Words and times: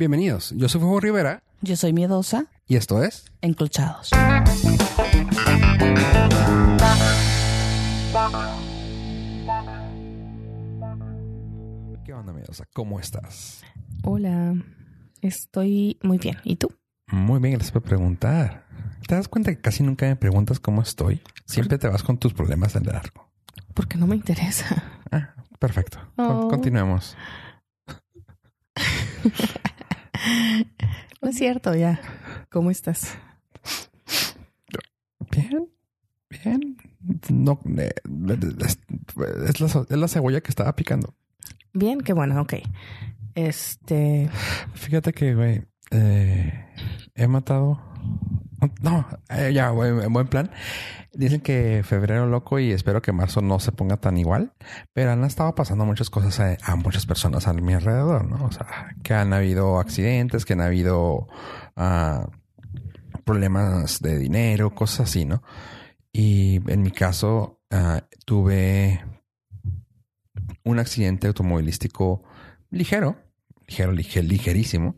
Bienvenidos, 0.00 0.54
yo 0.56 0.66
soy 0.66 0.80
Fuego 0.80 0.98
Rivera 0.98 1.42
Yo 1.60 1.76
soy 1.76 1.92
miedosa, 1.92 2.46
y 2.66 2.76
esto 2.76 3.04
es 3.04 3.26
enclochados. 3.42 4.08
¿Qué 12.02 12.14
onda, 12.14 12.32
miedosa? 12.32 12.64
¿Cómo 12.72 12.98
estás? 12.98 13.62
Hola, 14.02 14.54
estoy 15.20 15.98
muy 16.02 16.16
bien. 16.16 16.38
¿Y 16.44 16.56
tú? 16.56 16.72
Muy 17.08 17.38
bien, 17.38 17.52
gracias 17.52 17.72
por 17.72 17.82
preguntar. 17.82 18.64
¿Te 19.06 19.16
das 19.16 19.28
cuenta 19.28 19.54
que 19.54 19.60
casi 19.60 19.82
nunca 19.82 20.06
me 20.06 20.16
preguntas 20.16 20.60
cómo 20.60 20.80
estoy? 20.80 21.20
Siempre 21.44 21.76
te 21.76 21.88
vas 21.88 22.02
con 22.02 22.16
tus 22.16 22.32
problemas 22.32 22.72
de 22.72 22.80
largo. 22.80 23.28
Porque 23.74 23.98
no 23.98 24.06
me 24.06 24.16
interesa. 24.16 24.82
Ah, 25.12 25.34
perfecto. 25.58 25.98
Oh. 26.16 26.48
continuemos. 26.48 27.18
No 31.22 31.28
es 31.28 31.36
cierto, 31.36 31.74
ya. 31.74 32.00
¿Cómo 32.50 32.70
estás? 32.70 33.16
Bien, 35.30 35.68
bien. 36.28 36.76
No, 37.30 37.60
eh, 37.78 37.92
es, 38.64 38.78
es 39.48 39.60
la, 39.60 39.86
es 39.88 39.96
la 39.96 40.08
cebolla 40.08 40.40
que 40.40 40.50
estaba 40.50 40.74
picando. 40.74 41.14
Bien, 41.72 42.00
qué 42.00 42.12
bueno, 42.12 42.40
ok. 42.40 42.54
Este, 43.34 44.28
Fíjate 44.74 45.12
que, 45.12 45.34
güey, 45.34 45.62
eh, 45.90 46.66
he 47.14 47.26
matado. 47.26 47.80
No, 48.82 49.06
eh, 49.30 49.52
ya, 49.54 49.68
en 49.70 50.12
buen 50.12 50.28
plan. 50.28 50.50
Dicen 51.12 51.40
que 51.40 51.82
febrero 51.84 52.26
loco 52.26 52.58
y 52.58 52.70
espero 52.72 53.00
que 53.02 53.10
marzo 53.12 53.40
no 53.40 53.58
se 53.58 53.72
ponga 53.72 53.96
tan 53.96 54.16
igual, 54.18 54.52
pero 54.92 55.10
han 55.12 55.24
estado 55.24 55.54
pasando 55.54 55.84
muchas 55.86 56.10
cosas 56.10 56.58
a, 56.62 56.76
muchas 56.76 57.06
personas 57.06 57.48
a 57.48 57.52
mi 57.54 57.72
alrededor, 57.72 58.26
¿no? 58.26 58.44
O 58.44 58.52
sea, 58.52 58.94
que 59.02 59.14
han 59.14 59.32
habido 59.32 59.80
accidentes, 59.80 60.44
que 60.44 60.52
han 60.52 60.60
habido 60.60 61.26
ah, 61.74 62.28
problemas 63.24 64.00
de 64.00 64.18
dinero, 64.18 64.74
cosas 64.74 65.08
así, 65.08 65.24
¿no? 65.24 65.42
Y 66.12 66.60
en 66.70 66.82
mi 66.82 66.90
caso, 66.90 67.60
ah, 67.70 68.02
tuve 68.24 69.02
un 70.64 70.78
accidente 70.78 71.26
automovilístico 71.26 72.22
ligero, 72.70 73.16
ligero, 73.66 73.92
lige- 73.92 74.22
ligerísimo, 74.22 74.96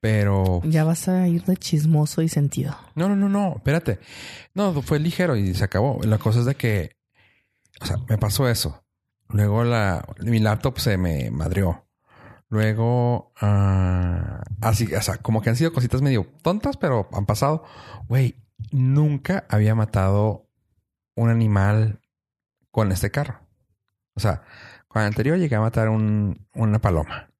pero 0.00 0.60
ya 0.64 0.84
vas 0.84 1.08
a 1.08 1.26
ir 1.28 1.44
de 1.44 1.56
chismoso 1.56 2.22
y 2.22 2.28
sentido. 2.28 2.76
no, 2.94 3.08
no, 3.08 3.16
no, 3.16 3.28
no, 3.28 3.54
espérate. 3.56 3.98
No, 4.54 4.82
fue 4.82 4.98
ligero 4.98 5.36
y 5.36 5.54
se 5.54 5.64
acabó. 5.64 6.00
La 6.04 6.18
cosa 6.18 6.40
es 6.40 6.46
de 6.46 6.54
que, 6.54 6.96
o 7.80 7.86
sea, 7.86 7.96
me 8.08 8.18
pasó 8.18 8.48
eso. 8.48 8.84
Luego 9.28 9.64
la, 9.64 10.04
mi 10.20 10.38
laptop 10.38 10.78
se 10.78 10.96
me 10.96 11.30
madreó. 11.30 11.86
Luego, 12.48 13.32
ah, 13.40 14.42
así, 14.60 14.94
o 14.94 15.02
sea, 15.02 15.16
como 15.18 15.42
que 15.42 15.50
han 15.50 15.56
sido 15.56 15.72
cositas 15.72 16.00
medio 16.00 16.26
tontas, 16.42 16.76
pero 16.76 17.08
han 17.12 17.26
pasado. 17.26 17.64
Güey, 18.08 18.36
nunca 18.70 19.44
había 19.48 19.74
matado 19.74 20.48
un 21.16 21.28
animal 21.28 22.00
con 22.70 22.92
este 22.92 23.10
carro. 23.10 23.40
O 24.14 24.20
sea, 24.20 24.42
con 24.86 25.02
el 25.02 25.08
anterior 25.08 25.38
llegué 25.38 25.56
a 25.56 25.60
matar 25.60 25.88
un, 25.88 26.46
una 26.54 26.80
paloma 26.80 27.30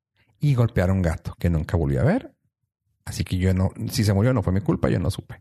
y 0.41 0.55
golpear 0.55 0.91
a 0.91 0.93
un 0.93 1.03
gato 1.03 1.35
que 1.39 1.51
nunca 1.51 1.77
volví 1.77 1.97
a 1.97 2.03
ver. 2.03 2.36
Así 3.07 3.25
que 3.25 3.39
yo 3.39 3.55
no, 3.55 3.71
si 3.91 4.05
se 4.05 4.13
murió 4.13 4.35
no 4.35 4.43
fue 4.43 4.53
mi 4.53 4.61
culpa, 4.61 4.91
yo 4.91 4.99
no 4.99 5.11
supe. 5.11 5.41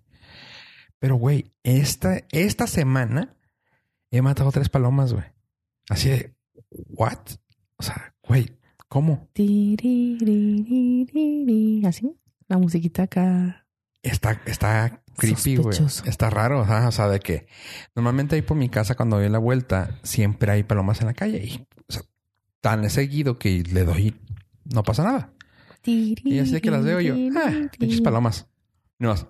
Pero, 1.00 1.16
güey, 1.16 1.52
esta, 1.64 2.22
esta 2.32 2.68
semana 2.68 3.36
he 4.12 4.22
matado 4.22 4.52
tres 4.52 4.70
palomas, 4.70 5.12
güey. 5.12 5.26
Así 5.90 6.10
de, 6.10 6.36
¿what? 6.70 7.20
O 7.78 7.84
sea, 7.84 8.14
güey, 8.24 8.58
¿cómo? 8.88 9.28
Así, 11.86 12.16
la 12.48 12.58
musiquita 12.58 13.04
acá. 13.04 13.68
Está, 14.02 14.40
está 14.46 15.04
creepy, 15.18 15.58
güey. 15.58 15.78
Está 16.06 16.30
raro, 16.30 16.62
o 16.62 16.92
sea, 16.92 17.08
de 17.08 17.20
que 17.20 17.48
normalmente 17.96 18.36
ahí 18.36 18.44
por 18.44 18.58
mi 18.58 18.70
casa 18.70 18.96
cuando 18.96 19.18
doy 19.18 19.30
la 19.30 19.40
vuelta 19.40 20.00
siempre 20.04 20.52
hay 20.52 20.64
palomas 20.64 21.02
en 21.02 21.08
la 21.08 21.14
calle 21.14 21.44
y, 21.44 21.68
o 21.88 21.92
sea, 21.92 22.04
tan 22.62 22.88
seguido 22.90 23.40
que 23.40 23.64
le 23.64 23.84
doy, 23.84 24.16
no 24.66 24.84
pasa 24.84 25.04
nada. 25.04 25.35
Y 25.92 26.40
así 26.40 26.52
de 26.52 26.62
que 26.62 26.72
las 26.72 26.84
veo 26.84 27.00
yo, 27.02 27.16
ah, 27.38 27.52
pinches 27.78 28.02
palomas. 28.02 28.48
No 29.00 29.10
más. 29.10 29.28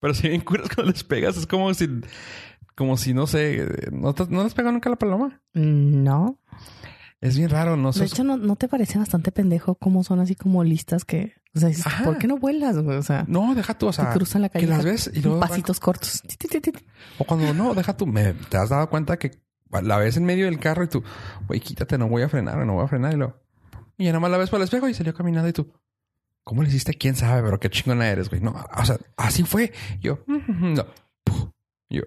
Pero 0.00 0.14
si 0.14 0.28
bien 0.28 0.40
curas 0.40 0.68
cuando 0.74 0.92
les 0.92 1.04
pegas, 1.04 1.36
es 1.36 1.46
como 1.46 1.72
si, 1.74 1.88
como 2.74 2.96
si 2.96 3.14
no 3.14 3.26
sé, 3.26 3.66
no, 3.92 4.12
te- 4.14 4.26
no 4.28 4.42
les 4.42 4.54
pega 4.54 4.72
nunca 4.72 4.90
la 4.90 4.96
paloma. 4.96 5.40
No. 5.54 6.38
Es 7.20 7.36
bien 7.36 7.50
raro, 7.50 7.76
no 7.76 7.92
De 7.92 7.98
sé. 8.00 8.04
hecho, 8.06 8.24
¿no, 8.24 8.36
¿no 8.36 8.56
te 8.56 8.66
parece 8.66 8.98
bastante 8.98 9.30
pendejo 9.30 9.76
cómo 9.76 10.02
son 10.02 10.18
así 10.18 10.34
como 10.34 10.64
listas 10.64 11.04
que... 11.04 11.34
O 11.54 11.60
sea, 11.60 11.68
dices. 11.68 11.84
¿por 12.02 12.18
qué 12.18 12.26
no 12.26 12.38
vuelas? 12.38 12.74
O 12.76 13.02
sea, 13.02 13.24
No, 13.28 13.54
deja 13.54 13.74
tú, 13.78 13.86
o 13.86 13.90
te 13.90 13.96
sea, 13.96 14.10
cruzan 14.12 14.42
la 14.42 14.48
calle. 14.48 14.66
las 14.66 14.84
ves 14.84 15.10
y 15.14 15.20
luego 15.20 15.38
Pasitos 15.38 15.78
cortos. 15.78 16.20
O 17.18 17.24
cuando 17.24 17.54
no, 17.54 17.74
deja 17.74 17.96
tú, 17.96 18.12
te 18.48 18.56
has 18.56 18.70
dado 18.70 18.88
cuenta 18.90 19.18
que 19.18 19.32
la 19.82 19.98
ves 19.98 20.16
en 20.16 20.24
medio 20.24 20.46
del 20.46 20.58
carro 20.58 20.82
y 20.82 20.88
tú, 20.88 21.04
güey, 21.46 21.60
quítate, 21.60 21.96
no 21.96 22.08
voy 22.08 22.22
a 22.22 22.28
frenar, 22.28 22.66
no 22.66 22.74
voy 22.74 22.84
a 22.84 22.88
frenar 22.88 23.12
y 23.12 23.16
luego, 23.18 23.36
y 23.98 24.04
ya 24.04 24.10
nada 24.10 24.20
más 24.20 24.30
la 24.30 24.38
ves 24.38 24.50
por 24.50 24.58
el 24.60 24.64
espejo 24.64 24.88
y 24.88 24.94
salió 24.94 25.14
caminando 25.14 25.48
y 25.48 25.52
tú, 25.52 25.72
¿cómo 26.44 26.62
le 26.62 26.68
hiciste? 26.68 26.94
¿Quién 26.94 27.14
sabe? 27.14 27.42
Pero 27.42 27.60
qué 27.60 27.70
chingona 27.70 28.08
eres, 28.08 28.28
güey. 28.28 28.40
No, 28.40 28.52
o 28.76 28.84
sea, 28.84 28.98
así 29.16 29.42
fue. 29.44 29.72
Yo, 30.00 30.18
"Mm, 30.26 30.74
no, 30.74 30.86
yo, 31.90 32.02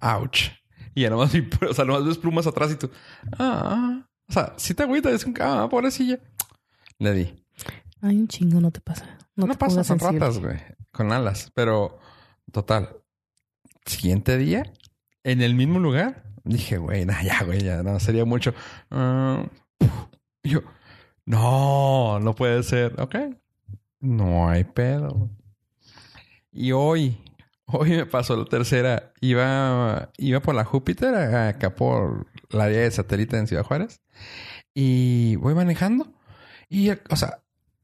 ouch. 0.00 0.50
Y 0.94 1.02
ya 1.02 1.10
nada 1.10 1.22
más, 1.24 1.32
vi- 1.32 1.48
o 1.68 1.74
sea, 1.74 1.84
nomás 1.84 2.04
ves 2.04 2.18
plumas 2.18 2.46
atrás 2.46 2.70
y 2.72 2.76
tú, 2.76 2.90
ah, 3.38 4.06
o 4.28 4.32
sea, 4.32 4.54
si 4.56 4.74
te 4.74 4.82
agüitas, 4.82 5.12
es 5.12 5.24
un, 5.24 5.34
ah, 5.40 5.68
pobrecilla. 5.70 6.18
Le 6.98 7.12
di. 7.12 7.44
Ay, 8.00 8.16
un 8.18 8.28
chingo, 8.28 8.60
no 8.60 8.70
te 8.70 8.80
pasa. 8.80 9.06
No, 9.36 9.46
No, 9.46 9.52
te 9.52 9.58
pasa, 9.58 9.82
son 9.84 9.98
sensible. 9.98 10.18
ratas, 10.18 10.38
güey, 10.38 10.58
con 10.92 11.12
alas. 11.12 11.50
Pero, 11.54 11.98
total, 12.52 12.96
siguiente 13.86 14.36
día, 14.38 14.64
en 15.24 15.40
el 15.40 15.54
mismo 15.54 15.78
lugar, 15.78 16.24
dije, 16.44 16.78
güey, 16.78 17.06
nah, 17.06 17.22
ya, 17.22 17.42
güey, 17.44 17.62
ya, 17.62 17.82
no, 17.82 17.98
sería 18.00 18.24
mucho. 18.24 18.52
Y 20.42 20.50
yo, 20.50 20.60
no, 21.24 22.20
no 22.20 22.34
puede 22.34 22.62
ser. 22.62 23.00
Ok, 23.00 23.16
no 24.00 24.48
hay 24.48 24.64
pedo. 24.64 25.30
Y 26.50 26.72
hoy, 26.72 27.18
hoy 27.66 27.90
me 27.90 28.06
pasó 28.06 28.36
la 28.36 28.44
tercera. 28.44 29.12
Iba, 29.20 30.10
iba 30.18 30.40
por 30.40 30.54
la 30.54 30.64
Júpiter, 30.64 31.14
acá 31.14 31.74
por 31.74 32.26
la 32.50 32.64
área 32.64 32.80
de 32.80 32.90
satélite 32.90 33.38
en 33.38 33.46
Ciudad 33.46 33.64
Juárez. 33.64 34.00
Y 34.74 35.36
voy 35.36 35.54
manejando. 35.54 36.12
Y, 36.68 36.90
o 36.90 37.16
sea, 37.16 37.42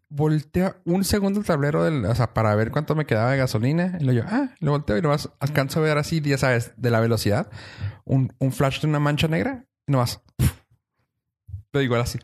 volteo 0.08 0.76
un 0.84 1.04
segundo 1.04 1.40
el 1.40 1.46
tablero 1.46 1.84
del, 1.84 2.04
o 2.06 2.14
sea, 2.14 2.32
para 2.32 2.54
ver 2.54 2.70
cuánto 2.70 2.94
me 2.94 3.06
quedaba 3.06 3.32
de 3.32 3.38
gasolina. 3.38 3.96
Y 4.00 4.04
lo 4.04 4.12
yo, 4.12 4.22
ah, 4.26 4.54
lo 4.60 4.72
volteo 4.72 4.96
y 4.98 5.02
nomás 5.02 5.30
alcanzo 5.40 5.80
a 5.80 5.82
ver 5.82 5.98
así, 5.98 6.20
ya 6.20 6.38
sabes, 6.38 6.72
de 6.76 6.90
la 6.90 7.00
velocidad, 7.00 7.50
un, 8.04 8.32
un 8.38 8.52
flash 8.52 8.80
de 8.80 8.88
una 8.88 9.00
mancha 9.00 9.28
negra 9.28 9.66
y 9.86 9.92
nomás. 9.92 10.22
Pero 11.70 11.82
igual 11.82 12.00
así. 12.00 12.18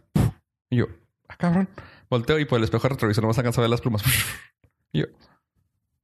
Y 0.70 0.76
yo, 0.76 0.86
ah, 1.34 1.36
cabrón. 1.38 1.68
Volteo 2.08 2.38
y 2.38 2.44
por 2.44 2.58
el 2.58 2.64
espejo 2.64 2.88
retrovisor 2.88 3.22
nomás 3.22 3.38
alcanzo 3.38 3.60
a 3.60 3.62
ver 3.62 3.70
las 3.70 3.80
plumas. 3.80 4.02
Y 4.92 5.00
yo, 5.00 5.06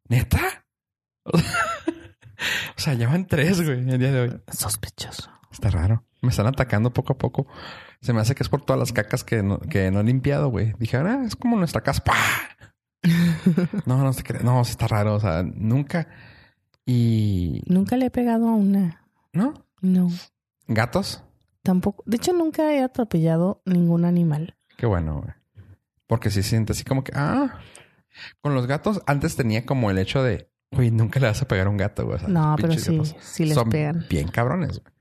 ¿neta? 0.09 0.65
O 2.77 2.83
sea, 2.83 2.95
ya 2.95 3.09
van 3.09 3.27
tres, 3.27 3.63
güey, 3.63 3.79
el 3.91 3.99
día 3.99 4.11
de 4.11 4.21
hoy. 4.21 4.41
Sospechoso. 4.51 5.31
Está 5.53 5.69
raro. 5.69 6.05
Me 6.23 6.31
están 6.31 6.47
atacando 6.47 6.93
poco 6.93 7.13
a 7.13 7.19
poco. 7.19 7.47
Se 8.01 8.15
me 8.15 8.21
hace 8.21 8.35
que 8.35 8.43
es 8.43 8.49
por 8.49 8.63
todas 8.65 8.81
las 8.81 8.93
cacas 8.93 9.23
que 9.23 9.43
no, 9.43 9.61
que 9.61 9.91
no 9.91 10.01
he 10.01 10.05
limpiado, 10.05 10.49
güey. 10.49 10.75
Dije, 10.79 10.97
ah, 10.97 11.23
es 11.27 11.37
como 11.37 11.57
nuestra 11.57 11.83
casa. 11.83 12.03
No, 13.87 13.99
no 13.99 14.13
se 14.13 14.23
cree. 14.23 14.43
No, 14.43 14.61
está 14.61 14.87
raro. 14.87 15.15
O 15.15 15.21
sea, 15.21 15.43
nunca. 15.43 16.09
Y. 16.85 17.63
Nunca 17.67 17.97
le 17.97 18.07
he 18.07 18.11
pegado 18.11 18.49
a 18.49 18.55
una. 18.55 19.07
¿No? 19.33 19.55
No. 19.81 20.11
¿Gatos? 20.67 21.23
Tampoco. 21.63 22.03
De 22.07 22.17
hecho, 22.17 22.33
nunca 22.33 22.73
he 22.75 22.83
atropellado 22.83 23.63
ningún 23.65 24.05
animal. 24.05 24.57
Qué 24.81 24.87
bueno, 24.87 25.21
güey. 25.21 25.35
Porque 26.07 26.31
se 26.31 26.43
siente 26.43 26.73
así 26.73 26.85
como 26.85 27.05
que, 27.05 27.13
ah. 27.15 27.61
Con 28.41 28.55
los 28.55 28.67
gatos, 28.67 29.03
antes 29.07 29.37
tenía 29.37 29.67
como 29.67 29.91
el 29.91 29.99
hecho 29.99 30.23
de, 30.23 30.51
güey, 30.73 30.91
nunca 30.91 31.21
le 31.21 31.27
vas 31.27 31.43
a 31.43 31.47
pegar 31.49 31.67
a 31.67 31.71
un 31.71 31.77
gato, 31.77 32.05
güey. 32.07 32.17
O 32.17 32.19
sea, 32.19 32.29
No, 32.29 32.57
pero 32.59 32.73
sí, 32.73 32.97
gatos 32.97 33.15
sí 33.21 33.45
les 33.45 33.55
son 33.55 33.69
pegan. 33.69 34.07
bien 34.09 34.29
cabrones, 34.29 34.81
güey. 34.81 34.93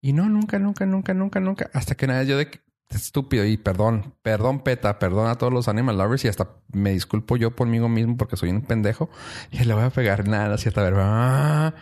Y 0.00 0.12
no, 0.14 0.28
nunca, 0.30 0.58
nunca, 0.58 0.86
nunca, 0.86 1.12
nunca, 1.12 1.40
nunca. 1.40 1.70
Hasta 1.74 1.94
que 1.94 2.06
una 2.06 2.18
vez 2.18 2.26
yo 2.28 2.38
de 2.38 2.48
estúpido 2.88 3.44
y 3.44 3.58
perdón, 3.58 4.14
perdón, 4.22 4.60
peta, 4.60 4.98
perdón 4.98 5.28
a 5.28 5.34
todos 5.34 5.52
los 5.52 5.68
animal 5.68 5.98
lovers 5.98 6.24
y 6.24 6.28
hasta 6.28 6.48
me 6.72 6.90
disculpo 6.92 7.36
yo 7.36 7.54
por 7.54 7.68
mí 7.68 7.78
mismo 7.80 8.16
porque 8.16 8.36
soy 8.38 8.48
un 8.48 8.62
pendejo 8.62 9.10
y 9.50 9.62
le 9.64 9.74
voy 9.74 9.82
a 9.84 9.90
pegar 9.90 10.26
nada, 10.26 10.56
cierta 10.56 10.82
ver. 10.82 10.94
Ah, 10.96 11.74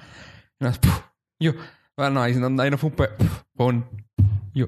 y 0.58 0.64
más, 0.64 0.78
¡puf! 0.80 1.00
yo, 1.38 1.52
ah, 1.96 2.10
no, 2.10 2.20
ahí 2.22 2.34
no, 2.34 2.60
ahí 2.60 2.70
no 2.70 2.76
fue 2.78 2.90
un 2.90 2.96
pe- 2.96 3.08
¡puf! 3.10 3.42
pum. 3.54 3.84
Yo, 4.52 4.66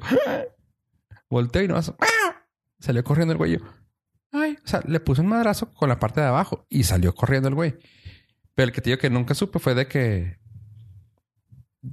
volteo 1.29 1.63
y 1.63 1.69
no 1.69 1.77
salió 2.79 3.03
corriendo 3.05 3.33
el 3.33 3.39
güey. 3.39 3.53
Yo, 3.53 3.59
ay, 4.33 4.57
o 4.65 4.69
sea, 4.69 4.83
le 4.87 5.01
puse 5.01 5.21
un 5.21 5.29
madrazo 5.29 5.73
con 5.73 5.89
la 5.89 5.99
parte 5.99 6.21
de 6.21 6.27
abajo 6.27 6.67
y 6.69 6.85
salió 6.85 7.15
corriendo 7.15 7.49
el 7.49 7.55
güey. 7.55 7.77
Pero 8.55 8.69
el 8.69 8.73
que 8.73 8.81
te 8.81 8.91
digo 8.91 9.01
que 9.01 9.11
nunca 9.11 9.35
supe 9.35 9.59
fue 9.59 9.75
de 9.75 9.87
que 9.87 10.39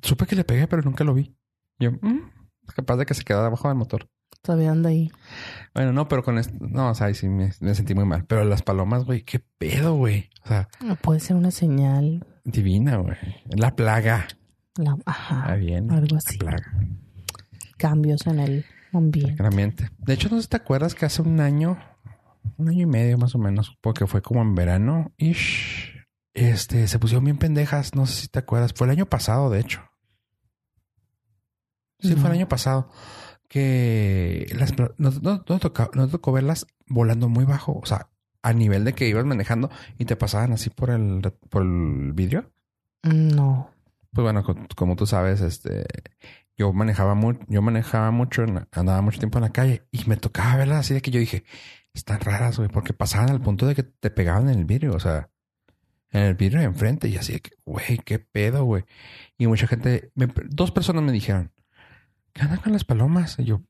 supe 0.02 0.26
que 0.26 0.36
le 0.36 0.44
pegué, 0.44 0.68
pero 0.68 0.82
nunca 0.82 1.04
lo 1.04 1.14
vi. 1.14 1.36
Yo, 1.80 1.92
mm, 1.92 2.32
capaz 2.76 2.98
de 2.98 3.06
que 3.06 3.14
se 3.14 3.24
quedara 3.24 3.48
abajo 3.48 3.68
del 3.68 3.78
motor. 3.78 4.08
Todavía 4.42 4.72
anda 4.72 4.90
ahí. 4.90 5.12
Bueno, 5.74 5.92
no, 5.94 6.08
pero 6.08 6.24
con 6.24 6.38
esto, 6.38 6.54
no, 6.60 6.90
o 6.92 6.96
sea, 6.96 7.08
ahí 7.08 7.16
sí 7.16 7.28
me, 7.28 7.52
me 7.62 7.76
sentí 7.76 7.96
muy 7.96 8.06
mal. 8.06 8.26
Pero 8.26 8.44
las 8.46 8.62
palomas, 8.62 9.04
güey, 9.04 9.24
qué 9.24 9.40
pedo, 9.40 9.96
güey. 9.96 10.30
O 10.44 10.48
sea, 10.48 10.68
No 10.84 10.96
Puede 10.96 11.20
ser 11.20 11.36
una 11.36 11.52
señal. 11.52 12.26
divina, 12.44 12.98
güey. 12.98 13.18
La 13.46 13.76
plaga. 13.76 14.28
La, 14.78 14.98
ajá. 15.06 15.56
Bien. 15.56 15.92
Algo 15.92 16.18
así. 16.18 16.38
La 16.38 16.52
plaga. 16.52 16.74
Cambios 17.78 18.26
en 18.28 18.40
el 18.40 18.66
ambiente. 18.98 19.36
Claramente. 19.36 19.90
De 19.98 20.14
hecho, 20.14 20.30
no 20.30 20.38
sé 20.38 20.44
si 20.44 20.48
te 20.50 20.58
acuerdas 20.58 20.96
que 20.96 21.06
hace 21.06 21.22
un 21.22 21.40
año, 21.40 21.78
un 22.58 22.70
año 22.70 22.82
y 22.84 22.86
medio 22.86 23.18
más 23.18 23.36
o 23.36 23.38
menos, 23.38 23.78
porque 23.82 24.08
fue 24.08 24.22
como 24.22 24.42
en 24.42 24.56
verano, 24.56 25.14
ish, 25.18 25.94
este, 26.34 26.88
se 26.88 27.00
pusieron 27.00 27.26
bien 27.26 27.38
pendejas. 27.38 27.96
No 27.96 28.06
sé 28.06 28.22
si 28.22 28.28
te 28.28 28.40
acuerdas. 28.40 28.74
Fue 28.74 28.88
el 28.88 28.92
año 28.92 29.06
pasado, 29.06 29.50
de 29.50 29.60
hecho. 29.60 29.82
Sí, 32.00 32.14
fue 32.16 32.30
el 32.30 32.36
año 32.36 32.48
pasado. 32.48 32.90
Que 33.48 34.52
las, 34.58 34.74
pla- 34.74 34.92
no, 34.98 35.12
no, 35.22 35.44
no 35.48 35.60
tocó, 35.60 35.90
tocó 36.10 36.32
verlas 36.32 36.68
volando 36.88 37.30
muy 37.30 37.46
bajo. 37.46 37.80
O 37.82 37.86
sea, 37.86 38.10
a 38.42 38.54
nivel 38.54 38.84
de 38.84 38.94
que 38.94 39.08
ibas 39.08 39.26
manejando 39.26 39.70
y 39.98 40.06
te 40.06 40.16
pasaban 40.16 40.52
así 40.52 40.70
por 40.70 40.90
el, 40.90 41.22
por 41.50 41.62
el 41.64 42.12
vidrio. 42.14 42.52
No. 43.04 43.72
Pues 44.12 44.24
bueno, 44.24 44.44
co- 44.44 44.56
como 44.76 44.96
tú 44.96 45.06
sabes, 45.06 45.42
este, 45.42 45.86
yo 46.58 46.72
manejaba 46.74 47.16
mucho, 47.16 47.40
yo 47.48 47.62
manejaba 47.62 48.12
mucho, 48.12 48.44
andaba 48.72 49.02
mucho 49.02 49.20
tiempo 49.20 49.38
en 49.38 49.44
la 49.44 49.52
calle 49.52 49.84
y 49.92 50.04
me 50.08 50.18
tocaba 50.18 50.56
verlas 50.58 50.80
así 50.80 50.94
de 50.94 51.02
que 51.02 51.12
yo 51.12 51.20
dije, 51.20 51.44
están 51.94 52.20
raras, 52.22 52.58
güey, 52.58 52.70
porque 52.70 52.94
pasaban 52.94 53.30
al 53.30 53.42
punto 53.42 53.66
de 53.68 53.76
que 53.76 53.84
te 53.84 54.10
pegaban 54.10 54.50
en 54.50 54.60
el 54.60 54.66
vidrio, 54.66 54.94
o 54.94 55.00
sea, 55.00 55.30
en 56.12 56.22
el 56.24 56.36
vidrio 56.36 56.60
de 56.60 56.66
enfrente 56.66 57.08
y 57.10 57.18
así 57.18 57.34
de 57.34 57.40
que, 57.42 57.52
güey, 57.66 57.98
qué 58.06 58.20
pedo, 58.20 58.64
güey. 58.64 58.86
Y 59.38 59.48
mucha 59.48 59.68
gente, 59.68 60.12
me- 60.16 60.28
dos 60.50 60.72
personas 60.72 61.04
me 61.04 61.12
dijeron, 61.12 61.52
¿qué 62.34 62.44
andan 62.44 62.60
con 62.60 62.72
las 62.74 62.86
palomas? 62.86 63.38
Y 63.40 63.46
yo, 63.46 63.62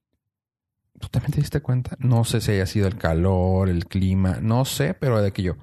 ¿tú 0.99 1.07
también 1.09 1.31
te 1.33 1.41
diste 1.41 1.61
cuenta? 1.61 1.95
No 1.99 2.23
sé 2.23 2.41
si 2.41 2.51
haya 2.51 2.65
sido 2.65 2.87
el 2.87 2.97
calor, 2.97 3.69
el 3.69 3.85
clima, 3.87 4.39
no 4.41 4.65
sé, 4.65 4.93
pero 4.93 5.21
de 5.21 5.31
que 5.33 5.43
yo, 5.43 5.55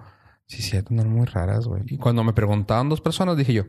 sí, 0.47 0.63
sí, 0.63 0.77
andan 0.77 1.09
muy 1.09 1.27
raras, 1.27 1.67
güey. 1.67 1.83
Y 1.87 1.99
cuando 1.99 2.25
me 2.25 2.33
preguntaban 2.33 2.89
dos 2.89 3.01
personas, 3.01 3.37
dije 3.37 3.53
yo, 3.55 3.65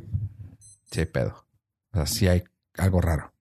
sí 0.92 1.06
pedo. 1.06 1.46
O 1.92 1.98
sea, 1.98 2.06
sí 2.08 2.28
hay 2.28 2.44
algo 2.78 3.00
raro. 3.02 3.33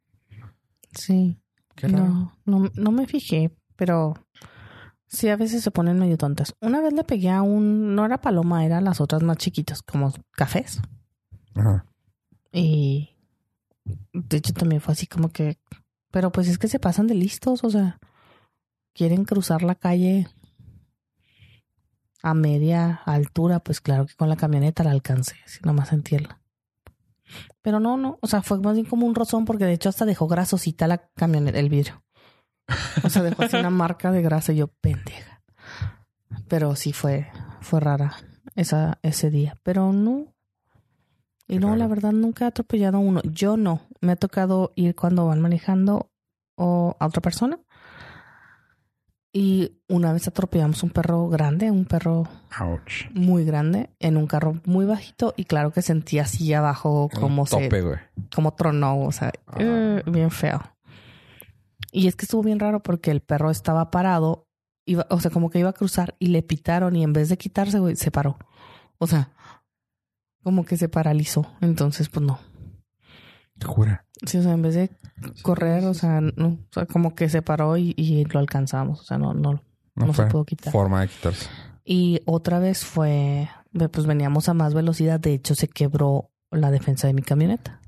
Sí. 0.92 1.38
Qué 1.74 1.88
raro. 1.88 2.06
No, 2.06 2.32
no, 2.44 2.70
no 2.74 2.90
me 2.90 3.06
fijé, 3.06 3.56
pero 3.76 4.14
sí 5.06 5.28
a 5.28 5.36
veces 5.36 5.62
se 5.62 5.70
ponen 5.70 5.98
medio 5.98 6.18
tontas. 6.18 6.54
Una 6.60 6.80
vez 6.80 6.92
le 6.92 7.04
pegué 7.04 7.30
a 7.30 7.42
un, 7.42 7.94
no 7.94 8.04
era 8.04 8.20
paloma, 8.20 8.64
eran 8.64 8.84
las 8.84 9.00
otras 9.00 9.22
más 9.22 9.38
chiquitas, 9.38 9.82
como 9.82 10.12
cafés. 10.32 10.80
Ajá. 11.54 11.86
Y 12.52 13.10
de 14.12 14.36
hecho 14.36 14.52
también 14.52 14.80
fue 14.80 14.92
así 14.92 15.06
como 15.06 15.30
que, 15.30 15.58
pero 16.10 16.30
pues 16.32 16.48
es 16.48 16.58
que 16.58 16.68
se 16.68 16.78
pasan 16.78 17.06
de 17.06 17.14
listos, 17.14 17.64
o 17.64 17.70
sea, 17.70 17.98
quieren 18.94 19.24
cruzar 19.24 19.62
la 19.62 19.74
calle 19.74 20.28
a 22.22 22.34
media 22.34 23.00
altura, 23.04 23.60
pues 23.60 23.80
claro 23.80 24.06
que 24.06 24.14
con 24.14 24.28
la 24.28 24.36
camioneta 24.36 24.84
la 24.84 24.92
alcancé, 24.92 25.36
si 25.46 25.60
nomás 25.64 25.88
sentirla. 25.88 26.41
Pero 27.62 27.80
no, 27.80 27.96
no, 27.96 28.18
o 28.20 28.26
sea, 28.26 28.42
fue 28.42 28.58
más 28.58 28.74
bien 28.74 28.86
como 28.86 29.06
un 29.06 29.14
rozón 29.14 29.44
porque 29.44 29.64
de 29.64 29.72
hecho 29.72 29.88
hasta 29.88 30.04
dejó 30.04 30.26
grasosita 30.26 30.86
la 30.86 30.98
camioneta, 31.14 31.58
el 31.58 31.68
vidrio. 31.68 32.02
O 33.04 33.08
sea, 33.08 33.22
dejó 33.22 33.42
así 33.42 33.56
una 33.56 33.70
marca 33.70 34.10
de 34.10 34.22
grasa 34.22 34.52
y 34.52 34.56
yo, 34.56 34.68
pendeja. 34.68 35.42
Pero 36.48 36.76
sí 36.76 36.92
fue, 36.92 37.30
fue 37.60 37.80
rara 37.80 38.16
esa, 38.54 38.98
ese 39.02 39.30
día. 39.30 39.58
Pero 39.62 39.92
no. 39.92 40.26
Y 41.48 41.58
no, 41.58 41.76
la 41.76 41.86
verdad 41.86 42.12
nunca 42.12 42.44
he 42.44 42.48
atropellado 42.48 42.98
a 42.98 43.00
uno. 43.00 43.20
Yo 43.24 43.56
no. 43.56 43.80
Me 44.00 44.12
ha 44.12 44.16
tocado 44.16 44.72
ir 44.74 44.94
cuando 44.94 45.26
van 45.26 45.40
manejando 45.40 46.10
o 46.56 46.96
a 46.98 47.06
otra 47.06 47.20
persona. 47.20 47.58
Y 49.34 49.78
una 49.88 50.12
vez 50.12 50.28
atropellamos 50.28 50.82
un 50.82 50.90
perro 50.90 51.28
grande, 51.28 51.70
un 51.70 51.86
perro 51.86 52.28
Ouch. 52.60 53.08
muy 53.14 53.44
grande, 53.46 53.88
en 53.98 54.18
un 54.18 54.26
carro 54.26 54.60
muy 54.66 54.84
bajito. 54.84 55.32
Y 55.38 55.44
claro 55.46 55.70
que 55.72 55.80
sentí 55.80 56.18
así 56.18 56.52
abajo 56.52 57.08
como 57.18 57.46
se 57.46 57.62
tope, 57.62 57.80
güey. 57.80 57.96
como 58.34 58.52
tronó, 58.54 59.00
o 59.04 59.12
sea, 59.12 59.32
Ah. 59.46 59.56
eh, 59.58 60.02
bien 60.06 60.30
feo. 60.30 60.60
Y 61.92 62.08
es 62.08 62.16
que 62.16 62.26
estuvo 62.26 62.42
bien 62.42 62.58
raro 62.60 62.82
porque 62.82 63.10
el 63.10 63.20
perro 63.20 63.50
estaba 63.50 63.90
parado, 63.90 64.48
iba, 64.84 65.06
o 65.08 65.18
sea, 65.20 65.30
como 65.30 65.48
que 65.48 65.58
iba 65.60 65.70
a 65.70 65.74
cruzar 65.74 66.14
y 66.18 66.26
le 66.26 66.42
pitaron 66.42 66.94
y 66.96 67.02
en 67.02 67.12
vez 67.14 67.28
de 67.30 67.38
quitarse, 67.38 67.78
güey, 67.78 67.96
se 67.96 68.10
paró. 68.10 68.38
O 68.98 69.06
sea, 69.06 69.30
como 70.42 70.64
que 70.66 70.76
se 70.76 70.88
paralizó. 70.90 71.46
Entonces, 71.62 72.08
pues 72.10 72.24
no. 72.26 72.38
Te 73.58 73.66
jura. 73.66 74.04
Sí, 74.26 74.38
o 74.38 74.42
sea, 74.42 74.52
en 74.52 74.62
vez 74.62 74.74
de 74.74 74.90
correr, 75.42 75.84
o 75.84 75.94
sea, 75.94 76.20
no, 76.20 76.48
o 76.48 76.58
sea, 76.72 76.86
como 76.86 77.14
que 77.14 77.28
se 77.28 77.42
paró 77.42 77.76
y, 77.76 77.94
y 77.96 78.24
lo 78.26 78.38
alcanzamos. 78.40 79.00
O 79.00 79.04
sea, 79.04 79.18
no, 79.18 79.34
no, 79.34 79.62
No, 79.94 80.06
no 80.06 80.14
se 80.14 80.26
pudo 80.26 80.44
quitar. 80.44 80.72
forma 80.72 81.00
de 81.02 81.08
quitarse. 81.08 81.48
Y 81.84 82.20
otra 82.26 82.58
vez 82.60 82.84
fue, 82.84 83.48
pues 83.90 84.06
veníamos 84.06 84.48
a 84.48 84.54
más 84.54 84.74
velocidad. 84.74 85.18
De 85.20 85.34
hecho, 85.34 85.54
se 85.54 85.68
quebró 85.68 86.30
la 86.50 86.70
defensa 86.70 87.06
de 87.08 87.14
mi 87.14 87.22
camioneta. 87.22 87.80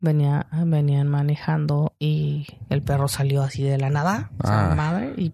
Venía, 0.00 0.46
venían 0.66 1.08
manejando 1.08 1.94
y 1.98 2.46
el 2.68 2.82
perro 2.82 3.08
salió 3.08 3.42
así 3.42 3.62
de 3.62 3.78
la 3.78 3.88
nada, 3.88 4.30
o 4.42 4.46
sea, 4.46 4.72
Ah. 4.72 4.74
madre, 4.74 5.14
y 5.16 5.32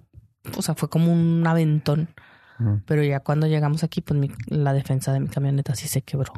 o 0.56 0.62
sea, 0.62 0.74
fue 0.76 0.88
como 0.88 1.12
un 1.12 1.44
aventón. 1.46 2.08
Pero 2.86 3.02
ya 3.02 3.20
cuando 3.20 3.46
llegamos 3.46 3.82
aquí, 3.84 4.00
pues 4.00 4.18
mi- 4.20 4.30
la 4.46 4.72
defensa 4.72 5.12
de 5.12 5.20
mi 5.20 5.28
camioneta 5.28 5.74
sí 5.74 5.88
se 5.88 6.02
quebró. 6.02 6.32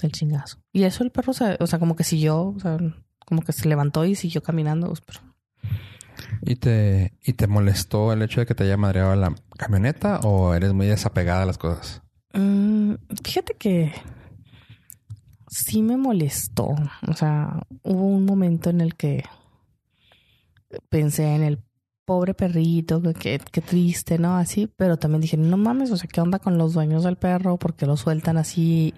Del 0.00 0.12
chingazo. 0.12 0.58
Y 0.72 0.84
eso 0.84 1.04
el 1.04 1.10
perro, 1.10 1.32
se, 1.32 1.56
o 1.60 1.66
sea, 1.66 1.78
como 1.78 1.96
que 1.96 2.04
siguió, 2.04 2.48
o 2.48 2.60
sea, 2.60 2.78
como 3.26 3.42
que 3.42 3.52
se 3.52 3.68
levantó 3.68 4.04
y 4.04 4.14
siguió 4.14 4.42
caminando. 4.42 4.86
pues, 4.88 5.00
pero 5.02 5.20
¿Y 6.42 6.56
te, 6.56 7.12
¿Y 7.22 7.34
te 7.34 7.46
molestó 7.46 8.12
el 8.12 8.22
hecho 8.22 8.40
de 8.40 8.46
que 8.46 8.54
te 8.54 8.64
haya 8.64 8.76
madreado 8.76 9.14
la 9.16 9.34
camioneta 9.56 10.20
o 10.20 10.54
eres 10.54 10.72
muy 10.72 10.86
desapegada 10.86 11.42
a 11.42 11.46
las 11.46 11.58
cosas? 11.58 12.02
Mm, 12.32 12.94
fíjate 13.24 13.54
que 13.54 13.92
sí 15.48 15.82
me 15.82 15.96
molestó. 15.96 16.74
O 17.06 17.14
sea, 17.14 17.62
hubo 17.82 18.04
un 18.06 18.24
momento 18.24 18.70
en 18.70 18.80
el 18.80 18.94
que 18.94 19.24
pensé 20.90 21.34
en 21.34 21.42
el 21.42 21.58
pobre 22.08 22.32
perrito, 22.32 23.02
que, 23.02 23.12
que, 23.12 23.38
que 23.38 23.60
triste, 23.60 24.18
¿no? 24.18 24.38
Así, 24.38 24.66
pero 24.66 24.96
también 24.96 25.20
dije, 25.20 25.36
no 25.36 25.58
mames, 25.58 25.90
o 25.90 25.96
sea, 25.98 26.08
¿qué 26.10 26.22
onda 26.22 26.38
con 26.38 26.56
los 26.56 26.72
dueños 26.72 27.04
del 27.04 27.16
perro? 27.16 27.58
¿Por 27.58 27.74
qué 27.74 27.84
lo 27.84 27.98
sueltan 27.98 28.38
así? 28.38 28.94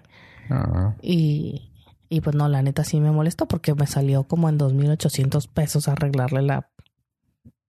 Y, 1.03 1.73
y 2.09 2.21
pues 2.21 2.37
no, 2.37 2.47
la 2.49 2.63
neta 2.63 2.85
sí 2.85 3.01
me 3.01 3.11
molestó 3.11 3.49
porque 3.49 3.75
me 3.75 3.89
salió 3.89 4.23
como 4.29 4.49
en 4.49 4.61
2.800 4.61 5.49
pesos 5.49 5.89
arreglarle 5.89 6.43
la 6.43 6.71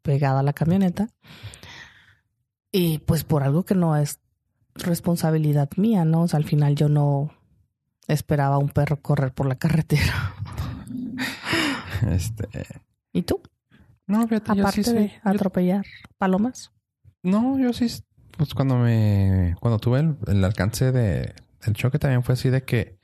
pegada 0.04 0.42
a 0.42 0.44
la 0.44 0.54
camioneta. 0.54 1.08
Y 2.72 3.00
pues 3.00 3.24
por 3.24 3.42
algo 3.42 3.64
que 3.64 3.74
no 3.74 3.96
es 3.96 4.20
responsabilidad 4.76 5.72
mía, 5.76 6.06
¿no? 6.06 6.22
O 6.22 6.28
sea, 6.28 6.38
al 6.38 6.46
final 6.46 6.76
yo 6.76 6.88
no 6.88 7.32
esperaba 8.08 8.58
a 8.58 8.60
un 8.60 8.70
perro 8.70 9.02
correr 9.02 9.34
por 9.34 9.48
la 9.48 9.56
carretera. 9.56 10.36
este. 12.12 12.48
¿Y 13.12 13.24
tú? 13.24 13.42
No, 14.08 14.28
fíjate, 14.28 14.56
yo 14.56 14.62
Aparte 14.64 14.84
sí 14.84 14.92
de 14.94 15.12
atropellar 15.24 15.86
palomas. 16.18 16.72
no, 17.24 17.58
yo 17.60 17.72
sí. 17.74 17.88
Pues 18.38 18.54
cuando 18.54 18.78
me. 18.78 19.56
Cuando 19.60 19.78
tuve 19.80 20.00
el, 20.00 20.18
el 20.28 20.44
alcance 20.44 20.92
de, 20.92 21.34
del 21.66 21.74
choque 21.76 22.00
también 22.00 22.24
fue 22.24 22.34
así 22.34 22.50
de 22.50 22.64
que. 22.64 22.98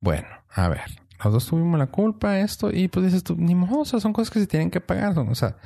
Bueno, 0.00 0.28
a 0.50 0.68
ver. 0.68 0.82
Los 1.24 1.32
dos 1.32 1.46
tuvimos 1.46 1.78
la 1.78 1.86
culpa, 1.86 2.40
esto, 2.40 2.70
y 2.70 2.88
pues 2.88 3.06
dices 3.06 3.24
tú, 3.24 3.36
ni 3.36 3.54
modo, 3.54 3.80
o 3.80 3.84
sea, 3.86 4.00
son 4.00 4.12
cosas 4.12 4.30
que 4.30 4.38
se 4.40 4.46
tienen 4.46 4.70
que 4.70 4.82
pagar. 4.82 5.14
son- 5.14 5.30
O 5.30 5.34
sea, 5.34 5.56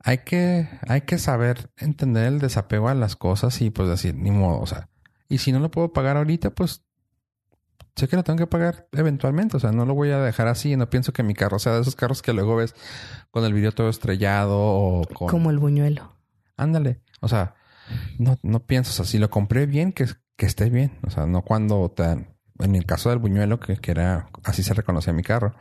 hay 0.00 0.18
que, 0.18 0.68
hay 0.88 1.02
que 1.02 1.16
saber 1.18 1.70
entender 1.76 2.24
el 2.26 2.40
desapego 2.40 2.88
a 2.88 2.94
las 2.94 3.14
cosas 3.14 3.60
y 3.62 3.70
pues 3.70 3.88
decir, 3.88 4.16
ni 4.16 4.32
modo, 4.32 4.58
o 4.60 4.66
sea, 4.66 4.88
y 5.28 5.38
si 5.38 5.52
no 5.52 5.60
lo 5.60 5.70
puedo 5.70 5.92
pagar 5.92 6.16
ahorita, 6.16 6.50
pues 6.50 6.82
sé 7.96 8.08
que 8.08 8.16
lo 8.16 8.24
tengo 8.24 8.38
que 8.38 8.46
pagar 8.46 8.88
eventualmente, 8.92 9.56
o 9.56 9.60
sea, 9.60 9.72
no 9.72 9.84
lo 9.84 9.94
voy 9.94 10.10
a 10.10 10.18
dejar 10.18 10.48
así, 10.48 10.76
no 10.76 10.90
pienso 10.90 11.12
que 11.12 11.22
mi 11.22 11.34
carro 11.34 11.58
sea 11.58 11.74
de 11.74 11.82
esos 11.82 11.96
carros 11.96 12.22
que 12.22 12.32
luego 12.32 12.56
ves 12.56 12.74
con 13.30 13.44
el 13.44 13.52
vidrio 13.52 13.72
todo 13.72 13.88
estrellado 13.88 14.58
o 14.58 15.02
con... 15.14 15.28
Como 15.28 15.50
el 15.50 15.58
buñuelo. 15.58 16.16
Ándale, 16.56 17.00
o 17.20 17.28
sea, 17.28 17.54
no, 18.18 18.38
no 18.42 18.66
pienso, 18.66 18.90
o 18.90 18.94
sea, 18.94 19.04
si 19.04 19.18
lo 19.18 19.30
compré 19.30 19.66
bien, 19.66 19.92
que, 19.92 20.06
que 20.36 20.46
esté 20.46 20.70
bien, 20.70 20.98
o 21.06 21.10
sea, 21.10 21.26
no 21.26 21.42
cuando 21.42 21.90
te... 21.90 22.26
En 22.60 22.76
el 22.76 22.86
caso 22.86 23.10
del 23.10 23.18
buñuelo, 23.18 23.58
que, 23.58 23.76
que 23.78 23.90
era, 23.90 24.30
así 24.44 24.62
se 24.62 24.74
reconocía 24.74 25.12
mi 25.12 25.24
carro 25.24 25.56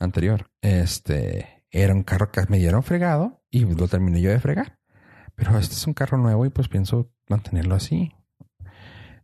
anterior, 0.00 0.50
este, 0.60 1.64
era 1.70 1.94
un 1.94 2.02
carro 2.02 2.32
que 2.32 2.44
me 2.48 2.58
dieron 2.58 2.82
fregado 2.82 3.42
y 3.50 3.64
lo 3.64 3.86
terminé 3.86 4.20
yo 4.20 4.30
de 4.30 4.40
fregar. 4.40 4.78
Pero 5.34 5.58
este 5.58 5.74
es 5.74 5.86
un 5.86 5.94
carro 5.94 6.18
nuevo 6.18 6.46
y 6.46 6.50
pues 6.50 6.68
pienso 6.68 7.12
mantenerlo 7.28 7.74
así. 7.74 8.12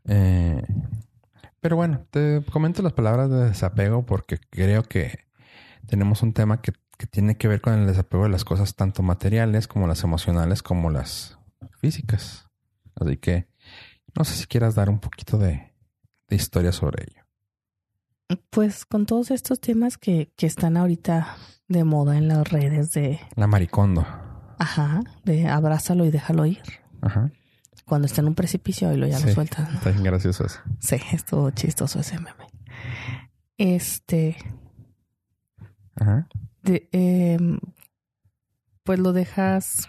Eh, 0.04 0.62
pero 1.62 1.76
bueno, 1.76 2.04
te 2.10 2.44
comento 2.52 2.82
las 2.82 2.92
palabras 2.92 3.30
de 3.30 3.44
desapego 3.48 4.04
porque 4.04 4.38
creo 4.50 4.82
que 4.82 5.20
tenemos 5.86 6.22
un 6.22 6.32
tema 6.34 6.60
que, 6.60 6.72
que 6.98 7.06
tiene 7.06 7.36
que 7.38 7.48
ver 7.48 7.60
con 7.60 7.72
el 7.74 7.86
desapego 7.86 8.24
de 8.24 8.28
las 8.30 8.44
cosas 8.44 8.74
tanto 8.74 9.02
materiales 9.02 9.68
como 9.68 9.86
las 9.86 10.02
emocionales 10.04 10.62
como 10.62 10.90
las 10.90 11.38
físicas. 11.78 12.48
Así 12.96 13.16
que 13.16 13.46
no 14.14 14.24
sé 14.24 14.34
si 14.34 14.46
quieras 14.46 14.74
dar 14.74 14.90
un 14.90 14.98
poquito 14.98 15.38
de, 15.38 15.72
de 16.28 16.36
historia 16.36 16.72
sobre 16.72 17.04
ello. 17.04 17.22
Pues 18.50 18.84
con 18.84 19.06
todos 19.06 19.30
estos 19.30 19.60
temas 19.60 19.98
que, 19.98 20.32
que 20.36 20.46
están 20.46 20.76
ahorita 20.76 21.36
de 21.68 21.84
moda 21.84 22.16
en 22.18 22.28
las 22.28 22.50
redes 22.50 22.90
de, 22.90 23.20
La 23.36 23.46
maricondo. 23.46 24.04
ajá, 24.58 25.00
de 25.24 25.48
abrázalo 25.48 26.04
y 26.04 26.10
déjalo 26.10 26.44
ir. 26.46 26.62
Ajá. 27.00 27.30
Cuando 27.84 28.06
está 28.06 28.20
en 28.20 28.28
un 28.28 28.34
precipicio 28.34 28.92
y 28.92 28.96
lo 28.96 29.06
ya 29.06 29.18
lo 29.20 29.32
sueltas. 29.32 29.70
¿no? 29.70 29.78
Está 29.78 29.90
bien 29.90 30.04
gracioso 30.04 30.46
eso. 30.46 30.60
Sí, 30.78 30.96
estuvo 31.12 31.50
chistoso 31.50 32.00
ese 32.00 32.18
meme. 32.18 32.46
Este, 33.58 34.36
Ajá. 35.96 36.28
de, 36.62 36.88
em, 36.92 37.58
pues 38.82 38.98
lo 38.98 39.12
dejas. 39.12 39.88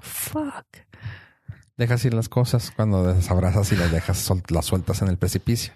Fuck. 0.00 0.66
Dejas 1.76 2.04
ir 2.04 2.14
las 2.14 2.28
cosas 2.28 2.70
cuando 2.72 3.14
desabrazas 3.14 3.72
y 3.72 3.76
las 3.76 3.90
dejas, 3.92 4.30
las 4.48 4.66
sueltas 4.66 5.00
en 5.02 5.08
el 5.08 5.16
precipicio. 5.16 5.72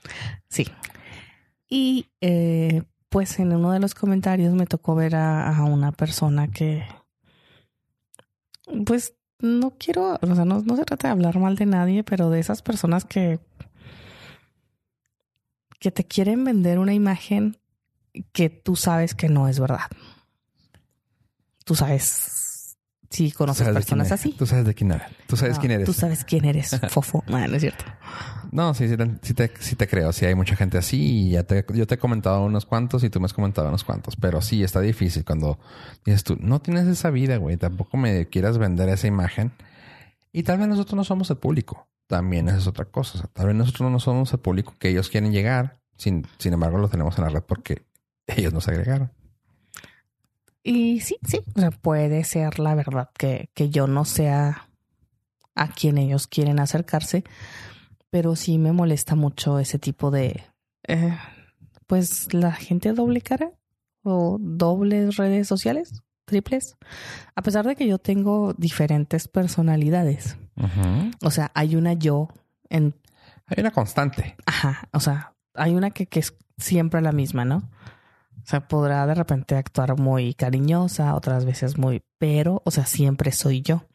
Sí. 0.49 0.67
Y 1.69 2.11
eh, 2.21 2.83
pues 3.09 3.39
en 3.39 3.53
uno 3.53 3.71
de 3.73 3.79
los 3.79 3.95
comentarios 3.95 4.53
me 4.53 4.67
tocó 4.67 4.95
ver 4.95 5.15
a, 5.15 5.57
a 5.57 5.65
una 5.65 5.93
persona 5.93 6.49
que, 6.49 6.85
pues 8.85 9.15
no 9.43 9.73
quiero, 9.79 10.19
o 10.21 10.35
sea, 10.35 10.45
no, 10.45 10.63
no 10.63 10.77
se 10.77 10.85
trata 10.85 11.09
de 11.09 11.13
hablar 11.13 11.39
mal 11.39 11.57
de 11.57 11.67
nadie, 11.67 12.03
pero 12.05 12.31
de 12.31 12.41
esas 12.41 12.63
personas 12.63 13.05
que, 13.05 13.39
que 15.79 15.91
te 15.91 16.05
quieren 16.05 16.45
vender 16.45 16.79
una 16.79 16.95
imagen 16.95 17.59
que 18.33 18.49
tú 18.51 18.77
sabes 18.77 19.15
que 19.15 19.29
no 19.29 19.49
es 19.49 19.59
verdad. 19.59 19.91
Tú 21.65 21.75
sabes 21.75 22.77
si 23.11 23.31
conoces 23.33 23.69
personas 23.69 24.11
así. 24.13 24.33
Tú 24.33 24.47
sabes 24.47 24.65
de 24.65 24.75
quién 24.75 24.93
eres. 24.93 25.07
Tú 25.27 25.37
sabes 25.37 25.57
No, 25.57 25.61
quién 25.61 25.73
eres. 25.73 25.87
Tú 25.87 25.93
sabes 25.93 26.25
quién 26.25 26.45
eres, 26.45 26.81
fofo. 26.89 27.23
Ah, 27.29 27.47
no 27.47 27.57
es 27.57 27.61
cierto. 27.63 27.85
No, 28.53 28.75
sí, 28.75 28.87
sí 29.23 29.35
te, 29.35 29.89
creo. 29.89 30.13
Sí 30.13 30.27
hay 30.27 30.35
mucha 30.35 30.55
gente 30.57 30.77
así 30.77 30.99
y 31.01 31.31
ya 31.31 31.43
te, 31.43 31.65
yo 31.73 31.87
te 31.87 31.95
he 31.95 31.99
comentado 31.99 32.45
unos 32.45 32.67
cuantos 32.67 33.03
y 33.03 33.09
tú 33.09 33.19
me 33.19 33.25
has 33.25 33.33
comentado 33.33 33.67
unos 33.67 33.83
cuantos. 33.83 34.15
Pero 34.15 34.43
sí, 34.43 34.63
está 34.63 34.81
difícil 34.81 35.25
cuando 35.25 35.59
dices 36.05 36.23
tú, 36.23 36.37
no 36.39 36.61
tienes 36.61 36.87
esa 36.87 37.09
vida, 37.09 37.39
güey. 37.39 37.57
Tampoco 37.57 37.97
me 37.97 38.29
quieras 38.29 38.59
vender 38.59 38.91
esa 38.91 39.07
imagen. 39.07 39.53
Y 40.33 40.43
tal 40.43 40.59
vez 40.59 40.69
nosotros 40.69 40.95
no 40.95 41.05
somos 41.05 41.31
el 41.31 41.39
público. 41.39 41.89
También 42.07 42.47
esa 42.49 42.59
es 42.59 42.67
otra 42.67 42.85
cosa. 42.85 43.17
O 43.17 43.21
sea, 43.23 43.31
tal 43.33 43.47
vez 43.47 43.57
nosotros 43.57 43.91
no 43.91 43.99
somos 43.99 44.31
el 44.35 44.41
público 44.41 44.75
que 44.79 44.91
ellos 44.91 45.09
quieren 45.09 45.33
llegar. 45.33 45.81
Sin, 45.97 46.27
sin 46.37 46.53
embargo, 46.53 46.77
lo 46.77 46.91
tenemos 46.91 47.17
en 47.17 47.25
la 47.25 47.31
red 47.31 47.43
porque 47.43 47.87
ellos 48.27 48.53
nos 48.53 48.69
agregaron. 48.69 49.11
Y 50.63 51.01
sí, 51.01 51.17
sí, 51.27 51.41
o 51.55 51.59
sea, 51.59 51.71
puede 51.71 52.23
ser 52.25 52.59
la 52.59 52.75
verdad 52.75 53.09
que, 53.17 53.49
que 53.55 53.71
yo 53.71 53.87
no 53.87 54.05
sea 54.05 54.69
a 55.55 55.69
quien 55.69 55.97
ellos 55.97 56.27
quieren 56.27 56.61
acercarse, 56.61 57.25
pero 58.13 58.37
sí 58.37 58.59
me 58.59 58.73
molesta 58.73 59.15
mucho 59.15 59.59
ese 59.59 59.79
tipo 59.79 60.11
de, 60.11 60.45
eh, 60.87 61.17
pues 61.87 62.35
la 62.35 62.53
gente 62.53 62.93
doble 62.93 63.23
cara 63.23 63.53
o 64.03 64.37
dobles 64.39 65.17
redes 65.17 65.49
sociales, 65.49 66.03
triples, 66.27 66.77
a 67.35 67.41
pesar 67.41 67.67
de 67.67 67.75
que 67.75 67.87
yo 67.87 67.97
tengo 67.97 68.53
diferentes 68.53 69.29
personalidades, 69.29 70.37
o 71.25 71.31
sea, 71.31 71.51
hay 71.55 71.75
una 71.75 71.95
yo 71.95 72.29
en, 72.69 72.95
Hay 73.47 73.57
una 73.61 73.71
constante. 73.71 74.37
ajá, 74.45 74.91
o 74.93 75.01
sea, 75.01 75.33
hay 75.55 75.75
una 75.75 75.91
que, 75.91 76.07
que 76.07 76.21
es 76.21 76.37
siempre 76.59 77.01
la 77.01 77.13
misma, 77.13 77.47
¿no? 77.47 77.71
O 78.43 78.45
sea, 78.45 78.69
podrá 78.69 79.07
de 79.07 79.15
repente 79.15 79.57
actuar 79.57 79.99
muy 79.99 80.35
cariñosa, 80.35 81.15
otras 81.15 81.47
veces 81.47 81.79
muy, 81.79 82.03
pero, 82.19 82.61
o 82.67 82.71
sea, 82.71 82.85
siempre 82.85 83.33
soy 83.33 83.63
yo. 83.63 83.87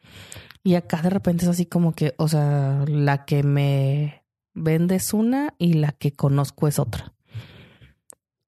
Y 0.68 0.74
acá 0.74 1.00
de 1.00 1.08
repente 1.08 1.46
es 1.46 1.48
así 1.48 1.64
como 1.64 1.94
que, 1.94 2.14
o 2.18 2.28
sea, 2.28 2.84
la 2.86 3.24
que 3.24 3.42
me 3.42 4.26
vende 4.52 4.96
es 4.96 5.14
una 5.14 5.54
y 5.56 5.72
la 5.72 5.92
que 5.92 6.12
conozco 6.12 6.68
es 6.68 6.78
otra. 6.78 7.14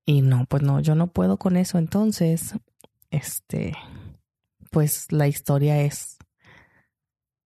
Y 0.05 0.21
no, 0.21 0.45
pues 0.45 0.63
no, 0.63 0.81
yo 0.81 0.95
no 0.95 1.07
puedo 1.07 1.39
con 1.39 1.57
eso. 1.57 1.79
Entonces, 1.79 2.57
este, 3.11 3.75
pues 4.71 5.11
la 5.11 5.29
historia 5.29 5.81
es 5.81 6.19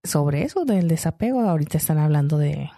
sobre 0.03 0.43
eso, 0.43 0.65
del 0.65 0.89
desapego. 0.89 1.43
Ahorita 1.43 1.79
están 1.79 1.99
hablando 1.99 2.37
de, 2.37 2.69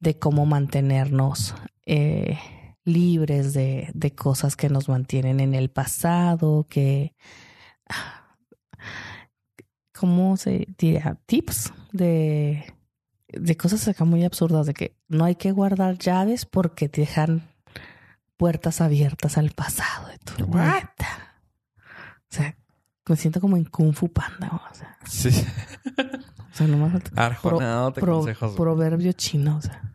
de 0.00 0.18
cómo 0.18 0.44
mantenernos 0.44 1.54
eh, 1.86 2.36
libres 2.84 3.52
de, 3.52 3.92
de 3.94 4.12
cosas 4.16 4.56
que 4.56 4.68
nos 4.68 4.88
mantienen 4.88 5.38
en 5.38 5.54
el 5.54 5.70
pasado, 5.70 6.66
que... 6.68 7.14
¿Cómo 10.00 10.38
se 10.38 10.66
diría? 10.78 11.18
Tips 11.26 11.74
de, 11.92 12.64
de 13.28 13.56
cosas 13.58 13.86
acá 13.86 14.06
muy 14.06 14.24
absurdas, 14.24 14.64
de 14.66 14.72
que 14.72 14.96
no 15.08 15.26
hay 15.26 15.34
que 15.34 15.52
guardar 15.52 15.98
llaves 15.98 16.46
porque 16.46 16.88
te 16.88 17.02
dejan 17.02 17.42
puertas 18.38 18.80
abiertas 18.80 19.36
al 19.36 19.50
pasado 19.50 20.08
de 20.08 20.16
tu 20.18 20.44
What? 20.46 20.84
O 21.02 22.32
sea, 22.32 22.56
me 23.06 23.16
siento 23.16 23.42
como 23.42 23.58
en 23.58 23.64
Kung 23.64 23.92
Fu 23.92 24.08
Panda. 24.10 24.62
O 24.70 24.74
sea, 24.74 24.96
Sí. 25.04 25.28
o 25.28 26.54
sea 26.54 26.66
nomás 26.66 27.02
Arjonado 27.16 27.92
te 27.92 28.00
pro- 28.00 28.18
consejos. 28.20 28.54
proverbio 28.56 29.12
chino. 29.12 29.56
O 29.58 29.60
sea, 29.62 29.94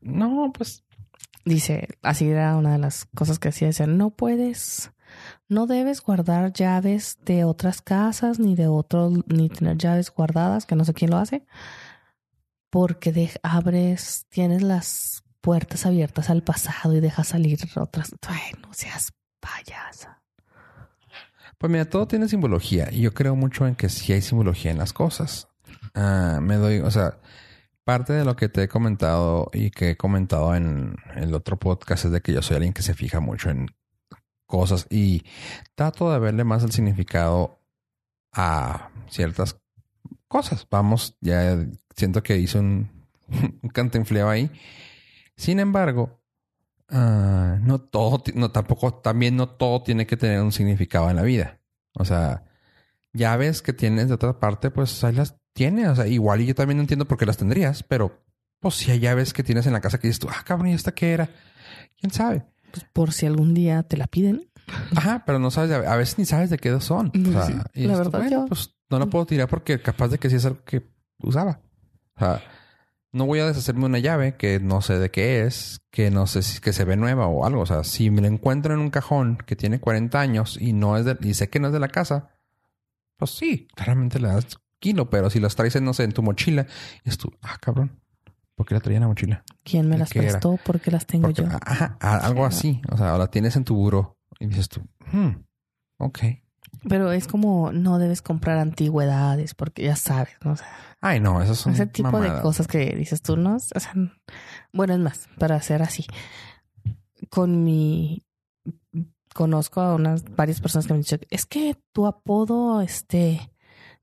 No, 0.00 0.52
pues 0.56 0.84
dice, 1.44 1.88
así 2.02 2.28
era 2.28 2.56
una 2.56 2.72
de 2.74 2.78
las 2.78 3.06
cosas 3.16 3.40
que 3.40 3.48
hacía, 3.48 3.66
decía, 3.68 3.88
no 3.88 4.10
puedes, 4.10 4.92
no 5.48 5.66
debes 5.66 6.00
guardar 6.02 6.52
llaves 6.52 7.18
de 7.24 7.44
otras 7.44 7.82
casas, 7.82 8.38
ni 8.38 8.54
de 8.56 8.66
otros, 8.68 9.12
ni 9.26 9.48
tener 9.48 9.76
llaves 9.78 10.10
guardadas, 10.10 10.66
que 10.66 10.76
no 10.76 10.84
sé 10.84 10.92
quién 10.94 11.10
lo 11.10 11.18
hace, 11.18 11.46
porque 12.70 13.12
de- 13.12 13.30
abres, 13.42 14.26
tienes 14.28 14.62
las 14.62 15.22
puertas 15.40 15.86
abiertas 15.86 16.30
al 16.30 16.42
pasado 16.42 16.94
y 16.94 17.00
dejas 17.00 17.28
salir 17.28 17.58
otras. 17.76 18.12
Ay, 18.26 18.52
no 18.62 18.72
seas 18.74 19.12
payasa. 19.40 20.22
Pues 21.58 21.70
mira, 21.70 21.84
todo 21.86 22.06
tiene 22.06 22.28
simbología 22.28 22.88
y 22.92 23.00
yo 23.02 23.14
creo 23.14 23.34
mucho 23.36 23.66
en 23.66 23.76
que 23.76 23.88
sí 23.88 24.12
hay 24.12 24.20
simbología 24.22 24.70
en 24.72 24.78
las 24.78 24.92
cosas. 24.92 25.48
Ah, 25.94 26.38
me 26.42 26.56
doy, 26.56 26.80
o 26.80 26.90
sea, 26.90 27.18
parte 27.84 28.12
de 28.12 28.24
lo 28.24 28.36
que 28.36 28.48
te 28.48 28.64
he 28.64 28.68
comentado 28.68 29.48
y 29.54 29.70
que 29.70 29.90
he 29.90 29.96
comentado 29.96 30.54
en 30.54 30.96
el 31.14 31.32
otro 31.32 31.56
podcast 31.56 32.04
es 32.06 32.10
de 32.10 32.20
que 32.20 32.32
yo 32.34 32.42
soy 32.42 32.56
alguien 32.56 32.74
que 32.74 32.82
se 32.82 32.92
fija 32.94 33.20
mucho 33.20 33.48
en 33.48 33.68
cosas 34.46 34.86
y 34.90 35.24
trato 35.74 36.12
de 36.12 36.18
verle 36.18 36.44
más 36.44 36.62
el 36.62 36.72
significado 36.72 37.60
a 38.32 38.90
ciertas 39.10 39.60
cosas. 40.28 40.66
Vamos, 40.70 41.16
ya 41.20 41.66
siento 41.94 42.22
que 42.22 42.38
hice 42.38 42.58
un, 42.58 42.90
un 43.62 43.70
cantinfleo 43.70 44.28
ahí. 44.28 44.50
Sin 45.36 45.60
embargo, 45.60 46.20
ah, 46.88 47.58
no 47.62 47.80
todo, 47.80 48.22
no 48.34 48.50
tampoco, 48.50 48.94
también 48.94 49.36
no 49.36 49.48
todo 49.48 49.82
tiene 49.82 50.06
que 50.06 50.16
tener 50.16 50.40
un 50.40 50.52
significado 50.52 51.10
en 51.10 51.16
la 51.16 51.22
vida. 51.22 51.60
O 51.94 52.04
sea, 52.04 52.44
llaves 53.12 53.62
que 53.62 53.72
tienes 53.72 54.08
de 54.08 54.14
otra 54.14 54.38
parte, 54.38 54.70
pues 54.70 55.02
ahí 55.04 55.14
las 55.14 55.36
tienes. 55.52 55.88
O 55.88 55.96
sea, 55.96 56.06
igual 56.06 56.40
y 56.40 56.46
yo 56.46 56.54
también 56.54 56.78
no 56.78 56.82
entiendo 56.82 57.06
por 57.06 57.18
qué 57.18 57.26
las 57.26 57.36
tendrías, 57.36 57.82
pero 57.82 58.24
pues 58.60 58.74
si 58.74 58.90
hay 58.90 59.00
llaves 59.00 59.32
que 59.32 59.42
tienes 59.42 59.66
en 59.66 59.72
la 59.72 59.80
casa 59.80 59.98
que 59.98 60.08
dices 60.08 60.20
tú, 60.20 60.28
ah, 60.30 60.42
cabrón, 60.44 60.68
¿y 60.68 60.74
esta 60.74 60.92
qué 60.92 61.12
era? 61.12 61.28
¿Quién 61.98 62.12
sabe? 62.12 62.46
Pues 62.76 62.86
por 62.92 63.12
si 63.12 63.26
algún 63.26 63.54
día 63.54 63.82
te 63.82 63.96
la 63.96 64.06
piden. 64.06 64.50
Ajá, 64.96 65.22
pero 65.24 65.38
no 65.38 65.50
sabes, 65.50 65.70
a 65.72 65.96
veces 65.96 66.18
ni 66.18 66.24
sabes 66.26 66.50
de 66.50 66.58
qué 66.58 66.78
son. 66.80 67.08
O 67.28 67.32
sea, 67.32 67.46
Sí, 67.46 67.54
y 67.74 67.84
la 67.86 67.94
tú, 67.94 67.98
verdad, 67.98 68.18
bueno, 68.20 68.30
yo- 68.42 68.46
pues 68.46 68.74
no 68.90 68.98
la 68.98 69.06
puedo 69.06 69.26
tirar 69.26 69.48
porque 69.48 69.80
capaz 69.80 70.08
de 70.08 70.18
que 70.18 70.28
sí 70.30 70.36
es 70.36 70.44
algo 70.44 70.62
que 70.64 70.82
usaba. 71.18 71.60
O 72.16 72.18
sea, 72.18 72.42
no 73.12 73.26
voy 73.26 73.38
a 73.40 73.46
deshacerme 73.46 73.86
una 73.86 73.98
llave 73.98 74.36
que 74.36 74.60
no 74.60 74.82
sé 74.82 74.98
de 74.98 75.10
qué 75.10 75.44
es, 75.44 75.80
que 75.90 76.10
no 76.10 76.26
sé 76.26 76.42
si 76.42 76.60
que 76.60 76.72
se 76.72 76.84
ve 76.84 76.96
nueva 76.96 77.26
o 77.28 77.46
algo. 77.46 77.60
O 77.62 77.66
sea, 77.66 77.84
si 77.84 78.10
me 78.10 78.20
la 78.20 78.28
encuentro 78.28 78.74
en 78.74 78.80
un 78.80 78.90
cajón 78.90 79.38
que 79.46 79.56
tiene 79.56 79.80
40 79.80 80.20
años 80.20 80.58
y 80.60 80.72
no 80.72 80.96
es 80.96 81.04
de, 81.04 81.16
y 81.20 81.34
sé 81.34 81.48
que 81.48 81.58
no 81.60 81.68
es 81.68 81.72
de 81.72 81.80
la 81.80 81.88
casa, 81.88 82.30
pues 83.16 83.30
sí, 83.30 83.68
claramente 83.74 84.18
le 84.20 84.28
das 84.28 84.46
kilo, 84.78 85.08
pero 85.08 85.30
si 85.30 85.40
las 85.40 85.56
traes 85.56 85.80
no 85.80 85.94
sé, 85.94 86.04
en 86.04 86.12
tu 86.12 86.22
mochila, 86.22 86.66
y 87.04 87.08
es 87.08 87.16
tú, 87.16 87.32
ah, 87.42 87.56
cabrón, 87.60 87.98
¿por 88.56 88.66
qué 88.66 88.74
la 88.74 88.80
traía 88.80 88.96
en 88.96 89.02
la 89.02 89.08
mochila? 89.08 89.44
¿Quién 89.62 89.86
me 89.86 89.92
¿De 89.94 89.98
las 90.00 90.10
qué 90.10 90.18
era? 90.18 90.28
prestó? 90.30 90.58
Porque 90.64 90.90
las 90.90 91.06
tengo 91.06 91.28
Porque- 91.28 91.42
yo. 91.42 91.48
ajá, 91.64 91.96
a- 92.00 92.16
algo 92.26 92.44
así. 92.44 92.80
O 92.90 92.96
sea, 92.96 93.16
la 93.16 93.28
tienes 93.28 93.54
en 93.56 93.64
tu 93.64 93.76
buró 93.76 94.16
y 94.40 94.46
dices 94.46 94.68
tú, 94.68 94.80
hmm, 95.12 95.36
ok. 95.98 96.18
Pero 96.88 97.10
es 97.12 97.26
como 97.26 97.72
no 97.72 97.98
debes 97.98 98.22
comprar 98.22 98.58
antigüedades 98.58 99.54
porque 99.54 99.84
ya 99.84 99.96
sabes, 99.96 100.34
¿no? 100.44 100.52
O 100.52 100.56
sea, 100.56 100.66
Ay, 101.00 101.20
no, 101.20 101.40
esas 101.42 101.58
son 101.58 101.72
ese 101.74 101.86
tipo 101.86 102.20
de 102.20 102.40
cosas 102.42 102.66
que 102.66 102.94
dices 102.96 103.22
tú, 103.22 103.36
¿no? 103.36 103.56
O 103.56 103.58
sea, 103.80 103.92
bueno, 104.72 104.94
es 104.94 105.00
más, 105.00 105.28
para 105.38 105.56
hacer 105.56 105.82
así. 105.82 106.06
Con 107.30 107.64
mi 107.64 108.24
conozco 109.34 109.80
a 109.82 109.94
unas 109.94 110.24
varias 110.34 110.60
personas 110.60 110.86
que 110.86 110.92
me 110.92 110.96
han 110.98 111.02
dicho, 111.02 111.16
es 111.30 111.44
que 111.46 111.76
tu 111.92 112.06
apodo 112.06 112.80
este 112.80 113.50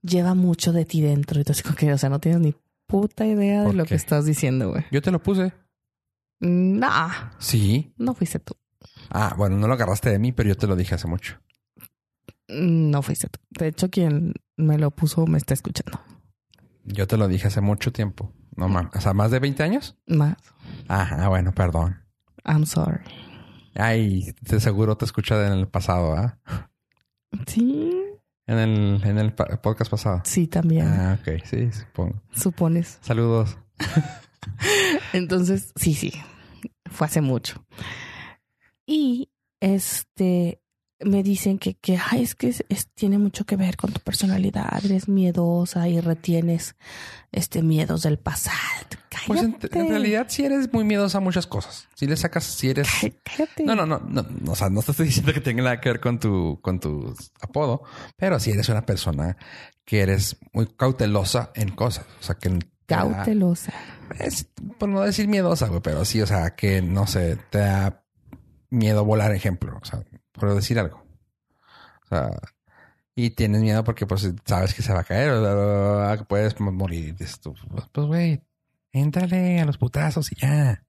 lleva 0.02 0.34
mucho 0.34 0.72
de 0.72 0.84
ti 0.84 1.00
dentro. 1.00 1.40
Y 1.40 1.44
así 1.50 1.62
como 1.62 1.74
que, 1.74 1.92
o 1.92 1.98
sea, 1.98 2.08
no 2.10 2.20
tienes 2.20 2.40
ni 2.40 2.54
puta 2.86 3.26
idea 3.26 3.60
de 3.60 3.66
¿Por 3.66 3.74
lo 3.74 3.82
qué? 3.84 3.90
que 3.90 3.94
estás 3.96 4.24
diciendo, 4.26 4.70
güey. 4.70 4.84
Yo 4.90 5.02
te 5.02 5.10
lo 5.10 5.22
puse. 5.22 5.52
Nah, 6.40 7.30
Sí. 7.38 7.92
no 7.96 8.14
fuiste 8.14 8.38
tú. 8.38 8.54
Ah, 9.10 9.34
bueno, 9.36 9.56
no 9.56 9.66
lo 9.68 9.74
agarraste 9.74 10.10
de 10.10 10.18
mí, 10.18 10.32
pero 10.32 10.48
yo 10.50 10.56
te 10.56 10.66
lo 10.66 10.76
dije 10.76 10.94
hace 10.94 11.06
mucho. 11.08 11.40
No 12.48 13.00
fuiste 13.02 13.28
tú. 13.28 13.40
De 13.50 13.68
hecho, 13.68 13.88
quien 13.90 14.34
me 14.56 14.78
lo 14.78 14.90
puso 14.90 15.26
me 15.26 15.38
está 15.38 15.54
escuchando. 15.54 16.00
Yo 16.84 17.06
te 17.06 17.16
lo 17.16 17.28
dije 17.28 17.46
hace 17.48 17.60
mucho 17.62 17.92
tiempo. 17.92 18.32
No 18.56 18.68
mames. 18.68 18.94
O 18.94 19.00
sea, 19.00 19.14
más 19.14 19.30
de 19.30 19.38
20 19.40 19.62
años. 19.62 19.96
Más. 20.06 20.36
Ajá, 20.88 21.28
bueno, 21.28 21.52
perdón. 21.52 22.02
I'm 22.44 22.66
sorry. 22.66 23.00
Ay, 23.74 24.34
de 24.42 24.60
seguro 24.60 24.96
te 24.96 25.04
escucha 25.06 25.46
en 25.46 25.54
el 25.54 25.66
pasado, 25.68 26.14
¿ah? 26.14 26.38
Sí, 27.46 27.90
En 28.46 28.58
el, 28.58 29.00
en 29.04 29.18
el 29.18 29.32
podcast 29.32 29.90
pasado. 29.90 30.22
sí, 30.24 30.46
también. 30.46 30.86
Ah, 30.86 31.18
ok, 31.20 31.42
sí, 31.44 31.72
supongo. 31.72 32.20
Supones. 32.32 32.98
Saludos. 33.00 33.56
Entonces, 35.12 35.72
sí, 35.76 35.94
sí. 35.94 36.12
Fue 36.90 37.06
hace 37.06 37.20
mucho. 37.20 37.64
Y 38.86 39.30
este 39.60 40.60
me 41.00 41.22
dicen 41.22 41.58
que, 41.58 41.74
que 41.74 41.98
ay, 42.10 42.22
es 42.22 42.34
que 42.34 42.48
es- 42.48 42.64
es- 42.68 42.88
tiene 42.94 43.18
mucho 43.18 43.44
que 43.44 43.56
ver 43.56 43.76
con 43.76 43.92
tu 43.92 44.00
personalidad. 44.00 44.84
Eres 44.84 45.08
miedosa 45.08 45.88
y 45.88 46.00
retienes 46.00 46.76
este 47.32 47.62
miedos 47.62 48.02
del 48.02 48.18
pasado. 48.18 48.56
Pues 49.26 49.42
en, 49.42 49.56
realidad 49.88 50.26
sí 50.28 50.44
eres 50.44 50.72
muy 50.72 50.84
miedosa 50.84 51.18
a 51.18 51.20
muchas 51.20 51.46
cosas. 51.46 51.88
Si 51.94 52.06
le 52.06 52.16
sacas, 52.16 52.44
si 52.44 52.70
eres... 52.70 52.88
Cállate. 53.22 53.64
No, 53.64 53.74
no, 53.74 53.86
no, 53.86 53.98
no, 54.00 54.52
o 54.52 54.56
sea, 54.56 54.68
no 54.70 54.82
te 54.82 54.90
estoy 54.90 55.06
diciendo 55.06 55.32
que 55.32 55.40
tenga 55.40 55.62
nada 55.62 55.80
que 55.80 55.88
ver 55.88 56.00
con 56.00 56.18
tu, 56.20 56.58
con 56.60 56.78
tu 56.80 57.14
apodo, 57.40 57.82
pero 58.16 58.38
si 58.38 58.50
eres 58.50 58.68
una 58.68 58.84
persona 58.84 59.36
que 59.84 60.00
eres 60.00 60.36
muy 60.52 60.66
cautelosa 60.66 61.52
en 61.54 61.70
cosas. 61.70 62.04
O 62.20 62.22
sea, 62.22 62.34
que 62.34 62.50
da- 62.50 62.58
Cautelosa. 62.86 63.72
es, 64.18 64.46
por 64.78 64.88
no 64.88 65.00
decir 65.00 65.26
miedosa, 65.28 65.68
güey, 65.68 65.80
pero 65.80 66.04
sí, 66.04 66.20
o 66.20 66.26
sea, 66.26 66.54
que 66.54 66.82
no 66.82 67.06
sé, 67.06 67.36
te 67.50 67.58
da 67.58 68.04
miedo 68.70 69.04
volar, 69.04 69.32
ejemplo, 69.32 69.78
o 69.80 69.84
sea, 69.84 70.02
por 70.38 70.54
decir 70.54 70.78
algo. 70.78 71.02
O 72.04 72.06
sea, 72.08 72.30
y 73.14 73.30
tienes 73.30 73.62
miedo 73.62 73.84
porque 73.84 74.06
pues 74.06 74.30
sabes 74.44 74.74
que 74.74 74.82
se 74.82 74.92
va 74.92 75.00
a 75.00 75.04
caer, 75.04 75.38
bla, 75.38 75.54
bla, 75.54 76.24
puedes 76.28 76.58
morir. 76.60 77.16
Tú, 77.40 77.54
pues, 77.70 77.86
pues, 77.92 78.06
güey, 78.06 78.42
éntrale 78.92 79.60
a 79.60 79.64
los 79.64 79.78
putazos 79.78 80.32
y 80.32 80.36
ya. 80.36 80.84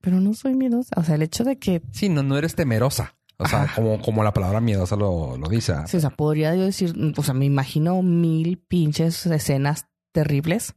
Pero 0.00 0.20
no 0.20 0.34
soy 0.34 0.54
miedosa. 0.54 0.94
O 0.96 1.04
sea, 1.04 1.14
el 1.16 1.22
hecho 1.22 1.44
de 1.44 1.58
que 1.58 1.82
Sí, 1.92 2.08
no, 2.08 2.22
no 2.22 2.36
eres 2.38 2.54
temerosa. 2.54 3.14
O 3.38 3.46
sea, 3.46 3.64
Ajá. 3.64 3.74
como, 3.74 4.00
como 4.00 4.22
la 4.22 4.32
palabra 4.32 4.60
miedosa 4.60 4.94
lo, 4.94 5.36
lo 5.36 5.48
dice. 5.48 5.74
Sí, 5.86 5.96
o 5.96 6.00
sea, 6.00 6.10
podría 6.10 6.54
yo 6.54 6.62
decir, 6.62 6.94
o 7.16 7.22
sea, 7.22 7.34
me 7.34 7.44
imagino 7.44 8.00
mil 8.02 8.58
pinches 8.58 9.26
escenas 9.26 9.86
terribles, 10.12 10.74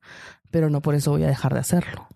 pero 0.50 0.70
no 0.70 0.82
por 0.82 0.96
eso 0.96 1.12
voy 1.12 1.24
a 1.24 1.27
dejar 1.27 1.54
de 1.54 1.60
hacerlo. 1.60 2.08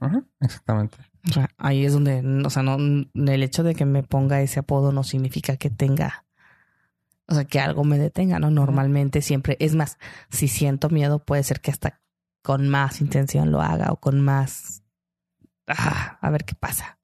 Ajá, 0.00 0.24
exactamente. 0.40 0.98
O 1.28 1.32
sea, 1.32 1.48
ahí 1.56 1.84
es 1.84 1.92
donde, 1.92 2.22
o 2.44 2.50
sea, 2.50 2.62
no, 2.62 2.76
el 2.76 3.42
hecho 3.42 3.62
de 3.62 3.74
que 3.74 3.86
me 3.86 4.02
ponga 4.02 4.42
ese 4.42 4.60
apodo 4.60 4.92
no 4.92 5.02
significa 5.04 5.56
que 5.56 5.70
tenga, 5.70 6.26
o 7.26 7.34
sea, 7.34 7.44
que 7.44 7.60
algo 7.60 7.84
me 7.84 7.98
detenga, 7.98 8.38
¿no? 8.38 8.50
Normalmente 8.50 9.22
siempre, 9.22 9.56
es 9.58 9.74
más, 9.74 9.96
si 10.30 10.48
siento 10.48 10.90
miedo, 10.90 11.20
puede 11.20 11.42
ser 11.42 11.60
que 11.60 11.70
hasta 11.70 12.00
con 12.42 12.68
más 12.68 13.00
intención 13.00 13.50
lo 13.50 13.62
haga 13.62 13.90
o 13.90 13.96
con 13.96 14.20
más, 14.20 14.82
ah, 15.66 16.18
a 16.20 16.30
ver 16.30 16.44
qué 16.44 16.54
pasa. 16.54 16.98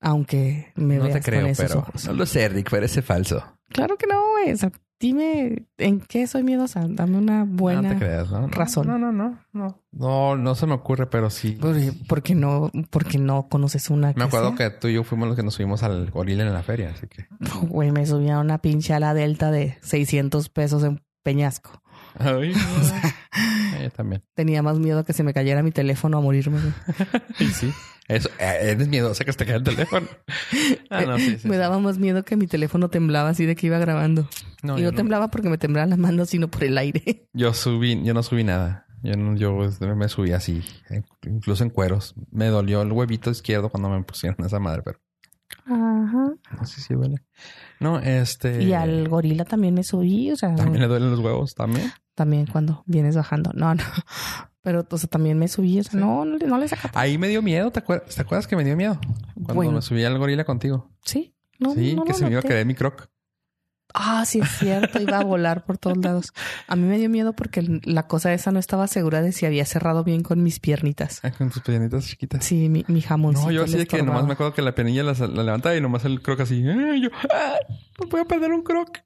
Aunque 0.00 0.72
me 0.76 0.98
no 0.98 1.04
veas 1.04 1.14
te 1.16 1.22
creo, 1.22 1.40
con 1.40 1.50
esos 1.50 1.66
pero 1.66 1.80
ojos. 1.80 2.04
no 2.06 2.12
lo 2.12 2.26
sé, 2.26 2.48
Rick, 2.48 2.70
parece 2.70 3.02
falso. 3.02 3.58
Claro 3.70 3.96
que 3.96 4.06
no, 4.06 4.30
güey. 4.30 4.52
O 4.52 4.56
sea, 4.56 4.70
dime 5.00 5.66
en 5.78 6.00
qué 6.00 6.26
soy 6.26 6.42
miedosa. 6.42 6.86
Dame 6.88 7.18
una 7.18 7.44
buena. 7.46 7.82
no 7.82 7.88
te 7.90 7.96
creas, 7.96 8.30
¿no? 8.30 8.46
razón. 8.48 8.86
No, 8.86 8.98
no, 8.98 9.12
no, 9.12 9.38
no. 9.52 9.82
No, 9.92 10.36
no 10.36 10.54
se 10.54 10.66
me 10.66 10.74
ocurre, 10.74 11.06
pero 11.06 11.30
sí. 11.30 11.58
Porque, 11.60 11.92
porque 12.08 12.34
no, 12.34 12.70
porque 12.90 13.18
no 13.18 13.48
conoces 13.48 13.90
una. 13.90 14.12
Me 14.16 14.24
acuerdo 14.24 14.56
sea? 14.56 14.70
que 14.70 14.78
tú 14.78 14.88
y 14.88 14.94
yo 14.94 15.04
fuimos 15.04 15.28
los 15.28 15.36
que 15.36 15.42
nos 15.42 15.54
subimos 15.54 15.82
al 15.82 16.10
gorila 16.10 16.44
en 16.44 16.52
la 16.52 16.62
feria, 16.62 16.90
así 16.90 17.06
que. 17.06 17.26
Güey, 17.68 17.92
me 17.92 18.06
subí 18.06 18.30
a 18.30 18.38
una 18.38 18.58
pinche 18.58 18.94
ala 18.94 19.14
delta 19.14 19.50
de 19.50 19.78
600 19.82 20.48
pesos 20.48 20.82
en 20.84 21.02
Peñasco. 21.22 21.82
Ay, 22.18 22.54
yo 23.82 23.90
también. 23.90 24.22
Tenía 24.34 24.62
más 24.62 24.78
miedo 24.78 25.04
que 25.04 25.12
se 25.12 25.22
me 25.22 25.34
cayera 25.34 25.62
mi 25.62 25.72
teléfono 25.72 26.18
a 26.18 26.20
morirme. 26.20 26.58
Y 27.40 27.46
sí. 27.46 27.72
Eso, 28.08 28.28
eh, 28.38 28.58
eres 28.70 28.88
miedosa 28.88 29.24
que 29.24 29.32
te 29.32 29.44
caiga 29.44 29.58
el 29.58 29.64
teléfono. 29.64 30.06
Ah, 30.88 31.02
no, 31.02 31.18
sí, 31.18 31.38
sí. 31.38 31.48
me 31.48 31.56
daba 31.56 31.80
más 31.80 31.98
miedo 31.98 32.24
que 32.24 32.36
mi 32.36 32.46
teléfono 32.46 32.88
temblaba 32.88 33.30
así 33.30 33.44
de 33.44 33.56
que 33.56 33.66
iba 33.66 33.78
grabando. 33.78 34.28
No, 34.62 34.78
y 34.78 34.82
yo 34.82 34.92
no, 34.92 34.96
temblaba 34.96 35.28
porque 35.28 35.48
me 35.48 35.58
temblaban 35.58 35.90
las 35.90 35.98
manos, 35.98 36.30
sino 36.30 36.48
por 36.48 36.62
el 36.62 36.78
aire. 36.78 37.28
Yo 37.32 37.52
subí, 37.52 38.02
yo 38.04 38.14
no 38.14 38.22
subí 38.22 38.44
nada. 38.44 38.86
Yo 39.02 39.16
no, 39.16 39.36
yo 39.36 39.54
pues, 39.54 39.80
me 39.80 40.08
subí 40.08 40.32
así, 40.32 40.62
incluso 41.24 41.62
en 41.64 41.70
cueros. 41.70 42.14
Me 42.30 42.46
dolió 42.46 42.82
el 42.82 42.90
huevito 42.92 43.30
izquierdo 43.30 43.68
cuando 43.68 43.90
me 43.90 44.02
pusieron 44.02 44.44
esa 44.46 44.58
madre, 44.58 44.82
pero 44.84 45.00
Ajá. 45.66 46.32
no 46.58 46.64
sé 46.64 46.80
si 46.80 46.94
duele. 46.94 47.16
No, 47.78 47.98
este. 47.98 48.62
Y 48.62 48.72
al 48.72 49.08
gorila 49.08 49.44
también 49.44 49.74
me 49.74 49.84
subí, 49.84 50.32
o 50.32 50.36
sea, 50.36 50.54
También 50.54 50.80
le 50.80 50.88
duelen 50.88 51.10
los 51.10 51.20
huevos, 51.20 51.54
también. 51.54 51.92
también 52.14 52.46
cuando 52.46 52.82
vienes 52.86 53.16
bajando. 53.16 53.50
No, 53.54 53.74
no. 53.74 53.84
Pero 54.66 54.84
o 54.90 54.98
sea, 54.98 55.08
también 55.08 55.38
me 55.38 55.46
subí, 55.46 55.78
o 55.78 55.82
sea, 55.84 55.92
Sí. 55.92 55.96
no, 55.98 56.24
no, 56.24 56.38
le- 56.38 56.46
no 56.48 56.58
le 56.58 56.66
saca. 56.66 56.90
Ahí 56.94 57.18
me 57.18 57.28
dio 57.28 57.40
miedo, 57.40 57.70
¿te 57.70 57.78
acuerdas? 57.78 58.12
¿Te 58.16 58.20
acuerdas 58.22 58.48
que 58.48 58.56
me 58.56 58.64
dio 58.64 58.76
miedo? 58.76 58.98
Cuando 59.34 59.54
Bueno. 59.54 59.72
me 59.74 59.80
subí 59.82 60.02
al 60.02 60.18
gorila 60.18 60.42
contigo. 60.44 60.90
Sí, 61.04 61.36
no, 61.60 61.72
sí, 61.72 61.94
no 61.94 62.02
que 62.02 62.14
se 62.14 62.24
me 62.24 62.32
iba 62.32 62.40
a 62.40 62.42
caer 62.42 62.66
mi 62.66 62.74
croc. 62.74 63.08
Ah, 63.94 64.24
sí 64.26 64.40
es 64.40 64.48
cierto, 64.58 65.00
iba 65.00 65.18
a 65.20 65.24
volar 65.24 65.64
por 65.64 65.78
todos 65.78 65.96
lados. 65.98 66.32
A 66.66 66.74
mí 66.74 66.82
me 66.82 66.98
dio 66.98 67.08
miedo 67.08 67.32
porque 67.34 67.62
la 67.84 68.08
cosa 68.08 68.32
esa 68.34 68.50
no 68.50 68.58
estaba 68.58 68.88
segura 68.88 69.22
de 69.22 69.30
si 69.30 69.46
había 69.46 69.64
cerrado 69.66 70.02
bien 70.02 70.24
con 70.24 70.42
mis 70.42 70.58
piernitas. 70.58 71.20
Ah, 71.22 71.30
Con 71.30 71.50
tus 71.50 71.62
piernitas 71.62 72.04
chiquitas. 72.08 72.44
Sí, 72.44 72.68
mi, 72.68 72.84
mi 72.88 73.00
jamoncito. 73.02 73.46
No, 73.46 73.52
yo 73.52 73.62
así 73.62 73.76
de 73.78 73.86
que 73.86 74.02
nomás 74.02 74.26
me 74.26 74.32
acuerdo 74.32 74.52
que 74.52 74.62
la 74.62 74.74
piernilla 74.74 75.04
la, 75.04 75.12
la 75.12 75.42
levantaba 75.44 75.76
y 75.76 75.80
nomás 75.80 76.04
el 76.04 76.20
croc 76.22 76.40
así. 76.40 76.60
yo, 76.62 77.08
¡ah! 77.32 77.54
Voy 78.10 78.20
a 78.20 78.24
perder 78.24 78.50
un 78.52 78.62
croc. 78.64 78.98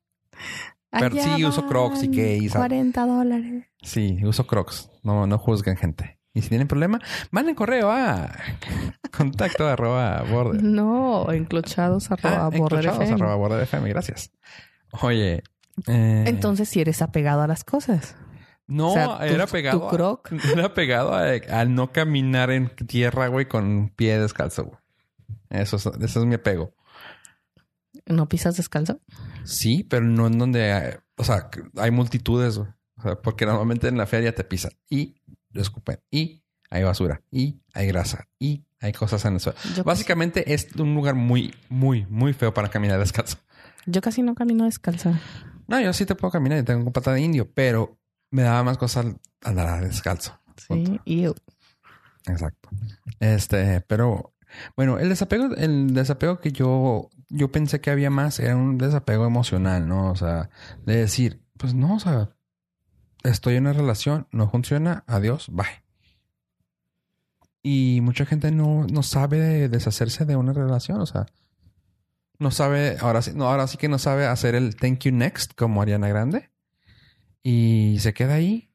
pero 0.90 1.06
Allá 1.14 1.36
sí 1.36 1.44
uso 1.44 1.66
Crocs 1.66 2.02
y 2.02 2.48
sa- 2.48 2.58
40 2.60 3.04
dólares. 3.06 3.66
Sí, 3.82 4.18
uso 4.24 4.46
crocs. 4.46 4.90
No, 5.02 5.26
no 5.26 5.38
juzguen 5.38 5.76
gente. 5.76 6.18
Y 6.32 6.42
si 6.42 6.48
tienen 6.48 6.68
problema, 6.68 7.00
manden 7.30 7.54
correo 7.54 7.90
a 7.90 8.30
contacto 9.16 9.66
arroba 9.66 10.22
border. 10.22 10.62
No, 10.62 11.30
enclochados 11.32 12.10
arroba 12.10 12.46
Ah, 12.46 12.48
border 12.50 12.80
enclochados 12.80 13.00
FM. 13.00 13.14
arroba 13.14 13.34
border 13.36 13.60
FM. 13.62 13.88
Gracias. 13.88 14.30
Oye. 15.02 15.42
eh, 15.86 16.24
Entonces, 16.26 16.68
si 16.68 16.80
eres 16.80 17.02
apegado 17.02 17.42
a 17.42 17.46
las 17.46 17.64
cosas. 17.64 18.16
No, 18.66 18.90
o 18.90 18.94
sea, 18.94 19.18
tu- 19.18 19.24
era 19.24 19.46
tu 19.46 19.52
pegado. 19.54 19.88
a- 19.88 19.90
croc. 19.90 20.30
era 20.54 20.72
pegado 20.74 21.12
a, 21.14 21.24
a 21.50 21.64
no 21.64 21.90
caminar 21.92 22.50
en 22.52 22.68
tierra, 22.86 23.26
güey, 23.26 23.46
con 23.48 23.88
pie 23.96 24.18
descalzo, 24.20 24.64
güey. 24.66 24.78
Eso 25.48 25.76
es, 25.76 25.86
eso 25.86 26.20
es 26.20 26.26
mi 26.26 26.34
apego. 26.36 26.72
¿No 28.06 28.28
pisas 28.28 28.56
descalzo? 28.56 29.00
Sí, 29.44 29.84
pero 29.88 30.04
no 30.04 30.28
en 30.28 30.38
donde, 30.38 30.72
hay- 30.72 30.94
o 31.16 31.24
sea, 31.24 31.50
hay 31.76 31.90
multitudes, 31.90 32.58
güey. 32.58 32.68
O 33.00 33.02
sea, 33.02 33.16
porque 33.16 33.46
normalmente 33.46 33.88
en 33.88 33.96
la 33.96 34.06
feria 34.06 34.34
te 34.34 34.44
pisan 34.44 34.72
y 34.90 35.16
lo 35.52 35.62
escupen 35.62 36.00
y 36.10 36.44
hay 36.68 36.84
basura 36.84 37.22
y 37.30 37.60
hay 37.72 37.86
grasa 37.88 38.28
y 38.38 38.64
hay 38.80 38.92
cosas 38.92 39.24
en 39.24 39.34
el 39.34 39.40
suelo. 39.40 39.58
Yo, 39.74 39.84
Básicamente 39.84 40.52
es 40.52 40.68
un 40.76 40.94
lugar 40.94 41.14
muy, 41.14 41.54
muy, 41.68 42.06
muy 42.06 42.32
feo 42.34 42.52
para 42.54 42.68
caminar 42.68 42.98
descalzo. 42.98 43.38
yo 43.86 44.00
casi 44.00 44.22
no 44.22 44.34
camino 44.34 44.64
descalza. 44.64 45.18
No, 45.66 45.80
yo 45.80 45.92
sí 45.92 46.04
te 46.04 46.14
puedo 46.14 46.30
caminar 46.30 46.58
y 46.58 46.62
tengo 46.62 46.92
pata 46.92 47.12
de 47.12 47.22
indio, 47.22 47.50
pero 47.52 47.98
me 48.30 48.42
daba 48.42 48.62
más 48.62 48.78
cosas 48.78 49.06
andar 49.42 49.82
descalzo. 49.82 50.38
Sí, 50.56 51.00
y 51.04 51.24
Exacto. 52.26 52.68
Este, 53.18 53.80
pero 53.82 54.34
bueno, 54.76 54.98
el 54.98 55.08
desapego, 55.08 55.54
el 55.56 55.94
desapego 55.94 56.38
que 56.40 56.52
yo, 56.52 57.08
yo 57.28 57.50
pensé 57.50 57.80
que 57.80 57.90
había 57.90 58.10
más 58.10 58.40
era 58.40 58.56
un 58.56 58.78
desapego 58.78 59.26
emocional, 59.26 59.88
¿no? 59.88 60.10
O 60.10 60.16
sea, 60.16 60.50
de 60.84 60.96
decir, 60.96 61.42
pues 61.56 61.74
no, 61.74 61.96
o 61.96 62.00
sea, 62.00 62.30
estoy 63.22 63.56
en 63.56 63.64
una 63.64 63.72
relación, 63.72 64.26
no 64.30 64.50
funciona, 64.50 65.04
adiós, 65.06 65.48
bye. 65.50 65.82
Y 67.62 68.00
mucha 68.02 68.24
gente 68.24 68.50
no, 68.50 68.86
no 68.90 69.02
sabe 69.02 69.68
deshacerse 69.68 70.24
de 70.24 70.36
una 70.36 70.52
relación, 70.52 71.00
o 71.00 71.06
sea, 71.06 71.26
no 72.38 72.50
sabe, 72.50 72.96
ahora 73.00 73.20
sí, 73.20 73.32
no, 73.34 73.46
ahora 73.48 73.66
sí 73.66 73.76
que 73.76 73.88
no 73.88 73.98
sabe 73.98 74.26
hacer 74.26 74.54
el 74.54 74.74
thank 74.74 75.00
you 75.00 75.12
next 75.12 75.54
como 75.54 75.82
Ariana 75.82 76.08
Grande. 76.08 76.50
Y 77.42 77.96
se 78.00 78.14
queda 78.14 78.34
ahí 78.34 78.70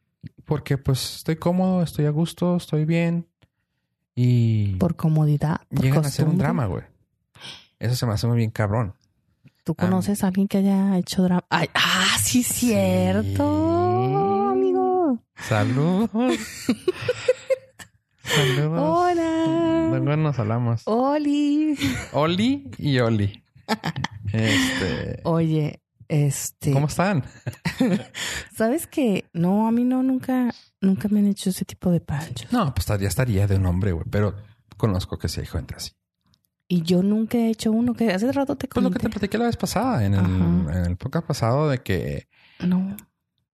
porque 0.46 0.78
pues 0.78 1.18
estoy 1.18 1.38
cómodo, 1.38 1.82
estoy 1.82 2.06
a 2.06 2.12
gusto, 2.12 2.56
estoy 2.58 2.86
bien. 2.86 3.28
Y 4.14 4.76
por 4.76 4.96
comodidad. 4.96 5.62
Por 5.70 5.82
llegan 5.82 6.06
a 6.06 6.08
hacer 6.08 6.28
un 6.28 6.38
drama, 6.38 6.68
güey. 6.68 6.84
Eso 7.80 7.96
se 7.96 8.06
me 8.06 8.14
hace 8.14 8.28
muy 8.28 8.38
bien 8.38 8.52
cabrón. 8.52 8.94
¿Tú 9.64 9.74
conoces 9.74 10.24
a 10.24 10.28
alguien 10.28 10.48
que 10.48 10.60
haya 10.60 10.96
hecho 10.98 11.24
drama? 11.24 11.44
Ay, 11.50 11.70
ah, 11.74 12.18
sí, 12.22 12.44
cierto, 12.44 13.44
amigo. 15.06 15.24
Saludos. 15.36 16.40
Saludos. 18.24 18.80
Hola. 18.82 19.88
Luego 19.90 20.18
nos 20.18 20.40
hablamos. 20.40 20.82
Oli. 20.86 21.78
Oli 22.14 22.72
y 22.78 23.00
Oli. 23.00 23.44
Este. 24.34 25.22
Oye, 25.24 25.82
este. 26.08 26.72
¿Cómo 26.74 26.88
están? 26.88 27.24
¿Sabes 28.56 28.88
que 28.88 29.26
No, 29.34 29.68
a 29.68 29.72
mí 29.72 29.84
no, 29.84 30.04
nunca, 30.04 30.54
nunca 30.82 31.08
me 31.10 31.20
han 31.20 31.28
hecho 31.28 31.50
ese 31.50 31.66
tipo 31.66 31.92
de 31.92 32.02
panchos. 32.02 32.52
No, 32.52 32.74
pues 32.74 32.88
ya 32.88 33.08
estaría 33.08 33.48
de 33.48 33.56
un 33.56 33.66
hombre, 33.66 33.92
güey. 33.92 34.06
Pero 34.10 34.36
conozco 34.78 35.18
que 35.18 35.30
sí 35.30 35.42
hay 35.42 35.48
gente 35.48 35.76
así. 35.76 35.92
Y 36.68 36.82
yo 36.82 37.04
nunca 37.04 37.38
he 37.38 37.50
hecho 37.50 37.72
uno 37.72 37.94
que 37.94 38.12
hace 38.12 38.32
rato 38.32 38.56
te 38.56 38.68
Pues 38.68 38.84
lo 38.84 38.90
que 38.90 38.98
te 38.98 39.10
platiqué 39.10 39.38
la 39.38 39.46
vez 39.46 39.56
pasada, 39.56 40.04
en 40.04 40.16
el, 40.16 40.26
en 40.26 40.86
el 40.86 40.98
podcast 40.98 41.28
pasado, 41.28 41.70
de 41.70 41.78
que, 41.84 42.28
No. 42.60 42.98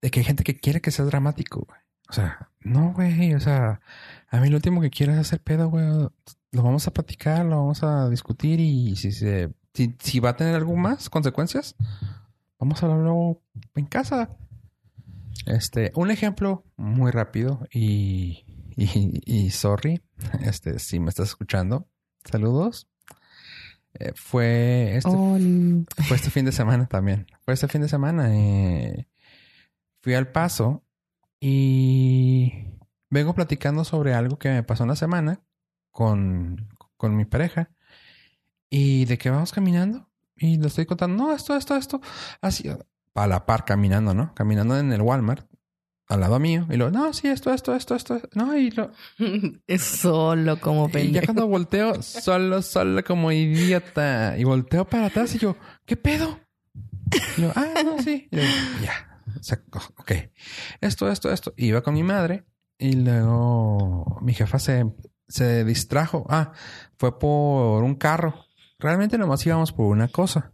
De 0.02 0.12
que 0.12 0.20
hay 0.20 0.24
gente 0.26 0.44
que 0.44 0.58
quiere 0.58 0.82
que 0.82 0.92
seas 0.92 1.08
dramático, 1.08 1.66
güey. 1.68 1.80
O 2.10 2.14
sea, 2.14 2.50
no, 2.62 2.94
güey. 2.94 3.34
O 3.34 3.40
sea, 3.40 3.82
a 4.30 4.40
mí 4.40 4.50
lo 4.50 4.58
último 4.58 4.82
que 4.82 4.90
quiero 4.90 5.14
es 5.14 5.20
hacer 5.20 5.42
pedo, 5.42 5.70
güey. 5.70 5.86
lo 5.86 6.64
vamos 6.64 6.88
a 6.88 6.92
platicar, 6.94 7.46
lo 7.46 7.58
vamos 7.58 7.84
a 7.84 8.10
discutir 8.10 8.60
y 8.60 8.96
si 8.96 9.12
se, 9.12 9.54
si, 9.74 9.96
si 10.00 10.20
va 10.20 10.32
a 10.32 10.36
tener 10.36 10.56
algo 10.56 10.76
más 10.76 11.10
consecuencias, 11.10 11.76
vamos 12.60 12.82
a 12.82 12.88
hablarlo 12.88 13.42
en 13.76 13.86
casa. 13.86 14.30
Este, 15.46 15.92
un 15.96 16.12
ejemplo 16.12 16.66
muy 16.76 17.12
rápido 17.12 17.66
y, 17.72 18.44
y, 18.76 19.22
y 19.26 19.50
sorry, 19.52 20.02
este, 20.42 20.78
si 20.80 21.00
me 21.00 21.10
estás 21.10 21.30
escuchando, 21.30 21.88
saludos. 22.30 22.88
Eh, 23.94 24.12
fue 24.16 24.96
este, 24.96 25.10
Oli. 25.10 25.86
fue 26.08 26.16
este 26.16 26.30
fin 26.30 26.46
de 26.46 26.52
semana 26.52 26.86
también. 26.88 27.28
Fue 27.44 27.54
este 27.54 27.68
fin 27.68 27.82
de 27.82 27.90
semana. 27.90 28.36
eh, 28.36 29.08
fui 30.02 30.14
al 30.14 30.32
paso 30.32 30.84
y 31.40 32.54
vengo 33.10 33.34
platicando 33.34 33.84
sobre 33.84 34.14
algo 34.14 34.38
que 34.38 34.50
me 34.50 34.64
pasó 34.64 34.84
en 34.84 34.90
la 34.90 34.96
semana 34.96 35.42
con, 35.92 36.70
con 36.98 37.16
mi 37.16 37.26
pareja. 37.26 37.72
Y 38.70 39.06
de 39.06 39.18
que 39.18 39.30
vamos 39.30 39.52
caminando 39.52 40.10
y 40.36 40.58
le 40.58 40.68
estoy 40.68 40.86
contando, 40.86 41.24
no, 41.24 41.34
esto, 41.34 41.56
esto, 41.56 41.76
esto. 41.76 42.02
Así, 42.42 42.70
a 43.16 43.28
la 43.28 43.46
par 43.46 43.66
caminando, 43.66 44.14
¿no? 44.14 44.34
Caminando 44.34 44.78
en 44.78 44.92
el 44.94 45.02
Walmart 45.02 45.46
al 46.08 46.20
lado 46.20 46.40
mío. 46.40 46.68
Y 46.70 46.78
lo, 46.78 46.90
no, 46.90 47.14
sí, 47.14 47.28
esto, 47.28 47.54
esto, 47.54 47.76
esto, 47.76 47.96
esto. 47.96 48.22
No, 48.34 48.56
y 48.56 48.72
lo, 48.72 48.92
es 49.68 49.82
solo 49.82 50.60
como 50.60 50.88
y 50.88 50.92
ya 50.92 50.94
pendejo. 50.94 51.26
cuando 51.26 51.48
volteo, 51.48 52.02
solo, 52.02 52.62
solo 52.62 53.04
como 53.04 53.32
idiota. 53.32 54.38
Y 54.38 54.44
volteo 54.44 54.86
para 54.86 55.08
atrás 55.08 55.36
y 55.36 55.40
yo, 55.40 55.56
¿qué 55.86 55.98
pedo? 55.98 56.40
Y 57.38 57.42
yo, 57.42 57.52
ah, 57.56 57.82
no, 57.84 58.02
sí. 58.02 58.28
Y 58.32 58.38
yo, 58.38 58.44
ya. 58.84 59.11
O 59.40 59.44
sea, 59.44 59.62
ok. 59.98 60.12
Esto, 60.82 61.10
esto, 61.12 61.32
esto. 61.32 61.54
Iba 61.58 61.82
con 61.82 61.94
mi 61.94 62.04
madre 62.04 62.46
y 62.78 62.94
luego 62.94 64.20
mi 64.22 64.34
jefa 64.34 64.60
se, 64.60 64.86
se 65.28 65.64
distrajo. 65.66 66.26
Ah, 66.30 66.52
fue 66.98 67.18
por 67.20 67.84
un 67.84 67.96
carro. 67.96 68.46
Realmente 68.80 69.18
nomás 69.18 69.46
íbamos 69.46 69.72
por 69.72 69.86
una 69.88 70.08
cosa. 70.08 70.54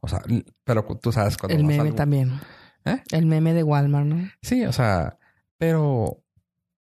O 0.00 0.08
sea, 0.08 0.22
pero 0.64 0.84
tú 1.02 1.12
sabes 1.12 1.36
cuando 1.36 1.56
El 1.56 1.64
meme 1.64 1.80
algo- 1.82 1.94
también. 1.96 2.40
¿Eh? 2.84 3.02
El 3.12 3.26
meme 3.26 3.54
de 3.54 3.62
Walmart, 3.62 4.06
¿no? 4.06 4.28
Sí, 4.42 4.64
o 4.66 4.72
sea, 4.72 5.18
pero 5.56 6.22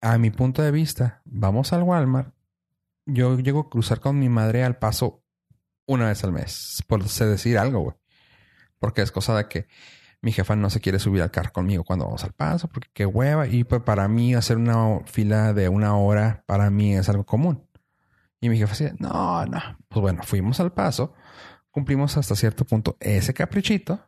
a 0.02 0.18
mi 0.18 0.30
punto 0.32 0.62
de 0.62 0.72
vista, 0.72 1.22
vamos 1.26 1.74
al 1.74 1.84
Walmart. 1.84 2.34
Yo 3.06 3.38
llego 3.38 3.60
a 3.62 3.70
cruzar 3.70 4.00
con 4.00 4.18
mi 4.18 4.30
madre 4.30 4.64
al 4.64 4.78
paso 4.78 5.24
una 5.86 6.08
vez 6.08 6.24
al 6.24 6.32
mes, 6.32 6.84
por 6.88 7.04
decir 7.04 7.58
algo, 7.58 7.80
güey. 7.82 7.96
Porque 8.78 9.02
es 9.02 9.12
cosa 9.12 9.36
de 9.36 9.48
que 9.50 9.68
mi 10.22 10.32
jefa 10.32 10.56
no 10.56 10.70
se 10.70 10.82
quiere 10.82 11.00
subir 11.00 11.22
al 11.22 11.32
carro 11.32 11.52
conmigo 11.52 11.84
cuando 11.84 12.06
vamos 12.06 12.24
al 12.24 12.34
paso, 12.34 12.68
porque 12.68 12.90
qué 12.94 13.06
hueva. 13.06 13.48
Y 13.48 13.64
pues 13.64 13.82
para 13.84 14.08
mí 14.08 14.36
hacer 14.36 14.58
una 14.58 15.00
fila 15.06 15.54
de 15.54 15.70
una 15.70 15.96
hora, 15.96 16.44
para 16.46 16.70
mí 16.70 16.96
es 16.96 17.08
algo 17.10 17.26
común. 17.26 17.66
Y 18.42 18.50
mi 18.50 18.58
jefa 18.58 18.72
decía, 18.72 18.96
no, 19.00 19.46
no. 19.46 19.60
Pues 19.88 20.02
bueno, 20.02 20.24
fuimos 20.24 20.60
al 20.60 20.74
paso, 20.74 21.14
cumplimos 21.72 22.18
hasta 22.18 22.36
cierto 22.36 22.66
punto 22.66 22.98
ese 23.00 23.34
caprichito. 23.34 24.00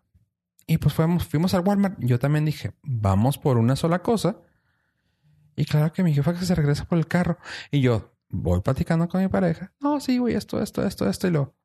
Y 0.68 0.78
pues 0.78 0.94
fuimos, 0.94 1.26
fuimos 1.26 1.54
al 1.54 1.66
Walmart. 1.66 1.98
Yo 2.00 2.20
también 2.20 2.46
dije, 2.46 2.74
vamos 2.82 3.38
por 3.38 3.58
una 3.58 3.76
sola 3.76 4.02
cosa. 4.02 4.38
Y 5.56 5.66
claro 5.66 5.92
que 5.92 6.04
mi 6.04 6.14
jefa 6.14 6.34
que 6.34 6.46
se 6.46 6.56
regresa 6.56 6.86
por 6.86 6.98
el 6.98 7.08
carro. 7.08 7.38
Y 7.72 7.82
yo 7.82 8.14
voy 8.30 8.62
platicando 8.62 9.08
con 9.08 9.22
mi 9.22 9.28
pareja. 9.28 9.74
No, 9.80 10.00
sí, 10.00 10.18
güey, 10.18 10.36
esto, 10.36 10.62
esto, 10.62 10.86
esto, 10.86 11.10
esto. 11.10 11.28
Y 11.28 11.32
lo. 11.32 11.56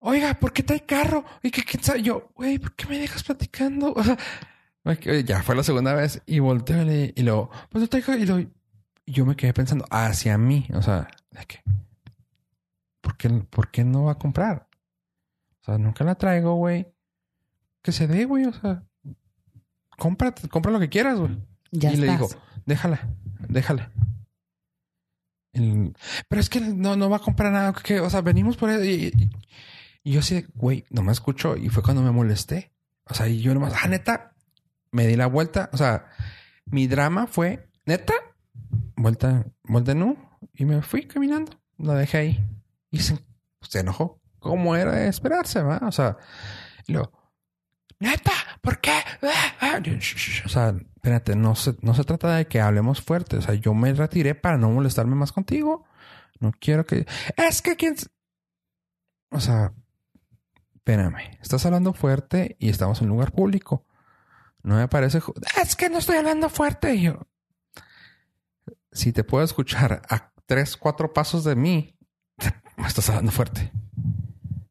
Oiga, 0.00 0.34
¿por 0.34 0.52
qué 0.52 0.62
trae 0.62 0.84
carro? 0.84 1.24
Y 1.42 1.50
que 1.50 1.62
quién 1.62 1.82
sabe? 1.82 2.02
Yo, 2.02 2.30
güey, 2.34 2.58
¿por 2.58 2.74
qué 2.74 2.86
me 2.86 2.98
dejas 2.98 3.22
platicando? 3.22 3.94
O 4.82 4.94
sea, 4.94 5.20
ya 5.24 5.42
fue 5.42 5.54
la 5.54 5.62
segunda 5.62 5.92
vez. 5.92 6.22
Y 6.24 6.38
volteo 6.38 6.82
y, 6.90 7.12
lo, 7.22 7.50
pues 7.68 7.82
yo 7.82 7.88
traigo. 7.88 8.14
Y 8.14 8.48
y 9.04 9.12
yo 9.12 9.26
me 9.26 9.36
quedé 9.36 9.52
pensando 9.52 9.84
hacia 9.90 10.38
mí. 10.38 10.66
O 10.72 10.80
sea, 10.80 11.06
de 11.32 11.44
que, 11.44 11.62
¿por 13.02 13.16
qué, 13.18 13.28
¿por 13.28 13.70
qué 13.70 13.84
no 13.84 14.04
va 14.04 14.12
a 14.12 14.18
comprar? 14.18 14.68
O 15.60 15.64
sea, 15.64 15.76
nunca 15.76 16.02
la 16.02 16.14
traigo, 16.14 16.54
güey. 16.54 16.86
Que 17.82 17.92
se 17.92 18.06
dé, 18.06 18.24
güey. 18.24 18.46
O 18.46 18.52
sea, 18.54 18.82
compra, 19.98 20.34
compra 20.50 20.72
lo 20.72 20.80
que 20.80 20.88
quieras, 20.88 21.18
güey. 21.18 21.36
Ya 21.72 21.92
y 21.92 21.96
le 21.96 22.10
digo, 22.10 22.28
déjala, 22.64 23.06
déjala. 23.48 23.92
El- 25.52 25.94
pero 26.28 26.40
es 26.40 26.48
que 26.48 26.60
no, 26.60 26.96
no 26.96 27.10
va 27.10 27.16
a 27.18 27.20
comprar 27.20 27.52
nada. 27.52 27.72
Que, 27.74 28.00
o 28.00 28.08
sea, 28.08 28.22
venimos 28.22 28.56
por 28.56 28.70
eso. 28.70 28.82
Y, 28.82 29.12
y- 29.14 29.30
y 30.02 30.12
yo 30.12 30.22
sí, 30.22 30.46
güey, 30.54 30.84
no 30.90 31.02
me 31.02 31.12
escucho. 31.12 31.56
Y 31.56 31.68
fue 31.68 31.82
cuando 31.82 32.02
me 32.02 32.10
molesté. 32.10 32.72
O 33.04 33.14
sea, 33.14 33.28
y 33.28 33.40
yo 33.40 33.52
nomás, 33.54 33.74
ah, 33.82 33.88
neta, 33.88 34.34
me 34.92 35.06
di 35.06 35.16
la 35.16 35.26
vuelta. 35.26 35.68
O 35.72 35.76
sea, 35.76 36.06
mi 36.66 36.86
drama 36.86 37.26
fue, 37.26 37.68
neta, 37.84 38.14
vuelta, 38.96 39.46
vuelta 39.64 39.94
no. 39.94 40.38
Y 40.54 40.64
me 40.64 40.82
fui 40.82 41.06
caminando. 41.06 41.52
La 41.78 41.94
dejé 41.94 42.18
ahí. 42.18 42.44
Y 42.90 43.00
se, 43.00 43.18
se 43.62 43.80
enojó. 43.80 44.20
Como 44.38 44.74
era 44.74 44.92
de 44.92 45.08
esperarse, 45.08 45.62
¿va? 45.62 45.80
O 45.82 45.92
sea, 45.92 46.16
y 46.86 46.92
luego, 46.92 47.12
neta, 47.98 48.32
¿por 48.62 48.80
qué? 48.80 48.98
O 50.46 50.48
sea, 50.48 50.74
espérate, 50.96 51.36
no 51.36 51.54
se, 51.54 51.76
no 51.82 51.94
se 51.94 52.04
trata 52.04 52.36
de 52.36 52.46
que 52.46 52.60
hablemos 52.60 53.02
fuerte. 53.02 53.36
O 53.36 53.42
sea, 53.42 53.54
yo 53.54 53.74
me 53.74 53.92
retiré 53.92 54.34
para 54.34 54.56
no 54.56 54.70
molestarme 54.70 55.14
más 55.14 55.32
contigo. 55.32 55.84
No 56.40 56.52
quiero 56.58 56.86
que. 56.86 57.06
Es 57.36 57.60
que 57.60 57.76
quién. 57.76 57.94
s-". 57.94 58.06
O 59.30 59.40
sea, 59.40 59.74
espérame. 60.80 61.38
Estás 61.40 61.64
hablando 61.66 61.92
fuerte 61.92 62.56
y 62.58 62.68
estamos 62.70 63.00
en 63.00 63.06
un 63.10 63.14
lugar 63.16 63.32
público. 63.32 63.86
No 64.62 64.76
me 64.76 64.88
parece. 64.88 65.20
Es 65.62 65.76
que 65.76 65.88
no 65.88 65.98
estoy 65.98 66.16
hablando 66.16 66.48
fuerte. 66.48 66.94
Y 66.94 67.02
yo. 67.02 67.26
Si 68.92 69.12
te 69.12 69.24
puedo 69.24 69.44
escuchar 69.44 70.02
a 70.08 70.32
tres, 70.46 70.76
cuatro 70.76 71.12
pasos 71.12 71.44
de 71.44 71.54
mí, 71.54 71.96
me 72.76 72.86
estás 72.86 73.08
hablando 73.08 73.30
fuerte. 73.32 73.72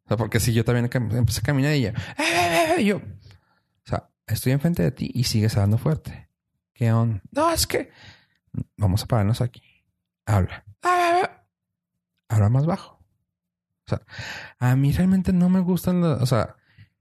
O 0.03 0.07
sea, 0.07 0.17
porque 0.17 0.39
si 0.39 0.53
yo 0.53 0.65
también 0.65 0.89
empecé 0.93 1.39
a 1.39 1.43
caminar 1.43 1.73
y 1.75 1.81
ya. 1.83 1.89
"Eh, 1.89 1.93
eh, 2.19 2.73
eh", 2.77 2.81
y 2.81 2.85
yo. 2.85 2.97
O 2.97 3.85
sea, 3.85 4.09
estoy 4.27 4.51
enfrente 4.51 4.83
de 4.83 4.91
ti 4.91 5.09
y 5.13 5.23
sigues 5.25 5.55
hablando 5.55 5.77
fuerte. 5.77 6.29
¿Qué 6.73 6.91
onda? 6.91 7.21
No, 7.31 7.51
es 7.51 7.67
que. 7.67 7.91
Vamos 8.77 9.03
a 9.03 9.05
pararnos 9.07 9.41
aquí. 9.41 9.63
Habla. 10.25 10.65
"Ah, 10.81 10.89
ah, 10.89 11.21
ah". 11.23 11.43
Habla 12.29 12.49
más 12.49 12.65
bajo. 12.65 12.98
O 13.91 13.97
sea, 13.97 14.01
a 14.59 14.75
mí 14.75 14.91
realmente 14.91 15.33
no 15.33 15.49
me 15.49 15.59
gustan 15.59 16.01
los. 16.01 16.21
O 16.21 16.25
sea, 16.25 16.55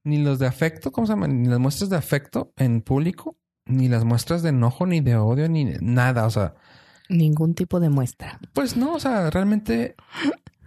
ni 0.05 0.19
los 0.19 0.39
de 0.39 0.47
afecto, 0.47 0.91
¿cómo 0.93 1.07
se 1.07 1.13
llama? 1.13 1.29
Ni 1.29 1.49
las 1.49 1.59
muestras 1.59 1.91
de 1.91 1.97
afecto 1.97 2.53
en 2.57 2.81
público, 2.81 3.37
ni 3.67 3.89
las 3.89 4.05
muestras 4.05 4.43
de 4.43 4.51
enojo, 4.51 4.87
ni 4.87 5.01
de 5.01 5.17
odio, 5.17 5.49
ni 5.49 5.65
nada. 5.81 6.27
O 6.27 6.31
sea, 6.31 6.55
Ningún 7.09 7.55
tipo 7.55 7.81
de 7.81 7.89
muestra. 7.89 8.39
pues 8.53 8.77
no, 8.77 8.95
o 8.95 9.01
sea, 9.01 9.31
realmente 9.31 9.97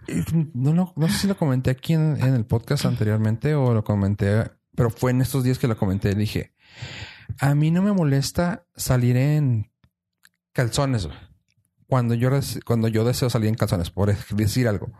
eh, 0.07 0.23
no, 0.53 0.73
no, 0.73 0.93
no 0.95 1.07
sé 1.07 1.17
si 1.19 1.27
lo 1.27 1.37
comenté 1.37 1.69
aquí 1.69 1.93
en, 1.93 2.17
en 2.19 2.33
el 2.33 2.45
podcast 2.45 2.85
anteriormente 2.85 3.53
o 3.53 3.73
lo 3.73 3.83
comenté, 3.83 4.49
pero 4.75 4.89
fue 4.89 5.11
en 5.11 5.21
estos 5.21 5.43
días 5.43 5.59
que 5.59 5.67
lo 5.67 5.77
comenté. 5.77 6.15
Dije, 6.15 6.53
a 7.39 7.53
mí 7.55 7.71
no 7.71 7.81
me 7.81 7.93
molesta 7.93 8.65
salir 8.75 9.17
en 9.17 9.71
calzones 10.53 11.07
cuando 11.87 12.13
yo 12.13 12.29
cuando 12.65 12.87
yo 12.87 13.03
deseo 13.03 13.29
salir 13.29 13.49
en 13.49 13.55
calzones, 13.55 13.91
por 13.91 14.15
decir 14.29 14.67
algo. 14.67 14.91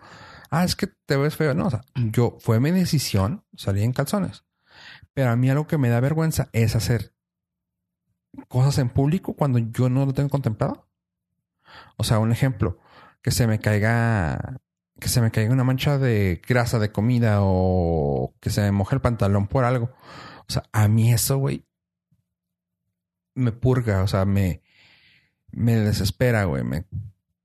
Ah, 0.52 0.66
es 0.66 0.76
que 0.76 0.88
te 1.06 1.16
ves 1.16 1.36
feo. 1.36 1.54
No, 1.54 1.68
o 1.68 1.70
sea, 1.70 1.82
yo 1.96 2.38
fue 2.40 2.60
mi 2.60 2.72
decisión 2.72 3.46
salir 3.56 3.84
en 3.84 3.94
calzones. 3.94 4.44
Pero 5.14 5.32
a 5.32 5.36
mí 5.38 5.50
algo 5.50 5.66
que 5.66 5.78
me 5.78 5.90
da 5.90 6.00
vergüenza 6.02 6.50
es 6.52 6.76
hacer 6.76 7.14
cosas 8.50 8.78
en 8.78 8.90
público 8.90 9.34
cuando 9.34 9.60
yo 9.60 9.90
no 9.90 10.06
lo 10.06 10.14
tengo 10.14 10.30
contemplado. 10.30 10.88
O 11.98 12.04
sea, 12.04 12.20
un 12.20 12.34
ejemplo, 12.34 12.80
que 13.22 13.32
se 13.32 13.48
me 13.48 13.60
caiga, 13.60 14.60
que 15.00 15.08
se 15.08 15.22
me 15.22 15.32
caiga 15.32 15.54
una 15.54 15.64
mancha 15.64 15.98
de 15.98 16.42
grasa 16.46 16.80
de 16.80 16.92
comida 16.92 17.40
o 17.42 18.36
que 18.42 18.50
se 18.50 18.62
me 18.62 18.72
moje 18.72 18.96
el 18.96 19.02
pantalón 19.02 19.48
por 19.48 19.64
algo. 19.64 19.92
O 20.50 20.52
sea, 20.52 20.64
a 20.74 20.88
mí 20.90 21.14
eso, 21.14 21.38
güey, 21.38 21.66
me 23.36 23.54
purga, 23.54 24.04
o 24.04 24.08
sea, 24.08 24.26
me, 24.26 24.62
me 25.52 25.78
desespera, 25.78 26.44
güey, 26.46 26.64
me, 26.64 26.86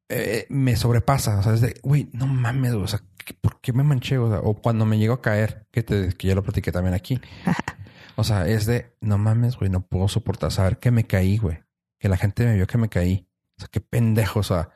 eh, 0.08 0.46
me 0.50 0.76
sobrepasa. 0.76 1.38
O 1.38 1.42
sea, 1.42 1.54
es 1.54 1.60
de, 1.60 1.80
güey, 1.82 2.08
no 2.12 2.26
mames, 2.26 2.72
o 2.74 2.86
sea, 2.86 3.00
¿qué- 3.24 3.34
¿por 3.34 3.60
qué 3.60 3.72
me 3.72 3.82
manché? 3.82 4.18
O, 4.18 4.28
sea, 4.30 4.40
o 4.40 4.54
cuando 4.54 4.86
me 4.86 4.98
llego 4.98 5.14
a 5.14 5.22
caer, 5.22 5.66
que, 5.72 5.82
te, 5.82 6.08
que 6.14 6.28
ya 6.28 6.34
lo 6.34 6.42
platiqué 6.42 6.72
también 6.72 6.94
aquí. 6.94 7.20
O 8.18 8.24
sea, 8.24 8.48
es 8.48 8.64
de, 8.64 8.96
no 9.02 9.18
mames, 9.18 9.58
güey, 9.58 9.68
no 9.70 9.86
puedo 9.86 10.08
soportar 10.08 10.50
saber 10.50 10.78
que 10.78 10.90
me 10.90 11.06
caí, 11.06 11.36
güey. 11.36 11.58
Que 12.00 12.08
la 12.08 12.16
gente 12.16 12.46
me 12.46 12.54
vio 12.54 12.66
que 12.66 12.78
me 12.78 12.88
caí. 12.88 13.28
O 13.58 13.60
sea, 13.60 13.68
qué 13.70 13.82
pendejo. 13.82 14.40
O 14.40 14.42
sea, 14.42 14.70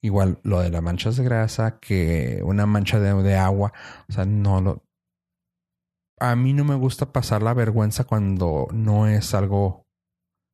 igual 0.00 0.40
lo 0.42 0.60
de 0.60 0.70
las 0.70 0.82
manchas 0.82 1.16
de 1.16 1.22
grasa, 1.22 1.78
que 1.78 2.40
una 2.44 2.66
mancha 2.66 2.98
de, 2.98 3.14
de 3.22 3.36
agua. 3.36 3.72
O 4.08 4.12
sea, 4.12 4.24
no 4.24 4.60
lo. 4.60 4.84
A 6.18 6.34
mí 6.34 6.52
no 6.54 6.64
me 6.64 6.74
gusta 6.74 7.12
pasar 7.12 7.40
la 7.42 7.54
vergüenza 7.54 8.02
cuando 8.02 8.66
no 8.72 9.06
es 9.06 9.32
algo 9.32 9.86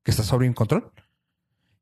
que 0.05 0.11
está 0.11 0.23
sobre 0.23 0.49
un 0.49 0.53
control. 0.55 0.93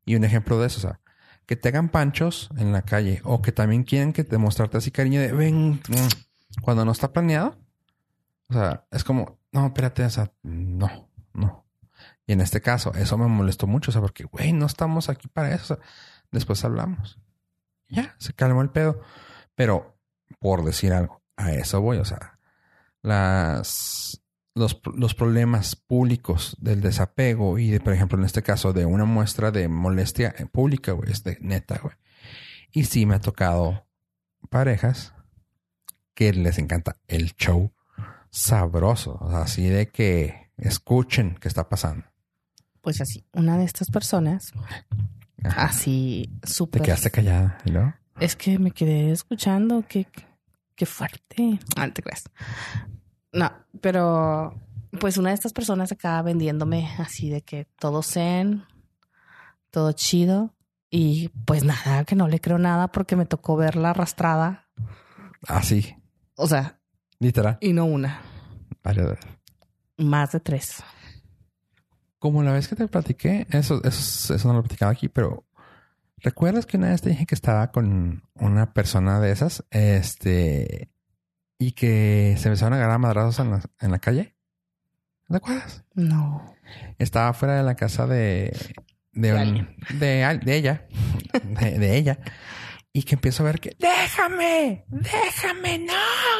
Y 0.05 0.15
un 0.15 0.23
ejemplo 0.23 0.61
de 0.61 0.69
eso, 0.69 0.79
o 0.79 0.83
sea, 0.83 1.01
que 1.47 1.57
te 1.57 1.69
hagan 1.69 1.89
panchos 1.89 2.51
en 2.57 2.73
la 2.73 2.83
calle 2.83 3.21
o 3.25 3.41
que 3.41 3.53
también 3.53 3.85
quieren 3.85 4.13
que 4.13 4.25
te 4.25 4.37
mostrarte 4.37 4.77
así 4.77 4.91
cariño 4.91 5.21
de 5.21 5.33
ven 5.33 5.81
mm", 5.89 6.61
cuando 6.63 6.85
no 6.85 6.93
está 6.93 7.13
planeado. 7.13 7.57
O 8.49 8.53
sea, 8.53 8.87
es 8.91 9.05
como, 9.05 9.39
no, 9.53 9.67
espérate, 9.67 10.05
o 10.05 10.11
sea, 10.11 10.33
no, 10.43 11.09
no. 11.33 11.67
Y 12.27 12.33
en 12.33 12.41
este 12.41 12.61
caso, 12.61 12.93
eso 12.95 13.17
me 13.17 13.27
molestó 13.27 13.67
mucho, 13.67 13.91
o 13.91 13.93
sea, 13.93 14.01
porque, 14.01 14.25
güey, 14.25 14.53
no 14.53 14.67
estamos 14.67 15.09
aquí 15.09 15.29
para 15.29 15.55
eso. 15.55 15.79
Después 16.31 16.65
hablamos. 16.65 17.19
Ya, 17.89 18.17
se 18.19 18.33
calmó 18.33 18.63
el 18.63 18.71
pedo. 18.71 19.01
Pero, 19.55 19.97
por 20.41 20.65
decir 20.65 20.93
algo, 20.93 21.23
a 21.37 21.53
eso 21.53 21.81
voy, 21.81 21.99
o 21.99 22.05
sea, 22.05 22.39
las, 23.03 24.21
los, 24.57 24.81
los 24.97 25.15
problemas 25.15 25.77
públicos 25.77 26.57
del 26.59 26.81
desapego 26.81 27.59
y, 27.59 27.71
de, 27.71 27.79
por 27.79 27.93
ejemplo, 27.93 28.19
en 28.19 28.25
este 28.25 28.43
caso, 28.43 28.73
de 28.73 28.87
una 28.87 29.05
muestra 29.05 29.51
de 29.53 29.69
molestia 29.69 30.35
pública, 30.51 30.93
güey, 30.93 31.13
es 31.13 31.23
de 31.23 31.39
neta, 31.41 31.79
güey. 31.83 31.95
Y 32.73 32.85
sí 32.85 33.07
me 33.07 33.15
ha 33.15 33.21
tocado 33.21 33.87
parejas 34.51 35.13
que 36.15 36.33
les 36.33 36.59
encanta 36.59 36.97
el 37.07 37.35
show 37.37 37.73
sabroso, 38.31 39.19
o 39.21 39.31
sea, 39.31 39.43
así 39.43 39.67
de 39.69 39.89
que 39.89 40.51
escuchen 40.57 41.37
qué 41.41 41.49
está 41.49 41.69
pasando. 41.69 42.05
Pues 42.81 43.01
así, 43.01 43.27
una 43.33 43.59
de 43.59 43.65
estas 43.65 43.91
personas, 43.91 44.53
Ajá. 45.45 45.65
así 45.65 46.31
Te 46.41 46.49
súper. 46.49 46.83
quedaste 46.83 47.11
callada, 47.11 47.59
¿no? 47.71 47.95
Es 48.19 48.37
que 48.37 48.59
me 48.59 48.71
quedé 48.71 49.11
escuchando, 49.13 49.85
qué, 49.89 50.07
qué 50.75 50.87
fuerte. 50.87 51.59
Ah, 51.77 51.89
te 51.93 52.03
creas. 52.03 52.25
No, 53.37 53.53
pero 53.81 54.55
pues 54.99 55.19
una 55.19 55.29
de 55.31 55.35
estas 55.35 55.53
personas 55.53 55.93
acaba 55.93 56.23
vendiéndome 56.23 56.89
así 56.99 57.29
de 57.31 57.43
que 57.43 57.67
todo 57.79 58.03
zen, 58.03 58.65
todo 59.71 59.93
chido. 59.93 60.55
Y 60.91 61.29
pues 61.45 61.65
nada, 61.65 62.05
que 62.05 62.15
no 62.17 62.29
le 62.29 62.41
creo 62.41 62.59
nada 62.59 62.89
porque 62.89 63.17
me 63.17 63.27
tocó 63.27 63.57
verla 63.57 63.91
arrastrada. 63.91 64.69
Así, 65.49 65.95
O 66.37 66.47
sea, 66.47 66.79
literal. 67.19 67.59
y 67.61 67.73
no 67.73 67.85
una, 67.85 68.23
veces. 68.83 69.19
más 69.99 70.33
de 70.33 70.41
tres. 70.41 70.83
Como 72.19 72.43
la 72.43 72.53
vez 72.53 72.69
que 72.69 72.77
te 72.77 72.89
platiqué, 72.89 73.47
eso, 73.51 73.83
eso, 73.85 74.35
eso 74.35 74.49
no 74.49 74.55
lo 74.55 74.61
he 74.61 74.63
platicado 74.63 74.91
aquí, 74.93 75.09
pero 75.09 75.45
¿recuerdas 76.19 76.65
que 76.67 76.79
una 76.79 76.89
vez 76.91 77.03
te 77.03 77.11
dije 77.11 77.27
que 77.27 77.35
estaba 77.35 77.71
con 77.71 78.23
una 78.35 78.73
persona 78.73 79.21
de 79.21 79.33
esas? 79.33 79.65
Este, 79.71 80.89
y 81.59 81.73
que 81.73 82.37
se 82.39 82.49
empezaron 82.49 82.75
a 82.75 82.77
agarrar 82.77 82.99
madrazos 82.99 83.39
en 83.41 83.51
la, 83.53 83.63
en 83.81 83.91
la 83.91 83.99
calle. 83.99 84.35
¿Te 85.29 85.37
acuerdas? 85.37 85.85
No. 85.95 86.55
Estaba 86.99 87.33
fuera 87.33 87.57
de 87.57 87.63
la 87.63 87.75
casa 87.75 88.07
de, 88.07 88.57
de, 89.13 89.35
un- 89.35 89.77
de, 89.99 90.41
de 90.45 90.57
ella, 90.57 90.87
de, 91.43 91.79
de 91.79 91.97
ella, 91.97 92.19
y 92.93 93.03
que 93.03 93.15
empiezo 93.17 93.43
a 93.43 93.47
ver 93.47 93.61
que, 93.61 93.77
déjame, 93.79 94.85
déjame, 94.89 95.79
no, 95.79 95.93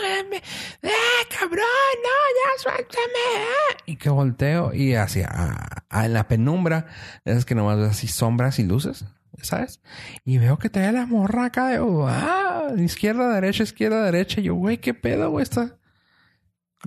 déjame, 0.03 0.37
eh, 0.83 1.27
cabrón, 1.29 1.59
no, 2.03 2.11
ya 2.37 2.63
suéltame, 2.63 3.35
eh". 3.37 3.77
y 3.87 3.97
que 3.97 4.09
volteo 4.09 4.73
y 4.73 4.95
hacia, 4.95 5.29
a, 5.29 5.85
a- 5.91 6.05
en 6.07 6.13
la 6.15 6.29
penumbra, 6.29 6.87
es 7.25 7.45
que 7.45 7.55
nomás 7.55 7.79
ves 7.79 7.91
así 7.91 8.07
sombras 8.09 8.59
y 8.59 8.65
luces, 8.65 9.05
¿sabes? 9.43 9.81
Y 10.25 10.39
veo 10.39 10.59
que 10.59 10.71
trae 10.71 10.93
la 10.93 11.07
morra 11.07 11.47
acá 11.47 11.69
de, 11.69 11.79
ah, 12.09 12.69
izquierda, 12.79 13.35
derecha, 13.35 13.63
izquierda, 13.63 14.05
derecha, 14.05 14.41
y 14.41 14.45
yo, 14.45 14.55
güey, 14.55 14.79
qué 14.79 14.95
pedo, 14.95 15.31
güey, 15.31 15.43
está 15.43 15.79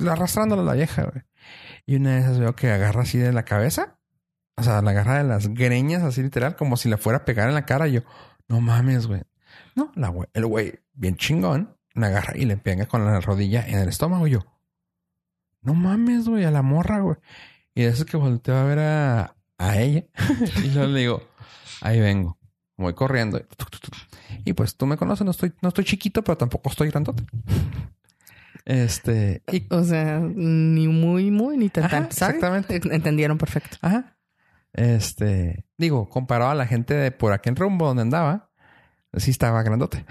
arrastrándola 0.07 0.63
la 0.63 0.73
vieja, 0.73 1.03
güey. 1.03 1.23
Y 1.85 1.95
una 1.95 2.15
de 2.15 2.19
esas 2.21 2.39
veo 2.39 2.55
que 2.55 2.69
agarra 2.71 3.01
así 3.01 3.17
de 3.17 3.33
la 3.33 3.43
cabeza. 3.43 3.99
O 4.55 4.63
sea, 4.63 4.81
la 4.81 4.91
agarra 4.91 5.17
de 5.17 5.23
las 5.23 5.47
greñas, 5.47 6.03
así 6.03 6.21
literal, 6.21 6.55
como 6.55 6.77
si 6.77 6.89
le 6.89 6.97
fuera 6.97 7.19
a 7.19 7.25
pegar 7.25 7.47
en 7.47 7.55
la 7.55 7.65
cara. 7.65 7.88
Y 7.88 7.93
yo, 7.93 8.01
no 8.47 8.62
mames, 8.62 9.07
güey. 9.07 9.21
No, 9.75 9.91
la 9.95 10.09
güey, 10.09 10.27
el 10.33 10.45
güey, 10.45 10.79
bien 10.93 11.15
chingón, 11.15 11.77
la 11.93 12.07
agarra 12.07 12.38
y 12.38 12.45
le 12.45 12.57
pega 12.57 12.85
con 12.85 13.05
la 13.05 13.19
rodilla 13.21 13.65
en 13.65 13.79
el 13.79 13.89
estómago. 13.89 14.27
Y 14.27 14.31
yo, 14.31 14.45
no 15.62 15.73
mames, 15.73 16.27
güey, 16.27 16.45
a 16.45 16.51
la 16.51 16.62
morra, 16.62 16.99
güey. 16.99 17.17
Y 17.73 17.83
eso 17.83 18.05
que 18.05 18.17
volteo 18.17 18.57
a 18.57 18.63
ver 18.63 18.79
a, 18.79 19.35
a 19.57 19.77
ella. 19.79 20.03
y 20.63 20.71
yo 20.71 20.85
le 20.85 20.99
digo, 20.99 21.23
ahí 21.81 21.99
vengo. 21.99 22.38
Voy 22.79 22.93
corriendo. 22.93 23.41
Y 24.45 24.53
pues 24.53 24.77
tú 24.77 24.85
me 24.85 24.95
conoces, 24.95 25.25
no 25.25 25.31
estoy, 25.31 25.51
no 25.61 25.67
estoy 25.67 25.83
chiquito, 25.83 26.23
pero 26.23 26.37
tampoco 26.37 26.69
estoy 26.69 26.89
grandote. 26.89 27.23
Este, 28.63 29.43
y 29.51 29.65
O 29.69 29.83
sea, 29.83 30.19
ni 30.19 30.87
muy, 30.87 31.29
muy, 31.29 31.57
ni 31.57 31.69
tan, 31.69 32.05
exactamente. 32.05 32.79
Entendieron 32.91 33.37
perfecto. 33.37 33.77
Ajá. 33.81 34.17
Este, 34.71 35.65
digo, 35.77 36.07
comparado 36.07 36.51
a 36.51 36.55
la 36.55 36.67
gente 36.67 36.93
de 36.93 37.11
por 37.11 37.33
aquel 37.33 37.57
rumbo 37.57 37.87
donde 37.87 38.03
andaba, 38.03 38.49
sí 39.17 39.31
estaba 39.31 39.61
grandote. 39.61 40.05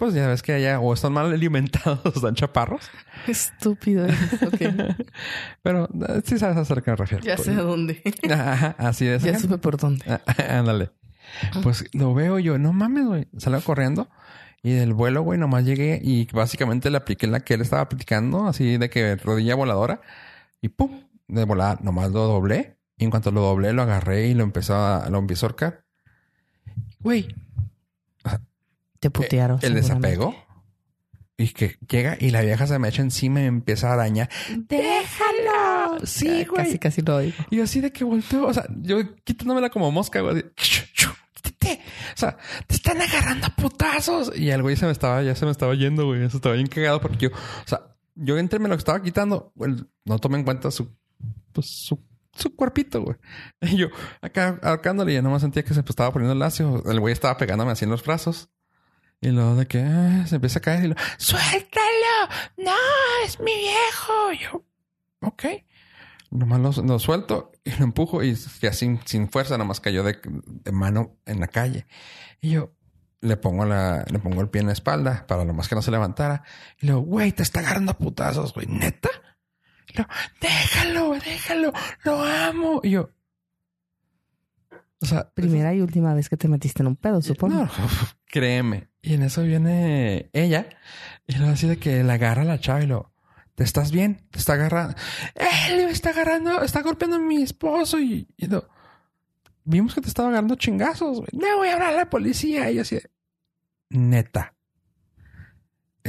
Pues 0.00 0.14
ya 0.14 0.26
ves 0.26 0.42
que 0.42 0.54
allá 0.54 0.80
o 0.80 0.94
están 0.94 1.12
mal 1.12 1.30
alimentados, 1.30 2.00
están 2.16 2.34
chaparros. 2.34 2.90
Estúpido. 3.28 4.06
Pero 5.62 5.90
eh, 6.08 6.22
sí 6.24 6.38
sabes 6.38 6.70
a 6.70 6.80
qué 6.80 6.90
me 6.90 6.96
refiero. 6.96 7.22
Ya 7.22 7.36
sé 7.36 7.50
a 7.50 7.60
dónde. 7.60 8.02
Ajá, 8.30 8.74
así 8.78 9.06
esa 9.06 9.26
Ya 9.26 9.38
supe 9.38 9.58
por 9.58 9.76
dónde. 9.76 10.02
Ah, 10.08 10.22
Ándale. 10.58 10.90
Pues 11.62 11.84
lo 11.92 12.14
veo 12.14 12.38
yo, 12.38 12.56
no 12.56 12.72
mames, 12.72 13.04
güey. 13.04 13.28
Salgo 13.36 13.60
corriendo 13.60 14.08
y 14.62 14.72
del 14.72 14.94
vuelo, 14.94 15.20
güey, 15.20 15.38
nomás 15.38 15.66
llegué 15.66 16.00
y 16.02 16.26
básicamente 16.32 16.88
le 16.88 16.96
apliqué 16.96 17.26
la 17.26 17.40
que 17.40 17.52
él 17.52 17.60
estaba 17.60 17.82
aplicando, 17.82 18.46
así 18.48 18.78
de 18.78 18.88
que 18.88 19.16
rodilla 19.16 19.54
voladora 19.54 20.00
y 20.62 20.70
pum, 20.70 21.08
de 21.28 21.44
volada, 21.44 21.78
nomás 21.82 22.10
lo 22.10 22.26
doblé. 22.26 22.78
Y 22.96 23.04
en 23.04 23.10
cuanto 23.10 23.30
lo 23.32 23.42
doblé, 23.42 23.74
lo 23.74 23.82
agarré 23.82 24.28
y 24.28 24.34
lo 24.34 24.44
empezó 24.44 24.76
a, 24.76 25.10
lo 25.10 25.18
empezó 25.18 25.44
a 25.44 25.48
ahorcar. 25.48 25.84
Güey, 27.00 27.28
Te 29.00 29.10
putearon. 29.10 29.58
el 29.62 29.74
desapego. 29.74 30.34
Y 31.36 31.48
que 31.48 31.78
llega 31.88 32.18
y 32.20 32.30
la 32.30 32.42
vieja 32.42 32.66
se 32.66 32.78
me 32.78 32.88
echa 32.88 33.00
encima 33.00 33.40
y 33.40 33.44
me 33.44 33.48
empieza 33.48 33.88
a 33.88 33.94
arañar. 33.94 34.28
¡Déjalo! 34.50 36.04
Sí, 36.04 36.44
güey. 36.44 36.64
Casi, 36.66 36.78
casi 36.78 37.02
lo 37.02 37.16
oigo. 37.16 37.34
Y 37.50 37.60
así 37.60 37.80
de 37.80 37.90
que 37.92 38.04
volteo, 38.04 38.46
o 38.46 38.52
sea, 38.52 38.66
yo 38.82 38.98
quitándomela 39.24 39.70
como 39.70 39.90
mosca, 39.90 40.20
güey. 40.20 40.44
quítate. 40.54 41.80
O 42.14 42.18
sea, 42.18 42.36
te 42.66 42.74
están 42.74 43.00
agarrando 43.00 43.46
a 43.46 43.56
putazos. 43.56 44.36
Y 44.36 44.50
el 44.50 44.60
güey 44.60 44.76
se 44.76 44.84
me 44.84 44.92
estaba, 44.92 45.22
ya 45.22 45.34
se 45.34 45.46
me 45.46 45.50
estaba 45.50 45.74
yendo, 45.74 46.04
güey. 46.04 46.22
Eso 46.22 46.36
estaba 46.36 46.54
bien 46.54 46.66
cagado 46.66 47.00
porque 47.00 47.28
yo, 47.28 47.28
o 47.30 47.68
sea, 47.68 47.96
yo 48.14 48.36
entre 48.36 48.58
me 48.58 48.68
lo 48.68 48.74
estaba 48.74 49.02
quitando, 49.02 49.54
no 50.04 50.18
tomé 50.18 50.38
en 50.38 50.44
cuenta 50.44 50.70
su, 50.70 50.94
pues, 51.52 51.66
su, 51.70 52.04
su 52.36 52.54
cuerpito, 52.54 53.02
güey. 53.02 53.16
Y 53.62 53.78
yo 53.78 53.88
acá 54.20 54.58
ahorcándole, 54.62 55.14
ya 55.14 55.22
nomás 55.22 55.40
sentía 55.40 55.62
que 55.62 55.72
se 55.72 55.82
me 55.82 55.88
estaba 55.88 56.12
poniendo 56.12 56.34
lacio. 56.34 56.82
El 56.86 57.00
güey 57.00 57.12
estaba 57.12 57.38
pegándome 57.38 57.72
así 57.72 57.86
en 57.86 57.90
los 57.90 58.04
brazos. 58.04 58.50
Y 59.20 59.28
luego 59.28 59.54
de 59.54 59.66
que 59.66 59.80
ah, 59.82 60.24
se 60.26 60.36
empieza 60.36 60.60
a 60.60 60.62
caer 60.62 60.84
y 60.84 60.88
lo, 60.88 60.94
¡suéltalo! 61.18 62.28
¡No! 62.56 62.72
¡Es 63.24 63.38
mi 63.40 63.52
viejo! 63.54 64.32
Y 64.32 64.38
yo, 64.38 64.64
ok. 65.20 65.44
Nomás 66.30 66.76
lo, 66.78 66.82
lo 66.84 66.98
suelto 66.98 67.52
y 67.64 67.72
lo 67.72 67.84
empujo 67.84 68.22
y 68.22 68.34
ya 68.60 68.72
sin, 68.72 69.00
sin 69.04 69.28
fuerza, 69.28 69.58
nomás 69.58 69.80
cayó 69.80 70.02
de, 70.04 70.20
de 70.24 70.72
mano 70.72 71.18
en 71.26 71.40
la 71.40 71.48
calle. 71.48 71.86
Y 72.40 72.50
yo 72.50 72.72
le 73.20 73.36
pongo 73.36 73.64
la, 73.66 74.04
le 74.08 74.18
pongo 74.20 74.40
el 74.40 74.48
pie 74.48 74.60
en 74.62 74.68
la 74.68 74.72
espalda 74.72 75.26
para 75.26 75.44
lo 75.44 75.52
más 75.52 75.68
que 75.68 75.74
no 75.74 75.82
se 75.82 75.90
levantara. 75.90 76.42
Y 76.80 76.86
le 76.86 76.92
digo, 76.92 77.04
güey, 77.04 77.32
te 77.32 77.42
está 77.42 77.60
agarrando 77.60 77.92
a 77.92 77.98
putazos, 77.98 78.54
güey, 78.54 78.66
neta. 78.66 79.10
Y 79.88 79.96
luego, 79.96 80.10
déjalo, 80.40 81.12
déjalo, 81.14 81.72
lo 82.04 82.22
amo. 82.24 82.80
Y 82.82 82.90
yo, 82.90 83.10
o 85.02 85.06
sea, 85.06 85.30
Primera 85.30 85.74
y 85.74 85.80
última 85.80 86.14
vez 86.14 86.28
que 86.28 86.36
te 86.36 86.48
metiste 86.48 86.82
en 86.82 86.88
un 86.88 86.96
pedo, 86.96 87.20
supongo. 87.20 87.64
no, 87.64 87.70
créeme. 88.30 88.88
Y 89.02 89.14
en 89.14 89.22
eso 89.22 89.42
viene 89.42 90.30
ella 90.32 90.68
y 91.26 91.36
lo 91.36 91.48
así 91.48 91.66
de 91.66 91.78
que 91.78 92.02
la 92.02 92.14
agarra 92.14 92.42
a 92.42 92.44
la 92.44 92.60
chava 92.60 92.82
y 92.82 92.86
lo, 92.86 93.12
¿te 93.54 93.64
estás 93.64 93.92
bien? 93.92 94.26
Te 94.30 94.38
está 94.38 94.54
agarrando. 94.54 94.94
Él 95.68 95.84
me 95.84 95.90
está 95.90 96.10
agarrando, 96.10 96.62
está 96.62 96.82
golpeando 96.82 97.16
a 97.16 97.20
mi 97.20 97.42
esposo 97.42 98.00
y, 98.00 98.26
lo, 98.38 98.68
vimos 99.64 99.94
que 99.94 100.00
te 100.00 100.08
estaba 100.08 100.28
agarrando 100.28 100.56
chingazos. 100.56 101.18
güey. 101.18 101.28
No 101.32 101.56
voy 101.58 101.68
a 101.68 101.74
hablar 101.74 101.94
a 101.94 101.96
la 101.96 102.10
policía. 102.10 102.70
Y 102.70 102.76
yo 102.76 102.82
así, 102.82 102.96
de, 102.96 103.10
neta. 103.90 104.54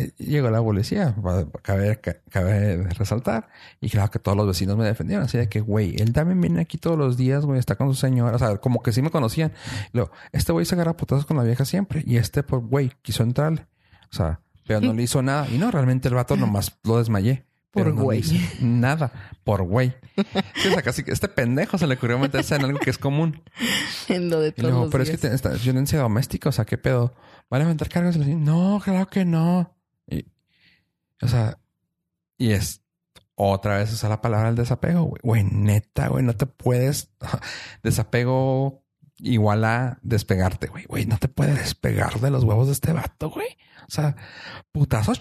Eh, 0.01 0.13
Llegó 0.17 0.49
la 0.49 0.61
policía, 0.61 1.15
cabe, 1.61 1.99
ca- 1.99 2.17
cabe 2.29 2.83
resaltar. 2.89 3.49
Y 3.79 3.89
claro 3.89 4.09
que 4.11 4.19
todos 4.19 4.37
los 4.37 4.47
vecinos 4.47 4.77
me 4.77 4.85
defendieron. 4.85 5.25
Así 5.25 5.37
de 5.37 5.49
que, 5.49 5.59
güey, 5.61 5.95
él 6.01 6.13
también 6.13 6.39
viene 6.41 6.61
aquí 6.61 6.77
todos 6.77 6.97
los 6.97 7.17
días, 7.17 7.45
güey, 7.45 7.59
está 7.59 7.75
con 7.75 7.87
su 7.89 7.95
señora. 7.95 8.35
O 8.35 8.39
sea, 8.39 8.57
como 8.57 8.81
que 8.81 8.91
sí 8.91 9.01
me 9.01 9.09
conocían. 9.11 9.51
Luego, 9.93 10.11
este 10.31 10.51
güey 10.51 10.65
se 10.65 10.75
agarra 10.75 10.95
putazos 10.97 11.25
con 11.25 11.37
la 11.37 11.43
vieja 11.43 11.65
siempre. 11.65 12.03
Y 12.05 12.17
este, 12.17 12.43
pues, 12.43 12.61
güey, 12.63 12.91
quiso 13.01 13.23
entrarle. 13.23 13.67
O 14.11 14.15
sea, 14.15 14.39
pero 14.67 14.81
no 14.81 14.93
le 14.93 15.03
hizo 15.03 15.21
nada. 15.21 15.47
Y 15.49 15.57
no, 15.57 15.71
realmente 15.71 16.07
el 16.07 16.13
vato 16.15 16.35
nomás 16.37 16.77
lo 16.83 16.97
desmayé. 16.97 17.45
Por 17.71 17.87
no 17.95 18.01
güey. 18.03 18.19
hice 18.19 18.37
Nada. 18.59 19.13
Por 19.45 19.63
güey. 19.63 19.93
Sí, 20.55 20.67
o 20.67 20.71
sea, 20.73 20.81
casi 20.81 21.03
que 21.03 21.11
este 21.13 21.29
pendejo 21.29 21.77
se 21.77 21.87
le 21.87 21.95
ocurrió 21.95 22.19
meterse 22.19 22.53
en 22.55 22.65
algo 22.65 22.77
que 22.79 22.89
es 22.89 22.97
común. 22.97 23.41
En 24.09 24.29
lo 24.29 24.41
de 24.41 24.49
Y 24.49 24.51
todos 24.51 24.69
luego, 24.71 24.81
los 24.83 24.91
pero 24.91 25.03
es 25.03 25.09
que 25.11 25.17
te- 25.17 25.33
esta 25.33 25.53
es 25.53 25.63
violencia 25.63 25.97
doméstica. 25.99 26.49
O 26.49 26.51
sea, 26.51 26.65
¿qué 26.65 26.77
pedo? 26.77 27.15
¿Van 27.49 27.61
a 27.61 27.65
le 27.65 28.11
dicen, 28.11 28.43
no, 28.43 28.81
claro 28.83 29.07
que 29.07 29.23
no. 29.23 29.73
Y, 30.07 30.25
o 31.21 31.27
sea, 31.27 31.59
y 32.37 32.51
es 32.51 32.81
otra 33.35 33.77
vez 33.77 33.91
usar 33.91 34.09
la 34.09 34.21
palabra 34.21 34.47
del 34.47 34.55
desapego, 34.55 35.03
güey. 35.03 35.21
Güey, 35.23 35.43
neta, 35.43 36.07
güey, 36.07 36.23
no 36.23 36.35
te 36.35 36.45
puedes. 36.45 37.11
Desapego 37.83 38.83
igual 39.17 39.63
a 39.65 39.99
despegarte, 40.01 40.67
güey. 40.67 40.85
Güey, 40.85 41.05
no 41.05 41.17
te 41.17 41.27
puedes 41.27 41.55
despegar 41.55 42.19
de 42.19 42.29
los 42.31 42.43
huevos 42.43 42.67
de 42.67 42.73
este 42.73 42.93
vato, 42.93 43.29
güey. 43.29 43.47
O 43.87 43.91
sea, 43.91 44.15
putazos 44.71 45.19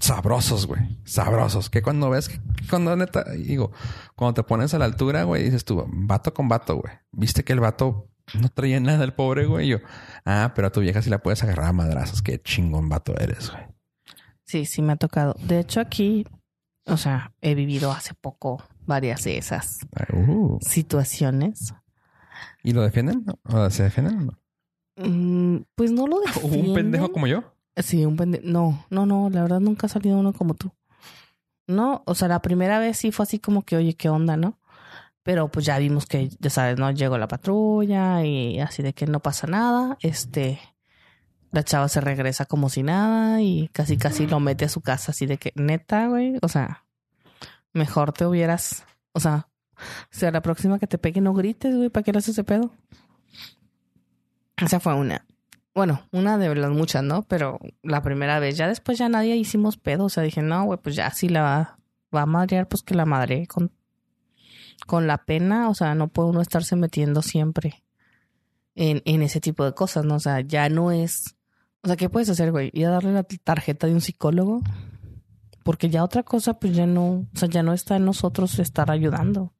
sabrosos, 0.00 0.66
güey. 0.66 1.00
Sabrosos. 1.04 1.68
Que 1.68 1.82
cuando 1.82 2.10
ves, 2.10 2.28
que 2.28 2.40
cuando 2.70 2.96
neta, 2.96 3.24
digo, 3.32 3.72
cuando 4.14 4.34
te 4.34 4.42
pones 4.42 4.72
a 4.74 4.78
la 4.78 4.84
altura, 4.84 5.24
güey, 5.24 5.44
dices 5.44 5.64
tú, 5.64 5.84
vato 5.88 6.32
con 6.32 6.48
vato, 6.48 6.76
güey. 6.76 6.94
Viste 7.12 7.44
que 7.44 7.52
el 7.52 7.60
vato 7.60 8.08
No 8.34 8.48
traía 8.50 8.80
nada 8.80 9.04
el 9.04 9.14
pobre, 9.14 9.46
güey. 9.46 9.66
Y 9.66 9.70
yo, 9.70 9.78
ah, 10.24 10.52
pero 10.54 10.68
a 10.68 10.72
tu 10.72 10.80
vieja 10.80 11.02
sí 11.02 11.10
la 11.10 11.22
puedes 11.22 11.42
agarrar 11.42 11.66
a 11.66 11.72
madrazos. 11.72 12.22
Qué 12.22 12.40
chingón 12.40 12.88
vato 12.88 13.14
eres, 13.18 13.50
güey. 13.50 13.77
Sí, 14.48 14.64
sí 14.64 14.82
me 14.82 14.94
ha 14.94 14.96
tocado. 14.96 15.34
De 15.44 15.60
hecho, 15.60 15.80
aquí, 15.80 16.26
o 16.86 16.96
sea, 16.96 17.32
he 17.42 17.54
vivido 17.54 17.92
hace 17.92 18.14
poco 18.14 18.62
varias 18.86 19.22
de 19.24 19.38
esas 19.38 19.78
Uh. 20.12 20.58
situaciones. 20.60 21.74
¿Y 22.64 22.72
lo 22.72 22.82
defienden? 22.82 23.24
¿O 23.44 23.70
se 23.70 23.84
defienden 23.84 24.16
o 24.16 24.20
no? 24.24 24.38
Mm, 25.08 25.64
pues 25.76 25.92
no 25.92 26.06
lo 26.06 26.16
¿Hubo 26.20 26.24
defienden. 26.24 26.68
un 26.70 26.74
pendejo 26.74 27.12
como 27.12 27.26
yo? 27.26 27.44
Sí, 27.76 28.04
un 28.04 28.16
pendejo. 28.16 28.42
No, 28.46 28.84
no, 28.90 29.06
no, 29.06 29.30
la 29.30 29.42
verdad 29.42 29.60
nunca 29.60 29.86
ha 29.86 29.90
salido 29.90 30.18
uno 30.18 30.32
como 30.32 30.54
tú. 30.54 30.72
No, 31.66 32.02
o 32.06 32.14
sea, 32.14 32.28
la 32.28 32.40
primera 32.40 32.78
vez 32.78 32.96
sí 32.96 33.12
fue 33.12 33.24
así 33.24 33.38
como 33.38 33.62
que, 33.62 33.76
oye, 33.76 33.94
¿qué 33.94 34.08
onda, 34.08 34.36
no? 34.38 34.58
Pero 35.22 35.48
pues 35.48 35.66
ya 35.66 35.78
vimos 35.78 36.06
que, 36.06 36.30
ya 36.40 36.48
sabes, 36.48 36.78
¿no? 36.78 36.90
Llegó 36.90 37.18
la 37.18 37.28
patrulla 37.28 38.24
y 38.24 38.58
así 38.60 38.82
de 38.82 38.94
que 38.94 39.06
no 39.06 39.20
pasa 39.20 39.46
nada. 39.46 39.98
Este, 40.00 40.58
la 41.50 41.62
chava 41.62 41.88
se 41.88 42.00
regresa 42.00 42.44
como 42.44 42.68
si 42.68 42.82
nada 42.82 43.40
y 43.40 43.68
casi 43.72 43.96
casi 43.96 44.26
lo 44.26 44.40
mete 44.40 44.66
a 44.66 44.68
su 44.68 44.80
casa 44.80 45.12
así 45.12 45.26
de 45.26 45.38
que, 45.38 45.52
neta, 45.54 46.08
güey, 46.08 46.38
o 46.42 46.48
sea, 46.48 46.84
mejor 47.72 48.12
te 48.12 48.26
hubieras, 48.26 48.84
o 49.12 49.20
sea, 49.20 49.48
la 50.20 50.42
próxima 50.42 50.78
que 50.78 50.86
te 50.86 50.98
pegue 50.98 51.20
no 51.20 51.34
grites, 51.34 51.74
güey, 51.74 51.88
¿para 51.88 52.04
qué 52.04 52.12
le 52.12 52.18
haces 52.18 52.30
ese 52.30 52.44
pedo? 52.44 52.72
Esa 54.56 54.80
fue 54.80 54.94
una. 54.94 55.24
Bueno, 55.74 56.02
una 56.10 56.38
de 56.38 56.52
las 56.54 56.70
muchas, 56.70 57.04
¿no? 57.04 57.22
Pero 57.22 57.60
la 57.82 58.02
primera 58.02 58.40
vez, 58.40 58.56
ya 58.56 58.66
después 58.66 58.98
ya 58.98 59.08
nadie 59.08 59.36
hicimos 59.36 59.76
pedo. 59.76 60.06
O 60.06 60.08
sea, 60.08 60.24
dije, 60.24 60.42
no, 60.42 60.64
güey, 60.64 60.78
pues 60.82 60.96
ya 60.96 61.10
si 61.12 61.28
la 61.28 61.42
va, 61.42 61.78
va 62.14 62.22
a 62.22 62.26
madrear, 62.26 62.66
pues 62.66 62.82
que 62.82 62.94
la 62.94 63.04
madre 63.04 63.46
con, 63.46 63.70
con 64.86 65.06
la 65.06 65.18
pena. 65.18 65.68
O 65.68 65.74
sea, 65.74 65.94
no 65.94 66.08
puede 66.08 66.30
uno 66.30 66.40
estarse 66.40 66.74
metiendo 66.74 67.22
siempre 67.22 67.84
en, 68.74 69.02
en 69.04 69.22
ese 69.22 69.40
tipo 69.40 69.64
de 69.64 69.72
cosas, 69.72 70.04
¿no? 70.04 70.16
O 70.16 70.20
sea, 70.20 70.40
ya 70.40 70.68
no 70.68 70.90
es. 70.90 71.36
O 71.82 71.86
sea, 71.86 71.96
¿qué 71.96 72.08
puedes 72.08 72.28
hacer, 72.28 72.50
güey? 72.50 72.70
Ir 72.72 72.86
a 72.86 72.90
darle 72.90 73.12
la 73.12 73.22
tarjeta 73.22 73.86
de 73.86 73.94
un 73.94 74.00
psicólogo. 74.00 74.62
Porque 75.62 75.90
ya 75.90 76.02
otra 76.02 76.22
cosa, 76.22 76.54
pues 76.58 76.74
ya 76.74 76.86
no, 76.86 77.04
o 77.06 77.26
sea, 77.34 77.48
ya 77.48 77.62
no 77.62 77.72
está 77.72 77.96
en 77.96 78.04
nosotros 78.04 78.58
estar 78.58 78.90
ayudando. 78.90 79.52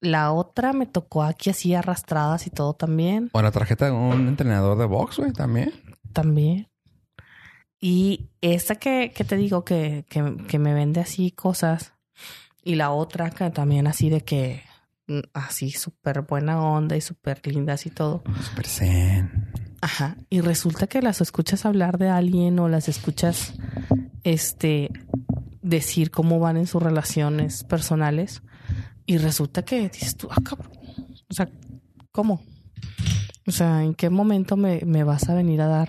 La 0.00 0.32
otra 0.32 0.72
me 0.72 0.86
tocó 0.86 1.22
aquí 1.22 1.50
así 1.50 1.74
arrastradas 1.74 2.46
y 2.46 2.50
todo 2.50 2.74
también. 2.74 3.30
O 3.32 3.40
la 3.40 3.50
tarjeta 3.50 3.86
de 3.86 3.92
un 3.92 4.28
entrenador 4.28 4.76
de 4.76 4.84
box, 4.84 5.16
güey, 5.16 5.32
también. 5.32 5.72
También. 6.12 6.68
Y 7.80 8.28
esta 8.40 8.76
que, 8.76 9.12
que 9.14 9.24
te 9.24 9.36
digo 9.36 9.64
que, 9.64 10.04
que, 10.08 10.36
que 10.46 10.58
me 10.58 10.74
vende 10.74 11.00
así 11.00 11.30
cosas. 11.30 11.94
Y 12.62 12.74
la 12.74 12.90
otra 12.90 13.30
que 13.30 13.48
también 13.50 13.86
así 13.86 14.10
de 14.10 14.22
que 14.22 14.62
mm, 15.06 15.20
así 15.32 15.70
súper 15.70 16.22
buena 16.22 16.60
onda 16.60 16.96
y 16.96 17.00
súper 17.00 17.46
lindas 17.46 17.86
y 17.86 17.90
todo. 17.90 18.24
Super 18.42 18.66
zen. 18.66 19.65
Ajá. 19.86 20.16
Y 20.28 20.40
resulta 20.40 20.88
que 20.88 21.00
las 21.00 21.20
escuchas 21.20 21.64
hablar 21.64 21.96
de 21.96 22.08
alguien 22.08 22.58
o 22.58 22.68
las 22.68 22.88
escuchas 22.88 23.54
este 24.24 24.90
decir 25.62 26.10
cómo 26.10 26.40
van 26.40 26.56
en 26.56 26.66
sus 26.66 26.82
relaciones 26.82 27.62
personales. 27.62 28.42
Y 29.06 29.18
resulta 29.18 29.64
que 29.64 29.88
dices 29.88 30.16
tú, 30.16 30.26
ah, 30.32 30.42
cabrón. 30.44 30.72
O 31.30 31.34
sea, 31.34 31.48
¿cómo? 32.10 32.42
O 33.46 33.52
sea, 33.52 33.84
¿en 33.84 33.94
qué 33.94 34.10
momento 34.10 34.56
me, 34.56 34.80
me 34.84 35.04
vas 35.04 35.28
a 35.28 35.34
venir 35.34 35.60
a 35.60 35.68
dar 35.68 35.88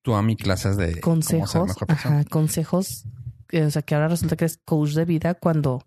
Tú 0.00 0.14
a 0.14 0.22
mi 0.22 0.34
clases 0.34 0.78
de 0.78 1.00
cómo 1.00 1.20
ser 1.20 1.40
consejos? 1.40 1.68
mejor 1.68 1.86
persona. 1.86 2.20
Ajá, 2.20 2.24
consejos. 2.30 3.04
que, 3.46 3.62
O 3.64 3.70
sea, 3.70 3.82
que 3.82 3.94
ahora 3.94 4.08
resulta 4.08 4.36
que 4.36 4.46
eres 4.46 4.58
coach 4.64 4.92
de 4.92 5.04
vida 5.04 5.34
cuando 5.34 5.86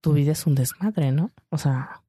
tu 0.00 0.12
vida 0.14 0.32
es 0.32 0.44
un 0.44 0.56
desmadre, 0.56 1.12
¿no? 1.12 1.30
O 1.50 1.58
sea, 1.58 2.01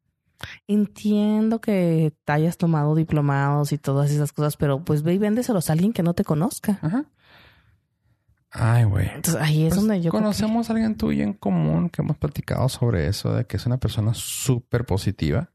entiendo 0.67 1.60
que 1.62 2.13
hayas 2.27 2.58
tomado 2.58 2.95
diplomados 2.95 3.71
y 3.71 3.77
todas 3.77 4.12
esas 4.12 4.32
cosas, 4.34 4.58
pero 4.58 4.84
pues 4.84 5.03
ve 5.03 5.13
y 5.13 5.17
véndeselos 5.17 5.69
a 5.69 5.73
alguien 5.73 5.93
que 5.93 6.03
no 6.03 6.13
te 6.13 6.23
conozca. 6.23 6.79
Ajá. 6.82 7.06
Ay, 8.51 8.84
güey. 8.84 9.08
Entonces 9.08 9.41
ahí 9.41 9.63
es 9.63 9.69
Pues, 9.69 9.79
donde 9.82 9.95
yo 10.01 10.12
creo 10.12 10.21
que- 10.21 10.23
conocemos 10.25 10.69
a 10.69 10.73
alguien 10.73 10.95
tuyo 10.95 11.23
en 11.23 11.34
común 11.34 11.89
que 11.89 12.01
hemos 12.03 12.17
platicado 12.17 12.69
sobre 12.69 13.08
eso, 13.08 13.34
de 13.34 13.45
que 13.45 13.58
es 13.58 13.65
una 13.65 13.77
persona 13.79 14.13
súper 14.13 14.86
positiva 14.86 15.49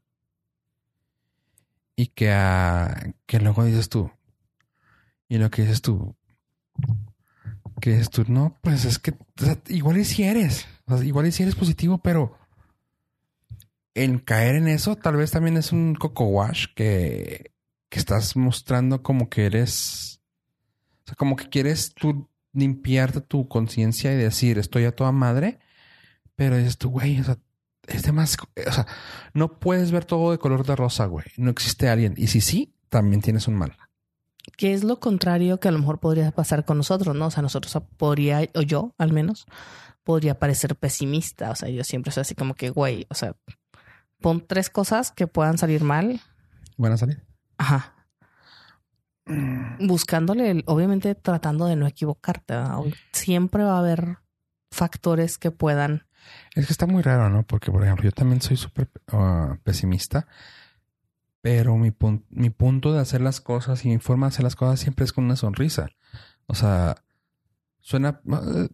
y 1.95 2.07
que, 2.07 2.31
ah, 2.31 3.13
que 3.25 3.39
luego 3.39 3.63
dices 3.63 3.89
tú, 3.89 4.11
y 5.27 5.37
lo 5.37 5.49
que 5.51 5.61
dices 5.63 5.81
tú, 5.81 6.15
que 7.81 7.91
dices 7.91 8.09
tú, 8.09 8.23
no, 8.27 8.57
pues 8.61 8.85
es 8.85 8.99
que 8.99 9.11
o 9.11 9.45
sea, 9.45 9.57
igual 9.67 9.97
y 9.97 10.05
si 10.05 10.23
eres, 10.23 10.65
o 10.85 10.97
sea, 10.97 11.05
igual 11.05 11.27
y 11.27 11.31
si 11.31 11.43
eres 11.43 11.55
positivo, 11.55 11.97
pero 11.99 12.37
en 14.03 14.19
caer 14.19 14.55
en 14.55 14.67
eso 14.67 14.95
tal 14.95 15.17
vez 15.17 15.31
también 15.31 15.57
es 15.57 15.71
un 15.71 15.95
coco 15.95 16.25
wash 16.25 16.67
que, 16.75 17.51
que 17.89 17.99
estás 17.99 18.35
mostrando 18.35 19.01
como 19.03 19.29
que 19.29 19.45
eres, 19.45 20.21
o 21.03 21.07
sea, 21.07 21.15
como 21.15 21.35
que 21.35 21.49
quieres 21.49 21.93
tú 21.93 22.29
limpiarte 22.53 23.21
tu 23.21 23.47
conciencia 23.47 24.13
y 24.13 24.17
decir, 24.17 24.57
estoy 24.57 24.85
a 24.85 24.95
toda 24.95 25.11
madre, 25.11 25.59
pero 26.35 26.57
dices 26.57 26.77
tú, 26.77 26.89
güey, 26.89 27.19
o 27.19 27.23
sea, 27.23 27.37
es 27.87 28.03
de 28.03 28.11
más, 28.11 28.37
o 28.67 28.71
sea, 28.71 28.87
no 29.33 29.59
puedes 29.59 29.91
ver 29.91 30.05
todo 30.05 30.31
de 30.31 30.37
color 30.37 30.65
de 30.65 30.75
rosa, 30.75 31.05
güey. 31.05 31.25
No 31.37 31.49
existe 31.49 31.89
alguien. 31.89 32.13
Y 32.17 32.27
si 32.27 32.41
sí, 32.41 32.73
también 32.89 33.21
tienes 33.21 33.47
un 33.47 33.55
mal. 33.55 33.75
que 34.57 34.73
es 34.73 34.83
lo 34.83 34.99
contrario 34.99 35.59
que 35.59 35.67
a 35.67 35.71
lo 35.71 35.79
mejor 35.79 35.99
podría 35.99 36.31
pasar 36.31 36.65
con 36.65 36.77
nosotros, 36.77 37.15
¿no? 37.15 37.27
O 37.27 37.31
sea, 37.31 37.41
nosotros 37.41 37.81
podría, 37.97 38.47
o 38.53 38.61
yo 38.61 38.93
al 38.97 39.11
menos, 39.11 39.45
podría 40.03 40.39
parecer 40.39 40.75
pesimista. 40.75 41.51
O 41.51 41.55
sea, 41.55 41.69
yo 41.69 41.83
siempre 41.83 42.11
soy 42.11 42.21
así 42.21 42.35
como 42.35 42.53
que, 42.53 42.69
güey, 42.69 43.05
o 43.09 43.15
sea, 43.15 43.35
pon 44.21 44.45
tres 44.45 44.69
cosas 44.69 45.11
que 45.11 45.27
puedan 45.27 45.57
salir 45.57 45.83
mal. 45.83 46.19
Buena 46.77 46.97
salida. 46.97 47.23
Ajá. 47.57 47.95
Buscándole, 49.79 50.49
el- 50.49 50.63
obviamente 50.65 51.13
tratando 51.15 51.65
de 51.67 51.75
no 51.75 51.85
equivocarte. 51.87 52.55
¿verdad? 52.55 52.79
Siempre 53.11 53.63
va 53.63 53.75
a 53.75 53.79
haber 53.79 54.17
factores 54.71 55.37
que 55.37 55.51
puedan. 55.51 56.05
Es 56.55 56.65
que 56.67 56.73
está 56.73 56.85
muy 56.87 57.01
raro, 57.03 57.29
¿no? 57.29 57.43
Porque, 57.43 57.71
por 57.71 57.83
ejemplo, 57.83 58.05
yo 58.05 58.11
también 58.11 58.41
soy 58.41 58.57
súper 58.57 58.89
ah, 59.07 59.57
pesimista, 59.63 60.27
pero 61.41 61.77
mi, 61.77 61.91
pun- 61.91 62.25
mi 62.29 62.49
punto 62.49 62.91
de 62.93 62.99
hacer 62.99 63.21
las 63.21 63.39
cosas 63.39 63.85
y 63.85 63.89
mi 63.89 63.99
forma 63.99 64.27
de 64.27 64.29
hacer 64.33 64.43
las 64.43 64.55
cosas 64.55 64.79
siempre 64.79 65.05
es 65.05 65.13
con 65.13 65.25
una 65.25 65.35
sonrisa. 65.35 65.89
O 66.47 66.55
sea, 66.55 66.95
suena... 67.81 68.19
eh, 68.25 68.69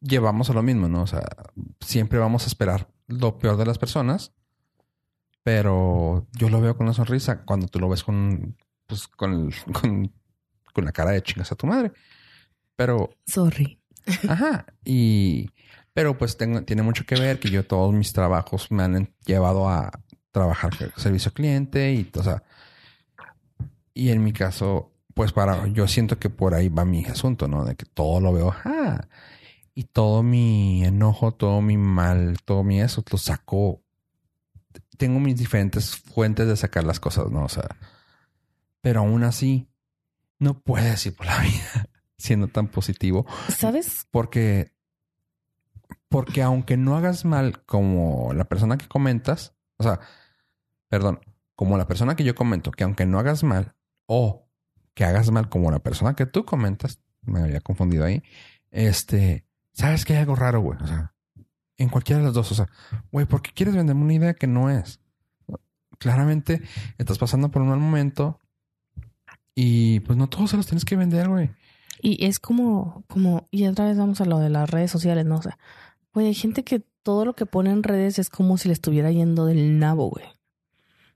llevamos 0.00 0.48
a 0.50 0.54
lo 0.54 0.62
mismo, 0.62 0.88
¿no? 0.88 1.02
O 1.02 1.06
sea, 1.06 1.22
siempre 1.80 2.18
vamos 2.18 2.44
a 2.44 2.46
esperar 2.46 2.88
lo 3.08 3.38
peor 3.38 3.56
de 3.56 3.66
las 3.66 3.78
personas, 3.78 4.32
pero 5.42 6.26
yo 6.32 6.48
lo 6.48 6.60
veo 6.60 6.76
con 6.76 6.86
una 6.86 6.94
sonrisa 6.94 7.44
cuando 7.44 7.66
tú 7.66 7.80
lo 7.80 7.88
ves 7.88 8.04
con, 8.04 8.56
pues, 8.86 9.08
con, 9.08 9.50
con, 9.72 10.12
con 10.72 10.84
la 10.84 10.92
cara 10.92 11.10
de 11.10 11.22
chingas 11.22 11.50
a 11.50 11.56
tu 11.56 11.66
madre. 11.66 11.92
Pero 12.76 13.10
Sorry. 13.26 13.80
Ajá. 14.28 14.66
Y, 14.84 15.50
pero 15.92 16.16
pues 16.16 16.36
tengo, 16.36 16.62
tiene 16.62 16.82
mucho 16.82 17.04
que 17.04 17.16
ver 17.16 17.40
que 17.40 17.50
yo 17.50 17.66
todos 17.66 17.92
mis 17.92 18.12
trabajos 18.12 18.70
me 18.70 18.84
han 18.84 19.12
llevado 19.26 19.68
a 19.68 19.90
trabajar 20.30 20.72
servicio 20.96 21.32
cliente 21.32 21.92
y, 21.92 22.10
o 22.14 22.22
sea, 22.22 22.42
y 23.94 24.10
en 24.10 24.22
mi 24.22 24.32
caso, 24.32 24.92
pues 25.14 25.32
para, 25.32 25.66
yo 25.66 25.88
siento 25.88 26.18
que 26.18 26.30
por 26.30 26.54
ahí 26.54 26.68
va 26.68 26.84
mi 26.84 27.04
asunto, 27.06 27.48
¿no? 27.48 27.64
De 27.64 27.74
que 27.74 27.84
todo 27.84 28.20
lo 28.20 28.32
veo, 28.32 28.50
ajá. 28.50 29.08
Y 29.78 29.84
todo 29.84 30.24
mi 30.24 30.84
enojo, 30.84 31.30
todo 31.30 31.60
mi 31.60 31.76
mal, 31.76 32.38
todo 32.44 32.64
mi 32.64 32.80
eso, 32.80 33.04
lo 33.12 33.16
saco. 33.16 33.80
Tengo 34.96 35.20
mis 35.20 35.36
diferentes 35.36 35.94
fuentes 35.94 36.48
de 36.48 36.56
sacar 36.56 36.82
las 36.82 36.98
cosas, 36.98 37.30
¿no? 37.30 37.44
O 37.44 37.48
sea, 37.48 37.76
pero 38.80 38.98
aún 38.98 39.22
así, 39.22 39.68
no 40.40 40.58
puedes 40.58 41.06
ir 41.06 41.14
por 41.14 41.26
la 41.26 41.38
vida 41.42 41.88
siendo 42.16 42.48
tan 42.48 42.66
positivo. 42.66 43.24
¿Sabes? 43.56 44.08
Porque, 44.10 44.72
porque 46.08 46.42
aunque 46.42 46.76
no 46.76 46.96
hagas 46.96 47.24
mal 47.24 47.64
como 47.64 48.32
la 48.34 48.46
persona 48.46 48.78
que 48.78 48.88
comentas, 48.88 49.54
o 49.76 49.84
sea, 49.84 50.00
perdón, 50.88 51.20
como 51.54 51.78
la 51.78 51.86
persona 51.86 52.16
que 52.16 52.24
yo 52.24 52.34
comento, 52.34 52.72
que 52.72 52.82
aunque 52.82 53.06
no 53.06 53.20
hagas 53.20 53.44
mal 53.44 53.76
o 54.06 54.50
que 54.94 55.04
hagas 55.04 55.30
mal 55.30 55.48
como 55.48 55.70
la 55.70 55.78
persona 55.78 56.16
que 56.16 56.26
tú 56.26 56.44
comentas, 56.44 56.98
me 57.22 57.42
había 57.42 57.60
confundido 57.60 58.04
ahí, 58.04 58.24
este, 58.72 59.47
sabes 59.78 60.04
que 60.04 60.14
hay 60.14 60.18
algo 60.20 60.34
raro, 60.34 60.60
güey. 60.60 60.76
O 60.82 60.86
sea, 60.86 61.14
en 61.76 61.88
cualquiera 61.88 62.18
de 62.18 62.26
las 62.26 62.34
dos, 62.34 62.50
o 62.50 62.54
sea, 62.54 62.68
güey, 63.12 63.26
¿por 63.26 63.42
qué 63.42 63.52
quieres 63.52 63.76
venderme 63.76 64.02
una 64.02 64.14
idea 64.14 64.34
que 64.34 64.48
no 64.48 64.68
es? 64.70 65.00
Claramente 65.98 66.62
estás 66.98 67.18
pasando 67.18 67.50
por 67.50 67.62
un 67.62 67.68
mal 67.68 67.78
momento 67.78 68.40
y 69.54 70.00
pues 70.00 70.18
no 70.18 70.28
todos 70.28 70.50
se 70.50 70.56
los 70.56 70.66
tienes 70.66 70.84
que 70.84 70.96
vender, 70.96 71.28
güey. 71.28 71.50
Y 72.00 72.24
es 72.26 72.40
como, 72.40 73.04
como, 73.08 73.48
y 73.50 73.66
otra 73.66 73.86
vez 73.86 73.96
vamos 73.96 74.20
a 74.20 74.24
lo 74.24 74.38
de 74.38 74.50
las 74.50 74.68
redes 74.68 74.90
sociales, 74.90 75.24
¿no? 75.24 75.36
O 75.36 75.42
sea, 75.42 75.58
güey, 76.12 76.26
hay 76.26 76.34
gente 76.34 76.64
que 76.64 76.84
todo 77.04 77.24
lo 77.24 77.34
que 77.34 77.46
pone 77.46 77.70
en 77.70 77.84
redes 77.84 78.18
es 78.18 78.30
como 78.30 78.58
si 78.58 78.68
le 78.68 78.74
estuviera 78.74 79.12
yendo 79.12 79.46
del 79.46 79.78
nabo, 79.78 80.10
güey. 80.10 80.26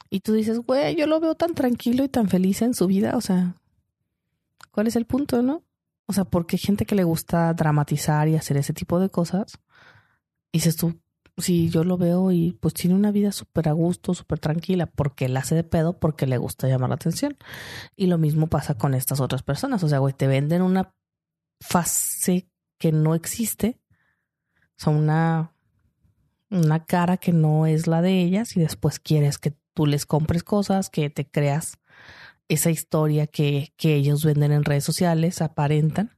Y 0.08 0.20
tú 0.20 0.34
dices, 0.34 0.60
güey, 0.60 0.94
yo 0.94 1.06
lo 1.08 1.18
veo 1.20 1.34
tan 1.34 1.54
tranquilo 1.54 2.04
y 2.04 2.08
tan 2.08 2.28
feliz 2.28 2.62
en 2.62 2.74
su 2.74 2.86
vida, 2.86 3.16
o 3.16 3.20
sea, 3.20 3.56
¿cuál 4.70 4.86
es 4.86 4.94
el 4.94 5.06
punto, 5.06 5.42
no? 5.42 5.62
O 6.12 6.14
sea, 6.14 6.26
porque 6.26 6.56
hay 6.56 6.60
gente 6.60 6.84
que 6.84 6.94
le 6.94 7.04
gusta 7.04 7.54
dramatizar 7.54 8.28
y 8.28 8.36
hacer 8.36 8.58
ese 8.58 8.74
tipo 8.74 9.00
de 9.00 9.08
cosas. 9.08 9.58
Y 10.52 10.58
dices 10.58 10.76
tú, 10.76 11.00
sí, 11.38 11.70
yo 11.70 11.84
lo 11.84 11.96
veo 11.96 12.30
y 12.32 12.52
pues 12.60 12.74
tiene 12.74 12.94
una 12.94 13.10
vida 13.10 13.32
súper 13.32 13.70
a 13.70 13.72
gusto, 13.72 14.12
súper 14.12 14.38
tranquila, 14.38 14.84
porque 14.84 15.24
él 15.24 15.36
hace 15.38 15.54
de 15.54 15.64
pedo, 15.64 15.98
porque 15.98 16.26
le 16.26 16.36
gusta 16.36 16.68
llamar 16.68 16.90
la 16.90 16.96
atención. 16.96 17.38
Y 17.96 18.08
lo 18.08 18.18
mismo 18.18 18.48
pasa 18.48 18.74
con 18.74 18.92
estas 18.92 19.20
otras 19.20 19.42
personas. 19.42 19.82
O 19.84 19.88
sea, 19.88 20.00
güey, 20.00 20.12
te 20.12 20.26
venden 20.26 20.60
una 20.60 20.94
fase 21.62 22.46
que 22.76 22.92
no 22.92 23.14
existe. 23.14 23.80
O 24.58 24.84
sea, 24.84 24.92
una, 24.92 25.54
una 26.50 26.84
cara 26.84 27.16
que 27.16 27.32
no 27.32 27.64
es 27.64 27.86
la 27.86 28.02
de 28.02 28.20
ellas 28.20 28.54
y 28.54 28.60
después 28.60 29.00
quieres 29.00 29.38
que 29.38 29.56
tú 29.72 29.86
les 29.86 30.04
compres 30.04 30.44
cosas, 30.44 30.90
que 30.90 31.08
te 31.08 31.26
creas 31.26 31.78
esa 32.52 32.70
historia 32.70 33.26
que, 33.26 33.72
que 33.76 33.94
ellos 33.94 34.24
venden 34.24 34.52
en 34.52 34.64
redes 34.64 34.84
sociales, 34.84 35.42
aparentan. 35.42 36.16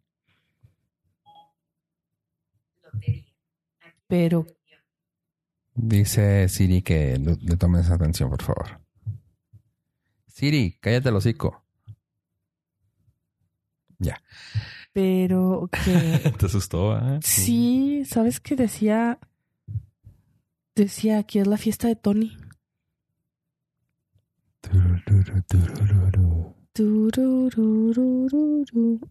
Pero 4.07 4.47
Dice 5.75 6.49
Siri 6.49 6.83
que 6.83 7.19
le, 7.19 7.57
tomes 7.57 7.91
atención, 7.91 8.31
por 8.31 8.43
favor. 8.43 8.81
Siri, 10.29 10.79
cállate 10.81 11.09
el 11.09 11.17
hocico. 11.17 11.65
Ya. 13.99 14.21
pero 14.93 15.69
que 15.73 16.33
Te 16.39 16.47
asustó, 16.47 16.97
¿eh? 16.99 17.21
sí, 17.23 18.05
¿sabes 18.05 18.41
qué 18.41 18.55
decía? 18.57 19.19
Decía 20.75 21.23
que 21.23 21.41
es 21.41 21.47
la 21.47 21.57
fiesta 21.57 21.89
de 21.89 21.97
Tony. 21.97 22.37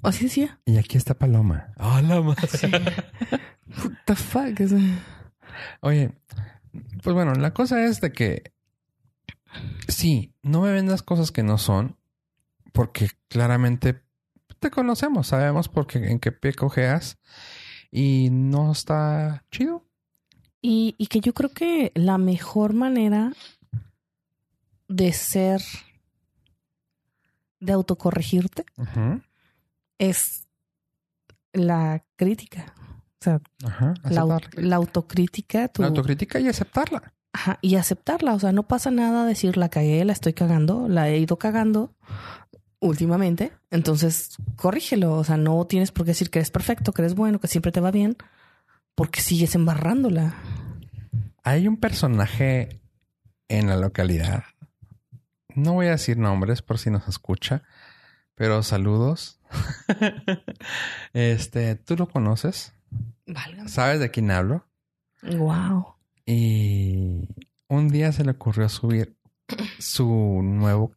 Así 0.01 0.25
decía. 0.25 0.59
Y 0.65 0.77
aquí 0.77 0.97
está 0.97 1.13
Paloma. 1.13 1.73
¡Ah, 1.77 2.01
la 2.01 2.21
madre! 2.21 2.47
What 3.77 3.91
the 4.05 4.15
fuck? 4.15 4.59
Es- 4.59 4.73
Oye, 5.81 6.11
pues 7.03 7.13
bueno, 7.13 7.33
la 7.35 7.53
cosa 7.53 7.85
es 7.85 8.01
de 8.01 8.11
que 8.11 8.51
sí, 9.87 10.33
no 10.41 10.61
me 10.61 10.71
vendas 10.71 11.03
cosas 11.03 11.31
que 11.31 11.43
no 11.43 11.57
son, 11.57 11.97
porque 12.71 13.09
claramente 13.29 14.01
te 14.59 14.71
conocemos, 14.71 15.27
sabemos 15.27 15.69
por 15.69 15.87
qué, 15.87 16.09
en 16.09 16.19
qué 16.19 16.31
pie 16.31 16.53
cojeas 16.53 17.17
y 17.91 18.29
no 18.31 18.71
está 18.71 19.45
chido. 19.51 19.85
Y, 20.61 20.95
y 20.97 21.07
que 21.07 21.19
yo 21.19 21.33
creo 21.33 21.51
que 21.51 21.91
la 21.95 22.17
mejor 22.17 22.73
manera 22.73 23.33
de 24.87 25.13
ser, 25.13 25.61
de 27.59 27.73
autocorregirte, 27.73 28.65
es 29.97 30.47
la 31.53 32.03
crítica. 32.15 32.73
O 33.19 33.23
sea, 33.23 33.41
Ajá. 33.65 33.93
la 34.55 34.75
autocrítica, 34.75 35.67
tu- 35.69 35.81
La 35.81 35.87
autocrítica 35.89 36.39
y 36.39 36.47
aceptarla. 36.49 37.13
Ajá, 37.31 37.57
y 37.61 37.75
aceptarla. 37.75 38.33
O 38.33 38.39
sea, 38.39 38.51
no 38.51 38.63
pasa 38.63 38.91
nada 38.91 39.25
decir 39.25 39.55
la 39.57 39.69
cagué, 39.69 40.03
la 40.05 40.13
estoy 40.13 40.33
cagando, 40.33 40.87
la 40.89 41.09
he 41.09 41.17
ido 41.19 41.37
cagando 41.37 41.95
últimamente. 42.79 43.53
Entonces, 43.71 44.35
corrígelo. 44.57 45.13
O 45.15 45.23
sea, 45.23 45.37
no 45.37 45.65
tienes 45.65 45.91
por 45.91 46.05
qué 46.05 46.11
decir 46.11 46.29
que 46.29 46.39
eres 46.39 46.51
perfecto, 46.51 46.91
que 46.91 47.01
eres 47.01 47.15
bueno, 47.15 47.39
que 47.39 47.47
siempre 47.47 47.71
te 47.71 47.79
va 47.79 47.91
bien, 47.91 48.17
porque 48.93 49.21
sigues 49.21 49.55
embarrándola. 49.55 50.35
Hay 51.43 51.67
un 51.67 51.77
personaje 51.77 52.81
en 53.47 53.67
la 53.67 53.77
localidad. 53.77 54.43
No 55.55 55.73
voy 55.73 55.87
a 55.87 55.91
decir 55.91 56.17
nombres 56.17 56.61
por 56.61 56.77
si 56.77 56.89
nos 56.89 57.07
escucha, 57.07 57.63
pero 58.35 58.63
saludos. 58.63 59.39
este, 61.13 61.75
¿tú 61.75 61.95
lo 61.95 62.07
conoces? 62.07 62.73
Válgame. 63.25 63.69
¿Sabes 63.69 63.99
de 63.99 64.11
quién 64.11 64.31
hablo? 64.31 64.65
Wow. 65.21 65.95
Y 66.25 67.29
un 67.67 67.89
día 67.89 68.11
se 68.11 68.23
le 68.23 68.31
ocurrió 68.31 68.67
subir 68.69 69.17
su 69.79 70.41
nuevo 70.43 70.95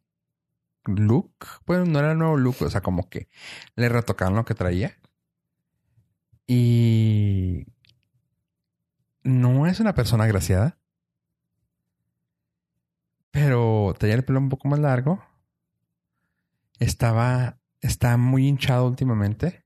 look. 0.84 1.34
Bueno, 1.66 1.84
no 1.84 1.98
era 1.98 2.12
el 2.12 2.18
nuevo 2.18 2.36
look, 2.36 2.56
o 2.60 2.70
sea, 2.70 2.80
como 2.80 3.08
que 3.08 3.28
le 3.74 3.88
retocaron 3.88 4.36
lo 4.36 4.44
que 4.44 4.54
traía. 4.54 4.96
Y 6.46 7.66
no 9.22 9.66
es 9.66 9.80
una 9.80 9.94
persona 9.94 10.24
agraciada. 10.24 10.78
Pero 13.36 13.94
tenía 13.98 14.14
el 14.14 14.24
pelo 14.24 14.38
un 14.38 14.48
poco 14.48 14.66
más 14.66 14.78
largo. 14.78 15.22
Estaba, 16.78 17.58
está 17.82 18.16
muy 18.16 18.48
hinchado 18.48 18.86
últimamente. 18.86 19.62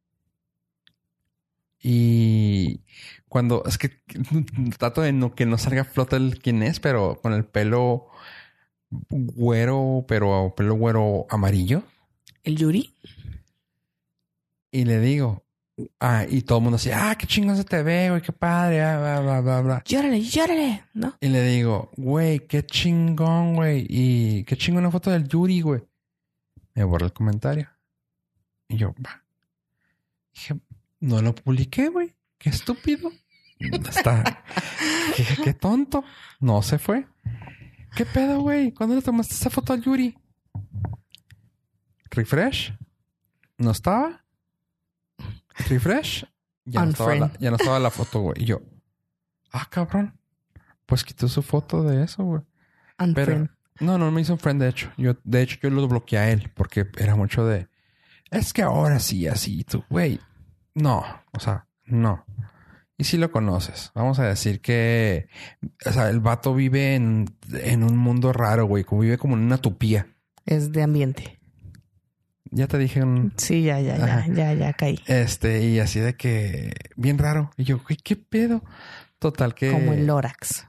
Y 1.80 2.80
cuando 3.28 3.62
es 3.64 3.78
que 3.78 4.02
trato 4.78 5.02
de 5.02 5.12
no 5.12 5.36
que 5.36 5.46
no 5.46 5.56
salga 5.56 5.82
a 5.82 5.84
flote 5.84 6.16
el 6.16 6.40
quién 6.40 6.64
es, 6.64 6.80
pero 6.80 7.20
con 7.22 7.32
el 7.32 7.44
pelo 7.44 8.08
güero, 8.90 10.04
pero 10.08 10.52
pelo 10.56 10.74
güero 10.74 11.26
amarillo. 11.30 11.84
¿El 12.42 12.56
Yuri? 12.56 12.96
Y 14.72 14.84
le 14.84 14.98
digo, 14.98 15.44
ah, 16.01 16.24
y 16.28 16.43
todo 16.43 16.59
el 16.59 16.64
mundo 16.64 16.76
así, 16.76 16.91
ah, 16.93 17.14
qué 17.18 17.26
chingón 17.26 17.57
se 17.57 17.64
te 17.64 17.83
ve, 17.83 18.11
güey, 18.11 18.22
qué 18.22 18.33
padre, 18.33 18.83
ah, 18.83 18.99
bla, 18.99 19.20
bla, 19.20 19.41
bla, 19.41 19.61
bla. 19.61 19.83
Llórale, 19.85 20.20
llórale, 20.20 20.85
¿no? 20.95 21.14
Y 21.20 21.28
le 21.28 21.43
digo, 21.43 21.91
güey, 21.97 22.47
qué 22.47 22.64
chingón, 22.64 23.55
güey, 23.55 23.87
y 23.89 24.45
qué 24.45 24.57
chingón 24.57 24.85
una 24.85 24.91
foto 24.91 25.11
del 25.11 25.28
Yuri, 25.28 25.61
güey. 25.61 25.83
Me 26.74 26.85
borra 26.85 27.07
el 27.07 27.12
comentario. 27.12 27.68
Y 28.68 28.76
yo, 28.76 28.95
va. 29.05 29.22
Dije, 30.33 30.61
no 31.01 31.20
lo 31.20 31.35
publiqué, 31.35 31.89
güey. 31.89 32.14
Qué 32.39 32.51
estúpido. 32.51 33.11
Está. 33.59 34.45
qué, 35.16 35.24
qué 35.45 35.55
tonto. 35.55 36.05
No 36.39 36.62
se 36.62 36.78
fue. 36.78 37.07
¿Qué 37.97 38.07
pedo, 38.07 38.41
güey? 38.41 38.72
¿Cuándo 38.72 38.95
le 38.95 39.03
tomaste 39.03 39.35
esa 39.35 39.51
foto 39.51 39.72
al 39.72 39.83
Yuri? 39.83 40.16
Refresh. 42.11 42.74
¿No 43.59 43.72
estaba? 43.72 44.24
Refresh. 45.68 46.26
Ya 46.64 46.84
no, 46.84 46.90
estaba 46.90 47.14
la, 47.14 47.32
ya 47.38 47.51
no 47.51 47.57
estaba 47.57 47.78
la 47.78 47.90
foto, 47.90 48.20
güey. 48.20 48.42
Y 48.42 48.44
yo, 48.44 48.61
ah, 49.53 49.66
cabrón. 49.70 50.18
Pues 50.86 51.05
quitó 51.05 51.28
su 51.28 51.42
foto 51.42 51.82
de 51.84 52.05
eso, 52.05 52.24
güey. 52.24 52.42
Pero 53.14 53.48
no, 53.80 53.96
no 53.96 54.11
me 54.11 54.20
hizo 54.20 54.34
un 54.34 54.38
friend, 54.38 54.61
de 54.61 54.68
hecho. 54.68 54.92
Yo, 54.96 55.16
de 55.24 55.42
hecho, 55.42 55.59
yo 55.62 55.70
lo 55.70 55.86
bloqueé 55.88 56.18
a 56.18 56.30
él 56.30 56.51
porque 56.55 56.88
era 56.98 57.16
mucho 57.16 57.46
de. 57.46 57.68
Es 58.30 58.53
que 58.53 58.62
ahora 58.62 58.98
sí, 58.98 59.26
así, 59.26 59.64
tú, 59.64 59.84
güey. 59.88 60.20
No, 60.74 61.05
o 61.32 61.40
sea, 61.40 61.66
no. 61.84 62.24
Y 62.96 63.05
si 63.05 63.16
lo 63.16 63.32
conoces, 63.32 63.90
vamos 63.94 64.18
a 64.18 64.24
decir 64.24 64.61
que, 64.61 65.28
o 65.86 65.90
sea, 65.90 66.11
el 66.11 66.20
vato 66.20 66.55
vive 66.55 66.94
en, 66.94 67.34
en 67.51 67.82
un 67.82 67.96
mundo 67.96 68.32
raro, 68.32 68.66
güey, 68.66 68.84
como 68.84 69.01
vive 69.01 69.16
como 69.16 69.36
en 69.36 69.44
una 69.44 69.57
utopía. 69.57 70.07
Es 70.44 70.70
de 70.70 70.82
ambiente. 70.82 71.39
Ya 72.53 72.66
te 72.66 72.78
dije 72.78 73.03
un, 73.03 73.32
Sí, 73.36 73.62
ya, 73.62 73.80
ya, 73.80 73.96
ya, 73.96 74.05
Ajá. 74.05 74.26
ya, 74.32 74.53
ya 74.55 74.72
caí. 74.72 74.98
este, 75.07 75.64
y 75.66 75.78
así 75.78 76.01
de 76.01 76.14
que, 76.16 76.72
bien 76.96 77.18
raro. 77.18 77.51
Y 77.57 77.64
yo, 77.64 77.78
güey, 77.78 77.96
¿qué 77.96 78.16
pedo? 78.16 78.62
Total 79.18 79.55
que. 79.55 79.70
Como 79.70 79.92
el 79.92 80.07
Lorax. 80.07 80.66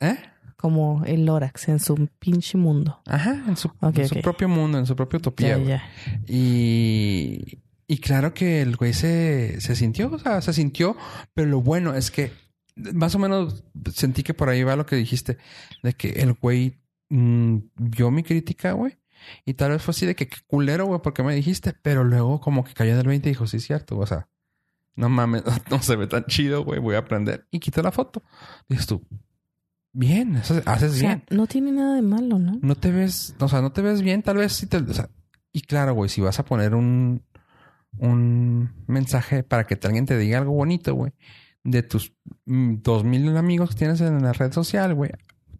¿Eh? 0.00 0.16
Como 0.56 1.04
el 1.04 1.26
Lorax 1.26 1.68
en 1.68 1.78
su 1.78 2.08
pinche 2.18 2.58
mundo. 2.58 3.00
Ajá, 3.06 3.42
en 3.46 3.56
su, 3.56 3.70
en 3.82 4.08
su 4.08 4.20
propio 4.20 4.48
mundo, 4.48 4.78
en 4.78 4.86
su 4.86 4.96
propia 4.96 5.18
utopía. 5.18 5.58
Ya, 5.58 5.64
ya. 5.64 5.82
Y, 6.26 7.58
y 7.86 7.98
claro 7.98 8.32
que 8.34 8.62
el 8.62 8.76
güey 8.76 8.92
se, 8.94 9.60
se 9.60 9.76
sintió, 9.76 10.10
o 10.10 10.18
sea, 10.18 10.40
se 10.40 10.52
sintió, 10.52 10.96
pero 11.34 11.48
lo 11.48 11.60
bueno 11.60 11.94
es 11.94 12.10
que 12.10 12.32
más 12.76 13.14
o 13.14 13.18
menos 13.18 13.64
sentí 13.92 14.22
que 14.22 14.34
por 14.34 14.48
ahí 14.48 14.62
va 14.62 14.76
lo 14.76 14.86
que 14.86 14.96
dijiste, 14.96 15.38
de 15.82 15.92
que 15.92 16.10
el 16.10 16.32
güey 16.32 16.80
mm, 17.10 17.56
vio 17.76 18.10
mi 18.10 18.22
crítica, 18.22 18.72
güey. 18.72 18.96
Y 19.44 19.54
tal 19.54 19.70
vez 19.70 19.82
fue 19.82 19.92
así 19.92 20.06
de 20.06 20.14
que 20.14 20.28
qué 20.28 20.38
culero, 20.46 20.86
güey, 20.86 21.00
porque 21.02 21.22
me 21.22 21.34
dijiste, 21.34 21.74
pero 21.82 22.04
luego 22.04 22.40
como 22.40 22.64
que 22.64 22.74
cayó 22.74 22.96
del 22.96 23.06
20 23.06 23.28
y 23.28 23.32
dijo, 23.32 23.46
sí, 23.46 23.60
cierto, 23.60 23.98
o 23.98 24.06
sea, 24.06 24.28
no 24.96 25.08
mames, 25.08 25.42
no 25.70 25.82
se 25.82 25.96
ve 25.96 26.06
tan 26.06 26.24
chido, 26.26 26.64
güey, 26.64 26.80
voy 26.80 26.94
a 26.94 26.98
aprender. 26.98 27.46
Y 27.50 27.60
quitó 27.60 27.82
la 27.82 27.92
foto. 27.92 28.22
Dices 28.68 28.86
tú, 28.86 29.06
bien, 29.92 30.36
eso 30.36 30.60
haces 30.66 30.92
O 30.92 30.94
sea, 30.96 31.08
bien 31.08 31.24
no 31.30 31.46
tiene 31.46 31.72
nada 31.72 31.94
de 31.96 32.02
malo, 32.02 32.38
¿no? 32.38 32.58
no 32.60 32.74
te 32.74 32.90
ves, 32.90 33.34
o 33.38 33.48
sea, 33.48 33.62
no 33.62 33.72
te 33.72 33.82
ves 33.82 34.02
bien, 34.02 34.22
tal 34.22 34.36
vez 34.36 34.52
sí 34.52 34.66
te, 34.66 34.78
o 34.78 34.92
sea, 34.92 35.08
y 35.52 35.62
claro, 35.62 35.94
güey, 35.94 36.10
si 36.10 36.20
vas 36.20 36.38
a 36.40 36.44
poner 36.44 36.74
un, 36.74 37.22
un 37.98 38.74
mensaje 38.86 39.44
para 39.44 39.66
que 39.66 39.78
alguien 39.84 40.04
te 40.04 40.18
diga 40.18 40.38
algo 40.38 40.52
bonito, 40.52 40.94
güey, 40.94 41.12
de 41.62 41.82
tus 41.82 42.12
mm, 42.44 42.82
dos 42.82 43.04
mil 43.04 43.36
amigos 43.36 43.70
que 43.70 43.76
tienes 43.76 44.00
en 44.00 44.22
la 44.22 44.32
red 44.32 44.52
social, 44.52 44.94
güey, 44.94 45.12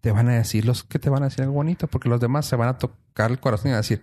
te 0.05 0.13
van 0.13 0.29
a 0.29 0.33
decir 0.35 0.67
los 0.67 0.85
que 0.85 0.99
te 0.99 1.09
van 1.09 1.23
a 1.23 1.27
decir 1.31 1.41
algo 1.45 1.55
bonito, 1.55 1.87
porque 1.89 2.11
los 2.11 2.21
demás 2.21 2.45
se 2.45 2.57
van 2.57 2.69
a 2.69 2.77
tocar 2.79 3.31
el 3.31 3.41
corazón 3.41 3.69
y 3.69 3.71
van 3.71 3.77
a 3.79 3.81
decir, 3.81 4.03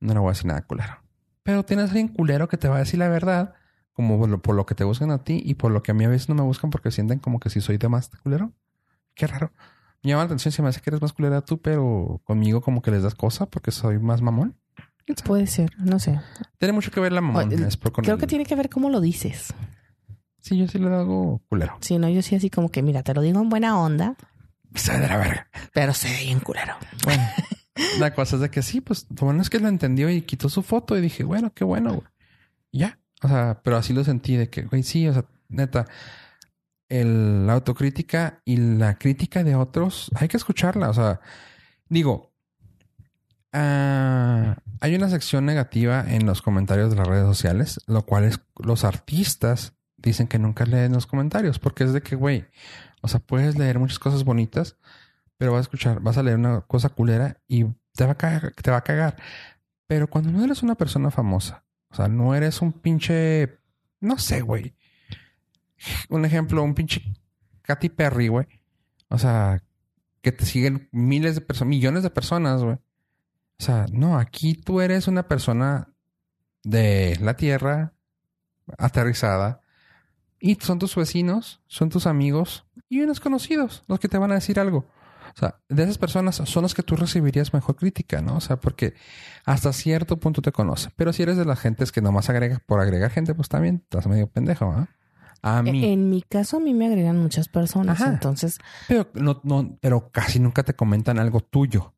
no 0.00 0.14
le 0.14 0.18
voy 0.20 0.28
a 0.28 0.32
decir 0.32 0.46
nada 0.46 0.62
culero. 0.62 0.94
Pero 1.42 1.62
tienes 1.62 1.84
a 1.84 1.88
alguien 1.88 2.08
culero 2.08 2.48
que 2.48 2.56
te 2.56 2.68
va 2.68 2.76
a 2.76 2.78
decir 2.78 2.98
la 2.98 3.08
verdad, 3.10 3.52
como 3.92 4.18
por 4.18 4.30
lo, 4.30 4.40
por 4.40 4.54
lo 4.54 4.64
que 4.64 4.74
te 4.74 4.82
buscan 4.84 5.10
a 5.10 5.24
ti 5.24 5.42
y 5.44 5.54
por 5.56 5.72
lo 5.72 5.82
que 5.82 5.90
a 5.90 5.94
mí 5.94 6.06
a 6.06 6.08
veces 6.08 6.30
no 6.30 6.34
me 6.34 6.40
buscan 6.40 6.70
porque 6.70 6.90
sienten 6.90 7.18
como 7.18 7.38
que 7.38 7.50
si 7.50 7.60
soy 7.60 7.76
de 7.76 7.88
más 7.90 8.08
culero. 8.22 8.54
Qué 9.14 9.26
raro. 9.26 9.52
Me 10.02 10.08
llama 10.10 10.22
la 10.22 10.26
atención, 10.26 10.52
se 10.52 10.62
me 10.62 10.70
hace 10.70 10.80
que 10.80 10.88
eres 10.88 11.02
más 11.02 11.12
culera 11.12 11.42
tú, 11.42 11.60
pero 11.60 12.22
conmigo 12.24 12.62
como 12.62 12.80
que 12.80 12.90
les 12.90 13.02
das 13.02 13.14
cosa 13.14 13.44
porque 13.44 13.70
soy 13.72 13.98
más 13.98 14.22
mamón. 14.22 14.56
Puede 15.26 15.46
ser, 15.46 15.70
no 15.78 15.98
sé. 15.98 16.18
Tiene 16.58 16.72
mucho 16.72 16.90
que 16.90 17.00
ver 17.00 17.12
la 17.12 17.20
mamón. 17.20 17.50
Creo 17.50 18.14
el- 18.14 18.20
que 18.20 18.26
tiene 18.26 18.46
que 18.46 18.56
ver 18.56 18.70
cómo 18.70 18.88
lo 18.88 19.02
dices. 19.02 19.52
Sí, 20.40 20.56
yo 20.56 20.66
sí 20.66 20.78
le 20.78 20.88
hago 20.94 21.42
culero. 21.50 21.76
Sí, 21.80 21.98
no, 21.98 22.08
yo 22.08 22.22
sí 22.22 22.36
así 22.36 22.48
como 22.48 22.70
que, 22.70 22.82
mira, 22.82 23.02
te 23.02 23.12
lo 23.12 23.20
digo 23.20 23.40
en 23.40 23.48
buena 23.50 23.78
onda, 23.78 24.16
Se 24.76 24.98
de 24.98 25.08
la 25.08 25.16
verga. 25.16 25.48
pero 25.72 25.94
sé 25.94 26.08
bien 26.24 26.40
culero. 26.40 26.76
Bueno, 27.04 27.24
la 27.98 28.14
cosa 28.14 28.36
es 28.36 28.42
de 28.42 28.50
que 28.50 28.62
sí, 28.62 28.80
pues 28.80 29.06
lo 29.10 29.26
bueno 29.26 29.42
es 29.42 29.50
que 29.50 29.58
lo 29.58 29.68
entendió 29.68 30.10
y 30.10 30.22
quitó 30.22 30.48
su 30.48 30.62
foto 30.62 30.96
y 30.96 31.00
dije, 31.00 31.24
bueno, 31.24 31.52
qué 31.54 31.64
bueno, 31.64 31.94
güey. 31.94 32.06
Ya. 32.72 32.98
O 33.22 33.28
sea, 33.28 33.60
pero 33.64 33.76
así 33.76 33.92
lo 33.92 34.04
sentí 34.04 34.36
de 34.36 34.50
que, 34.50 34.62
güey, 34.62 34.82
sí, 34.82 35.08
o 35.08 35.12
sea, 35.12 35.24
neta, 35.48 35.86
el, 36.88 37.46
la 37.46 37.54
autocrítica 37.54 38.40
y 38.44 38.56
la 38.56 38.98
crítica 38.98 39.42
de 39.42 39.54
otros, 39.54 40.10
hay 40.14 40.28
que 40.28 40.36
escucharla. 40.36 40.90
O 40.90 40.94
sea, 40.94 41.20
digo, 41.88 42.32
ah, 43.52 44.56
hay 44.80 44.94
una 44.94 45.08
sección 45.08 45.46
negativa 45.46 46.04
en 46.06 46.26
los 46.26 46.42
comentarios 46.42 46.90
de 46.90 46.96
las 46.96 47.06
redes 47.06 47.26
sociales, 47.26 47.80
lo 47.86 48.02
cual 48.04 48.24
es 48.24 48.40
los 48.56 48.84
artistas 48.84 49.72
dicen 49.96 50.28
que 50.28 50.38
nunca 50.38 50.66
leen 50.66 50.92
los 50.92 51.06
comentarios, 51.06 51.58
porque 51.58 51.84
es 51.84 51.92
de 51.92 52.02
que, 52.02 52.16
güey, 52.16 52.46
o 53.06 53.08
sea, 53.08 53.20
puedes 53.20 53.56
leer 53.56 53.78
muchas 53.78 54.00
cosas 54.00 54.24
bonitas, 54.24 54.76
pero 55.36 55.52
vas 55.52 55.58
a 55.58 55.62
escuchar, 55.62 56.00
vas 56.00 56.18
a 56.18 56.24
leer 56.24 56.38
una 56.38 56.62
cosa 56.62 56.88
culera 56.88 57.40
y 57.46 57.64
te 57.94 58.04
va 58.04 58.12
a 58.12 58.16
cagar, 58.16 58.52
te 58.60 58.68
va 58.72 58.78
a 58.78 58.84
cagar. 58.84 59.16
Pero 59.86 60.10
cuando 60.10 60.32
no 60.32 60.42
eres 60.44 60.64
una 60.64 60.74
persona 60.74 61.12
famosa, 61.12 61.64
o 61.88 61.94
sea, 61.94 62.08
no 62.08 62.34
eres 62.34 62.60
un 62.62 62.72
pinche, 62.72 63.60
no 64.00 64.18
sé, 64.18 64.40
güey. 64.40 64.74
Un 66.08 66.24
ejemplo, 66.24 66.64
un 66.64 66.74
pinche 66.74 67.00
Katy 67.62 67.90
Perry, 67.90 68.26
güey. 68.26 68.48
O 69.08 69.18
sea, 69.18 69.62
que 70.20 70.32
te 70.32 70.44
siguen 70.44 70.88
miles 70.90 71.36
de 71.36 71.42
personas, 71.42 71.68
millones 71.68 72.02
de 72.02 72.10
personas, 72.10 72.64
güey. 72.64 72.74
O 72.74 73.62
sea, 73.62 73.86
no, 73.92 74.18
aquí 74.18 74.54
tú 74.54 74.80
eres 74.80 75.06
una 75.06 75.28
persona 75.28 75.94
de 76.64 77.16
la 77.20 77.36
tierra, 77.36 77.94
aterrizada, 78.78 79.60
y 80.40 80.56
son 80.56 80.80
tus 80.80 80.96
vecinos, 80.96 81.62
son 81.68 81.88
tus 81.88 82.08
amigos 82.08 82.65
y 82.88 83.00
unos 83.00 83.20
conocidos 83.20 83.82
los 83.88 83.98
que 84.00 84.08
te 84.08 84.18
van 84.18 84.30
a 84.32 84.34
decir 84.34 84.58
algo. 84.60 84.86
O 85.34 85.38
sea, 85.38 85.60
de 85.68 85.82
esas 85.82 85.98
personas 85.98 86.36
son 86.36 86.62
los 86.62 86.74
que 86.74 86.82
tú 86.82 86.96
recibirías 86.96 87.52
mejor 87.52 87.76
crítica, 87.76 88.22
¿no? 88.22 88.36
O 88.36 88.40
sea, 88.40 88.56
porque 88.58 88.94
hasta 89.44 89.72
cierto 89.72 90.18
punto 90.18 90.40
te 90.40 90.50
conoce. 90.52 90.90
Pero 90.96 91.12
si 91.12 91.22
eres 91.24 91.36
de 91.36 91.44
las 91.44 91.60
gentes 91.60 91.92
que 91.92 92.00
nomás 92.00 92.30
agrega 92.30 92.62
por 92.64 92.80
agregar 92.80 93.10
gente, 93.10 93.34
pues 93.34 93.48
también 93.48 93.82
estás 93.82 94.06
medio 94.06 94.28
pendejo, 94.28 94.66
¿ah? 94.66 94.88
A 95.42 95.62
mí. 95.62 95.84
En 95.84 96.08
mi 96.08 96.22
caso, 96.22 96.56
a 96.56 96.60
mí 96.60 96.72
me 96.72 96.86
agregan 96.86 97.18
muchas 97.18 97.48
personas. 97.48 98.00
Ajá. 98.00 98.10
Entonces, 98.12 98.58
Pero, 98.88 99.08
no, 99.14 99.40
no, 99.44 99.76
pero 99.82 100.10
casi 100.10 100.40
nunca 100.40 100.62
te 100.62 100.74
comentan 100.74 101.18
algo 101.18 101.40
tuyo. 101.40 101.92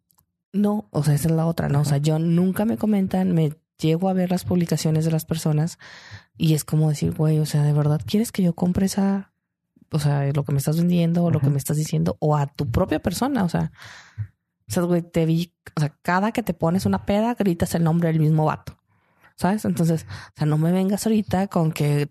no, 0.52 0.88
o 0.90 1.04
sea, 1.04 1.14
esa 1.14 1.28
es 1.28 1.34
la 1.34 1.46
otra, 1.46 1.68
¿no? 1.68 1.80
O 1.80 1.84
sea, 1.84 1.98
yo 1.98 2.18
nunca 2.18 2.64
me 2.64 2.76
comentan, 2.76 3.32
me 3.32 3.52
llego 3.78 4.08
a 4.08 4.14
ver 4.14 4.30
las 4.30 4.44
publicaciones 4.44 5.04
de 5.04 5.12
las 5.12 5.24
personas 5.24 5.78
y 6.36 6.54
es 6.54 6.64
como 6.64 6.88
decir, 6.88 7.14
güey, 7.14 7.38
o 7.38 7.46
sea, 7.46 7.62
¿de 7.62 7.72
verdad 7.72 8.00
quieres 8.04 8.32
que 8.32 8.42
yo 8.42 8.54
compre 8.54 8.86
esa, 8.86 9.32
o 9.90 9.98
sea, 9.98 10.30
lo 10.32 10.44
que 10.44 10.52
me 10.52 10.58
estás 10.58 10.76
vendiendo 10.76 11.24
o 11.24 11.30
lo 11.30 11.40
que 11.40 11.50
me 11.50 11.58
estás 11.58 11.76
diciendo 11.76 12.16
o 12.20 12.36
a 12.36 12.46
tu 12.46 12.70
propia 12.70 13.00
persona? 13.00 13.44
O 13.44 13.48
sea, 13.48 13.72
o 14.68 14.72
sea, 14.72 14.82
güey, 14.82 15.02
te 15.02 15.24
vi, 15.26 15.54
o 15.76 15.80
sea, 15.80 15.94
cada 16.02 16.32
que 16.32 16.42
te 16.42 16.54
pones 16.54 16.86
una 16.86 17.06
peda, 17.06 17.34
gritas 17.34 17.74
el 17.74 17.84
nombre 17.84 18.08
del 18.08 18.20
mismo 18.20 18.44
vato. 18.44 18.78
¿Sabes? 19.36 19.64
Entonces, 19.64 20.04
o 20.10 20.32
sea, 20.36 20.46
no 20.46 20.58
me 20.58 20.72
vengas 20.72 21.06
ahorita 21.06 21.46
con 21.46 21.70
que 21.70 22.10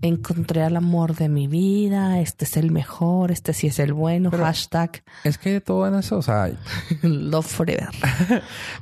encontré 0.00 0.62
al 0.62 0.76
amor 0.76 1.14
de 1.14 1.28
mi 1.28 1.46
vida, 1.46 2.20
este 2.20 2.44
es 2.44 2.56
el 2.56 2.70
mejor, 2.70 3.30
este 3.30 3.52
sí 3.52 3.68
es 3.68 3.78
el 3.78 3.92
bueno, 3.92 4.30
Pero- 4.30 4.44
hashtag 4.44 5.02
Es 5.24 5.38
que 5.38 5.60
todo 5.60 5.86
en 5.86 5.94
eso, 5.94 6.18
o 6.18 6.22
sea, 6.22 6.50
love 7.02 7.46
forever, 7.46 7.88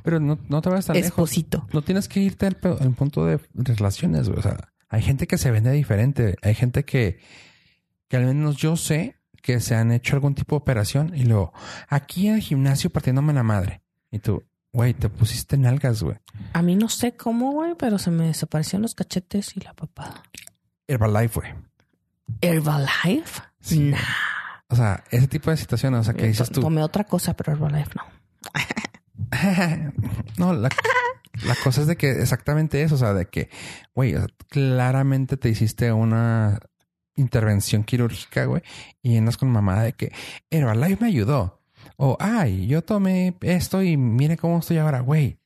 pero 0.03 0.21
no, 0.21 0.39
no 0.49 0.63
te 0.63 0.71
vas 0.71 0.87
tan 0.87 0.97
lejos. 0.97 1.11
esposito. 1.11 1.67
No 1.73 1.83
tienes 1.83 2.09
que 2.09 2.21
irte 2.21 2.47
al, 2.47 2.57
punto 2.57 3.27
de 3.27 3.41
relaciones, 3.55 4.29
güey. 4.29 4.39
O 4.39 4.43
sea, 4.43 4.73
hay 4.89 5.03
gente 5.03 5.27
que 5.27 5.39
se 5.39 5.51
vende 5.51 5.71
diferente. 5.71 6.37
Hay 6.43 6.55
gente 6.55 6.85
que, 6.85 7.21
que 8.11 8.17
al 8.17 8.27
menos 8.27 8.57
yo 8.57 8.77
sé 8.77 9.17
que 9.41 9.61
se 9.61 9.77
han 9.77 9.93
hecho 9.93 10.17
algún 10.17 10.35
tipo 10.35 10.57
de 10.57 10.59
operación 10.59 11.13
y 11.15 11.23
luego, 11.23 11.53
aquí 11.89 12.27
en 12.27 12.35
el 12.35 12.41
gimnasio 12.43 12.91
partiéndome 12.91 13.33
la 13.33 13.45
madre. 13.45 13.83
Y 14.11 14.19
tú, 14.19 14.43
güey, 14.73 14.95
te 14.95 15.09
pusiste 15.09 15.57
nalgas, 15.57 16.03
güey. 16.03 16.19
A 16.53 16.61
mí 16.61 16.75
no 16.75 16.89
sé 16.89 17.17
cómo, 17.17 17.53
güey, 17.53 17.77
pero 17.79 17.99
se 17.99 18.11
me 18.11 18.27
desaparecieron 18.27 18.83
los 18.83 18.97
cachetes 18.97 19.57
y 19.57 19.61
la 19.61 19.75
papada. 19.75 20.25
Herbalife, 20.89 21.41
güey. 21.41 21.55
Herbalife? 22.41 23.43
Sí. 23.61 23.79
Nah. 23.79 23.99
O 24.69 24.75
sea, 24.75 25.05
ese 25.13 25.29
tipo 25.29 25.51
de 25.51 25.57
situaciones, 25.57 26.01
o 26.01 26.05
sea, 26.05 26.15
que 26.15 26.27
dices 26.27 26.51
tú, 26.51 26.61
Tomé 26.61 26.83
otra 26.83 27.05
cosa, 27.05 27.35
pero 27.35 27.53
Herbalife 27.53 27.93
no. 27.95 28.03
no, 30.37 30.53
la, 30.53 30.69
la 31.45 31.55
cosa 31.63 31.83
es 31.83 31.87
de 31.87 31.97
que 31.97 32.11
exactamente 32.11 32.83
eso, 32.83 32.97
o 32.97 32.99
sea, 32.99 33.15
de 33.15 33.27
que, 33.27 33.51
güey, 33.95 34.17
o 34.17 34.19
sea, 34.19 34.29
claramente 34.49 35.37
te 35.37 35.49
hiciste 35.49 35.93
una 35.93 36.59
intervención 37.17 37.85
quirúrgica, 37.85 38.45
güey, 38.47 38.63
y 39.03 39.17
andas 39.17 39.37
con 39.37 39.51
mamá 39.51 39.83
de 39.83 39.93
que 39.93 40.13
Herbalife 40.51 41.03
me 41.03 41.09
ayudó. 41.09 41.61
O, 41.97 42.17
ay, 42.21 42.67
yo 42.67 42.83
tomé 42.83 43.35
esto 43.43 43.83
y 43.83 43.97
mire 43.97 44.37
cómo 44.37 44.59
estoy 44.59 44.79
ahora, 44.79 45.01
güey. 45.01 45.39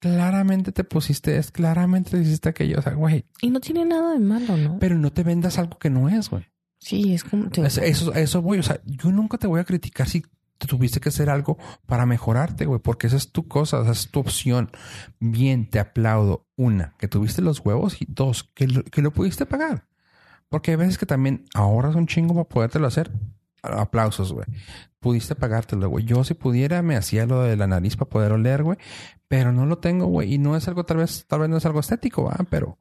Claramente 0.00 0.70
te 0.70 0.84
pusiste, 0.84 1.38
es 1.38 1.50
claramente 1.50 2.10
te 2.12 2.20
hiciste 2.20 2.48
aquello, 2.50 2.78
o 2.78 2.82
sea, 2.82 2.92
güey, 2.92 3.24
Y 3.42 3.50
no 3.50 3.58
tiene 3.60 3.84
nada 3.84 4.12
de 4.12 4.20
malo, 4.20 4.56
¿no? 4.56 4.78
pero 4.78 4.96
no 4.96 5.10
te 5.12 5.24
vendas 5.24 5.58
algo 5.58 5.76
que 5.78 5.90
no 5.90 6.08
es, 6.08 6.30
güey. 6.30 6.46
sí, 6.78 7.14
es 7.14 7.24
como... 7.24 7.50
te- 7.50 7.66
Eso, 7.66 7.80
eso, 7.82 8.14
eso, 8.14 8.40
güey. 8.40 8.60
O 8.60 8.62
sea, 8.62 8.80
yo 8.84 9.10
nunca 9.10 9.38
te 9.38 9.48
voy 9.48 9.58
a 9.60 9.64
criticar 9.64 10.08
si 10.08 10.22
te 10.58 10.66
tuviste 10.68 11.00
que 11.00 11.08
hacer 11.08 11.30
algo 11.30 11.58
para 11.86 12.06
mejorarte, 12.06 12.64
güey, 12.66 12.80
porque 12.80 13.08
esa 13.08 13.16
es 13.16 13.32
tu 13.32 13.48
cosa, 13.48 13.82
esa 13.82 13.90
es 13.90 14.08
tu 14.08 14.20
opción. 14.20 14.70
Bien, 15.18 15.68
te 15.68 15.80
aplaudo. 15.80 16.46
Una, 16.56 16.94
que 16.98 17.08
tuviste 17.08 17.42
los 17.42 17.58
huevos 17.60 18.00
y 18.00 18.06
dos, 18.08 18.44
que 18.54 18.68
lo, 18.68 18.84
que 18.84 19.02
lo 19.02 19.12
pudiste 19.12 19.46
pagar. 19.46 19.87
Porque 20.48 20.72
hay 20.72 20.76
veces 20.76 20.98
que 20.98 21.06
también 21.06 21.44
ahorras 21.54 21.94
un 21.94 22.06
chingo 22.06 22.34
para 22.34 22.48
podértelo 22.48 22.86
hacer. 22.86 23.10
Aplausos, 23.62 24.32
güey. 24.32 24.46
Pudiste 25.00 25.34
pagártelo, 25.34 25.88
güey. 25.88 26.04
Yo 26.04 26.24
si 26.24 26.34
pudiera 26.34 26.82
me 26.82 26.96
hacía 26.96 27.26
lo 27.26 27.42
de 27.42 27.56
la 27.56 27.66
nariz 27.66 27.96
para 27.96 28.08
poder 28.08 28.32
oler, 28.32 28.62
güey. 28.62 28.78
Pero 29.28 29.52
no 29.52 29.66
lo 29.66 29.78
tengo, 29.78 30.06
güey. 30.06 30.34
Y 30.34 30.38
no 30.38 30.56
es 30.56 30.68
algo, 30.68 30.84
tal 30.84 30.98
vez, 30.98 31.26
tal 31.26 31.40
vez 31.40 31.48
no 31.48 31.56
es 31.58 31.66
algo 31.66 31.80
estético, 31.80 32.24
¿va? 32.24 32.36
Pero... 32.50 32.78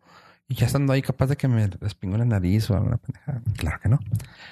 Y 0.50 0.56
ya 0.56 0.66
estando 0.66 0.94
ahí 0.94 1.02
capaz 1.02 1.28
de 1.28 1.36
que 1.36 1.50
me 1.50 1.68
respingo 1.68 2.18
la 2.18 2.24
nariz 2.24 2.70
o 2.70 2.76
alguna 2.76 2.96
pendeja. 2.96 3.42
Claro 3.58 3.80
que 3.82 3.90
no. 3.90 4.00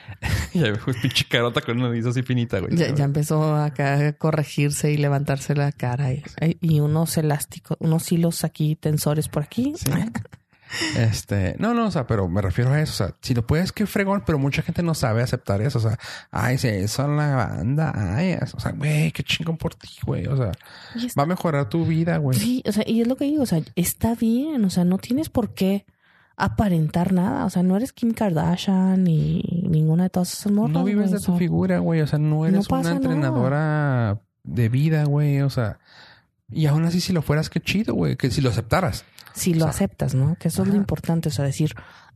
y 0.53 0.61
ahí 0.61 0.71
me 0.71 0.77
fue 0.77 0.93
pinche 0.93 1.25
carota 1.25 1.61
con 1.61 1.77
una 1.77 1.87
nariz 1.87 2.05
así 2.05 2.21
finita, 2.21 2.59
güey. 2.59 2.75
Ya, 2.75 2.93
ya 2.93 3.05
empezó 3.05 3.55
acá 3.55 4.07
a 4.07 4.13
corregirse 4.13 4.91
y 4.91 4.97
levantarse 4.97 5.55
la 5.55 5.71
cara 5.71 6.11
y, 6.11 6.21
y 6.59 6.81
unos 6.81 7.17
elásticos, 7.17 7.77
unos 7.79 8.11
hilos 8.11 8.43
aquí, 8.43 8.75
tensores 8.75 9.29
por 9.29 9.43
aquí. 9.43 9.73
Sí. 9.77 9.89
Este, 10.97 11.55
no, 11.59 11.73
no, 11.73 11.87
o 11.87 11.91
sea, 11.91 12.07
pero 12.07 12.27
me 12.27 12.41
refiero 12.41 12.71
a 12.71 12.81
eso. 12.81 12.91
O 13.03 13.07
sea, 13.07 13.15
si 13.21 13.33
lo 13.33 13.45
puedes, 13.45 13.71
qué 13.71 13.85
fregón, 13.85 14.23
pero 14.25 14.37
mucha 14.39 14.61
gente 14.61 14.83
no 14.83 14.93
sabe 14.93 15.21
aceptar 15.21 15.61
eso. 15.61 15.77
O 15.79 15.81
sea, 15.81 15.97
ay, 16.31 16.57
sí, 16.57 16.67
eso 16.67 17.03
es 17.03 17.09
la 17.09 17.35
banda, 17.35 17.93
ay, 17.95 18.37
o 18.53 18.59
sea, 18.59 18.71
güey, 18.71 19.11
qué 19.11 19.23
chingón 19.23 19.57
por 19.57 19.75
ti, 19.75 19.89
güey. 20.05 20.27
O 20.27 20.35
sea, 20.37 20.51
está- 20.95 21.21
va 21.21 21.23
a 21.23 21.27
mejorar 21.27 21.69
tu 21.69 21.85
vida, 21.85 22.17
güey. 22.17 22.37
Sí, 22.39 22.63
o 22.67 22.71
sea, 22.71 22.83
y 22.85 23.01
es 23.01 23.07
lo 23.07 23.15
que 23.15 23.25
digo, 23.25 23.43
o 23.43 23.45
sea, 23.45 23.61
está 23.75 24.15
bien, 24.15 24.63
o 24.65 24.69
sea, 24.69 24.83
no 24.85 24.97
tienes 24.97 25.29
por 25.29 25.53
qué 25.53 25.85
aparentar 26.37 27.13
nada, 27.13 27.45
o 27.45 27.49
sea, 27.49 27.63
no 27.63 27.77
eres 27.77 27.93
Kim 27.93 28.11
Kardashian 28.13 29.03
ni 29.03 29.41
ninguna 29.69 30.03
de 30.03 30.09
todas 30.09 30.33
esas 30.33 30.51
morras. 30.51 30.73
no 30.73 30.83
vives 30.83 31.11
de 31.11 31.17
o 31.17 31.21
tu 31.21 31.37
figura, 31.37 31.79
güey. 31.79 32.01
O 32.01 32.07
sea, 32.07 32.19
no 32.19 32.45
eres 32.45 32.67
una 32.69 32.81
nada. 32.81 32.95
entrenadora 32.95 34.19
de 34.43 34.69
vida, 34.69 35.05
güey. 35.05 35.41
O 35.41 35.49
sea, 35.49 35.79
y 36.51 36.65
aún 36.65 36.83
así, 36.85 36.99
si 36.99 37.13
lo 37.13 37.21
fueras, 37.21 37.49
qué 37.49 37.59
chido, 37.61 37.93
güey. 37.93 38.17
Que 38.17 38.29
si 38.31 38.41
lo 38.41 38.49
aceptaras. 38.49 39.05
Si 39.35 39.53
lo 39.53 39.65
O 39.65 39.67
sea, 39.67 39.69
aceptas, 39.69 40.15
¿no? 40.15 40.35
Que 40.35 40.47
eso 40.47 40.63
es 40.63 40.69
lo 40.69 40.75
importante, 40.75 41.29
o 41.29 41.31
sea, 41.31 41.45
decir, 41.45 41.73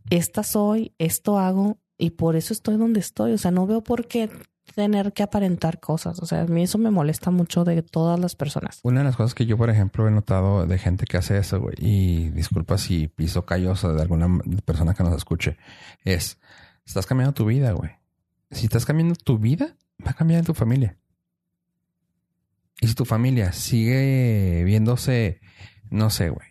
esta 0.09 0.43
soy, 0.43 0.93
esto 0.97 1.37
hago 1.37 1.77
y 1.97 2.11
por 2.11 2.35
eso 2.35 2.53
estoy 2.53 2.77
donde 2.77 2.99
estoy, 2.99 3.33
o 3.33 3.37
sea, 3.37 3.51
no 3.51 3.67
veo 3.67 3.83
por 3.83 4.07
qué 4.07 4.29
tener 4.73 5.13
que 5.13 5.23
aparentar 5.23 5.79
cosas, 5.79 6.19
o 6.19 6.25
sea, 6.25 6.41
a 6.41 6.45
mí 6.45 6.63
eso 6.63 6.77
me 6.77 6.91
molesta 6.91 7.31
mucho 7.31 7.63
de 7.63 7.81
todas 7.81 8.19
las 8.19 8.35
personas. 8.35 8.79
Una 8.83 8.99
de 8.99 9.05
las 9.05 9.15
cosas 9.15 9.33
que 9.33 9.45
yo, 9.45 9.57
por 9.57 9.69
ejemplo, 9.69 10.07
he 10.07 10.11
notado 10.11 10.65
de 10.65 10.77
gente 10.77 11.05
que 11.05 11.17
hace 11.17 11.37
eso, 11.37 11.59
güey, 11.59 11.75
y 11.77 12.29
disculpa 12.29 12.77
si 12.77 13.07
piso 13.07 13.45
callosa 13.45 13.91
de 13.91 14.01
alguna 14.01 14.39
persona 14.65 14.93
que 14.93 15.03
nos 15.03 15.15
escuche, 15.15 15.57
es, 16.03 16.39
estás 16.85 17.05
cambiando 17.05 17.33
tu 17.33 17.45
vida, 17.45 17.71
güey. 17.71 17.91
Si 18.51 18.65
estás 18.65 18.85
cambiando 18.85 19.15
tu 19.15 19.37
vida, 19.37 19.75
va 20.05 20.11
a 20.11 20.15
cambiar 20.15 20.39
en 20.39 20.45
tu 20.45 20.53
familia. 20.53 20.97
Y 22.81 22.87
si 22.87 22.95
tu 22.95 23.05
familia 23.05 23.51
sigue 23.51 24.63
viéndose, 24.63 25.41
no 25.89 26.09
sé, 26.09 26.29
güey, 26.29 26.47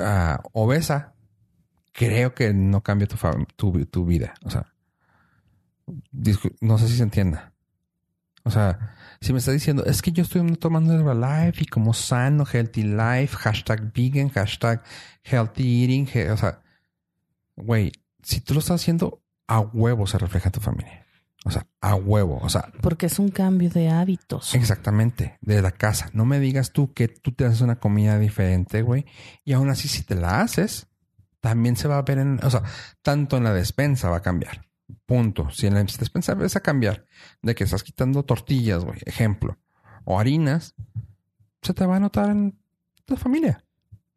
ah, 0.00 0.40
obesa, 0.52 1.14
creo 1.92 2.34
que 2.34 2.52
no 2.52 2.82
cambia 2.82 3.06
tu, 3.06 3.86
tu, 3.86 4.04
vida. 4.04 4.34
O 4.44 4.50
sea, 4.50 4.72
no 6.60 6.78
sé 6.78 6.88
si 6.88 6.96
se 6.96 7.02
entienda. 7.02 7.52
O 8.44 8.50
sea, 8.50 8.94
si 9.20 9.32
me 9.32 9.40
está 9.40 9.52
diciendo, 9.52 9.84
es 9.84 10.00
que 10.00 10.12
yo 10.12 10.22
estoy 10.22 10.56
tomando 10.56 10.94
Herbalife 10.94 11.64
y 11.64 11.66
como 11.66 11.92
sano, 11.92 12.44
healthy 12.46 12.84
life, 12.84 13.36
hashtag 13.36 13.92
vegan, 13.92 14.28
hashtag 14.30 14.82
healthy 15.22 15.82
eating, 15.82 16.30
o 16.30 16.36
sea, 16.36 16.62
güey, 17.56 17.92
si 18.22 18.40
tú 18.40 18.54
lo 18.54 18.60
estás 18.60 18.80
haciendo, 18.80 19.22
a 19.46 19.60
huevo 19.60 20.06
se 20.06 20.18
refleja 20.18 20.48
en 20.48 20.52
tu 20.52 20.60
familia. 20.60 21.04
O 21.48 21.50
sea, 21.50 21.66
a 21.80 21.94
huevo. 21.94 22.38
O 22.42 22.48
sea, 22.50 22.70
Porque 22.82 23.06
es 23.06 23.18
un 23.18 23.30
cambio 23.30 23.70
de 23.70 23.88
hábitos. 23.88 24.54
exactamente, 24.54 25.38
de 25.40 25.62
la 25.62 25.70
casa. 25.72 26.10
No 26.12 26.26
me 26.26 26.38
digas 26.40 26.72
tú 26.72 26.92
que 26.92 27.08
tú 27.08 27.32
te 27.32 27.46
haces 27.46 27.62
una 27.62 27.76
comida 27.80 28.18
diferente, 28.18 28.82
güey. 28.82 29.06
Y 29.46 29.54
aún 29.54 29.70
así, 29.70 29.88
si 29.88 30.02
te 30.02 30.14
la 30.14 30.42
haces, 30.42 30.88
también 31.40 31.76
se 31.76 31.88
va 31.88 31.96
a 31.96 32.02
ver 32.02 32.18
en, 32.18 32.38
o 32.44 32.50
sea, 32.50 32.62
tanto 33.00 33.38
en 33.38 33.44
la 33.44 33.54
despensa 33.54 34.10
va 34.10 34.18
a 34.18 34.22
cambiar. 34.22 34.66
Punto. 35.06 35.48
Si 35.50 35.66
en 35.66 35.74
la 35.74 35.82
despensa 35.82 36.34
ves 36.34 36.54
a 36.54 36.60
cambiar 36.60 37.06
de 37.40 37.54
que 37.54 37.64
estás 37.64 37.82
quitando 37.82 38.22
tortillas, 38.24 38.84
güey, 38.84 38.98
ejemplo, 39.06 39.58
o 40.04 40.20
harinas, 40.20 40.74
se 41.62 41.72
te 41.72 41.86
va 41.86 41.96
a 41.96 42.00
notar 42.00 42.28
en 42.28 42.58
tu 43.06 43.16
familia. 43.16 43.64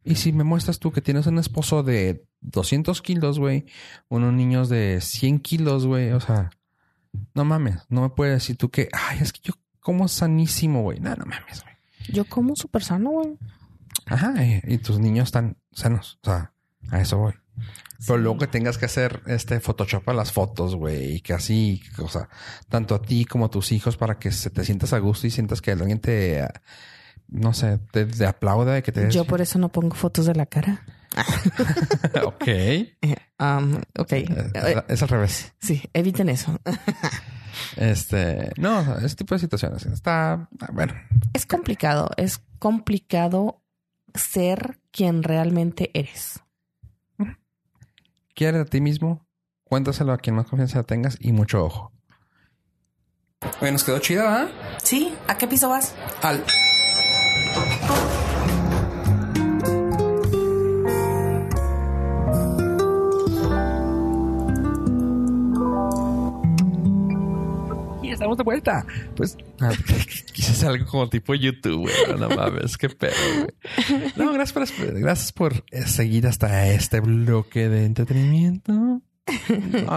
Y 0.04 0.16
si 0.16 0.34
me 0.34 0.44
muestras 0.44 0.80
tú 0.80 0.92
que 0.92 1.02
tienes 1.02 1.28
un 1.28 1.38
esposo 1.40 1.82
de 1.82 2.26
200 2.42 3.02
kilos, 3.02 3.40
güey, 3.40 3.68
unos 4.10 4.34
niños 4.34 4.68
de 4.68 5.00
100 5.00 5.40
kilos, 5.40 5.86
güey, 5.86 6.12
o 6.12 6.20
sea, 6.20 6.50
no 7.34 7.46
mames, 7.46 7.78
no 7.90 8.02
me 8.02 8.10
puedes 8.10 8.36
decir 8.36 8.58
tú 8.58 8.70
que, 8.70 8.90
ay, 8.92 9.20
es 9.22 9.34
que 9.34 9.42
yo 9.44 9.54
como 9.80 10.08
sanísimo, 10.08 10.84
güey. 10.84 11.00
No, 11.00 11.16
no 11.16 11.26
mames, 11.26 11.64
güey. 11.64 11.76
Yo 12.10 12.26
como 12.26 12.56
súper 12.56 12.84
sano, 12.84 13.12
güey. 13.12 13.38
Ajá, 14.06 14.44
y, 14.44 14.62
y 14.66 14.78
tus 14.78 15.00
niños 15.00 15.26
están 15.26 15.58
sanos, 15.72 16.20
o 16.24 16.26
sea, 16.26 16.54
a 16.90 17.02
eso 17.02 17.18
voy. 17.18 17.34
Pero 18.06 18.18
luego 18.18 18.40
que 18.40 18.48
tengas 18.48 18.78
que 18.78 18.86
hacer 18.86 19.22
este 19.28 19.60
Photoshop 19.60 20.10
a 20.10 20.14
las 20.14 20.32
fotos, 20.32 20.76
güey, 20.76 21.16
y 21.16 21.22
que 21.22 21.34
así, 21.34 21.84
o 22.00 22.08
sea, 22.08 22.30
tanto 22.68 22.96
a 22.96 23.02
ti 23.02 23.26
como 23.26 23.46
a 23.46 23.50
tus 23.50 23.72
hijos 23.72 23.96
para 23.96 24.18
que 24.18 24.32
se 24.32 24.50
te 24.50 24.64
sientas 24.64 24.94
a 24.94 25.00
gusto 25.00 25.28
y 25.28 25.32
sientas 25.32 25.62
que 25.62 25.72
alguien 25.72 26.00
te, 26.00 26.48
no 27.28 27.54
sé, 27.54 27.78
te, 27.92 28.06
te 28.06 28.26
aplauda, 28.26 28.82
que 28.82 28.92
te... 28.92 29.10
Yo 29.12 29.26
por 29.26 29.42
eso 29.42 29.60
no 29.60 29.70
pongo 29.70 29.96
fotos 29.96 30.26
de 30.26 30.34
la 30.34 30.48
cara. 30.48 30.84
ok. 32.24 32.48
Um, 33.40 33.82
ok. 33.98 34.12
Eh, 34.14 34.84
Es 34.88 35.02
al 35.04 35.10
revés. 35.10 35.54
Sí, 35.60 35.82
eviten 35.94 36.30
eso. 36.30 36.58
Este, 37.76 38.52
no, 38.58 38.98
ese 38.98 39.16
tipo 39.16 39.36
de 39.36 39.40
situaciones. 39.40 39.86
Está, 39.86 40.50
bueno, 40.72 40.94
Es 41.34 41.46
complicado, 41.46 42.10
es 42.18 42.42
complicado 42.60 43.62
ser 44.16 44.80
quien 44.92 45.22
realmente 45.22 45.92
eres. 45.94 46.40
quiere 48.34 48.60
a 48.62 48.66
ti 48.66 48.82
mismo, 48.82 49.28
cuéntaselo 49.66 50.12
a 50.14 50.18
quien 50.18 50.36
más 50.36 50.48
confianza 50.48 50.84
tengas 50.84 51.18
y 51.20 51.34
mucho 51.34 51.64
ojo. 51.64 51.92
Oye, 53.62 53.72
nos 53.72 53.84
quedó 53.84 54.00
chida, 54.00 54.24
¿verdad? 54.24 54.50
Sí, 54.82 55.14
¿a 55.28 55.38
qué 55.38 55.48
piso 55.48 55.70
vas? 55.70 55.94
Al. 56.22 56.44
Estamos 68.32 68.38
de 68.38 68.44
vuelta. 68.44 68.86
Pues 69.16 69.38
ah, 69.60 69.72
hacer 70.40 70.70
algo 70.70 70.86
como 70.86 71.10
tipo 71.10 71.34
YouTube, 71.34 71.82
güey. 71.82 72.20
No 72.20 72.30
mames, 72.30 72.78
qué 72.78 72.90
pedo, 72.90 73.14
güey. 73.36 74.14
No, 74.16 74.32
gracias 74.34 74.54
por, 74.54 75.00
gracias 75.00 75.32
por 75.32 75.54
eh, 75.72 75.84
seguir 75.84 76.28
hasta 76.28 76.68
este 76.70 77.00
bloque 77.00 77.70
de 77.70 77.86
entretenimiento. 77.86 78.74
No, 78.74 79.02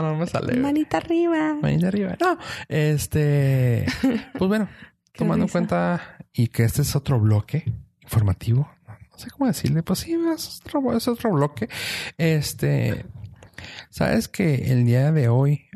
no 0.03 0.17
me 0.17 0.27
sale. 0.27 0.57
Manita 0.57 0.99
arriba. 0.99 1.55
Manita 1.61 1.89
arriba. 1.89 2.17
No, 2.21 2.39
este, 2.69 3.87
pues 4.01 4.49
bueno, 4.49 4.69
tomando 5.13 5.47
en 5.47 5.51
cuenta 5.51 6.19
y 6.33 6.49
que 6.49 6.65
este 6.65 6.83
es 6.83 6.95
otro 6.95 7.19
bloque 7.19 7.73
informativo, 8.03 8.71
no, 8.87 8.95
no 9.11 9.19
sé 9.19 9.31
cómo 9.31 9.47
decirle, 9.47 9.83
pues 9.83 10.01
sí, 10.01 10.17
es 10.35 10.61
otro, 10.61 10.97
es 10.97 11.09
otro 11.09 11.33
bloque. 11.33 11.69
Este, 12.19 13.07
sabes 13.91 14.29
que 14.29 14.73
el 14.73 14.85
día 14.85 15.11
de 15.11 15.29
hoy 15.29 15.67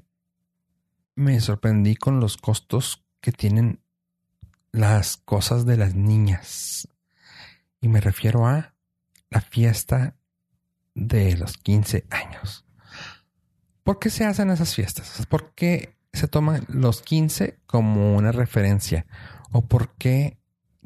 me 1.19 1.41
sorprendí 1.41 1.97
con 1.97 2.21
los 2.21 2.37
costos 2.37 3.05
que 3.21 3.33
tienen 3.33 3.81
las 4.71 5.17
cosas 5.17 5.67
de 5.67 5.77
las 5.77 5.97
niñas. 5.97 6.89
Y 7.81 7.89
me 7.89 8.01
refiero 8.01 8.47
a 8.47 8.75
la 9.29 9.41
fiesta 9.41 10.15
de 10.95 11.37
los 11.37 11.59
15 11.59 12.07
años. 12.11 12.65
¿Por 13.83 13.99
qué 13.99 14.11
se 14.11 14.27
hacen 14.27 14.51
esas 14.51 14.73
fiestas? 14.77 15.27
¿Por 15.27 15.55
qué 15.55 15.97
se 16.13 16.29
toman 16.29 16.65
los 16.69 17.03
15 17.03 17.59
como 17.67 18.17
una 18.17 18.31
referencia? 18.31 19.05
¿O 19.51 19.67
por 19.67 19.97
qué 19.97 20.39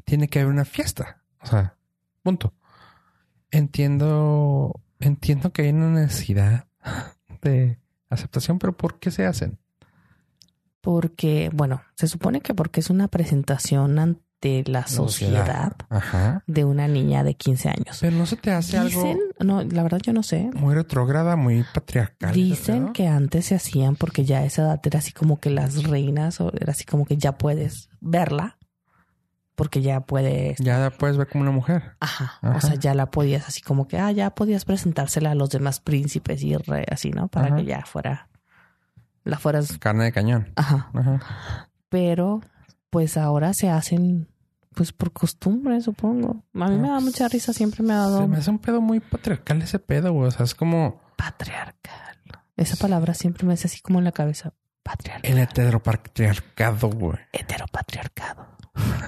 tiene 0.03 0.29
que 0.29 0.39
haber 0.39 0.51
una 0.51 0.65
fiesta? 0.65 1.23
O 1.41 1.45
sea, 1.45 1.77
punto. 2.23 2.55
Entiendo, 3.51 4.81
entiendo 4.99 5.53
que 5.53 5.61
hay 5.61 5.69
una 5.69 5.91
necesidad 5.91 6.65
de 7.43 7.77
aceptación, 8.09 8.57
pero 8.57 8.75
¿por 8.75 8.97
qué 8.97 9.11
se 9.11 9.27
hacen? 9.27 9.59
Porque, 10.83 11.49
bueno, 11.53 11.81
se 11.95 12.07
supone 12.09 12.41
que 12.41 12.53
porque 12.53 12.81
es 12.81 12.89
una 12.89 13.07
presentación 13.07 13.99
ante 13.99 14.65
la 14.67 14.85
sociedad 14.85 15.71
Ajá. 15.89 16.43
de 16.45 16.65
una 16.65 16.89
niña 16.89 17.23
de 17.23 17.35
15 17.35 17.69
años. 17.69 17.99
Pero 18.01 18.17
no 18.17 18.25
se 18.25 18.35
te 18.35 18.51
hace 18.51 18.77
Dicen, 18.83 18.99
algo 19.07 19.19
no, 19.39 19.63
la 19.63 19.81
verdad 19.83 19.99
yo 20.03 20.11
no 20.11 20.23
sé. 20.23 20.49
muy 20.53 20.75
retrógrada, 20.75 21.37
muy 21.37 21.63
patriarcal. 21.73 22.33
Dicen 22.33 22.91
que 22.91 23.07
antes 23.07 23.45
se 23.45 23.55
hacían 23.55 23.95
porque 23.95 24.25
ya 24.25 24.39
a 24.39 24.43
esa 24.45 24.63
edad 24.63 24.81
era 24.83 24.99
así 24.99 25.13
como 25.13 25.39
que 25.39 25.49
las 25.51 25.83
reinas, 25.85 26.41
o 26.41 26.51
era 26.53 26.73
así 26.73 26.83
como 26.83 27.05
que 27.05 27.15
ya 27.15 27.37
puedes 27.37 27.87
verla, 28.01 28.57
porque 29.55 29.81
ya 29.81 30.01
puedes. 30.01 30.57
ya 30.59 30.79
la 30.79 30.89
puedes 30.89 31.15
ver 31.15 31.29
como 31.29 31.43
una 31.43 31.51
mujer. 31.51 31.93
Ajá, 32.01 32.33
Ajá. 32.41 32.57
O 32.57 32.59
sea, 32.59 32.75
ya 32.75 32.93
la 32.93 33.09
podías 33.09 33.47
así 33.47 33.61
como 33.61 33.87
que, 33.87 33.97
ah, 33.97 34.11
ya 34.11 34.35
podías 34.35 34.65
presentársela 34.65 35.31
a 35.31 35.35
los 35.35 35.49
demás 35.51 35.79
príncipes 35.79 36.43
y 36.43 36.57
re- 36.57 36.85
así, 36.91 37.11
¿no? 37.11 37.29
Para 37.29 37.47
Ajá. 37.47 37.55
que 37.55 37.63
ya 37.63 37.85
fuera, 37.85 38.27
la 39.23 39.37
fueras. 39.37 39.77
Carne 39.77 40.05
de 40.05 40.11
cañón. 40.11 40.51
Ajá. 40.55 40.89
Ajá. 40.93 41.69
Pero, 41.89 42.41
pues 42.89 43.17
ahora 43.17 43.53
se 43.53 43.69
hacen, 43.69 44.27
pues 44.73 44.91
por 44.91 45.11
costumbre, 45.11 45.79
supongo. 45.81 46.43
A 46.53 46.67
mí 46.67 46.77
me 46.77 46.87
da 46.89 46.95
pues, 46.95 47.05
mucha 47.05 47.27
risa, 47.27 47.53
siempre 47.53 47.83
me 47.83 47.93
ha 47.93 47.97
dado 47.97 48.21
Se 48.21 48.27
me 48.27 48.37
hace 48.37 48.49
un 48.49 48.59
pedo 48.59 48.81
muy 48.81 48.99
patriarcal 48.99 49.61
ese 49.61 49.79
pedo, 49.79 50.11
güey. 50.13 50.27
O 50.27 50.31
sea, 50.31 50.45
es 50.45 50.55
como 50.55 51.01
patriarcal. 51.17 52.17
Esa 52.55 52.75
palabra 52.75 53.13
siempre 53.13 53.47
me 53.47 53.53
hace 53.53 53.67
así 53.67 53.81
como 53.81 53.99
en 53.99 54.05
la 54.05 54.11
cabeza. 54.11 54.53
Patriarcal. 54.83 55.31
el 55.31 55.39
heteropatriarcado, 55.39 56.89
güey. 56.89 57.17
heteropatriarcado. 57.31 58.47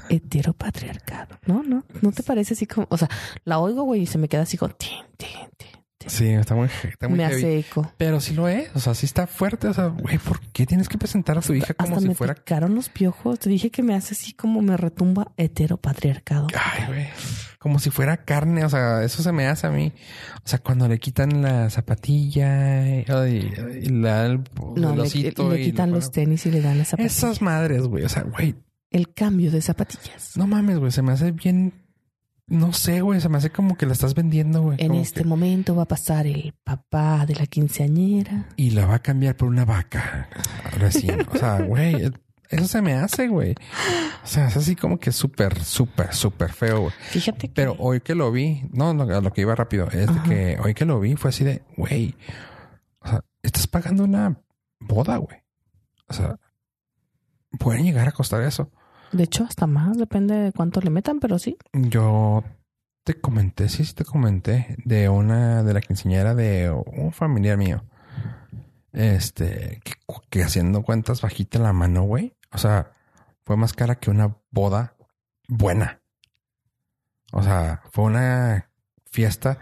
Heteropatriarcado. 0.10 1.38
No, 1.46 1.64
no, 1.64 1.84
no 2.02 2.12
te 2.12 2.24
parece 2.24 2.54
así 2.54 2.66
como, 2.66 2.88
o 2.90 2.98
sea, 2.98 3.10
la 3.44 3.60
oigo, 3.60 3.84
güey, 3.84 4.04
y 4.04 4.06
se 4.06 4.18
me 4.18 4.30
queda 4.30 4.44
así 4.44 4.58
como, 4.58 4.74
tin, 4.76 5.04
tin, 5.18 5.50
tin, 5.58 5.82
Sí, 6.08 6.28
está 6.30 6.56
muy, 6.56 6.68
está 6.84 7.08
muy 7.08 7.18
me 7.18 7.26
heavy. 7.28 7.36
hace 7.42 7.60
eco. 7.60 7.92
Pero 7.98 8.20
sí 8.20 8.34
lo 8.34 8.48
es. 8.48 8.70
O 8.76 8.80
sea, 8.80 8.94
sí 8.94 9.06
está 9.06 9.28
fuerte. 9.28 9.68
O 9.68 9.74
sea, 9.74 9.88
güey, 9.88 10.18
¿por 10.18 10.40
qué 10.52 10.66
tienes 10.66 10.88
que 10.90 10.98
presentar 10.98 11.38
a 11.38 11.42
tu 11.42 11.54
hija 11.54 11.74
como 11.74 11.90
Hasta 11.90 12.02
si 12.02 12.08
me 12.10 12.16
fuera... 12.16 12.36
picaron 12.36 12.76
los 12.76 12.90
piojos. 12.90 13.40
Te 13.40 13.50
dije 13.50 13.70
que 13.72 13.84
me 13.84 13.96
hace 13.96 14.14
así 14.14 14.34
como 14.34 14.62
me 14.62 14.78
retumba 14.78 15.32
heteropatriarcado. 15.38 16.48
Ay, 16.54 16.86
güey. 16.88 17.08
Como 17.60 17.80
si 17.80 17.90
fuera 17.90 18.18
carne. 18.18 18.64
O 18.66 18.70
sea, 18.70 19.04
eso 19.04 19.24
se 19.24 19.32
me 19.32 19.48
hace 19.48 19.68
a 19.68 19.72
mí. 19.72 19.92
O 20.38 20.48
sea, 20.48 20.60
cuando 20.60 20.88
le 20.88 21.00
quitan 21.00 21.42
la 21.42 21.70
zapatilla 21.70 22.86
y, 22.88 23.06
la, 23.90 24.26
el, 24.26 24.44
No, 24.76 24.92
el 24.92 24.96
le, 24.98 25.02
osito 25.02 25.50
le 25.52 25.62
y 25.62 25.66
quitan 25.66 25.92
los 25.92 26.12
tenis 26.12 26.46
y 26.46 26.52
le 26.52 26.62
dan 26.62 26.78
las 26.78 26.90
zapatillas. 26.90 27.18
Esas 27.18 27.42
madres, 27.42 27.84
güey. 27.88 28.04
O 28.04 28.10
sea, 28.10 28.24
güey, 28.24 28.56
El 28.92 29.14
cambio 29.14 29.52
de 29.52 29.62
zapatillas. 29.62 30.38
no 30.38 30.46
mames, 30.48 30.78
güey. 30.78 30.92
Se 30.92 31.02
me 31.02 31.12
hace 31.14 31.32
bien... 31.32 31.74
No 32.48 32.74
sé, 32.74 33.02
güey. 33.02 33.20
Se 33.22 33.30
me 33.30 33.38
hace 33.40 33.50
como 33.50 33.76
que 33.78 33.86
la 33.86 33.94
estás 33.94 34.14
vendiendo, 34.14 34.62
güey. 34.62 34.78
En 34.80 34.94
este 34.96 35.22
que- 35.22 35.28
momento 35.28 35.76
va 35.76 35.84
a 35.84 35.88
pasar 35.88 36.28
el 36.28 36.54
papá 36.64 37.26
de 37.26 37.36
la 37.36 37.48
quinceañera. 37.48 38.48
Y 38.56 38.72
la 38.72 38.86
va 38.86 38.96
a 38.96 39.02
cambiar 39.02 39.36
por 39.36 39.48
una 39.48 39.66
vaca 39.66 40.30
recién. 40.78 41.26
O 41.32 41.38
sea, 41.38 41.62
güey, 41.62 42.12
eso 42.50 42.68
se 42.68 42.82
me 42.84 42.94
hace, 42.94 43.28
güey. 43.28 43.56
O 44.24 44.28
sea, 44.28 44.48
es 44.50 44.58
así 44.58 44.76
como 44.76 45.00
que 45.00 45.12
súper, 45.12 45.64
súper, 45.64 46.14
súper 46.14 46.54
feo, 46.54 46.82
güey. 46.82 46.94
Fíjate 47.10 47.48
que 47.48 47.54
Pero 47.56 47.76
hoy 47.80 48.02
que 48.02 48.14
lo 48.14 48.32
vi, 48.32 48.62
no, 48.72 48.94
no, 48.94 49.06
lo 49.06 49.34
que 49.34 49.42
iba 49.42 49.56
rápido, 49.56 49.88
es 49.88 50.06
de 50.08 50.14
Ajá. 50.14 50.24
que 50.24 50.58
hoy 50.64 50.74
que 50.76 50.86
lo 50.86 51.00
vi 51.00 51.16
fue 51.16 51.30
así 51.30 51.44
de, 51.44 51.64
güey, 51.78 52.16
o 53.00 53.08
sea, 53.08 53.22
estás 53.42 53.66
pagando 53.68 54.04
una 54.04 54.40
boda, 54.80 55.18
güey. 55.18 55.40
O 56.08 56.14
sea, 56.14 56.40
pueden 57.58 57.84
llegar 57.86 58.08
a 58.08 58.12
costar 58.12 58.42
eso. 58.44 58.70
De 59.16 59.24
hecho 59.24 59.44
hasta 59.44 59.68
más, 59.68 59.98
depende 59.98 60.36
de 60.36 60.52
cuánto 60.52 60.82
le 60.82 60.90
metan, 60.90 61.20
pero 61.20 61.40
sí. 61.40 61.58
Yo 61.74 62.44
te 63.04 63.20
comenté, 63.20 63.70
sí, 63.70 63.86
sí 63.86 63.94
te 63.94 64.06
comenté 64.06 64.76
de 64.84 65.10
una, 65.10 65.64
de 65.64 65.74
la 65.74 65.82
quinceañera 65.82 66.36
de 66.36 66.70
un 66.72 67.12
familiar 67.12 67.58
mío. 67.58 67.84
Este, 68.92 69.82
que, 69.84 69.94
que 70.30 70.44
haciendo 70.44 70.82
cuentas 70.84 71.22
bajita 71.22 71.60
la 71.60 71.74
mano, 71.74 72.04
güey. 72.04 72.36
O 72.52 72.58
sea, 72.58 72.92
fue 73.46 73.58
más 73.58 73.74
cara 73.74 73.96
que 73.96 74.10
una 74.10 74.38
boda 74.52 74.96
buena. 75.48 76.02
O 77.32 77.44
sea, 77.44 77.82
fue 77.92 78.06
una 78.06 78.70
fiesta 79.12 79.60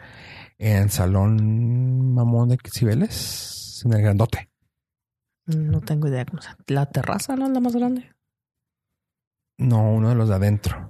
en 0.58 0.90
Salón 0.90 2.14
Mamón 2.14 2.50
de 2.50 2.58
Cibeles, 2.72 3.82
en 3.86 3.94
el 3.94 4.02
Grandote. 4.02 4.50
No 5.46 5.82
tengo 5.82 6.08
idea. 6.08 6.26
O 6.32 6.42
sea, 6.42 6.56
la 6.68 6.86
terraza 6.86 7.36
no 7.36 7.48
es 7.48 7.52
la 7.52 7.60
más 7.60 7.76
grande. 7.76 8.14
No, 9.58 9.92
uno 9.94 10.10
de 10.10 10.16
los 10.16 10.30
de 10.30 10.36
adentro. 10.36 10.90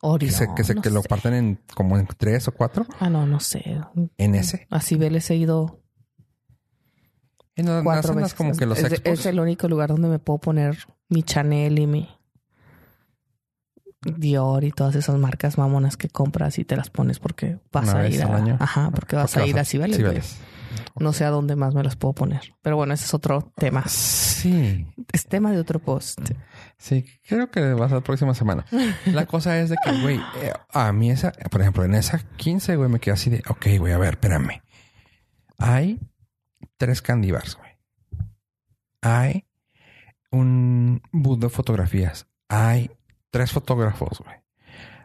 Ori, 0.00 0.26
Que 0.26 0.32
se, 0.32 0.54
que, 0.54 0.64
se, 0.64 0.74
no 0.74 0.82
que 0.82 0.90
lo 0.90 1.02
parten 1.02 1.34
en 1.34 1.60
como 1.74 1.98
en 1.98 2.06
tres 2.06 2.46
o 2.48 2.52
cuatro. 2.52 2.86
Ah, 3.00 3.10
no, 3.10 3.26
no 3.26 3.40
sé. 3.40 3.80
En 4.16 4.34
ese. 4.34 4.66
Así 4.70 4.96
Vélez 4.96 5.28
he 5.30 5.36
ido 5.36 5.80
En 7.56 7.66
las, 7.66 7.82
cuatro 7.82 8.14
veces. 8.14 8.34
como 8.34 8.52
que 8.52 8.66
los 8.66 8.78
es, 8.78 9.00
es 9.04 9.26
el 9.26 9.40
único 9.40 9.68
lugar 9.68 9.88
donde 9.90 10.08
me 10.08 10.18
puedo 10.20 10.38
poner 10.38 10.78
mi 11.08 11.22
Chanel 11.24 11.78
y 11.78 11.86
mi 11.86 12.08
Dior 14.00 14.62
y 14.62 14.70
todas 14.70 14.94
esas 14.94 15.18
marcas 15.18 15.58
mamonas 15.58 15.96
que 15.96 16.08
compras 16.08 16.58
y 16.60 16.64
te 16.64 16.76
las 16.76 16.88
pones 16.88 17.18
porque 17.18 17.58
vas 17.72 17.88
Una 17.88 18.00
a 18.02 18.08
ir 18.08 18.22
a, 18.22 18.56
ajá, 18.60 18.90
porque 18.92 19.16
vas 19.16 19.32
Porque 19.32 19.44
a 19.44 19.50
ir 19.50 19.58
a 19.58 19.64
Cibeles. 19.64 19.96
Cibeles. 19.96 20.38
No 21.00 21.12
sé 21.12 21.24
a 21.24 21.30
dónde 21.30 21.56
más 21.56 21.74
me 21.74 21.82
las 21.82 21.96
puedo 21.96 22.14
poner. 22.14 22.54
Pero 22.62 22.76
bueno, 22.76 22.94
ese 22.94 23.06
es 23.06 23.14
otro 23.14 23.52
tema. 23.56 23.82
Sí, 23.88 24.86
Es 25.12 25.26
tema 25.26 25.50
de 25.50 25.58
otro 25.58 25.80
post. 25.80 26.20
Sí, 26.78 27.04
creo 27.26 27.50
que 27.50 27.74
va 27.74 27.86
a 27.86 27.88
ser 27.88 27.98
la 27.98 28.04
próxima 28.04 28.34
semana. 28.34 28.64
La 29.06 29.26
cosa 29.26 29.58
es 29.58 29.70
de 29.70 29.76
que, 29.84 30.00
güey, 30.00 30.20
eh, 30.40 30.52
a 30.72 30.92
mí 30.92 31.10
esa, 31.10 31.32
por 31.50 31.60
ejemplo, 31.60 31.84
en 31.84 31.94
esa 31.94 32.18
15, 32.18 32.76
güey, 32.76 32.88
me 32.88 33.00
quedé 33.00 33.14
así 33.14 33.30
de, 33.30 33.42
ok, 33.48 33.66
güey, 33.78 33.92
a 33.92 33.98
ver, 33.98 34.14
espérame. 34.14 34.62
Hay 35.58 36.00
tres 36.76 37.02
candy 37.02 37.32
bars, 37.32 37.56
güey. 37.56 37.70
Hay 39.02 39.46
un 40.30 41.02
booth 41.12 41.40
de 41.40 41.48
fotografías. 41.48 42.26
Hay 42.48 42.90
tres 43.30 43.52
fotógrafos, 43.52 44.20
güey. 44.20 44.36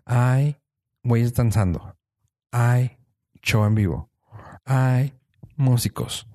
Hay 0.06 0.58
güeyes 1.04 1.34
danzando. 1.34 1.98
Hay 2.52 2.98
show 3.42 3.66
en 3.66 3.76
vivo. 3.76 4.10
Hay 4.66 5.14
músicos. 5.56 6.28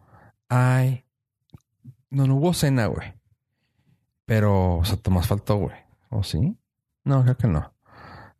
Hay... 0.49 1.05
No, 2.11 2.27
no 2.27 2.37
hubo 2.37 2.55
cena, 2.55 2.87
güey. 2.87 3.18
Pero, 4.29 4.77
o 4.77 4.85
sea, 4.85 4.99
más 5.09 5.27
faltó, 5.27 5.57
güey. 5.57 5.75
¿O 6.11 6.23
sí? 6.23 6.55
No, 7.03 7.23
creo 7.23 7.39
que 7.39 7.49
no. 7.49 7.73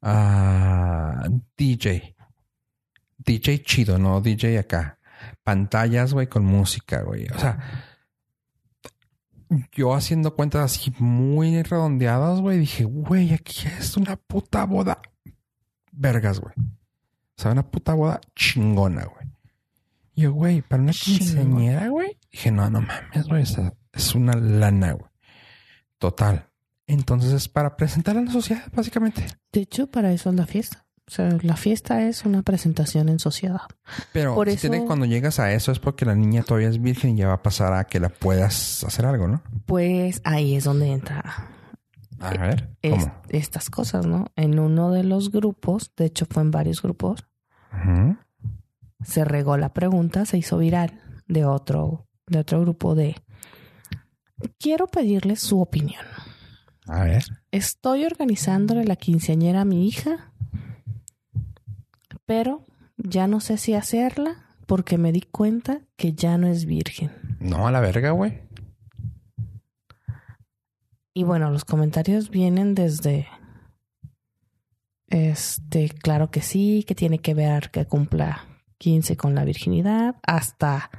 Ah, 0.03 1.27
DJ. 1.57 2.15
DJ 3.17 3.63
chido, 3.63 3.99
no 3.99 4.21
DJ 4.21 4.59
acá. 4.59 4.99
Pantallas, 5.43 6.13
güey, 6.13 6.27
con 6.27 6.45
música, 6.45 7.01
güey. 7.01 7.27
O 7.35 7.39
sea, 7.39 7.59
yo 9.73 9.95
haciendo 9.95 10.37
cuentas 10.37 10.73
así 10.73 10.93
muy 10.99 11.63
redondeadas, 11.63 12.43
güey, 12.43 12.59
dije, 12.59 12.85
güey, 12.85 13.33
aquí 13.33 13.67
es 13.67 13.97
una 13.97 14.17
puta 14.17 14.67
boda. 14.67 15.01
Vergas, 15.91 16.39
güey. 16.39 16.53
O 16.59 17.41
sea, 17.43 17.53
una 17.53 17.67
puta 17.67 17.95
boda 17.95 18.21
chingona, 18.37 19.07
güey. 19.07 19.27
Y 20.13 20.21
yo, 20.25 20.35
güey, 20.35 20.61
para 20.61 20.83
una 20.83 20.93
quinceañera, 20.93 21.89
güey. 21.89 22.19
Dije, 22.31 22.51
no, 22.51 22.69
no 22.69 22.83
mames, 22.83 23.27
güey. 23.27 23.45
o 23.45 23.47
sea, 23.47 23.73
es 23.95 24.15
una 24.15 24.35
lana, 24.35 24.93
güey. 24.93 25.08
Total. 25.99 26.49
Entonces 26.87 27.33
es 27.33 27.49
para 27.49 27.77
presentar 27.77 28.17
a 28.17 28.23
la 28.23 28.31
sociedad, 28.31 28.63
básicamente. 28.75 29.27
De 29.53 29.61
hecho, 29.61 29.89
para 29.89 30.13
eso 30.13 30.31
es 30.31 30.37
la 30.37 30.47
fiesta. 30.47 30.85
O 31.07 31.11
sea, 31.11 31.31
la 31.43 31.57
fiesta 31.57 32.03
es 32.03 32.25
una 32.27 32.43
presentación 32.43 33.09
en 33.09 33.19
sociedad. 33.19 33.63
Pero 34.13 34.35
Por 34.35 34.49
eso- 34.51 34.71
que 34.71 34.85
cuando 34.85 35.07
llegas 35.07 35.39
a 35.39 35.53
eso 35.53 35.73
es 35.73 35.79
porque 35.79 36.05
la 36.05 36.15
niña 36.15 36.43
todavía 36.43 36.69
es 36.69 36.81
virgen 36.83 37.15
y 37.17 37.21
ya 37.21 37.29
va 37.29 37.35
a 37.35 37.43
pasar 37.43 37.73
a 37.73 37.85
que 37.85 37.99
la 37.99 38.11
puedas 38.11 38.85
hacer 38.85 39.07
algo, 39.07 39.27
¿no? 39.27 39.43
Pues 39.65 40.21
ahí 40.25 40.55
es 40.55 40.65
donde 40.65 40.89
entra 40.93 41.49
A 42.21 42.31
ver, 42.33 42.77
es- 42.83 43.05
¿cómo? 43.05 43.15
estas 43.31 43.71
cosas, 43.71 44.05
¿no? 44.07 44.27
En 44.37 44.59
uno 44.59 44.91
de 44.91 45.03
los 45.05 45.31
grupos, 45.33 45.93
de 45.97 46.05
hecho 46.07 46.27
fue 46.31 46.43
en 46.43 46.51
varios 46.51 46.83
grupos, 46.83 47.25
se 49.05 49.25
regó 49.25 49.57
la 49.57 49.73
pregunta, 49.73 50.27
se 50.27 50.39
hizo 50.39 50.59
viral 50.59 51.01
de 51.27 51.45
otro, 51.45 52.07
de 52.27 52.39
otro 52.41 52.61
grupo 52.61 52.95
de 52.95 53.17
quiero 54.59 54.87
pedirles 54.87 55.41
su 55.41 55.61
opinión. 55.61 56.05
A 56.87 57.05
ver. 57.05 57.25
Estoy 57.51 58.05
organizándole 58.05 58.85
la 58.85 58.97
quinceañera 58.97 59.63
a 59.63 59.65
mi 59.65 59.87
hija, 59.87 60.33
pero 62.25 62.67
ya 62.97 63.27
no 63.27 63.41
sé 63.41 63.57
si 63.59 63.75
hacerla 63.75 64.47
porque 64.67 64.99
me 64.99 65.13
di 65.13 65.23
cuenta 65.23 65.81
que 65.97 66.13
ya 66.13 66.39
no 66.39 66.47
es 66.47 66.65
virgen. 66.65 67.11
No, 67.41 67.67
a 67.67 67.73
la 67.73 67.81
verga, 67.81 68.11
güey. 68.11 68.43
Y 71.15 71.25
bueno, 71.25 71.51
los 71.51 71.65
comentarios 71.65 72.31
vienen 72.31 72.75
desde 72.75 73.27
este, 75.09 75.89
claro 75.89 76.31
que 76.31 76.43
sí, 76.43 76.85
que 76.87 76.95
tiene 76.95 77.19
que 77.19 77.35
ver 77.35 77.71
que 77.71 77.87
cumpla 77.87 78.47
15 78.79 79.17
con 79.17 79.35
la 79.35 79.45
virginidad, 79.45 80.17
hasta 80.23 80.91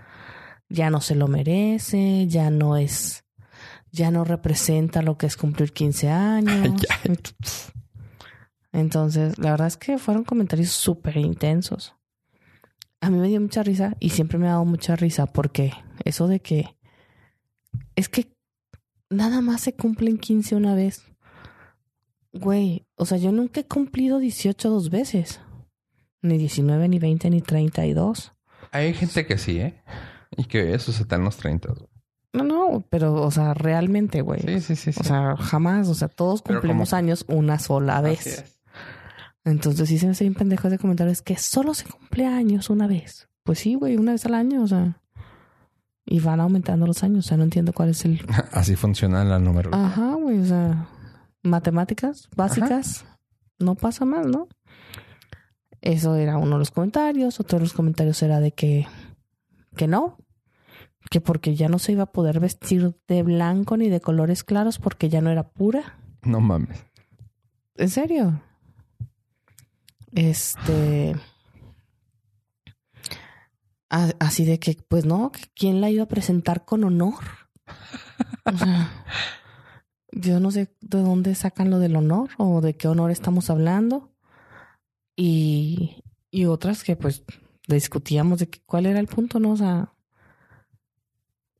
ya 0.67 0.89
no 0.89 1.01
se 1.01 1.15
lo 1.15 1.27
merece, 1.27 2.27
ya 2.27 2.49
no 2.49 2.75
es, 2.75 3.23
ya 3.91 4.11
no 4.11 4.23
representa 4.23 5.01
lo 5.01 5.17
que 5.17 5.25
es 5.25 5.37
cumplir 5.37 5.73
15 5.73 6.09
años. 6.09 6.85
Entonces, 8.71 9.37
la 9.39 9.51
verdad 9.51 9.67
es 9.67 9.77
que 9.77 9.97
fueron 9.97 10.23
comentarios 10.23 10.69
súper 10.69 11.17
intensos. 11.17 11.95
A 13.01 13.09
mí 13.09 13.17
me 13.17 13.27
dio 13.27 13.41
mucha 13.41 13.63
risa 13.63 13.95
y 13.99 14.09
siempre 14.09 14.37
me 14.37 14.47
ha 14.47 14.51
dado 14.51 14.65
mucha 14.65 14.95
risa 14.95 15.25
porque 15.25 15.73
eso 16.03 16.27
de 16.27 16.41
que 16.41 16.77
es 17.95 18.09
que 18.09 18.35
nada 19.09 19.41
más 19.41 19.61
se 19.61 19.73
cumplen 19.75 20.17
15 20.17 20.55
una 20.55 20.75
vez. 20.75 21.03
Güey, 22.31 22.85
o 22.95 23.05
sea, 23.05 23.17
yo 23.17 23.31
nunca 23.31 23.61
he 23.61 23.65
cumplido 23.65 24.19
18 24.19 24.69
dos 24.69 24.89
veces. 24.89 25.39
Ni 26.21 26.37
19, 26.37 26.89
ni 26.89 26.99
20, 26.99 27.29
ni 27.29 27.41
32. 27.41 28.33
Hay 28.71 28.93
gente 28.93 29.25
que 29.25 29.37
sí, 29.37 29.59
¿eh? 29.59 29.81
Y 30.37 30.43
que 30.43 30.73
eso 30.73 30.91
está 30.91 31.15
en 31.15 31.23
los 31.23 31.37
30. 31.37 31.69
güey. 31.69 31.87
No, 32.33 32.43
no, 32.43 32.85
pero, 32.89 33.15
o 33.15 33.31
sea, 33.31 33.53
realmente, 33.53 34.21
güey. 34.21 34.41
Sí, 34.41 34.61
sí, 34.61 34.75
sí. 34.75 34.93
sí. 34.93 34.99
O 35.01 35.03
sea, 35.03 35.35
jamás, 35.37 35.87
o 35.87 35.95
sea, 35.95 36.07
todos 36.07 36.41
cumplimos 36.41 36.93
años 36.93 37.25
una 37.27 37.59
sola 37.59 38.01
vez. 38.01 38.27
es. 38.27 38.59
Entonces 39.45 39.89
sí 39.89 39.97
se 39.97 40.05
me 40.05 40.11
hacen 40.11 40.33
pendejos 40.33 40.69
de 40.69 40.77
comentarios 40.77 41.21
que 41.21 41.37
solo 41.37 41.73
se 41.73 41.85
cumple 41.85 42.25
años 42.25 42.69
una 42.69 42.87
vez. 42.87 43.29
Pues 43.43 43.59
sí, 43.59 43.75
güey, 43.75 43.97
una 43.97 44.11
vez 44.11 44.25
al 44.25 44.35
año, 44.35 44.61
o 44.61 44.67
sea. 44.67 45.01
Y 46.05 46.19
van 46.19 46.39
aumentando 46.39 46.87
los 46.87 47.03
años, 47.03 47.25
o 47.25 47.27
sea, 47.27 47.37
no 47.37 47.43
entiendo 47.43 47.71
cuál 47.71 47.89
es 47.89 48.03
el... 48.03 48.25
Así 48.51 48.75
funciona 48.75 49.23
la 49.23 49.37
número. 49.37 49.69
Ajá, 49.73 50.15
güey, 50.15 50.39
o 50.39 50.45
sea, 50.45 50.87
matemáticas 51.43 52.29
básicas, 52.35 53.05
no 53.59 53.75
pasa 53.75 54.05
más, 54.05 54.25
¿no? 54.25 54.47
Eso 55.81 56.15
era 56.15 56.37
uno 56.37 56.53
de 56.53 56.59
los 56.59 56.71
comentarios, 56.71 57.39
otro 57.39 57.59
de 57.59 57.65
los 57.65 57.73
comentarios 57.73 58.21
era 58.23 58.39
de 58.39 58.51
que, 58.51 58.87
que 59.75 59.87
no, 59.87 60.17
que 61.09 61.21
porque 61.21 61.55
ya 61.55 61.69
no 61.69 61.79
se 61.79 61.91
iba 61.93 62.03
a 62.03 62.11
poder 62.11 62.39
vestir 62.39 62.95
de 63.07 63.23
blanco 63.23 63.77
ni 63.77 63.89
de 63.89 63.99
colores 64.01 64.43
claros 64.43 64.77
porque 64.79 65.09
ya 65.09 65.21
no 65.21 65.29
era 65.31 65.49
pura. 65.49 65.97
No 66.23 66.39
mames. 66.39 66.83
¿En 67.75 67.89
serio? 67.89 68.41
Este. 70.13 71.15
a- 73.89 74.13
Así 74.19 74.45
de 74.45 74.59
que, 74.59 74.75
pues 74.87 75.05
no, 75.05 75.31
¿quién 75.55 75.81
la 75.81 75.89
iba 75.89 76.03
a 76.03 76.07
presentar 76.07 76.65
con 76.65 76.83
honor? 76.83 77.23
O 78.45 78.57
sea, 78.57 78.91
yo 80.11 80.39
no 80.39 80.51
sé 80.51 80.75
de 80.81 81.01
dónde 81.01 81.35
sacan 81.35 81.69
lo 81.69 81.79
del 81.79 81.95
honor 81.95 82.29
o 82.37 82.61
de 82.61 82.75
qué 82.75 82.87
honor 82.87 83.11
estamos 83.11 83.49
hablando. 83.49 84.11
Y, 85.15 86.03
y 86.31 86.45
otras 86.45 86.83
que, 86.83 86.95
pues, 86.95 87.23
discutíamos 87.67 88.39
de 88.39 88.49
que, 88.49 88.61
cuál 88.65 88.85
era 88.85 88.99
el 88.99 89.07
punto, 89.07 89.39
¿no? 89.39 89.51
O 89.51 89.57
sea, 89.57 89.93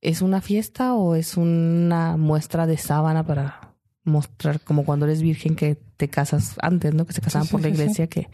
¿es 0.02 0.22
una 0.22 0.42
fiesta 0.42 0.94
o 0.94 1.16
es 1.16 1.38
una 1.38 2.18
muestra 2.18 2.68
de 2.68 2.78
sábana 2.78 3.26
para 3.26 3.76
mostrar 4.04 4.60
como 4.62 4.86
cuando 4.86 5.06
eres 5.06 5.22
virgen 5.22 5.56
que 5.56 5.76
te 5.98 6.08
casas 6.08 6.56
antes, 6.62 6.94
¿no? 6.94 7.06
Que 7.06 7.14
se 7.14 7.22
casaban 7.22 7.46
Sí, 7.46 7.50
sí, 7.50 7.52
por 7.52 7.62
la 7.62 7.68
sí. 7.68 7.74
iglesia, 7.74 8.08
que 8.08 8.30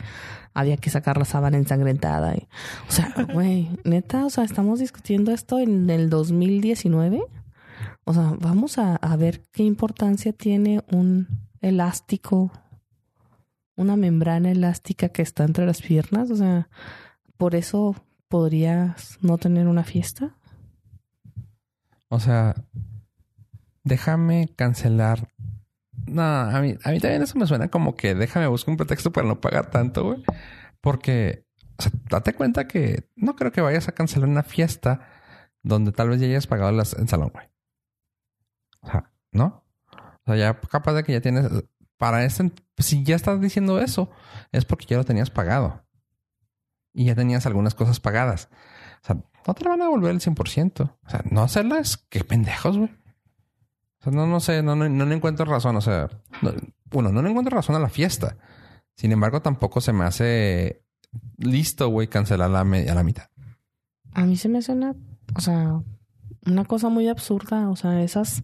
había 0.54 0.78
que 0.78 0.90
sacar 0.90 1.18
la 1.18 1.26
sábana 1.26 1.58
ensangrentada. 1.58 2.36
Y, 2.36 2.48
o 2.88 2.92
sea, 2.92 3.14
güey, 3.34 3.70
neta, 3.84 4.26
o 4.26 4.30
sea, 4.30 4.44
estamos 4.44 4.80
discutiendo 4.80 5.32
esto 5.32 5.60
en 5.60 5.90
el 5.90 6.10
2019. 6.10 7.22
O 8.06 8.14
sea, 8.14 8.36
vamos 8.40 8.78
a, 8.78 8.96
a 8.96 9.16
ver 9.18 9.42
qué 9.52 9.64
importancia 9.64 10.32
tiene 10.32 10.84
un 10.92 11.28
elástico, 11.62 12.52
una 13.76 13.96
membrana 13.96 14.52
elástica 14.52 15.10
que 15.10 15.24
está 15.24 15.44
entre 15.44 15.66
las 15.66 15.82
piernas. 15.82 16.30
O 16.30 16.36
sea, 16.36 16.70
por 17.38 17.56
eso 17.56 17.96
podrías 18.28 19.18
no 19.22 19.38
tener 19.38 19.68
una 19.68 19.84
fiesta. 19.84 20.36
O 22.10 22.20
sea, 22.20 22.56
déjame 23.84 24.50
cancelar. 24.56 25.30
No, 26.08 26.22
a 26.22 26.62
mí, 26.62 26.78
a 26.84 26.92
mí 26.92 27.00
también 27.00 27.22
eso 27.22 27.38
me 27.40 27.48
suena 27.48 27.70
como 27.70 27.96
que 27.96 28.14
déjame 28.14 28.48
buscar 28.48 28.72
un 28.72 28.78
pretexto 28.78 29.12
para 29.12 29.28
no 29.28 29.42
pagar 29.42 29.72
tanto, 29.72 30.04
güey. 30.04 30.24
Porque, 30.82 31.46
o 31.78 31.82
sea, 31.82 31.92
date 32.10 32.34
cuenta 32.34 32.68
que 32.68 33.10
no 33.16 33.36
creo 33.36 33.52
que 33.52 33.62
vayas 33.62 33.88
a 33.88 33.94
cancelar 33.94 34.30
una 34.30 34.44
fiesta 34.44 35.08
donde 35.64 35.92
tal 35.92 36.10
vez 36.10 36.20
ya 36.20 36.28
hayas 36.28 36.48
pagado 36.48 36.70
el 36.70 37.08
salón, 37.08 37.32
güey. 37.34 37.48
O 38.82 38.88
sea, 38.88 39.12
¿no? 39.32 39.66
O 39.92 40.26
sea, 40.26 40.36
ya 40.36 40.60
capaz 40.60 40.94
de 40.94 41.04
que 41.04 41.14
ya 41.14 41.22
tienes. 41.22 41.50
Para 41.98 42.26
este, 42.26 42.52
si 42.78 43.04
ya 43.04 43.16
estás 43.16 43.40
diciendo 43.40 43.80
eso, 43.80 44.12
es 44.52 44.66
porque 44.66 44.86
ya 44.86 44.98
lo 44.98 45.06
tenías 45.06 45.30
pagado. 45.30 45.86
Y 46.94 47.06
ya 47.06 47.16
tenías 47.16 47.46
algunas 47.46 47.74
cosas 47.74 48.00
pagadas. 48.00 48.50
O 49.02 49.06
sea, 49.08 49.24
no 49.48 49.54
te 49.54 49.64
la 49.64 49.72
van 49.72 49.82
a 49.82 49.86
devolver 49.86 50.12
el 50.12 50.22
100%. 50.22 50.82
O 51.06 51.10
sea, 51.10 51.24
no 51.30 51.42
hacerlas, 51.42 51.98
qué 52.10 52.24
pendejos, 52.24 52.78
güey. 52.78 52.90
O 54.00 54.04
sea, 54.04 54.12
no, 54.12 54.28
no 54.28 54.40
sé, 54.40 54.62
no, 54.64 54.76
no, 54.76 54.88
no 54.90 55.12
encuentro 55.14 55.46
razón. 55.46 55.76
O 55.76 55.82
sea, 55.82 56.10
no- 56.42 56.54
uno, 56.94 57.12
no 57.12 57.22
le 57.22 57.30
encuentro 57.30 57.56
razón 57.56 57.76
a 57.76 57.80
la 57.80 57.90
fiesta. 57.90 58.38
Sin 58.96 59.12
embargo, 59.12 59.42
tampoco 59.42 59.82
se 59.82 59.92
me 59.94 60.06
hace 60.06 60.84
listo, 61.38 61.90
güey, 61.90 62.08
cancelar 62.08 62.50
la 62.50 62.62
a 62.62 62.66
la 62.96 63.04
mitad. 63.04 63.30
A 64.14 64.24
mí 64.26 64.38
se 64.38 64.48
me 64.48 64.60
hace 64.60 64.72
una, 64.72 64.96
o 65.36 65.42
sea, 65.42 65.82
una 66.46 66.66
cosa 66.66 66.90
muy 66.90 67.08
absurda. 67.08 67.70
O 67.70 67.76
sea, 67.76 68.02
esas, 68.02 68.44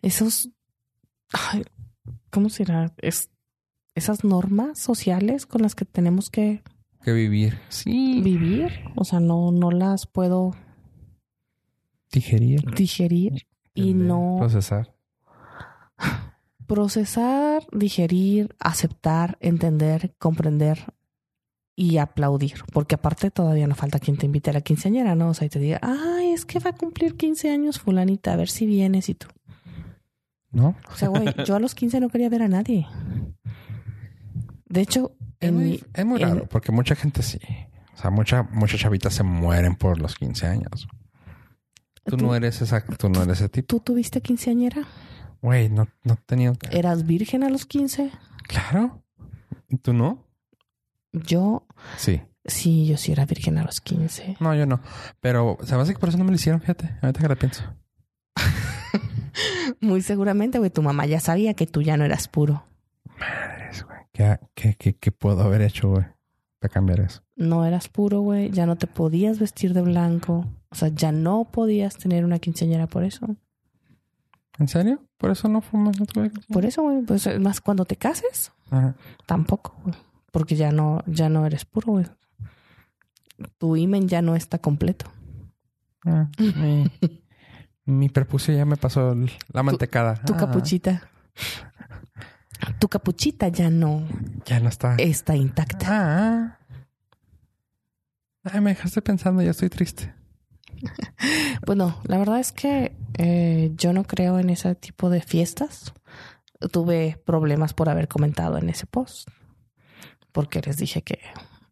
esos, 0.00 0.50
ay, 1.32 1.64
¿cómo 2.30 2.48
será? 2.48 2.92
Es 2.98 3.30
esas 3.94 4.24
normas 4.24 4.78
sociales 4.78 5.44
con 5.44 5.60
las 5.62 5.74
que 5.74 5.84
tenemos 5.84 6.30
que 6.30 6.62
Que 7.04 7.12
vivir. 7.12 7.58
Sí. 7.68 8.20
vivir. 8.22 8.70
O 8.94 9.04
sea, 9.04 9.20
no, 9.20 9.50
no 9.52 9.70
las 9.70 10.06
puedo 10.06 10.52
Digerir. 12.12 12.62
digerir 12.74 13.46
y 13.74 13.94
no 13.94 14.36
Procesar. 14.38 14.94
procesar, 16.66 17.66
digerir, 17.72 18.54
aceptar, 18.58 19.36
entender, 19.40 20.14
comprender 20.18 20.94
y 21.74 21.96
aplaudir. 21.98 22.54
Porque 22.72 22.94
aparte 22.94 23.30
todavía 23.30 23.66
no 23.66 23.74
falta 23.74 23.98
quien 23.98 24.16
te 24.16 24.26
invite 24.26 24.50
a 24.50 24.54
la 24.54 24.60
quinceañera, 24.60 25.14
¿no? 25.14 25.30
O 25.30 25.34
sea, 25.34 25.46
y 25.46 25.50
te 25.50 25.58
diga, 25.58 25.80
ay, 25.82 26.30
es 26.32 26.44
que 26.44 26.58
va 26.60 26.70
a 26.70 26.76
cumplir 26.76 27.16
15 27.16 27.50
años 27.50 27.78
fulanita, 27.78 28.32
a 28.32 28.36
ver 28.36 28.48
si 28.48 28.66
vienes 28.66 29.08
y 29.08 29.14
tú. 29.14 29.28
¿No? 30.50 30.76
O 30.92 30.96
sea, 30.96 31.08
güey, 31.08 31.24
yo 31.46 31.56
a 31.56 31.60
los 31.60 31.74
15 31.74 31.98
no 32.00 32.10
quería 32.10 32.28
ver 32.28 32.42
a 32.42 32.48
nadie. 32.48 32.86
De 34.72 34.80
hecho, 34.80 35.12
Es 35.38 35.48
en 35.50 35.54
muy, 35.54 35.64
mi, 35.64 35.80
es 35.92 36.04
muy 36.06 36.22
en- 36.22 36.28
raro, 36.28 36.46
porque 36.48 36.72
mucha 36.72 36.94
gente 36.94 37.22
sí. 37.22 37.38
O 37.94 37.98
sea, 37.98 38.10
mucha, 38.10 38.42
muchas 38.44 38.80
chavitas 38.80 39.12
se 39.12 39.22
mueren 39.22 39.76
por 39.76 40.00
los 40.00 40.14
15 40.14 40.46
años. 40.46 40.88
Tú, 42.04 42.16
¿Tú- 42.16 42.24
no 42.24 42.34
eres 42.34 42.62
esa, 42.62 42.82
tú 42.84 43.08
no 43.10 43.22
eres 43.22 43.38
ese 43.38 43.48
tipo. 43.50 43.66
¿Tú 43.66 43.80
tuviste 43.80 44.22
quinceañera? 44.22 44.82
Güey, 45.42 45.68
no, 45.68 45.88
no 46.04 46.14
he 46.14 46.16
tenido. 46.24 46.54
¿Eras 46.70 47.04
virgen 47.06 47.42
a 47.44 47.48
los 47.50 47.66
15? 47.66 48.10
Claro. 48.48 49.02
¿Tú 49.82 49.92
no? 49.92 50.26
Yo, 51.12 51.66
Sí. 51.98 52.22
sí, 52.46 52.86
yo 52.86 52.96
sí 52.96 53.12
era 53.12 53.26
virgen 53.26 53.58
a 53.58 53.64
los 53.64 53.80
15. 53.82 54.36
No, 54.40 54.54
yo 54.54 54.64
no. 54.66 54.80
Pero 55.20 55.58
se 55.64 55.76
me 55.76 55.82
hace 55.82 55.92
que 55.92 55.98
por 55.98 56.08
eso 56.08 56.16
no 56.18 56.24
me 56.24 56.30
lo 56.30 56.36
hicieron, 56.36 56.60
fíjate. 56.62 56.96
Ahorita 57.02 57.20
que 57.20 57.28
la 57.28 57.36
pienso. 57.36 57.62
Muy 59.80 60.00
seguramente, 60.02 60.58
güey, 60.58 60.70
tu 60.70 60.82
mamá 60.82 61.06
ya 61.06 61.20
sabía 61.20 61.54
que 61.54 61.66
tú 61.66 61.82
ya 61.82 61.96
no 61.96 62.04
eras 62.04 62.28
puro. 62.28 62.64
Güey. 63.18 63.51
¿Qué, 64.12 64.38
qué, 64.54 64.74
qué, 64.78 64.94
qué 64.94 65.12
puedo 65.12 65.42
haber 65.42 65.62
hecho, 65.62 65.90
güey? 65.90 66.04
Para 66.58 66.72
cambiar 66.72 67.00
eso. 67.00 67.22
No 67.36 67.64
eras 67.64 67.88
puro, 67.88 68.20
güey, 68.20 68.50
ya 68.50 68.66
no 68.66 68.76
te 68.76 68.86
podías 68.86 69.38
vestir 69.38 69.72
de 69.74 69.82
blanco. 69.82 70.46
O 70.70 70.74
sea, 70.74 70.88
ya 70.88 71.12
no 71.12 71.44
podías 71.50 71.96
tener 71.96 72.24
una 72.24 72.38
quinceañera 72.38 72.86
por 72.86 73.04
eso. 73.04 73.36
¿En 74.58 74.68
serio? 74.68 75.02
¿Por 75.16 75.30
eso 75.30 75.48
no 75.48 75.60
fumas? 75.60 75.98
No 75.98 76.06
Por 76.52 76.64
eso, 76.64 76.82
güey, 76.82 77.02
pues 77.02 77.26
es 77.26 77.40
más 77.40 77.60
cuando 77.60 77.84
te 77.84 77.96
cases, 77.96 78.52
Ajá. 78.70 78.94
tampoco, 79.26 79.74
güey. 79.82 79.96
Porque 80.30 80.56
ya 80.56 80.70
no, 80.72 81.02
ya 81.06 81.28
no 81.28 81.44
eres 81.46 81.64
puro, 81.64 81.92
güey. 81.92 82.06
Tu 83.58 83.76
imen 83.76 84.08
ya 84.08 84.22
no 84.22 84.36
está 84.36 84.58
completo. 84.58 85.06
Ah, 86.04 86.28
mi, 86.38 86.90
mi 87.86 88.08
prepucio 88.08 88.54
ya 88.54 88.64
me 88.64 88.76
pasó 88.76 89.14
la 89.52 89.62
mantecada. 89.62 90.14
Tu 90.24 90.34
Ah, 90.34 90.36
capuchita. 90.36 91.08
Tu 92.78 92.88
capuchita 92.88 93.48
ya 93.48 93.70
no 93.70 94.06
Ya 94.46 94.60
no 94.60 94.68
está. 94.68 94.94
está 94.98 95.34
intacta. 95.36 95.86
Ah. 95.90 96.58
Ay, 98.44 98.60
me 98.60 98.70
dejaste 98.70 99.02
pensando, 99.02 99.42
ya 99.42 99.50
estoy 99.50 99.68
triste. 99.68 100.14
Bueno, 101.64 102.00
la 102.04 102.18
verdad 102.18 102.40
es 102.40 102.50
que 102.50 102.96
eh, 103.16 103.70
yo 103.76 103.92
no 103.92 104.02
creo 104.02 104.40
en 104.40 104.50
ese 104.50 104.74
tipo 104.74 105.10
de 105.10 105.20
fiestas. 105.20 105.92
Tuve 106.72 107.20
problemas 107.24 107.72
por 107.72 107.88
haber 107.88 108.08
comentado 108.08 108.58
en 108.58 108.68
ese 108.68 108.86
post. 108.86 109.28
Porque 110.32 110.60
les 110.60 110.76
dije 110.76 111.02
que 111.02 111.20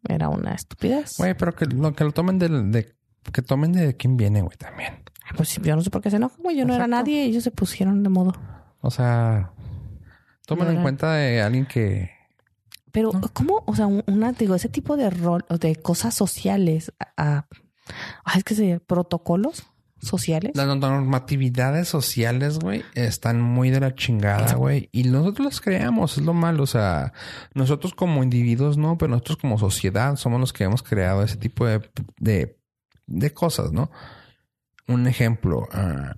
era 0.07 0.29
una 0.29 0.53
estupidez. 0.53 1.15
Güey, 1.17 1.33
pero 1.35 1.53
que 1.53 1.65
lo, 1.65 1.93
que 1.93 2.03
lo 2.05 2.13
tomen 2.13 2.39
de, 2.39 2.95
que 3.33 3.41
tomen 3.41 3.73
de 3.73 3.97
quién 3.97 4.15
viene, 4.15 4.41
güey, 4.41 4.55
también. 4.57 5.03
Pues 5.35 5.57
yo 5.61 5.75
no 5.75 5.81
sé 5.81 5.89
por 5.89 6.01
qué 6.01 6.09
se 6.09 6.15
enojan, 6.15 6.41
güey. 6.41 6.55
Yo 6.55 6.65
no 6.65 6.73
era 6.73 6.87
nadie. 6.87 7.23
Ellos 7.25 7.43
se 7.43 7.51
pusieron 7.51 8.03
de 8.03 8.09
modo. 8.09 8.33
O 8.79 8.91
sea, 8.91 9.51
No 10.55 10.69
en 10.69 10.81
cuenta 10.81 11.13
de 11.13 11.41
alguien 11.41 11.65
que. 11.65 12.11
Pero, 12.91 13.11
No. 13.13 13.21
¿cómo? 13.33 13.63
O 13.67 13.75
sea, 13.75 13.87
un- 13.87 14.03
una, 14.07 14.33
digo, 14.33 14.53
ese 14.55 14.69
tipo 14.69 14.97
de 14.97 15.09
rol, 15.09 15.45
de 15.59 15.75
cosas 15.77 16.13
sociales, 16.13 16.91
a, 16.99 17.37
a- 17.37 17.47
ah, 18.25 18.37
es 18.37 18.43
que 18.43 18.53
se 18.55 18.79
protocolos 18.79 19.63
sociales. 20.01 20.51
Las 20.55 20.65
normatividades 20.77 21.87
sociales, 21.87 22.57
güey, 22.59 22.83
están 22.95 23.39
muy 23.39 23.69
de 23.69 23.79
la 23.79 23.93
chingada, 23.95 24.55
güey. 24.55 24.89
Y 24.91 25.03
nosotros 25.03 25.45
las 25.45 25.61
creamos, 25.61 26.17
es 26.17 26.23
lo 26.25 26.33
malo. 26.33 26.63
O 26.63 26.67
sea, 26.67 27.13
nosotros 27.53 27.93
como 27.93 28.23
individuos 28.23 28.77
no, 28.77 28.97
pero 28.97 29.11
nosotros 29.11 29.37
como 29.37 29.57
sociedad 29.59 30.15
somos 30.15 30.39
los 30.39 30.53
que 30.53 30.63
hemos 30.63 30.81
creado 30.83 31.23
ese 31.23 31.37
tipo 31.37 31.65
de, 31.67 31.87
de, 32.17 32.59
de 33.05 33.33
cosas, 33.33 33.71
¿no? 33.71 33.91
Un 34.87 35.05
ejemplo 35.07 35.67
ah, 35.71 36.15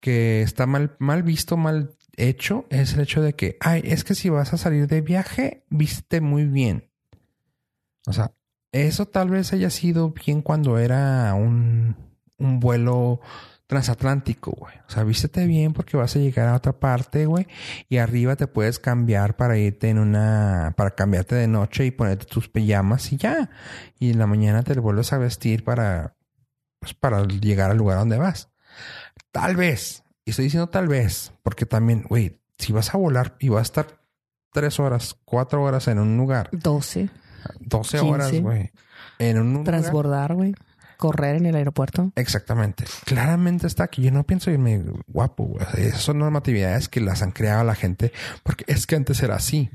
que 0.00 0.42
está 0.42 0.66
mal, 0.66 0.94
mal 0.98 1.22
visto, 1.22 1.56
mal 1.56 1.90
hecho, 2.18 2.66
es 2.70 2.94
el 2.94 3.00
hecho 3.00 3.22
de 3.22 3.34
que, 3.34 3.56
ay, 3.60 3.82
es 3.84 4.04
que 4.04 4.14
si 4.14 4.28
vas 4.28 4.52
a 4.52 4.58
salir 4.58 4.86
de 4.86 5.00
viaje, 5.00 5.64
viste 5.70 6.20
muy 6.20 6.44
bien. 6.44 6.90
O 8.06 8.12
sea, 8.12 8.32
eso 8.72 9.06
tal 9.06 9.30
vez 9.30 9.52
haya 9.52 9.70
sido 9.70 10.10
bien 10.10 10.42
cuando 10.42 10.78
era 10.78 11.32
un, 11.34 11.96
un 12.38 12.60
vuelo 12.60 13.20
transatlántico, 13.68 14.52
güey. 14.52 14.74
O 14.88 14.90
sea, 14.90 15.04
vístete 15.04 15.46
bien 15.46 15.74
porque 15.74 15.96
vas 15.96 16.16
a 16.16 16.18
llegar 16.18 16.48
a 16.48 16.56
otra 16.56 16.80
parte, 16.80 17.26
güey. 17.26 17.46
Y 17.88 17.98
arriba 17.98 18.34
te 18.34 18.46
puedes 18.46 18.78
cambiar 18.78 19.36
para 19.36 19.58
irte 19.58 19.90
en 19.90 19.98
una... 19.98 20.72
Para 20.76 20.92
cambiarte 20.92 21.34
de 21.34 21.46
noche 21.48 21.84
y 21.84 21.90
ponerte 21.90 22.24
tus 22.24 22.48
pijamas 22.48 23.12
y 23.12 23.18
ya. 23.18 23.50
Y 23.98 24.10
en 24.10 24.18
la 24.18 24.26
mañana 24.26 24.62
te 24.62 24.78
vuelves 24.80 25.12
a 25.12 25.18
vestir 25.18 25.64
para... 25.64 26.16
Pues 26.80 26.94
para 26.94 27.24
llegar 27.26 27.70
al 27.70 27.76
lugar 27.76 27.98
donde 27.98 28.16
vas. 28.16 28.50
Tal 29.32 29.54
vez. 29.54 30.02
Y 30.28 30.32
estoy 30.32 30.44
diciendo 30.44 30.68
tal 30.68 30.88
vez. 30.88 31.32
Porque 31.42 31.64
también, 31.64 32.02
güey, 32.06 32.38
si 32.58 32.74
vas 32.74 32.94
a 32.94 32.98
volar 32.98 33.36
y 33.40 33.48
vas 33.48 33.60
a 33.60 33.62
estar 33.62 33.86
tres 34.52 34.78
horas, 34.78 35.16
cuatro 35.24 35.62
horas 35.62 35.88
en 35.88 35.98
un 35.98 36.18
lugar, 36.18 36.50
12. 36.52 37.08
12 37.60 37.98
15. 37.98 38.12
horas, 38.12 38.40
güey. 38.42 38.70
En 39.18 39.38
un 39.38 39.54
lugar. 39.54 39.64
Transbordar, 39.64 40.34
güey. 40.34 40.54
Correr 40.98 41.36
en 41.36 41.46
el 41.46 41.54
aeropuerto. 41.54 42.12
Exactamente. 42.14 42.84
Claramente 43.06 43.66
está 43.66 43.84
aquí. 43.84 44.02
Yo 44.02 44.10
no 44.10 44.26
pienso 44.26 44.50
irme 44.50 44.84
guapo. 45.06 45.44
güey. 45.44 45.64
Esas 45.78 46.02
son 46.02 46.18
normatividades 46.18 46.90
que 46.90 47.00
las 47.00 47.22
han 47.22 47.30
creado 47.30 47.64
la 47.64 47.74
gente 47.74 48.12
porque 48.42 48.64
es 48.66 48.86
que 48.86 48.96
antes 48.96 49.22
era 49.22 49.36
así. 49.36 49.70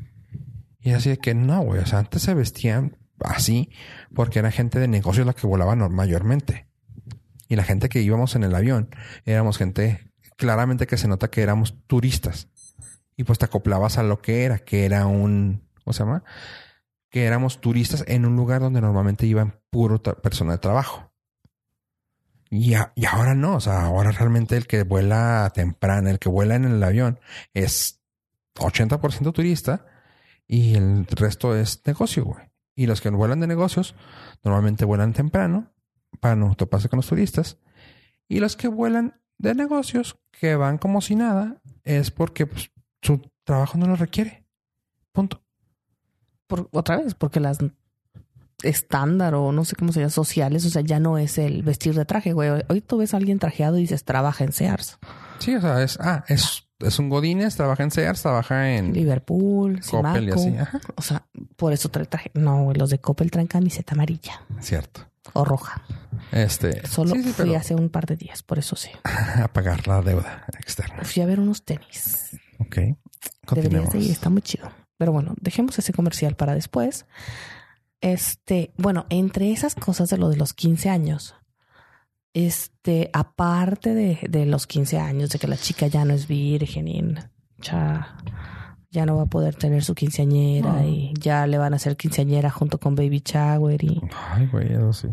Y 0.82 0.92
así 0.92 1.10
de 1.10 1.18
que 1.18 1.34
no, 1.34 1.62
güey. 1.62 1.82
O 1.82 1.86
sea, 1.88 1.98
antes 1.98 2.22
se 2.22 2.36
vestían 2.36 2.96
así 3.22 3.72
porque 4.14 4.38
era 4.38 4.52
gente 4.52 4.80
de 4.80 4.88
negocios 4.88 5.26
la 5.26 5.34
que 5.34 5.48
volaba 5.48 5.76
mayormente. 5.76 6.68
Y 7.48 7.56
la 7.56 7.64
gente 7.64 7.90
que 7.90 8.04
íbamos 8.04 8.36
en 8.36 8.44
el 8.44 8.54
avión 8.54 8.90
éramos 9.26 9.58
gente 9.58 10.13
claramente 10.38 10.88
que 10.88 10.98
se 10.98 11.08
nota 11.08 11.30
que 11.30 11.42
éramos 11.42 11.76
turistas. 11.88 12.50
Y 13.16 13.24
pues 13.24 13.40
te 13.40 13.46
acoplabas 13.46 13.98
a 13.98 14.04
lo 14.04 14.22
que 14.22 14.44
era, 14.44 14.60
que 14.60 14.86
era 14.86 15.06
un, 15.06 15.68
¿cómo 15.84 15.94
se 15.94 16.04
llama? 16.04 16.24
Que 17.10 17.26
éramos 17.26 17.62
turistas 17.62 18.04
en 18.08 18.26
un 18.26 18.36
lugar 18.36 18.62
donde 18.62 18.82
normalmente 18.82 19.26
iban 19.26 19.60
puro 19.70 20.02
persona 20.02 20.54
de 20.54 20.58
trabajo. 20.58 21.12
Y, 22.50 22.74
y 22.96 23.06
ahora 23.06 23.36
no, 23.36 23.56
o 23.56 23.60
sea, 23.60 23.86
ahora 23.86 24.12
realmente 24.12 24.58
el 24.58 24.68
que 24.68 24.84
vuela 24.84 25.52
temprano, 25.54 26.10
el 26.10 26.20
que 26.20 26.30
vuela 26.30 26.56
en 26.56 26.66
el 26.66 26.84
avión 26.84 27.20
es 27.54 28.04
80% 28.56 29.34
turista 29.34 29.86
y 30.48 30.76
el 30.76 31.08
resto 31.08 31.56
es 31.56 31.82
negocio, 31.86 32.26
güey. 32.26 32.52
Y 32.76 32.88
los 32.88 33.02
que 33.02 33.10
vuelan 33.10 33.40
de 33.40 33.48
negocios 33.48 33.96
normalmente 34.44 34.86
vuelan 34.86 35.14
temprano 35.14 35.72
para 36.20 36.36
no 36.36 36.56
toparse 36.56 36.90
con 36.90 36.98
los 36.98 37.08
turistas. 37.08 37.58
Y 38.28 38.40
los 38.40 38.56
que 38.56 38.68
vuelan 38.68 39.22
de 39.44 39.54
negocios 39.54 40.18
que 40.32 40.56
van 40.56 40.78
como 40.78 41.02
si 41.02 41.16
nada 41.16 41.62
es 41.84 42.12
porque 42.12 42.48
pues, 42.48 42.72
su 43.02 43.22
trabajo 43.44 43.78
no 43.78 43.86
lo 43.86 43.96
requiere. 43.96 44.46
Punto. 45.12 45.44
Por, 46.48 46.70
otra 46.72 46.98
vez, 46.98 47.14
porque 47.14 47.40
las 47.40 47.60
estándar 48.64 49.36
o 49.36 49.52
no 49.52 49.66
sé 49.66 49.76
cómo 49.76 49.92
se 49.92 50.00
llama, 50.00 50.10
sociales, 50.10 50.66
o 50.66 50.70
sea, 50.70 50.82
ya 50.82 50.98
no 50.98 51.18
es 51.18 51.38
el 51.38 51.64
vestir 51.64 51.94
de 51.94 52.06
traje, 52.06 52.32
güey. 52.32 52.50
Hoy 52.70 52.80
tú 52.80 52.98
ves 52.98 53.14
a 53.14 53.18
alguien 53.18 53.38
trajeado 53.38 53.78
y 53.78 53.82
dices, 53.82 54.06
trabaja 54.06 54.46
en 54.46 54.54
Sears, 54.54 54.98
Sí, 55.40 55.54
o 55.56 55.60
sea, 55.60 55.84
es, 55.84 56.00
ah, 56.00 56.24
es, 56.30 56.70
es 56.80 57.00
un 57.00 57.10
Godínez, 57.10 57.58
trabaja 57.58 57.84
en 57.84 57.92
Sears, 57.92 58.22
trabaja 58.22 58.78
en 58.78 58.94
Liverpool, 58.94 59.82
Coppel 59.82 60.30
y 60.30 60.32
así. 60.32 60.56
Ajá, 60.58 60.80
O 60.96 61.02
sea, 61.02 61.28
por 61.58 61.74
eso 61.74 61.90
trae 61.90 62.06
traje. 62.06 62.32
No, 62.34 62.64
güey, 62.64 62.78
los 62.78 62.90
de 62.90 63.00
Coppel 63.00 63.30
traen 63.30 63.48
camiseta 63.48 63.94
amarilla 63.94 64.42
cierto. 64.62 65.02
O 65.32 65.46
roja. 65.46 65.82
Este, 66.32 66.86
Solo 66.88 67.14
sí, 67.14 67.24
sí, 67.24 67.32
fui 67.32 67.46
pero 67.46 67.58
hace 67.58 67.76
un 67.76 67.90
par 67.90 68.06
de 68.06 68.18
días, 68.18 68.44
por 68.44 68.60
eso 68.60 68.76
sí. 68.76 68.90
a 69.42 69.48
pagar 69.48 69.88
la 69.88 70.02
deuda 70.02 70.46
externa. 70.60 71.04
Fui 71.04 71.22
a 71.22 71.26
ver 71.26 71.40
unos 71.40 71.64
tenis. 71.64 72.38
Ok. 72.60 72.76
Deberías 72.76 72.98
Continuemos. 73.46 73.94
de 73.94 74.00
ir, 74.00 74.12
está 74.12 74.30
muy 74.30 74.42
chido. 74.42 74.70
Pero 74.98 75.12
bueno, 75.12 75.34
dejemos 75.40 75.78
ese 75.80 75.94
comercial 75.94 76.36
para 76.36 76.54
después. 76.54 77.06
Este, 78.02 78.74
bueno, 78.78 79.06
entre 79.10 79.52
esas 79.52 79.76
cosas 79.76 80.10
de 80.10 80.18
lo 80.18 80.30
de 80.30 80.36
los 80.38 80.54
15 80.54 80.90
años, 80.90 81.36
este, 82.34 83.10
aparte 83.14 83.94
de, 83.94 84.20
de 84.30 84.46
los 84.46 84.68
15 84.68 84.98
años, 84.98 85.30
de 85.30 85.40
que 85.40 85.48
la 85.48 85.58
chica 85.58 85.88
ya 85.88 86.04
no 86.04 86.14
es 86.14 86.28
virgen 86.28 86.88
y 86.88 87.02
ya, 87.60 88.18
ya 88.94 89.06
no 89.08 89.18
va 89.18 89.24
a 89.24 89.26
poder 89.26 89.56
tener 89.56 89.84
su 89.84 89.96
quinceañera 89.96 90.72
No. 90.74 90.88
y 90.88 91.14
ya 91.20 91.48
le 91.48 91.58
van 91.58 91.74
a 91.74 91.78
hacer 91.78 91.98
quinceañera 91.98 92.50
junto 92.52 92.80
con 92.80 92.96
baby 92.96 93.22
shower 93.26 93.84
y 93.84 94.00
Ay, 94.30 94.48
güey, 94.52 94.72
eso 94.72 94.94
sí. 94.94 95.08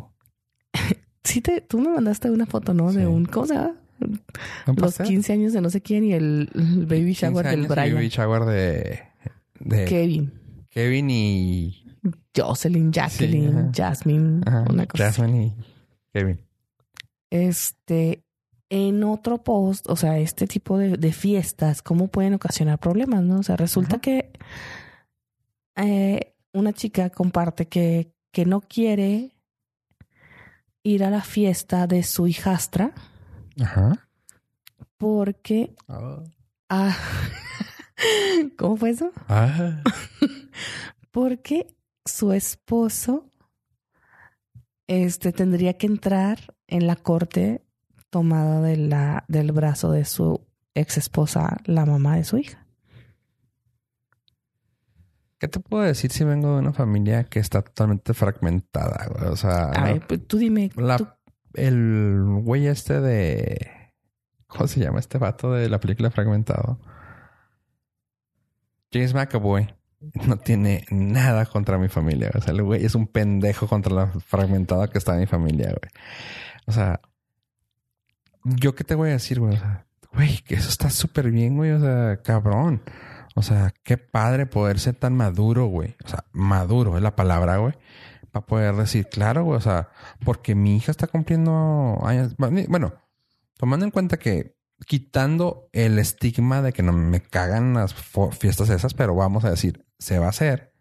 sí 1.24 1.40
te, 1.40 1.62
tú 1.62 1.80
me 1.80 1.88
mandaste 1.88 2.30
una 2.30 2.44
foto, 2.46 2.74
¿no? 2.74 2.92
De 2.92 3.06
un, 3.06 3.24
¿cómo 3.24 3.46
se 3.46 3.54
llama? 3.54 3.74
¿Un 4.00 4.20
Los 4.66 4.76
pastel? 4.76 5.06
15 5.08 5.32
años 5.32 5.52
de 5.54 5.60
no 5.62 5.70
sé 5.70 5.80
quién 5.80 6.04
y 6.04 6.12
el, 6.12 6.50
el 6.54 6.86
baby 6.86 7.14
15 7.14 7.26
shower 7.26 7.46
del 7.48 7.66
Brian. 7.66 7.94
Baby 7.94 8.08
shower 8.08 8.44
de, 8.44 9.00
de 9.60 9.84
Kevin, 9.86 10.32
Kevin 10.70 11.10
y 11.10 11.84
Jocelyn, 12.36 12.92
Jacqueline, 12.92 13.58
ajá. 13.58 13.70
Jasmine, 13.74 14.40
ajá, 14.46 14.64
una 14.70 14.86
cosa. 14.86 15.04
Jasmine 15.06 15.44
y 15.46 15.54
Kevin. 16.12 16.40
Este, 17.30 18.24
en 18.70 19.02
otro 19.02 19.42
post, 19.42 19.90
o 19.90 19.96
sea, 19.96 20.18
este 20.18 20.46
tipo 20.46 20.78
de, 20.78 20.96
de 20.96 21.12
fiestas, 21.12 21.82
¿cómo 21.82 22.08
pueden 22.08 22.34
ocasionar 22.34 22.78
problemas, 22.78 23.22
no? 23.22 23.40
O 23.40 23.42
sea, 23.42 23.56
resulta 23.56 23.96
Ajá. 23.96 24.00
que 24.00 24.30
eh, 25.76 26.34
una 26.52 26.72
chica 26.72 27.10
comparte 27.10 27.66
que, 27.66 28.12
que 28.32 28.46
no 28.46 28.60
quiere 28.60 29.32
ir 30.84 31.04
a 31.04 31.10
la 31.10 31.22
fiesta 31.22 31.86
de 31.86 32.04
su 32.04 32.28
hijastra 32.28 32.92
Ajá. 33.60 34.08
porque... 34.96 35.74
Ah, 36.68 36.96
¿Cómo 38.56 38.76
fue 38.76 38.90
eso? 38.90 39.10
Ah. 39.28 39.82
Porque 41.10 41.66
su 42.04 42.32
esposo 42.32 43.32
este, 44.86 45.32
tendría 45.32 45.76
que 45.76 45.88
entrar 45.88 46.54
en 46.68 46.86
la 46.86 46.94
corte 46.94 47.64
tomada 48.10 48.60
de 48.60 48.76
la, 48.76 49.24
del 49.28 49.52
brazo 49.52 49.90
de 49.92 50.04
su 50.04 50.46
ex 50.74 50.98
esposa, 50.98 51.58
la 51.64 51.86
mamá 51.86 52.16
de 52.16 52.24
su 52.24 52.38
hija. 52.38 52.66
¿Qué 55.38 55.48
te 55.48 55.58
puedo 55.60 55.82
decir 55.84 56.12
si 56.12 56.22
vengo 56.24 56.52
de 56.54 56.58
una 56.60 56.72
familia 56.72 57.24
que 57.24 57.38
está 57.38 57.62
totalmente 57.62 58.12
fragmentada? 58.12 59.06
güey? 59.08 59.30
O 59.30 59.36
sea, 59.36 59.70
A 59.70 59.84
ver, 59.84 60.06
pues, 60.06 60.26
tú 60.26 60.36
dime. 60.36 60.70
la- 60.76 60.98
tú- 60.98 61.08
el 61.54 62.22
güey 62.42 62.66
este 62.66 63.00
de... 63.00 63.70
¿Cómo 64.46 64.66
se 64.66 64.80
llama 64.80 64.98
este 64.98 65.16
vato 65.18 65.52
de 65.52 65.68
la 65.70 65.80
película 65.80 66.10
Fragmentado? 66.10 66.78
James 68.92 69.14
McAvoy 69.14 69.72
no 70.26 70.36
tiene 70.38 70.84
nada 70.90 71.46
contra 71.46 71.78
mi 71.78 71.88
familia. 71.88 72.30
güey. 72.32 72.40
O 72.40 72.44
sea, 72.44 72.52
el 72.54 72.62
güey 72.62 72.84
es 72.84 72.94
un 72.94 73.06
pendejo 73.06 73.66
contra 73.68 73.94
la 73.94 74.06
fragmentada 74.08 74.88
que 74.88 74.98
está 74.98 75.14
en 75.14 75.20
mi 75.20 75.26
familia, 75.26 75.68
güey. 75.68 75.90
O 76.66 76.72
sea, 76.72 77.00
¿yo 78.44 78.74
qué 78.74 78.84
te 78.84 78.94
voy 78.94 79.10
a 79.10 79.12
decir, 79.12 79.40
güey? 79.40 79.54
O 79.54 79.58
sea, 79.58 79.86
güey, 80.12 80.38
que 80.42 80.54
eso 80.54 80.68
está 80.68 80.90
súper 80.90 81.30
bien, 81.30 81.56
güey. 81.56 81.70
O 81.72 81.80
sea, 81.80 82.20
cabrón. 82.22 82.82
O 83.34 83.42
sea, 83.42 83.72
qué 83.84 83.96
padre 83.96 84.46
poder 84.46 84.78
ser 84.78 84.96
tan 84.96 85.16
maduro, 85.16 85.66
güey. 85.66 85.96
O 86.04 86.08
sea, 86.08 86.24
maduro 86.32 86.96
es 86.96 87.02
la 87.02 87.16
palabra, 87.16 87.58
güey. 87.58 87.74
Para 88.32 88.46
poder 88.46 88.74
decir, 88.76 89.08
claro, 89.08 89.44
güey. 89.44 89.56
O 89.56 89.60
sea, 89.60 89.88
porque 90.24 90.54
mi 90.54 90.76
hija 90.76 90.90
está 90.90 91.06
cumpliendo 91.06 91.98
años. 92.02 92.34
Bueno, 92.36 92.94
tomando 93.56 93.84
en 93.84 93.90
cuenta 93.90 94.18
que 94.18 94.56
quitando 94.86 95.68
el 95.72 95.98
estigma 95.98 96.62
de 96.62 96.72
que 96.72 96.82
no 96.82 96.92
me 96.92 97.20
cagan 97.20 97.74
las 97.74 97.94
fiestas 98.38 98.70
esas, 98.70 98.94
pero 98.94 99.14
vamos 99.14 99.44
a 99.44 99.50
decir, 99.50 99.86
se 99.98 100.18
va 100.18 100.26
a 100.26 100.30
hacer. 100.30 100.72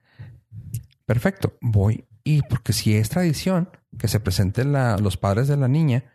Perfecto, 1.05 1.57
voy. 1.61 2.07
Y 2.23 2.41
porque 2.43 2.73
si 2.73 2.95
es 2.95 3.09
tradición 3.09 3.69
que 3.97 4.07
se 4.07 4.19
presenten 4.19 4.71
los 5.01 5.17
padres 5.17 5.47
de 5.47 5.57
la 5.57 5.67
niña, 5.67 6.13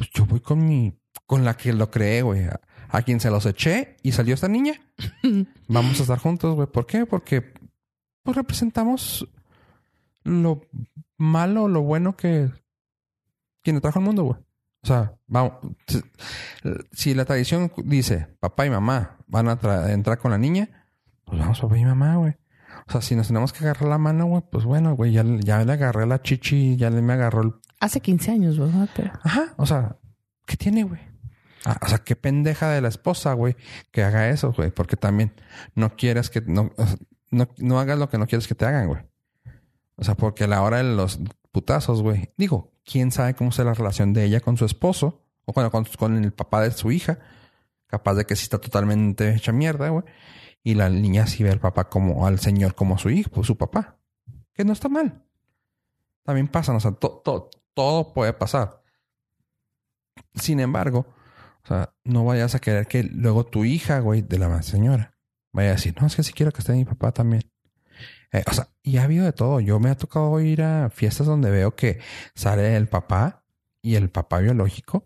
pues 0.00 0.08
yo 0.14 0.24
voy 0.24 0.40
con 0.40 0.66
mi, 0.66 0.98
con 1.26 1.44
la 1.44 1.58
que 1.58 1.74
lo 1.74 1.90
creé, 1.90 2.22
güey. 2.22 2.44
A, 2.44 2.58
a 2.88 3.02
quien 3.02 3.20
se 3.20 3.30
los 3.30 3.44
eché 3.44 3.96
y 4.02 4.12
salió 4.12 4.32
esta 4.34 4.48
niña. 4.48 4.72
Vamos 5.68 5.98
a 6.00 6.02
estar 6.04 6.18
juntos, 6.18 6.54
güey. 6.54 6.66
¿Por 6.68 6.86
qué? 6.86 7.04
Porque 7.04 7.52
pues, 8.22 8.34
representamos 8.34 9.28
lo 10.24 10.62
malo, 11.18 11.68
lo 11.68 11.82
bueno 11.82 12.16
que 12.16 12.50
quien 13.62 13.76
le 13.76 13.82
trajo 13.82 13.98
al 13.98 14.06
mundo, 14.06 14.22
güey. 14.24 14.38
O 14.82 14.86
sea, 14.86 15.14
vamos, 15.26 15.52
si- 16.92 17.12
la 17.14 17.26
tradición 17.26 17.70
dice 17.84 18.28
papá 18.40 18.64
y 18.64 18.70
mamá 18.70 19.18
van 19.26 19.48
a 19.50 19.60
tra- 19.60 19.90
entrar 19.90 20.18
con 20.18 20.30
la 20.30 20.38
niña, 20.38 20.86
pues 21.26 21.38
vamos 21.38 21.60
papá 21.60 21.76
y 21.76 21.84
mamá, 21.84 22.16
güey. 22.16 22.32
O 22.88 22.90
sea, 22.92 23.02
si 23.02 23.14
nos 23.14 23.26
tenemos 23.26 23.52
que 23.52 23.62
agarrar 23.64 23.90
la 23.90 23.98
mano, 23.98 24.24
güey, 24.24 24.42
pues 24.50 24.64
bueno, 24.64 24.96
güey, 24.96 25.12
ya, 25.12 25.22
ya 25.40 25.62
le 25.64 25.72
agarré 25.74 26.06
la 26.06 26.22
chichi, 26.22 26.76
ya 26.78 26.88
le 26.88 27.02
me 27.02 27.12
agarró 27.12 27.42
el... 27.42 27.52
Hace 27.80 28.00
15 28.00 28.30
años, 28.30 28.58
¿verdad? 28.58 28.88
Pero 28.94 29.12
Ajá, 29.22 29.54
o 29.56 29.66
sea, 29.66 29.96
¿qué 30.46 30.56
tiene, 30.56 30.84
güey? 30.84 31.00
Ah, 31.64 31.78
o 31.82 31.88
sea, 31.88 31.98
qué 31.98 32.14
pendeja 32.16 32.68
de 32.70 32.80
la 32.80 32.88
esposa, 32.88 33.32
güey, 33.34 33.56
que 33.90 34.02
haga 34.02 34.28
eso, 34.30 34.52
güey, 34.52 34.70
porque 34.70 34.96
también 34.96 35.32
no 35.74 35.96
quieres 35.96 36.30
que, 36.30 36.40
no, 36.42 36.70
no, 37.30 37.48
no 37.58 37.80
hagas 37.80 37.98
lo 37.98 38.08
que 38.08 38.18
no 38.18 38.26
quieres 38.26 38.46
que 38.46 38.54
te 38.54 38.64
hagan, 38.64 38.86
güey. 38.88 39.02
O 39.96 40.04
sea, 40.04 40.14
porque 40.14 40.44
a 40.44 40.46
la 40.46 40.62
hora 40.62 40.78
de 40.78 40.84
los 40.84 41.20
putazos, 41.52 42.02
güey, 42.02 42.32
digo, 42.38 42.72
quién 42.84 43.10
sabe 43.10 43.34
cómo 43.34 43.52
sea 43.52 43.64
la 43.66 43.74
relación 43.74 44.12
de 44.12 44.24
ella 44.24 44.40
con 44.40 44.56
su 44.56 44.64
esposo 44.64 45.22
o 45.44 45.52
con, 45.52 46.24
el 46.24 46.32
papá 46.32 46.62
de 46.62 46.70
su 46.70 46.90
hija. 46.92 47.18
Capaz 47.86 48.14
de 48.14 48.24
que 48.24 48.36
sí 48.36 48.44
está 48.44 48.58
totalmente 48.58 49.34
hecha 49.34 49.52
mierda, 49.52 49.88
güey. 49.88 50.04
Y 50.62 50.74
la 50.74 50.88
niña 50.88 51.26
sí 51.26 51.42
ve 51.42 51.50
al 51.50 51.60
papá 51.60 51.88
como, 51.88 52.26
al 52.26 52.38
señor 52.38 52.74
como 52.74 52.98
su 52.98 53.10
hijo, 53.10 53.42
su 53.42 53.58
papá. 53.58 53.98
Que 54.54 54.64
no 54.64 54.72
está 54.72 54.88
mal. 54.88 55.24
También 56.22 56.48
pasan, 56.48 56.76
o 56.76 56.80
sea, 56.80 56.92
to- 56.92 57.20
to- 57.24 57.50
todo 57.74 58.12
puede 58.12 58.32
pasar. 58.32 58.82
Sin 60.34 60.60
embargo, 60.60 61.06
o 61.64 61.66
sea, 61.66 61.92
no 62.04 62.24
vayas 62.24 62.54
a 62.54 62.60
querer 62.60 62.86
que 62.86 63.02
luego 63.04 63.44
tu 63.46 63.64
hija, 63.64 64.00
güey, 64.00 64.22
de 64.22 64.38
la 64.38 64.62
señora, 64.62 65.14
vaya 65.52 65.70
a 65.70 65.72
decir, 65.72 65.94
no, 66.00 66.06
es 66.06 66.16
que 66.16 66.22
sí 66.22 66.32
quiero 66.32 66.52
que 66.52 66.60
esté 66.60 66.72
mi 66.72 66.84
papá 66.84 67.12
también. 67.12 67.42
Eh, 68.32 68.44
o 68.48 68.52
sea, 68.52 68.68
y 68.82 68.98
ha 68.98 69.04
habido 69.04 69.24
de 69.24 69.32
todo. 69.32 69.60
Yo 69.60 69.80
me 69.80 69.90
ha 69.90 69.96
tocado 69.96 70.40
ir 70.40 70.62
a 70.62 70.88
fiestas 70.90 71.26
donde 71.26 71.50
veo 71.50 71.74
que 71.74 71.98
sale 72.34 72.76
el 72.76 72.86
papá 72.88 73.44
y 73.82 73.96
el 73.96 74.08
papá 74.10 74.38
biológico 74.38 75.04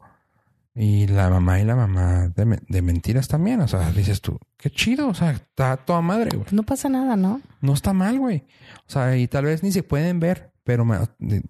y 0.74 1.06
la 1.06 1.30
mamá 1.30 1.60
y 1.60 1.64
la 1.64 1.74
mamá 1.76 2.28
de, 2.28 2.44
me- 2.44 2.60
de 2.68 2.82
mentiras 2.82 3.26
también. 3.28 3.60
O 3.62 3.68
sea, 3.68 3.90
dices 3.92 4.20
tú, 4.20 4.38
qué 4.58 4.68
chido. 4.70 5.08
O 5.08 5.14
sea, 5.14 5.30
está 5.30 5.78
toda 5.78 6.02
madre, 6.02 6.36
güey. 6.36 6.46
no 6.52 6.64
pasa 6.64 6.88
nada, 6.90 7.16
¿no? 7.16 7.40
No 7.62 7.72
está 7.72 7.92
mal, 7.94 8.18
güey. 8.18 8.44
O 8.86 8.90
sea, 8.90 9.16
y 9.16 9.26
tal 9.26 9.46
vez 9.46 9.62
ni 9.62 9.72
se 9.72 9.82
pueden 9.82 10.20
ver, 10.20 10.52
pero 10.64 10.84
me- 10.84 10.98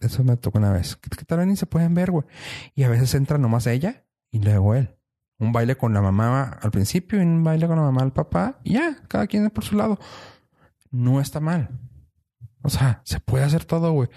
eso 0.00 0.22
me 0.24 0.36
tocó 0.36 0.58
una 0.58 0.72
vez. 0.72 0.96
Que, 0.96 1.08
que 1.10 1.24
tal 1.24 1.38
vez 1.38 1.46
ni 1.46 1.56
se 1.56 1.66
pueden 1.66 1.94
ver, 1.94 2.10
güey. 2.10 2.24
Y 2.74 2.82
a 2.82 2.88
veces 2.88 3.14
entra 3.14 3.38
nomás 3.38 3.66
ella 3.66 4.04
y 4.30 4.40
luego 4.40 4.74
él. 4.74 4.96
Un 5.38 5.52
baile 5.52 5.76
con 5.76 5.94
la 5.94 6.00
mamá 6.02 6.58
al 6.60 6.70
principio 6.70 7.18
y 7.18 7.22
un 7.24 7.42
baile 7.42 7.66
con 7.66 7.76
la 7.76 7.82
mamá 7.82 8.02
al 8.02 8.12
papá. 8.12 8.60
Y 8.62 8.74
ya, 8.74 8.96
cada 9.08 9.26
quien 9.26 9.48
por 9.50 9.64
su 9.64 9.76
lado. 9.76 9.98
No 10.90 11.20
está 11.20 11.40
mal. 11.40 11.70
O 12.62 12.68
sea, 12.70 13.00
se 13.04 13.20
puede 13.20 13.44
hacer 13.44 13.64
todo, 13.64 13.92
güey. 13.92 14.08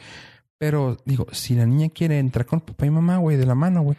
Pero 0.60 0.98
digo, 1.06 1.28
si 1.32 1.56
la 1.56 1.66
niña 1.66 1.89
quiere 1.89 2.18
entrar 2.20 2.45
con 2.45 2.62
papá 2.62 2.86
y 2.86 2.89
mamá, 2.89 3.18
güey, 3.18 3.38
de 3.38 3.45
la 3.45 3.56
mano, 3.56 3.82
güey. 3.82 3.98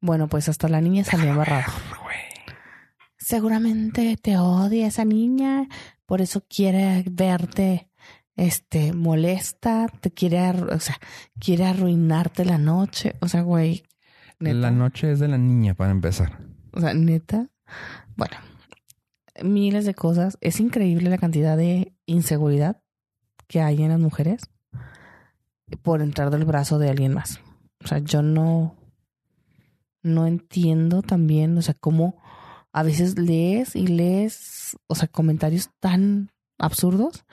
Bueno, 0.00 0.28
pues 0.28 0.48
hasta 0.48 0.68
la 0.68 0.80
niña 0.80 1.04
salió 1.04 1.30
embarrada. 1.30 1.66
Güey. 2.02 2.16
Seguramente 3.18 4.16
te 4.16 4.38
odia 4.38 4.86
esa 4.86 5.04
niña, 5.04 5.68
por 6.06 6.20
eso 6.22 6.42
quiere 6.48 7.04
verte 7.10 7.89
este 8.36 8.92
molesta, 8.92 9.86
te 10.00 10.10
quiere, 10.10 10.50
o 10.50 10.80
sea, 10.80 10.96
quiere 11.38 11.66
arruinarte 11.66 12.44
la 12.44 12.58
noche, 12.58 13.16
o 13.20 13.28
sea, 13.28 13.42
güey, 13.42 13.84
neta. 14.38 14.56
La 14.56 14.70
noche 14.70 15.12
es 15.12 15.18
de 15.18 15.28
la 15.28 15.38
niña 15.38 15.74
para 15.74 15.90
empezar. 15.90 16.38
O 16.72 16.80
sea, 16.80 16.94
neta. 16.94 17.48
Bueno, 18.16 18.36
miles 19.42 19.84
de 19.84 19.94
cosas. 19.94 20.38
Es 20.40 20.60
increíble 20.60 21.10
la 21.10 21.18
cantidad 21.18 21.56
de 21.56 21.92
inseguridad 22.06 22.82
que 23.46 23.60
hay 23.60 23.82
en 23.82 23.90
las 23.90 24.00
mujeres 24.00 24.42
por 25.82 26.02
entrar 26.02 26.30
del 26.30 26.44
brazo 26.44 26.78
de 26.78 26.90
alguien 26.90 27.14
más. 27.14 27.40
O 27.84 27.88
sea, 27.88 27.98
yo 27.98 28.22
no, 28.22 28.76
no 30.02 30.26
entiendo 30.26 31.02
también, 31.02 31.56
o 31.56 31.62
sea, 31.62 31.74
cómo 31.74 32.20
a 32.72 32.82
veces 32.82 33.18
lees 33.18 33.74
y 33.74 33.86
lees, 33.86 34.76
o 34.86 34.94
sea, 34.94 35.08
comentarios 35.08 35.70
tan 35.80 36.30
absurdos 36.58 37.24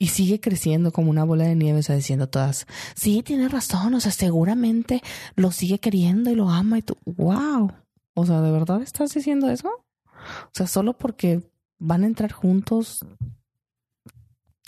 y 0.00 0.08
sigue 0.08 0.40
creciendo 0.40 0.92
como 0.92 1.10
una 1.10 1.24
bola 1.24 1.44
de 1.44 1.54
nieve, 1.54 1.80
o 1.80 1.82
sea, 1.82 1.94
diciendo 1.94 2.26
todas, 2.26 2.66
sí, 2.96 3.22
tienes 3.22 3.52
razón, 3.52 3.92
o 3.92 4.00
sea, 4.00 4.10
seguramente 4.10 5.02
lo 5.36 5.52
sigue 5.52 5.78
queriendo 5.78 6.30
y 6.30 6.34
lo 6.34 6.48
ama 6.48 6.78
y 6.78 6.82
tú, 6.82 6.96
wow. 7.04 7.70
O 8.14 8.26
sea, 8.26 8.40
¿de 8.40 8.50
verdad 8.50 8.80
estás 8.80 9.12
diciendo 9.12 9.50
eso? 9.50 9.68
O 9.68 10.50
sea, 10.52 10.66
solo 10.66 10.96
porque 10.96 11.42
van 11.78 12.02
a 12.04 12.06
entrar 12.06 12.32
juntos. 12.32 13.04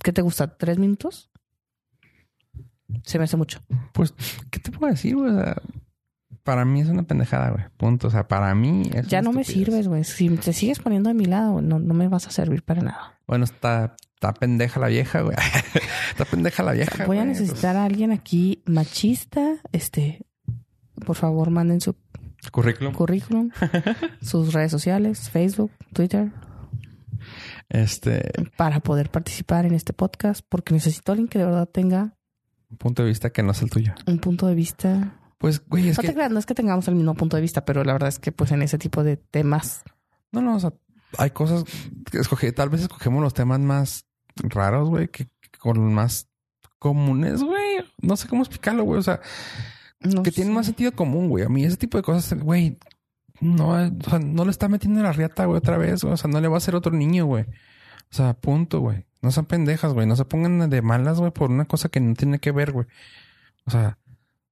¿Qué 0.04 0.12
te 0.12 0.20
gusta? 0.20 0.54
¿Tres 0.58 0.78
minutos? 0.78 1.30
Se 3.02 3.16
me 3.16 3.24
hace 3.24 3.38
mucho. 3.38 3.60
Pues, 3.94 4.14
¿qué 4.50 4.60
te 4.60 4.70
puedo 4.70 4.92
decir, 4.92 5.16
güey? 5.16 5.32
Para 6.42 6.66
mí 6.66 6.82
es 6.82 6.88
una 6.88 7.04
pendejada, 7.04 7.50
güey. 7.50 7.64
Punto. 7.78 8.08
O 8.08 8.10
sea, 8.10 8.28
para 8.28 8.54
mí 8.54 8.82
es 8.92 9.06
Ya 9.08 9.22
no 9.22 9.32
me 9.32 9.44
sirves, 9.44 9.88
güey. 9.88 10.04
Si 10.04 10.28
te 10.36 10.52
sigues 10.52 10.78
poniendo 10.78 11.08
de 11.08 11.14
mi 11.14 11.24
lado, 11.24 11.62
no, 11.62 11.78
no 11.78 11.94
me 11.94 12.08
vas 12.08 12.26
a 12.26 12.30
servir 12.30 12.62
para 12.62 12.82
nada. 12.82 13.18
Bueno, 13.26 13.44
está, 13.44 13.96
está 14.22 14.34
pendeja 14.34 14.78
la 14.78 14.86
vieja, 14.86 15.20
güey. 15.22 15.36
está 16.10 16.24
pendeja 16.24 16.62
la 16.62 16.72
vieja. 16.72 17.06
Voy 17.06 17.18
a 17.18 17.24
pues. 17.24 17.40
necesitar 17.40 17.76
a 17.76 17.84
alguien 17.84 18.12
aquí 18.12 18.62
machista. 18.66 19.56
Este, 19.72 20.24
por 21.04 21.16
favor, 21.16 21.50
manden 21.50 21.80
su 21.80 21.96
currículum. 22.52 22.92
currículum, 22.94 23.50
sus 24.22 24.52
redes 24.52 24.70
sociales, 24.70 25.28
Facebook, 25.28 25.72
Twitter, 25.92 26.30
Este, 27.68 28.30
para 28.56 28.78
poder 28.78 29.10
participar 29.10 29.66
en 29.66 29.74
este 29.74 29.92
podcast, 29.92 30.44
porque 30.48 30.72
necesito 30.72 31.10
a 31.10 31.14
alguien 31.14 31.28
que 31.28 31.40
de 31.40 31.46
verdad 31.46 31.68
tenga 31.68 32.14
punto 32.78 33.02
de 33.02 33.08
vista 33.08 33.30
que 33.30 33.42
no 33.42 33.50
es 33.50 33.60
el 33.60 33.70
tuyo. 33.70 33.92
un 34.06 34.18
punto 34.18 34.46
de 34.46 34.54
vista 34.54 35.18
Pues, 35.38 35.66
güey, 35.66 35.88
es 35.88 35.96
no 35.98 36.02
que. 36.02 36.08
te 36.08 36.14
creas, 36.14 36.30
no 36.30 36.38
es 36.38 36.46
que 36.46 36.54
tengamos 36.54 36.86
el 36.86 36.94
mismo 36.94 37.14
punto 37.14 37.36
de 37.36 37.42
vista, 37.42 37.64
pero 37.64 37.82
la 37.82 37.92
verdad 37.92 38.08
es 38.08 38.20
que 38.20 38.30
pues 38.30 38.52
en 38.52 38.62
ese 38.62 38.78
tipo 38.78 39.02
de 39.02 39.16
temas 39.16 39.82
No, 40.30 40.40
no, 40.40 40.56
o 40.56 40.60
sea, 40.60 40.72
hay 41.18 41.30
cosas 41.30 41.64
que 42.10 42.18
escogí. 42.18 42.52
Tal 42.52 42.68
vez 42.70 42.82
escogemos 42.82 43.20
los 43.20 43.34
temas 43.34 43.58
más 43.58 44.06
raros, 44.36 44.88
güey, 44.88 45.08
que, 45.08 45.28
con 45.58 45.92
más 45.94 46.28
comunes, 46.78 47.42
güey. 47.42 47.84
No 48.00 48.16
sé 48.16 48.28
cómo 48.28 48.42
explicarlo, 48.42 48.84
güey. 48.84 48.98
O 48.98 49.02
sea, 49.02 49.20
No 50.00 50.22
que 50.22 50.32
tienen 50.32 50.52
sé. 50.52 50.56
más 50.56 50.66
sentido 50.66 50.92
común, 50.92 51.28
güey. 51.28 51.44
A 51.44 51.48
mí 51.48 51.64
ese 51.64 51.76
tipo 51.76 51.96
de 51.98 52.02
cosas, 52.02 52.38
güey, 52.40 52.78
no, 53.40 53.68
o 53.70 54.10
sea, 54.10 54.18
no 54.18 54.44
le 54.44 54.50
está 54.50 54.68
metiendo 54.68 55.00
en 55.00 55.04
la 55.04 55.12
riata, 55.12 55.44
güey, 55.46 55.58
otra 55.58 55.76
vez, 55.78 56.02
güey. 56.02 56.14
O 56.14 56.16
sea, 56.16 56.30
no 56.30 56.40
le 56.40 56.48
va 56.48 56.54
a 56.54 56.58
hacer 56.58 56.74
otro 56.74 56.92
niño, 56.92 57.26
güey. 57.26 57.44
O 57.44 58.14
sea, 58.14 58.34
punto, 58.34 58.80
güey. 58.80 59.04
No 59.20 59.30
sean 59.30 59.46
pendejas, 59.46 59.92
güey. 59.94 60.06
No 60.06 60.16
se 60.16 60.24
pongan 60.24 60.68
de 60.68 60.82
malas, 60.82 61.18
güey, 61.18 61.30
por 61.32 61.50
una 61.50 61.64
cosa 61.64 61.88
que 61.88 62.00
no 62.00 62.14
tiene 62.14 62.38
que 62.40 62.50
ver, 62.52 62.72
güey. 62.72 62.86
O 63.64 63.70
sea, 63.70 63.98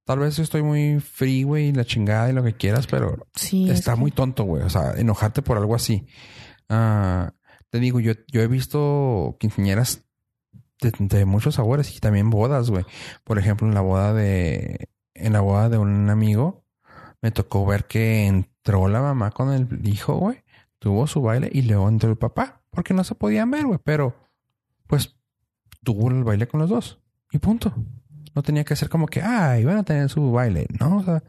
tal 0.05 0.21
vez 0.21 0.37
yo 0.37 0.43
estoy 0.45 0.63
muy 0.63 1.01
free, 1.01 1.43
güey, 1.43 1.69
y 1.69 1.73
la 1.73 1.85
chingada 1.85 2.31
y 2.31 2.33
lo 2.33 2.43
que 2.45 2.55
quieras, 2.55 2.87
pero 2.87 3.27
Sí, 3.35 3.69
es 3.71 3.81
está 3.81 3.95
que- 3.95 4.01
muy 4.01 4.11
tonto, 4.13 4.45
güey. 4.45 4.63
O 4.63 4.71
sea, 4.71 4.93
enojarte 4.97 5.43
por 5.43 5.57
algo 5.57 5.75
así. 5.75 6.07
Ah, 6.69 7.33
te 7.71 7.79
digo, 7.79 8.01
yo, 8.01 8.13
yo 8.29 8.43
he 8.43 8.49
visto 8.49 9.37
quinceañeras 9.39 10.05
de, 10.81 11.25
muchos 11.25 11.57
sabores 11.57 11.97
y 11.97 12.01
también 12.01 12.31
bodas, 12.31 12.71
güey. 12.71 12.85
Por 13.25 13.39
ejemplo, 13.39 13.67
en 13.67 13.75
la 13.75 13.81
boda 13.81 14.13
de, 14.13 14.89
en 15.15 15.33
la 15.33 15.41
boda 15.41 15.69
de 15.69 15.79
un 15.79 16.11
amigo, 16.11 16.65
me 17.23 17.31
tocó 17.31 17.65
ver 17.67 17.87
que 17.87 18.27
entró 18.27 18.89
la 18.89 19.01
mamá 19.01 19.31
con 19.31 19.53
el 19.53 19.87
hijo, 19.87 20.17
güey. 20.17 20.43
Tuvo 20.79 21.07
su 21.07 21.21
baile 21.23 21.51
y 21.53 21.63
luego 21.63 21.89
entró 21.89 22.11
el 22.11 22.17
papá, 22.17 22.63
porque 22.71 22.95
no 22.95 23.05
se 23.05 23.15
podían 23.15 23.51
ver, 23.51 23.67
güey. 23.67 23.79
Pero, 23.85 24.15
pues, 24.87 25.17
tuvo 25.85 26.09
el 26.11 26.25
baile 26.25 26.49
con 26.49 26.61
los 26.61 26.71
dos. 26.71 27.01
Y 27.31 27.39
punto. 27.39 27.73
No 28.35 28.43
tenía 28.43 28.65
que 28.65 28.77
ser 28.77 28.89
como 28.89 29.07
que, 29.07 29.21
ah, 29.23 29.59
iban 29.59 29.77
a 29.77 29.83
tener 29.83 30.09
su 30.09 30.33
baile, 30.33 30.67
¿no? 30.79 30.99
O 30.99 31.03
sea, 31.03 31.23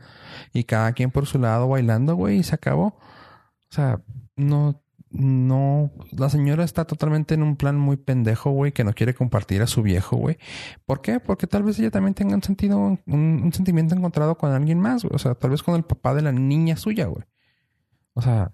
y 0.53 0.63
cada 0.63 0.93
quien 0.93 1.11
por 1.11 1.25
su 1.25 1.39
lado 1.39 1.67
bailando, 1.67 2.15
güey, 2.15 2.37
y 2.37 2.43
se 2.43 2.55
acabó. 2.55 2.85
O 2.85 3.73
sea, 3.73 4.01
no, 4.35 4.81
no, 5.11 5.91
la 6.11 6.29
señora 6.29 6.63
está 6.63 6.85
totalmente 6.85 7.33
en 7.33 7.43
un 7.43 7.55
plan 7.57 7.77
muy 7.77 7.97
pendejo, 7.97 8.51
güey, 8.51 8.71
que 8.71 8.83
no 8.83 8.93
quiere 8.93 9.13
compartir 9.13 9.61
a 9.61 9.67
su 9.67 9.81
viejo, 9.81 10.15
güey. 10.17 10.37
¿Por 10.85 11.01
qué? 11.01 11.19
Porque 11.19 11.47
tal 11.47 11.63
vez 11.63 11.77
ella 11.79 11.91
también 11.91 12.13
tenga 12.13 12.35
un 12.35 12.43
sentido, 12.43 12.77
un, 12.77 12.99
un 13.07 13.53
sentimiento 13.53 13.93
encontrado 13.93 14.37
con 14.37 14.51
alguien 14.51 14.79
más, 14.79 15.03
güey. 15.03 15.15
O 15.15 15.19
sea, 15.19 15.35
tal 15.35 15.51
vez 15.51 15.63
con 15.63 15.75
el 15.75 15.83
papá 15.83 16.13
de 16.13 16.21
la 16.21 16.31
niña 16.31 16.77
suya, 16.77 17.07
güey. 17.07 17.25
O 18.13 18.21
sea, 18.21 18.53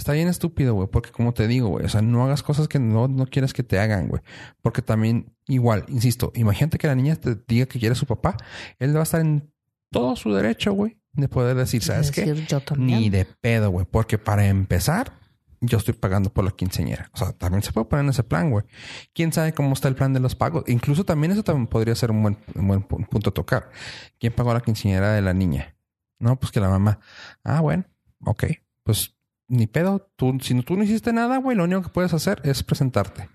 está 0.00 0.12
bien 0.12 0.28
estúpido, 0.28 0.74
güey, 0.74 0.88
porque 0.88 1.10
como 1.10 1.32
te 1.34 1.46
digo, 1.46 1.68
güey, 1.68 1.84
o 1.84 1.88
sea, 1.88 2.02
no 2.02 2.24
hagas 2.24 2.42
cosas 2.42 2.68
que 2.68 2.78
no, 2.78 3.06
no 3.06 3.26
quieres 3.26 3.52
que 3.52 3.62
te 3.62 3.78
hagan, 3.78 4.08
güey. 4.08 4.22
Porque 4.62 4.82
también, 4.82 5.34
igual, 5.46 5.84
insisto, 5.88 6.32
imagínate 6.34 6.78
que 6.78 6.86
la 6.86 6.94
niña 6.94 7.16
te 7.16 7.36
diga 7.46 7.66
que 7.66 7.78
quiere 7.78 7.92
a 7.92 7.96
su 7.96 8.06
papá, 8.06 8.36
él 8.78 8.94
va 8.96 9.00
a 9.00 9.04
estar 9.04 9.20
en 9.20 9.52
todo 9.90 10.16
su 10.16 10.32
derecho, 10.32 10.72
güey, 10.72 10.98
de 11.12 11.28
poder 11.28 11.56
decir, 11.56 11.82
¿sabes 11.82 12.10
qué? 12.10 12.24
decir, 12.24 12.46
yo 12.46 12.60
también. 12.60 13.00
Ni 13.00 13.10
de 13.10 13.26
pedo, 13.26 13.70
güey. 13.70 13.86
Porque 13.90 14.18
para 14.18 14.46
empezar, 14.46 15.19
yo 15.60 15.78
estoy 15.78 15.94
pagando 15.94 16.30
por 16.32 16.44
la 16.44 16.50
quinceañera. 16.52 17.10
O 17.12 17.18
sea, 17.18 17.32
también 17.32 17.62
se 17.62 17.72
puede 17.72 17.86
poner 17.86 18.04
en 18.04 18.10
ese 18.10 18.24
plan, 18.24 18.50
güey. 18.50 18.64
¿Quién 19.12 19.32
sabe 19.32 19.52
cómo 19.52 19.74
está 19.74 19.88
el 19.88 19.94
plan 19.94 20.12
de 20.12 20.20
los 20.20 20.34
pagos? 20.34 20.64
Incluso 20.68 21.04
también 21.04 21.32
eso 21.32 21.42
también 21.42 21.66
podría 21.66 21.94
ser 21.94 22.10
un 22.10 22.22
buen, 22.22 22.38
un 22.54 22.66
buen 22.68 22.86
pu- 22.88 23.06
punto 23.08 23.30
a 23.30 23.34
tocar. 23.34 23.70
¿Quién 24.18 24.32
pagó 24.32 24.54
la 24.54 24.60
quinceañera 24.60 25.12
de 25.12 25.22
la 25.22 25.34
niña? 25.34 25.76
No, 26.18 26.38
pues 26.38 26.50
que 26.52 26.60
la 26.60 26.68
mamá. 26.68 27.00
Ah, 27.44 27.60
bueno. 27.60 27.84
Ok. 28.24 28.44
Pues 28.82 29.16
ni 29.48 29.66
pedo. 29.66 30.10
Tú, 30.16 30.38
si 30.40 30.60
tú 30.62 30.76
no 30.76 30.84
hiciste 30.84 31.12
nada, 31.12 31.36
güey, 31.38 31.56
lo 31.56 31.64
único 31.64 31.82
que 31.82 31.88
puedes 31.90 32.14
hacer 32.14 32.40
es 32.44 32.62
presentarte. 32.62 33.28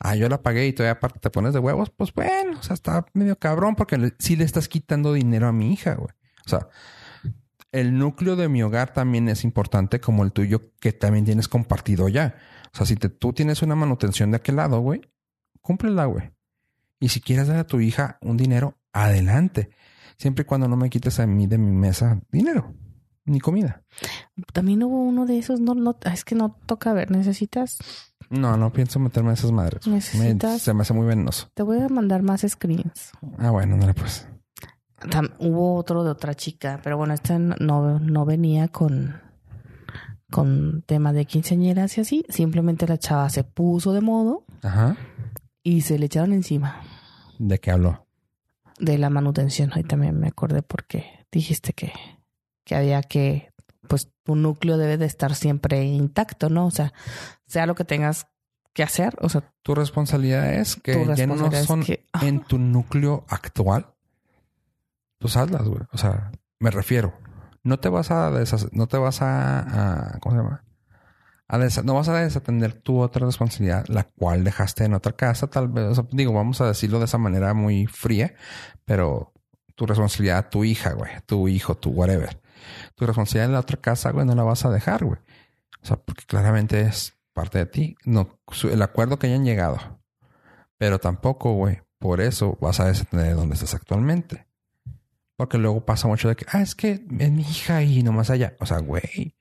Ah, 0.00 0.16
yo 0.16 0.28
la 0.28 0.42
pagué 0.42 0.66
y 0.66 0.72
todavía 0.72 0.92
aparte 0.92 1.18
te 1.20 1.30
pones 1.30 1.54
de 1.54 1.60
huevos. 1.60 1.90
Pues 1.90 2.12
bueno, 2.12 2.58
o 2.58 2.62
sea, 2.62 2.74
está 2.74 3.06
medio 3.14 3.38
cabrón 3.38 3.74
porque 3.76 4.12
sí 4.18 4.36
le 4.36 4.44
estás 4.44 4.68
quitando 4.68 5.12
dinero 5.12 5.46
a 5.48 5.52
mi 5.52 5.72
hija, 5.72 5.94
güey. 5.94 6.10
O 6.44 6.48
sea, 6.48 6.68
el 7.74 7.98
núcleo 7.98 8.36
de 8.36 8.48
mi 8.48 8.62
hogar 8.62 8.92
también 8.92 9.28
es 9.28 9.44
importante 9.44 10.00
como 10.00 10.22
el 10.24 10.32
tuyo 10.32 10.72
que 10.80 10.92
también 10.92 11.24
tienes 11.24 11.48
compartido 11.48 12.08
ya. 12.08 12.36
O 12.72 12.76
sea, 12.76 12.86
si 12.86 12.96
te- 12.96 13.08
tú 13.08 13.32
tienes 13.32 13.62
una 13.62 13.74
manutención 13.74 14.30
de 14.30 14.36
aquel 14.38 14.56
lado, 14.56 14.80
güey, 14.80 15.02
cúmplela, 15.60 16.06
güey. 16.06 16.30
Y 17.00 17.08
si 17.08 17.20
quieres 17.20 17.48
dar 17.48 17.58
a 17.58 17.66
tu 17.66 17.80
hija 17.80 18.18
un 18.22 18.36
dinero, 18.36 18.78
adelante. 18.92 19.70
Siempre 20.16 20.42
y 20.42 20.44
cuando 20.46 20.68
no 20.68 20.76
me 20.76 20.88
quites 20.90 21.18
a 21.20 21.26
mí 21.26 21.46
de 21.46 21.58
mi 21.58 21.72
mesa 21.72 22.20
dinero 22.30 22.74
ni 23.26 23.40
comida. 23.40 23.82
También 24.52 24.82
hubo 24.82 25.02
uno 25.02 25.24
de 25.26 25.38
esos, 25.38 25.58
no, 25.60 25.74
no, 25.74 25.96
es 26.12 26.24
que 26.24 26.34
no 26.34 26.56
toca 26.66 26.92
ver, 26.92 27.10
necesitas, 27.10 27.78
No, 28.30 28.56
no 28.56 28.72
pienso 28.72 28.98
meterme 29.00 29.30
a 29.30 29.34
esas 29.34 29.50
madres. 29.52 29.86
Me- 29.86 29.94
Necesitas- 29.96 30.58
se 30.60 30.72
me 30.74 30.82
hace 30.82 30.94
muy 30.94 31.06
venenoso. 31.06 31.50
te 31.54 31.62
voy 31.62 31.80
a 31.80 31.88
mandar 31.88 32.22
más 32.22 32.42
screens. 32.48 33.10
Ah, 33.38 33.50
bueno, 33.50 33.76
no 33.76 33.92
pues. 33.94 34.26
Tam- 35.10 35.32
hubo 35.38 35.74
otro 35.76 36.04
de 36.04 36.10
otra 36.10 36.34
chica, 36.34 36.80
pero 36.82 36.96
bueno, 36.96 37.14
este 37.14 37.38
no, 37.38 37.54
no, 37.98 38.24
venía 38.24 38.68
con, 38.68 39.20
con 40.30 40.82
tema 40.86 41.12
de 41.12 41.24
quinceañeras 41.26 41.96
y 41.98 42.00
así. 42.00 42.24
Simplemente 42.28 42.86
la 42.88 42.98
chava 42.98 43.28
se 43.30 43.44
puso 43.44 43.92
de 43.92 44.00
modo 44.00 44.44
Ajá. 44.62 44.96
y 45.62 45.82
se 45.82 45.98
le 45.98 46.06
echaron 46.06 46.32
encima 46.32 46.80
¿De 47.38 47.58
qué 47.60 47.70
habló? 47.70 48.06
de 48.78 48.98
la 48.98 49.10
manutención. 49.10 49.70
Ahí 49.74 49.84
también 49.84 50.18
me 50.18 50.28
acordé 50.28 50.62
porque 50.62 51.04
dijiste 51.30 51.72
que, 51.72 51.92
que 52.64 52.74
había 52.74 53.02
que, 53.02 53.52
pues 53.88 54.10
tu 54.24 54.34
núcleo 54.34 54.78
debe 54.78 54.96
de 54.98 55.06
estar 55.06 55.34
siempre 55.34 55.84
intacto, 55.84 56.48
¿no? 56.50 56.66
O 56.66 56.70
sea, 56.72 56.92
sea 57.46 57.66
lo 57.66 57.74
que 57.76 57.84
tengas 57.84 58.26
que 58.72 58.82
hacer, 58.82 59.14
o 59.20 59.28
sea, 59.28 59.52
Tu 59.62 59.72
responsabilidad 59.76 60.52
es 60.54 60.74
que 60.74 61.06
ya 61.14 61.28
no 61.28 61.36
son 61.64 61.84
que- 61.84 62.04
en 62.22 62.40
tu 62.48 62.58
núcleo 62.58 63.24
actual. 63.28 63.93
Pues 65.24 65.38
hazlas, 65.38 65.66
güey. 65.66 65.80
O 65.90 65.96
sea, 65.96 66.32
me 66.60 66.70
refiero. 66.70 67.14
No 67.62 67.80
te 67.80 67.88
vas 67.88 68.10
a 68.10 68.30
no 68.72 68.86
te 68.88 68.98
vas 68.98 69.22
a, 69.22 70.18
¿cómo 70.20 70.34
se 70.34 70.42
llama? 70.42 70.64
A 71.48 71.58
no 71.82 71.94
vas 71.94 72.08
a 72.10 72.18
desatender 72.18 72.74
tu 72.74 73.00
otra 73.00 73.24
responsabilidad, 73.24 73.86
la 73.88 74.04
cual 74.04 74.44
dejaste 74.44 74.84
en 74.84 74.92
otra 74.92 75.12
casa, 75.12 75.46
tal 75.46 75.68
vez. 75.68 75.86
O 75.86 75.94
sea, 75.94 76.04
digo, 76.10 76.34
vamos 76.34 76.60
a 76.60 76.66
decirlo 76.66 76.98
de 76.98 77.06
esa 77.06 77.16
manera 77.16 77.54
muy 77.54 77.86
fría, 77.86 78.34
pero 78.84 79.32
tu 79.74 79.86
responsabilidad, 79.86 80.50
tu 80.50 80.62
hija, 80.62 80.92
güey, 80.92 81.12
tu 81.24 81.48
hijo, 81.48 81.74
tu 81.74 81.88
whatever. 81.88 82.38
Tu 82.94 83.06
responsabilidad 83.06 83.46
en 83.46 83.52
la 83.54 83.60
otra 83.60 83.78
casa, 83.78 84.10
güey, 84.10 84.26
no 84.26 84.34
la 84.34 84.42
vas 84.42 84.66
a 84.66 84.70
dejar, 84.70 85.06
güey. 85.06 85.20
O 85.82 85.86
sea, 85.86 85.96
porque 85.96 86.26
claramente 86.26 86.82
es 86.82 87.14
parte 87.32 87.56
de 87.60 87.66
ti. 87.66 87.96
No, 88.04 88.28
el 88.70 88.82
acuerdo 88.82 89.18
que 89.18 89.28
hayan 89.28 89.46
llegado. 89.46 89.78
Pero 90.76 90.98
tampoco, 90.98 91.54
güey, 91.54 91.80
por 91.98 92.20
eso 92.20 92.58
vas 92.60 92.78
a 92.78 92.88
desatender 92.88 93.36
donde 93.36 93.54
estás 93.54 93.72
actualmente. 93.72 94.46
Porque 95.36 95.58
luego 95.58 95.84
pasa 95.84 96.06
mucho 96.08 96.28
de 96.28 96.36
que, 96.36 96.46
ah, 96.50 96.62
es 96.62 96.74
que 96.74 97.04
es 97.18 97.30
mi 97.32 97.42
hija 97.42 97.82
y 97.82 98.02
nomás 98.02 98.30
allá. 98.30 98.56
O 98.60 98.66
sea, 98.66 98.78
güey, 98.78 99.34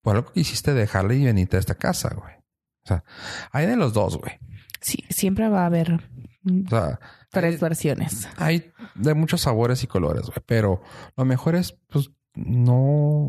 por 0.00 0.16
algo 0.16 0.32
que 0.32 0.40
hiciste 0.40 0.74
dejarla 0.74 1.14
y 1.14 1.24
venirte 1.24 1.56
a 1.56 1.60
esta 1.60 1.74
casa, 1.74 2.14
güey. 2.14 2.34
O 2.34 2.86
sea, 2.86 3.04
hay 3.50 3.66
de 3.66 3.76
los 3.76 3.92
dos, 3.94 4.18
güey. 4.18 4.38
sí, 4.80 5.04
siempre 5.08 5.48
va 5.48 5.62
a 5.62 5.66
haber 5.66 5.94
O 5.94 6.68
sea, 6.68 7.00
tres 7.30 7.54
hay, 7.54 7.60
versiones. 7.60 8.28
hay 8.36 8.72
de 8.94 9.14
muchos 9.14 9.40
sabores 9.40 9.82
y 9.82 9.86
colores, 9.86 10.26
güey. 10.26 10.38
Pero 10.46 10.82
lo 11.16 11.24
mejor 11.24 11.56
es, 11.56 11.72
pues, 11.88 12.10
no, 12.34 13.26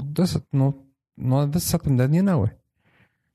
no, 0.51 0.85
no 1.15 1.47
desatender 1.47 2.09
ni 2.09 2.19
una, 2.19 2.35
güey. 2.35 2.51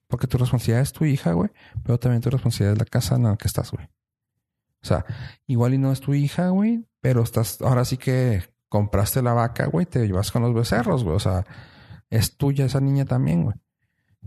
Porque 0.07 0.27
tu 0.27 0.37
responsabilidad 0.37 0.81
es 0.83 0.93
tu 0.93 1.05
hija, 1.05 1.33
güey. 1.33 1.49
Pero 1.83 1.97
también 1.97 2.21
tu 2.21 2.29
responsabilidad 2.29 2.73
es 2.73 2.79
la 2.79 2.85
casa 2.85 3.15
en 3.15 3.23
la 3.23 3.35
que 3.37 3.47
estás, 3.47 3.71
güey. 3.71 3.85
O 4.83 4.85
sea, 4.85 5.05
igual 5.47 5.73
y 5.73 5.77
no 5.77 5.91
es 5.91 6.01
tu 6.01 6.13
hija, 6.13 6.49
güey. 6.49 6.85
Pero 7.01 7.23
estás, 7.23 7.61
ahora 7.61 7.85
sí 7.85 7.97
que 7.97 8.43
compraste 8.71 9.21
la 9.21 9.33
vaca, 9.33 9.65
güey. 9.65 9.85
Te 9.85 10.07
llevas 10.07 10.31
con 10.31 10.43
los 10.43 10.53
becerros, 10.53 11.03
güey. 11.03 11.17
O 11.17 11.19
sea, 11.19 11.45
es 12.09 12.37
tuya 12.37 12.65
esa 12.65 12.79
niña 12.79 13.03
también, 13.03 13.43
güey. 13.43 13.57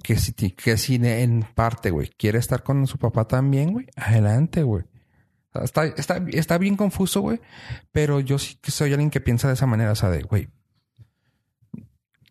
Que 0.03 0.17
si, 0.17 0.33
que 0.35 0.77
si 0.77 0.97
en 0.97 1.47
parte, 1.55 1.91
güey, 1.91 2.11
quiere 2.11 2.39
estar 2.39 2.63
con 2.63 2.87
su 2.87 2.99
papá 2.99 3.27
también, 3.27 3.73
güey. 3.73 3.87
Adelante, 3.97 4.63
güey. 4.63 4.85
Está, 5.55 5.87
está, 5.87 6.23
está 6.31 6.59
bien 6.59 6.77
confuso, 6.77 7.23
güey. 7.23 7.41
Pero 7.91 8.21
yo 8.21 8.39
sí 8.39 8.59
que 8.61 8.71
soy 8.71 8.93
alguien 8.93 9.09
que 9.09 9.23
piensa 9.23 9.49
de 9.49 9.55
esa 9.55 9.65
manera. 9.65 9.93
O 9.93 9.97
sea, 9.97 10.11
de, 10.11 10.23
güey. 10.23 10.49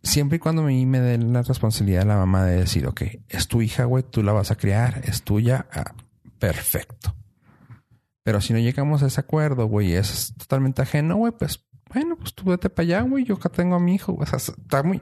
Siempre 0.04 0.36
y 0.36 0.40
cuando 0.40 0.62
a 0.62 0.66
mí 0.66 0.86
me 0.86 1.00
den 1.00 1.34
la 1.34 1.42
responsabilidad 1.42 2.02
de 2.02 2.08
la 2.08 2.18
mamá 2.18 2.46
de 2.46 2.60
decir, 2.60 2.86
ok, 2.86 3.02
es 3.28 3.48
tu 3.48 3.64
hija, 3.64 3.86
güey, 3.86 4.04
tú 4.04 4.22
la 4.22 4.34
vas 4.34 4.52
a 4.52 4.56
criar, 4.56 5.02
es 5.06 5.24
tuya, 5.24 5.66
ah, 5.72 5.96
perfecto. 6.38 7.16
Pero 8.22 8.42
si 8.42 8.52
no 8.52 8.60
llegamos 8.60 9.02
a 9.02 9.08
ese 9.08 9.22
acuerdo, 9.22 9.66
güey, 9.66 9.94
es 9.94 10.34
totalmente 10.38 10.82
ajeno, 10.82 11.16
güey, 11.16 11.32
pues, 11.32 11.66
bueno, 11.94 12.16
pues 12.18 12.34
tú 12.34 12.46
vete 12.46 12.70
para 12.70 12.84
allá, 12.86 13.02
güey, 13.02 13.24
yo 13.26 13.36
acá 13.36 13.50
tengo 13.50 13.76
a 13.76 13.80
mi 13.80 13.96
hijo. 13.96 14.16
O 14.20 14.26
sea, 14.26 14.38
está 14.38 14.84
muy... 14.84 15.02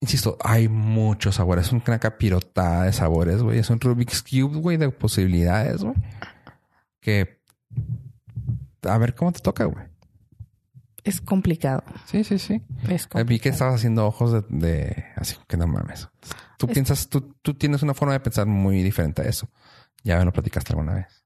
Insisto, 0.00 0.36
hay 0.44 0.68
muchos 0.68 1.36
sabores. 1.36 1.66
Es 1.66 1.72
una 1.72 1.98
capirotada 1.98 2.84
de 2.84 2.92
sabores, 2.92 3.42
güey. 3.42 3.58
Es 3.58 3.68
un 3.70 3.80
Rubik's 3.80 4.22
Cube, 4.22 4.58
güey, 4.60 4.76
de 4.76 4.90
posibilidades, 4.90 5.82
güey. 5.82 5.94
Que... 7.00 7.40
A 8.82 8.96
ver 8.98 9.14
cómo 9.14 9.32
te 9.32 9.40
toca, 9.40 9.64
güey. 9.64 9.84
Es 11.04 11.20
complicado. 11.20 11.82
Sí, 12.06 12.22
sí, 12.22 12.38
sí. 12.38 12.62
Es 12.82 12.90
Vi 12.90 12.98
que 12.98 13.08
complicado. 13.08 13.52
estabas 13.52 13.74
haciendo 13.76 14.06
ojos 14.06 14.32
de, 14.32 14.42
de- 14.50 15.04
así 15.16 15.36
que 15.48 15.56
no 15.56 15.66
mames. 15.66 16.08
Tú 16.58 16.66
Es- 16.66 16.72
piensas, 16.72 17.08
tú, 17.08 17.34
tú 17.42 17.54
tienes 17.54 17.82
una 17.82 17.94
forma 17.94 18.12
de 18.12 18.20
pensar 18.20 18.46
muy 18.46 18.82
diferente 18.82 19.22
a 19.22 19.24
eso. 19.24 19.48
Ya 20.04 20.18
me 20.18 20.24
lo 20.26 20.32
platicaste 20.32 20.72
alguna 20.72 20.94
vez. 20.94 21.24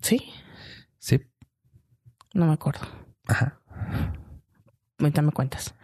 Sí, 0.00 0.22
Sí. 0.98 1.20
no 2.34 2.46
me 2.46 2.52
acuerdo. 2.54 2.86
Ajá. 3.26 3.60
Ahorita 4.98 5.22
me 5.22 5.32
cuentas. 5.32 5.74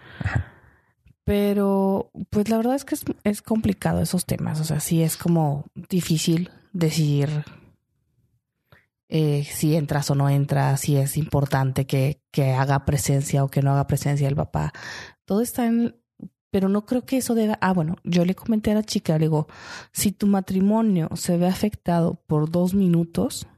Pero, 1.25 2.11
pues 2.31 2.49
la 2.49 2.57
verdad 2.57 2.75
es 2.75 2.85
que 2.85 2.95
es, 2.95 3.05
es 3.25 3.43
complicado 3.43 4.01
esos 4.01 4.27
temas. 4.27 4.61
O 4.61 4.65
sea, 4.65 4.81
sí 4.81 5.03
es 5.03 5.17
como 5.17 5.67
difícil 5.75 6.51
decidir 6.73 7.45
eh, 9.13 9.45
si 9.45 9.75
entras 9.75 10.09
o 10.11 10.15
no 10.15 10.29
entras, 10.29 10.83
si 10.83 10.97
es 10.97 11.17
importante 11.17 11.85
que, 11.85 12.23
que 12.31 12.53
haga 12.53 12.85
presencia 12.85 13.43
o 13.43 13.49
que 13.49 13.61
no 13.61 13.73
haga 13.73 13.89
presencia 13.89 14.29
el 14.29 14.37
papá. 14.37 14.73
Todo 15.25 15.41
está 15.41 15.67
en, 15.67 15.97
pero 16.51 16.69
no 16.69 16.87
creo 16.87 17.05
que 17.05 17.17
eso 17.17 17.35
deba. 17.35 17.59
Ah, 17.61 17.73
bueno, 17.73 17.97
yo 18.05 18.25
le 18.25 18.37
comenté 18.37 18.71
a 18.71 18.75
la 18.75 18.85
chica, 18.85 19.15
le 19.15 19.27
digo, 19.27 19.49
si 19.93 20.13
tu 20.13 20.29
matrimonio 20.29 21.09
se 21.15 21.37
ve 21.37 21.49
afectado 21.49 22.23
por 22.27 22.51
dos 22.51 22.73
minutos 22.73 23.49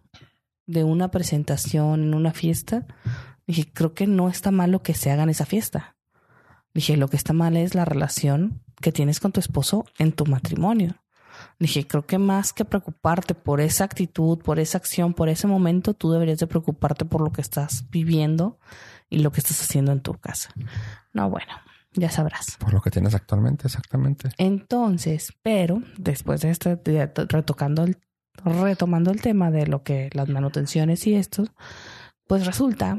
de 0.67 0.85
una 0.85 1.11
presentación 1.11 2.03
en 2.03 2.15
una 2.15 2.33
fiesta, 2.33 2.87
dije, 3.47 3.71
creo 3.73 3.95
que 3.95 4.07
no 4.07 4.29
está 4.29 4.51
mal 4.51 4.71
lo 4.71 4.83
que 4.83 4.95
se 4.95 5.11
haga 5.11 5.23
en 5.23 5.31
esa 5.31 5.47
fiesta. 5.47 5.97
Dije, 6.75 6.97
lo 6.97 7.09
que 7.09 7.17
está 7.17 7.33
mal 7.33 7.57
es 7.57 7.75
la 7.75 7.85
relación 7.85 8.63
que 8.81 8.93
tienes 8.93 9.21
con 9.21 9.33
tu 9.33 9.41
esposo 9.41 9.85
en 9.99 10.13
tu 10.13 10.27
matrimonio. 10.27 10.97
Dije, 11.59 11.87
creo 11.87 12.07
que 12.07 12.19
más 12.19 12.53
que 12.53 12.65
preocuparte 12.65 13.35
por 13.35 13.61
esa 13.61 13.85
actitud, 13.85 14.39
por 14.39 14.59
esa 14.59 14.79
acción, 14.79 15.15
por 15.15 15.29
ese 15.29 15.47
momento, 15.47 15.95
tú 15.95 16.11
deberías 16.11 16.39
de 16.39 16.47
preocuparte 16.47 17.05
por 17.05 17.21
lo 17.21 17.33
que 17.33 17.41
estás 17.41 17.89
viviendo 17.91 18.59
y 19.09 19.19
lo 19.19 19.33
que 19.33 19.41
estás 19.41 19.61
haciendo 19.61 19.93
en 19.93 20.01
tu 20.01 20.15
casa. 20.15 20.51
No, 21.13 21.29
bueno, 21.31 21.53
ya 21.95 22.11
sabrás. 22.11 22.57
Por 22.59 22.73
lo 22.73 22.81
que 22.81 22.91
tienes 22.91 23.15
actualmente, 23.15 23.67
exactamente. 23.67 24.31
Entonces, 24.39 25.35
pero 25.43 25.83
después 25.99 26.41
de 26.41 26.51
esto, 26.51 26.79
retocando 27.29 27.85
el, 27.85 27.99
retomando 28.45 29.11
el 29.11 29.21
tema 29.21 29.51
de 29.51 29.67
lo 29.67 29.83
que 29.83 30.11
las 30.13 30.29
manutenciones 30.29 31.07
y 31.07 31.15
esto, 31.15 31.45
pues 32.27 32.47
resulta 32.47 32.99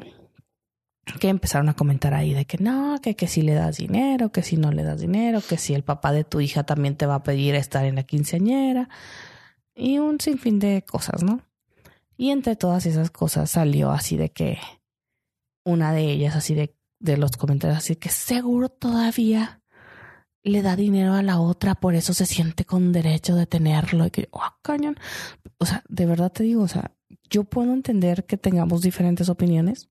que 1.19 1.29
empezaron 1.29 1.69
a 1.69 1.75
comentar 1.75 2.13
ahí 2.13 2.33
de 2.33 2.45
que 2.45 2.57
no, 2.57 2.99
que, 3.01 3.15
que 3.15 3.27
si 3.27 3.41
le 3.41 3.53
das 3.53 3.77
dinero, 3.77 4.31
que 4.31 4.41
si 4.41 4.57
no 4.57 4.71
le 4.71 4.83
das 4.83 5.01
dinero, 5.01 5.41
que 5.41 5.57
si 5.57 5.73
el 5.73 5.83
papá 5.83 6.11
de 6.11 6.23
tu 6.23 6.39
hija 6.39 6.63
también 6.63 6.95
te 6.95 7.05
va 7.05 7.15
a 7.15 7.23
pedir 7.23 7.55
estar 7.55 7.85
en 7.85 7.95
la 7.95 8.03
quinceañera 8.03 8.89
y 9.75 9.99
un 9.99 10.19
sinfín 10.19 10.59
de 10.59 10.83
cosas, 10.87 11.23
¿no? 11.23 11.41
Y 12.15 12.29
entre 12.29 12.55
todas 12.55 12.85
esas 12.85 13.11
cosas 13.11 13.49
salió 13.51 13.91
así 13.91 14.17
de 14.17 14.29
que 14.29 14.59
una 15.65 15.91
de 15.93 16.09
ellas, 16.11 16.35
así 16.35 16.53
de, 16.53 16.75
de 16.99 17.17
los 17.17 17.31
comentarios, 17.31 17.77
así 17.77 17.95
que 17.95 18.09
seguro 18.09 18.69
todavía 18.69 19.61
le 20.43 20.61
da 20.61 20.75
dinero 20.75 21.13
a 21.13 21.23
la 21.23 21.39
otra, 21.39 21.75
por 21.75 21.95
eso 21.95 22.13
se 22.13 22.25
siente 22.25 22.65
con 22.65 22.91
derecho 22.91 23.35
de 23.35 23.45
tenerlo. 23.45 24.05
Y 24.05 24.11
que, 24.11 24.27
oh, 24.31 24.41
cañón. 24.61 24.97
O 25.57 25.65
sea, 25.65 25.83
de 25.87 26.05
verdad 26.05 26.31
te 26.31 26.43
digo, 26.43 26.63
o 26.63 26.67
sea, 26.67 26.91
yo 27.29 27.45
puedo 27.45 27.73
entender 27.73 28.25
que 28.25 28.37
tengamos 28.37 28.81
diferentes 28.81 29.29
opiniones, 29.29 29.89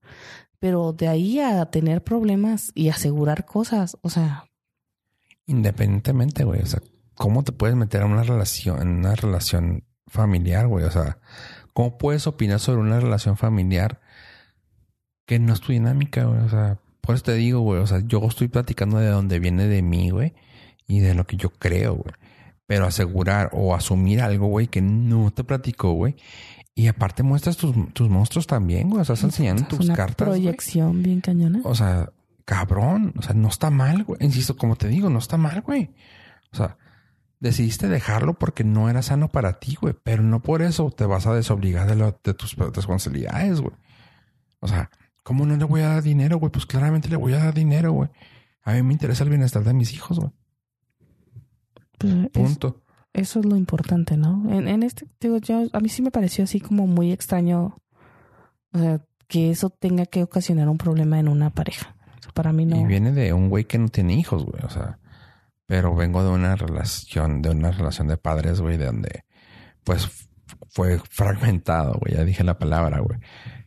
pero 0.63 0.93
de 0.93 1.09
ahí 1.09 1.41
a 1.41 1.65
tener 1.65 2.05
problemas 2.05 2.71
y 2.73 2.87
asegurar 2.87 3.43
cosas, 3.43 3.97
o 3.99 4.09
sea, 4.09 4.45
Independientemente, 5.45 6.45
güey. 6.45 6.61
O 6.61 6.65
sea, 6.65 6.81
¿cómo 7.15 7.43
te 7.43 7.51
puedes 7.51 7.75
meter 7.75 8.03
en 8.03 8.11
una 8.11 8.23
relación, 8.23 8.81
en 8.81 8.87
una 8.99 9.13
relación 9.13 9.83
familiar, 10.07 10.67
güey? 10.67 10.85
O 10.85 10.89
sea, 10.89 11.17
¿cómo 11.73 11.97
puedes 11.97 12.27
opinar 12.27 12.61
sobre 12.61 12.79
una 12.79 13.01
relación 13.01 13.35
familiar 13.35 13.99
que 15.25 15.37
no 15.37 15.51
es 15.51 15.59
tu 15.59 15.73
dinámica, 15.73 16.23
güey? 16.23 16.39
O 16.39 16.49
sea, 16.49 16.79
por 17.01 17.15
eso 17.15 17.25
te 17.25 17.33
digo, 17.33 17.59
güey. 17.59 17.81
O 17.81 17.87
sea, 17.87 17.99
yo 18.05 18.21
estoy 18.25 18.47
platicando 18.47 18.99
de 18.99 19.09
dónde 19.09 19.39
viene 19.39 19.67
de 19.67 19.81
mí, 19.81 20.11
güey, 20.11 20.33
y 20.87 20.99
de 20.99 21.13
lo 21.13 21.25
que 21.27 21.35
yo 21.35 21.49
creo, 21.49 21.95
güey. 21.95 22.13
Pero 22.67 22.85
asegurar 22.85 23.49
o 23.51 23.75
asumir 23.75 24.21
algo, 24.21 24.47
güey, 24.47 24.67
que 24.67 24.81
no 24.81 25.29
te 25.31 25.43
platico, 25.43 25.91
güey. 25.91 26.15
Y 26.75 26.87
aparte 26.87 27.21
muestras 27.23 27.55
tus, 27.57 27.75
tus 27.93 28.09
monstruos 28.09 28.47
también, 28.47 28.89
güey. 28.89 29.01
O 29.01 29.05
sea, 29.05 29.13
estás 29.13 29.29
enseñando 29.29 29.65
tus 29.67 29.81
una 29.81 29.95
cartas. 29.95 30.27
güey. 30.27 30.41
proyección 30.41 31.03
bien 31.03 31.21
cañona. 31.21 31.61
O 31.63 31.75
sea, 31.75 32.11
cabrón. 32.45 33.13
O 33.17 33.21
sea, 33.21 33.33
no 33.35 33.47
está 33.47 33.69
mal, 33.69 34.03
güey. 34.03 34.17
Insisto, 34.23 34.57
como 34.57 34.75
te 34.75 34.87
digo, 34.87 35.09
no 35.09 35.19
está 35.19 35.37
mal, 35.37 35.61
güey. 35.61 35.91
O 36.51 36.55
sea, 36.57 36.77
decidiste 37.39 37.87
dejarlo 37.89 38.33
porque 38.39 38.63
no 38.63 38.89
era 38.89 39.01
sano 39.03 39.27
para 39.29 39.59
ti, 39.59 39.77
güey. 39.79 39.93
Pero 40.03 40.23
no 40.23 40.41
por 40.41 40.61
eso 40.63 40.89
te 40.89 41.05
vas 41.05 41.27
a 41.27 41.33
desobligar 41.35 41.87
de, 41.87 41.95
lo- 41.95 42.19
de 42.23 42.33
tus 42.33 42.55
responsabilidades, 42.55 43.61
güey. 43.61 43.75
O 44.59 44.67
sea, 44.67 44.89
¿cómo 45.21 45.45
no 45.45 45.55
le 45.55 45.65
voy 45.65 45.81
a 45.81 45.89
dar 45.89 46.01
dinero, 46.03 46.37
güey? 46.39 46.51
Pues 46.51 46.65
claramente 46.65 47.07
le 47.07 47.17
voy 47.17 47.33
a 47.33 47.37
dar 47.43 47.53
dinero, 47.53 47.91
güey. 47.91 48.09
A 48.63 48.73
mí 48.73 48.81
me 48.81 48.93
interesa 48.93 49.23
el 49.23 49.29
bienestar 49.29 49.63
de 49.63 49.73
mis 49.73 49.93
hijos, 49.93 50.17
güey. 50.19 50.31
Pues, 51.99 52.13
es- 52.13 52.29
Punto. 52.31 52.81
Eso 53.13 53.39
es 53.39 53.45
lo 53.45 53.55
importante, 53.55 54.17
¿no? 54.17 54.51
En, 54.51 54.67
en 54.67 54.83
este, 54.83 55.07
digo, 55.19 55.37
yo, 55.37 55.63
a 55.71 55.79
mí 55.79 55.89
sí 55.89 56.01
me 56.01 56.11
pareció 56.11 56.43
así 56.43 56.59
como 56.59 56.87
muy 56.87 57.11
extraño, 57.11 57.77
o 58.73 58.77
sea, 58.77 59.01
que 59.27 59.51
eso 59.51 59.69
tenga 59.69 60.05
que 60.05 60.23
ocasionar 60.23 60.67
un 60.69 60.77
problema 60.77 61.19
en 61.19 61.27
una 61.27 61.49
pareja. 61.49 61.95
O 62.19 62.23
sea, 62.23 62.31
para 62.33 62.53
mí 62.53 62.65
no. 62.65 62.79
Y 62.79 62.85
viene 62.85 63.11
de 63.11 63.33
un 63.33 63.49
güey 63.49 63.65
que 63.65 63.77
no 63.77 63.87
tiene 63.89 64.13
hijos, 64.13 64.45
güey. 64.45 64.63
O 64.63 64.69
sea, 64.69 64.99
pero 65.65 65.95
vengo 65.95 66.23
de 66.23 66.29
una 66.29 66.55
relación, 66.55 67.41
de 67.41 67.49
una 67.51 67.71
relación 67.71 68.07
de 68.07 68.17
padres, 68.17 68.61
güey, 68.61 68.77
de 68.77 68.85
donde, 68.85 69.25
pues, 69.83 70.29
fue 70.69 70.99
fragmentado, 70.99 71.99
güey. 71.99 72.15
Ya 72.15 72.25
dije 72.25 72.43
la 72.43 72.57
palabra, 72.57 72.99
güey. 72.99 73.19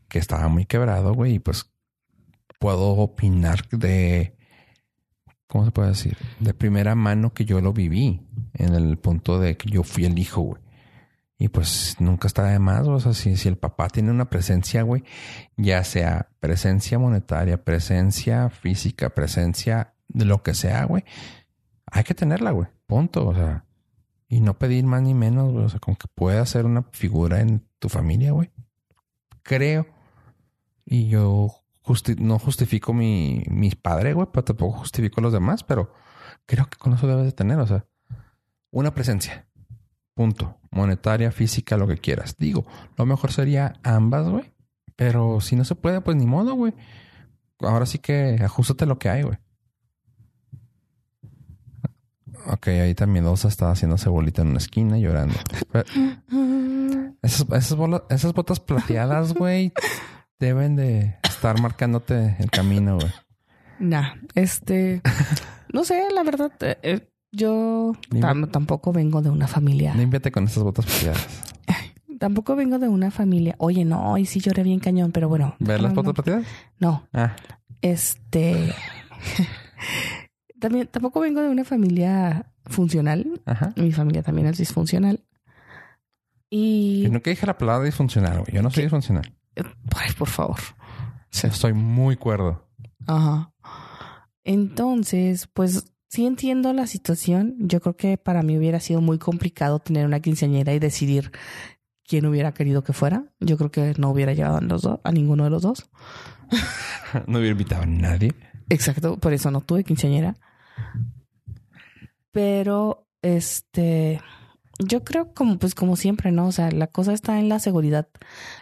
Que 0.09 0.19
estaba 0.19 0.49
muy 0.49 0.67
quebrado, 0.67 1.15
güey. 1.15 1.35
Y 1.35 1.39
pues, 1.39 1.73
puedo 2.59 2.91
opinar 2.91 3.69
de, 3.71 4.36
¿cómo 5.47 5.65
se 5.65 5.71
puede 5.71 5.89
decir? 5.89 6.17
De 6.41 6.55
primera 6.55 6.95
mano 6.95 7.33
que 7.33 7.45
yo 7.45 7.61
lo 7.61 7.73
viví. 7.73 8.27
En 8.55 8.75
el 8.75 8.99
punto 8.99 9.39
de 9.39 9.57
que 9.57 9.71
yo 9.71 9.83
fui 9.83 10.05
el 10.05 10.19
hijo, 10.19 10.43
güey. 10.43 10.63
Y 11.39 11.49
pues 11.49 11.97
nunca 11.99 12.29
está 12.29 12.45
de 12.45 12.59
más, 12.59 12.87
o 12.89 12.99
sea, 12.99 13.13
si, 13.13 13.37
si 13.37 13.49
el 13.49 13.59
papá 13.59 13.89
tiene 13.89 14.11
una 14.11 14.31
presencia, 14.31 14.81
güey, 14.83 15.05
ya 15.59 15.85
sea 15.85 16.31
presencia 16.41 16.99
monetaria, 16.99 17.63
presencia 17.63 18.49
física, 18.49 19.11
presencia 19.11 19.93
de 20.09 20.25
lo 20.25 20.43
que 20.43 20.55
sea, 20.55 20.87
güey, 20.87 21.05
hay 21.85 22.05
que 22.05 22.15
tenerla, 22.15 22.53
güey, 22.53 22.69
punto, 22.87 23.27
o 23.27 23.35
sea, 23.35 23.67
y 24.29 24.41
no 24.41 24.59
pedir 24.59 24.85
más 24.87 25.03
ni 25.03 25.13
menos, 25.13 25.53
güey, 25.53 25.67
o 25.67 25.69
sea, 25.69 25.79
como 25.79 25.99
que 25.99 26.09
pueda 26.15 26.45
ser 26.47 26.65
una 26.65 26.85
figura 26.93 27.41
en 27.41 27.63
tu 27.79 27.91
familia, 27.91 28.33
güey. 28.33 28.51
Creo. 29.43 29.87
Y 30.85 31.09
yo 31.09 31.51
justi- 31.87 32.19
no 32.19 32.39
justifico 32.39 32.93
mi, 32.93 33.45
mi 33.49 33.71
padre, 33.71 34.13
güey, 34.13 34.27
pero 34.33 34.45
tampoco 34.45 34.79
justifico 34.79 35.21
a 35.21 35.23
los 35.23 35.33
demás, 35.33 35.63
pero 35.63 35.93
creo 36.47 36.67
que 36.69 36.77
con 36.77 36.93
eso 36.93 37.07
debes 37.07 37.25
de 37.25 37.33
tener, 37.33 37.59
o 37.59 37.67
sea, 37.67 37.87
una 38.71 38.93
presencia. 38.95 39.47
Punto. 40.15 40.59
Monetaria, 40.71 41.31
física, 41.31 41.77
lo 41.77 41.87
que 41.87 41.99
quieras. 41.99 42.37
Digo, 42.39 42.67
lo 42.97 43.07
mejor 43.07 43.33
sería 43.33 43.75
ambas, 43.83 44.29
güey. 44.29 44.53
Pero 44.97 45.41
si 45.41 45.57
no 45.57 45.65
se 45.65 45.75
puede, 45.75 46.01
pues 46.01 46.17
ni 46.17 46.27
modo, 46.27 46.55
güey. 46.55 46.75
Ahora 47.61 47.87
sí 47.87 47.99
que 47.99 48.39
ajustate 48.43 48.85
lo 48.87 48.99
que 48.99 49.09
hay, 49.11 49.23
güey. 49.23 49.39
Ok, 52.49 52.69
ahí 52.69 52.95
también 52.95 53.25
Dosa 53.25 53.49
está 53.49 53.71
haciéndose 53.71 54.09
bolita 54.09 54.43
en 54.43 54.49
una 54.49 54.59
esquina 54.59 54.99
llorando. 54.99 55.35
Pero 55.73 55.85
esas, 57.23 57.47
esas, 57.51 57.75
bolas- 57.77 58.03
esas 58.09 58.33
botas 58.35 58.61
plateadas, 58.61 59.35
güey, 59.35 59.73
deben 60.39 60.77
de 60.77 61.17
estar 61.37 61.61
marcándote 61.61 62.37
el 62.39 62.51
camino, 62.51 62.97
güey. 62.97 63.11
Nah, 63.79 64.15
este, 64.35 65.03
no 65.73 65.85
sé, 65.85 66.03
la 66.15 66.23
verdad, 66.23 66.51
eh, 66.61 66.79
eh, 66.83 67.09
yo 67.33 67.93
tam- 68.11 68.51
tampoco 68.51 68.93
vengo 68.93 69.21
de 69.23 69.31
una 69.31 69.47
familia. 69.47 69.95
Límpiate 69.95 70.33
con 70.33 70.45
esas 70.45 70.63
botas 70.63 70.87
plateadas. 70.87 71.27
Tampoco 72.19 72.57
vengo 72.57 72.79
de 72.79 72.89
una 72.89 73.11
familia. 73.11 73.55
Oye, 73.59 73.85
no, 73.85 74.11
hoy 74.13 74.25
sí 74.25 74.41
lloré 74.41 74.63
bien 74.63 74.81
cañón, 74.81 75.13
pero 75.13 75.29
bueno. 75.29 75.55
¿Ver 75.59 75.83
las 75.83 75.93
no, 75.93 76.03
botas 76.03 76.15
plateadas? 76.15 76.47
No, 76.79 77.07
Ah, 77.13 77.37
este. 77.83 78.73
también, 80.59 80.87
tampoco 80.87 81.21
vengo 81.21 81.43
de 81.43 81.49
una 81.51 81.65
familia 81.65 82.47
funcional. 82.65 83.43
ajá. 83.45 83.73
Mi 83.77 83.93
familia 83.93 84.23
también 84.23 84.47
es 84.49 84.57
disfuncional. 84.59 85.25
Y. 86.49 87.03
Yo 87.03 87.11
nunca 87.11 87.29
dije 87.31 87.45
la 87.47 87.59
palabra 87.59 87.85
disfuncional, 87.85 88.39
güey. 88.41 88.55
Yo 88.55 88.63
no 88.63 88.71
soy 88.71 88.85
disfuncional. 88.85 89.35
Ay, 89.95 90.13
por 90.17 90.29
favor. 90.29 90.57
Estoy 91.45 91.73
muy 91.73 92.17
cuerdo. 92.17 92.69
Ajá. 93.07 93.53
Entonces, 94.45 95.49
pues 95.53 95.93
sí 96.09 96.27
entiendo 96.27 96.73
la 96.73 96.87
situación. 96.87 97.55
Yo 97.59 97.81
creo 97.81 97.97
que 97.97 98.17
para 98.19 98.43
mí 98.43 98.57
hubiera 98.57 98.81
sido 98.81 99.01
muy 99.01 99.19
complicado 99.19 99.79
tener 99.79 100.07
una 100.07 100.21
quinceañera 100.21 100.73
y 100.73 100.79
decidir 100.79 101.33
quién 102.07 102.27
hubiera 102.27 102.53
querido 102.53 102.83
que 102.83 102.93
fuera. 102.93 103.25
Yo 103.41 103.57
creo 103.57 103.71
que 103.71 103.95
no 103.99 104.11
hubiera 104.11 104.33
llevado 104.33 104.59
a, 104.59 104.61
los 104.61 104.83
dos, 104.83 105.01
a 105.03 105.13
ninguno 105.13 105.45
de 105.45 105.51
los 105.51 105.63
dos. 105.63 105.91
No 107.27 107.39
hubiera 107.39 107.53
invitado 107.53 107.83
a 107.83 107.87
nadie. 107.87 108.35
Exacto, 108.69 109.17
por 109.17 109.33
eso 109.33 109.51
no 109.51 109.61
tuve 109.61 109.85
quinceañera. 109.85 110.37
Pero, 112.33 113.09
este, 113.23 114.21
yo 114.79 115.05
creo 115.05 115.33
como, 115.33 115.59
pues 115.59 115.75
como 115.75 115.97
siempre, 115.97 116.33
¿no? 116.33 116.47
O 116.49 116.53
sea, 116.53 116.71
la 116.71 116.87
cosa 116.87 117.13
está 117.13 117.39
en 117.39 117.49
la 117.49 117.59
seguridad. 117.59 118.09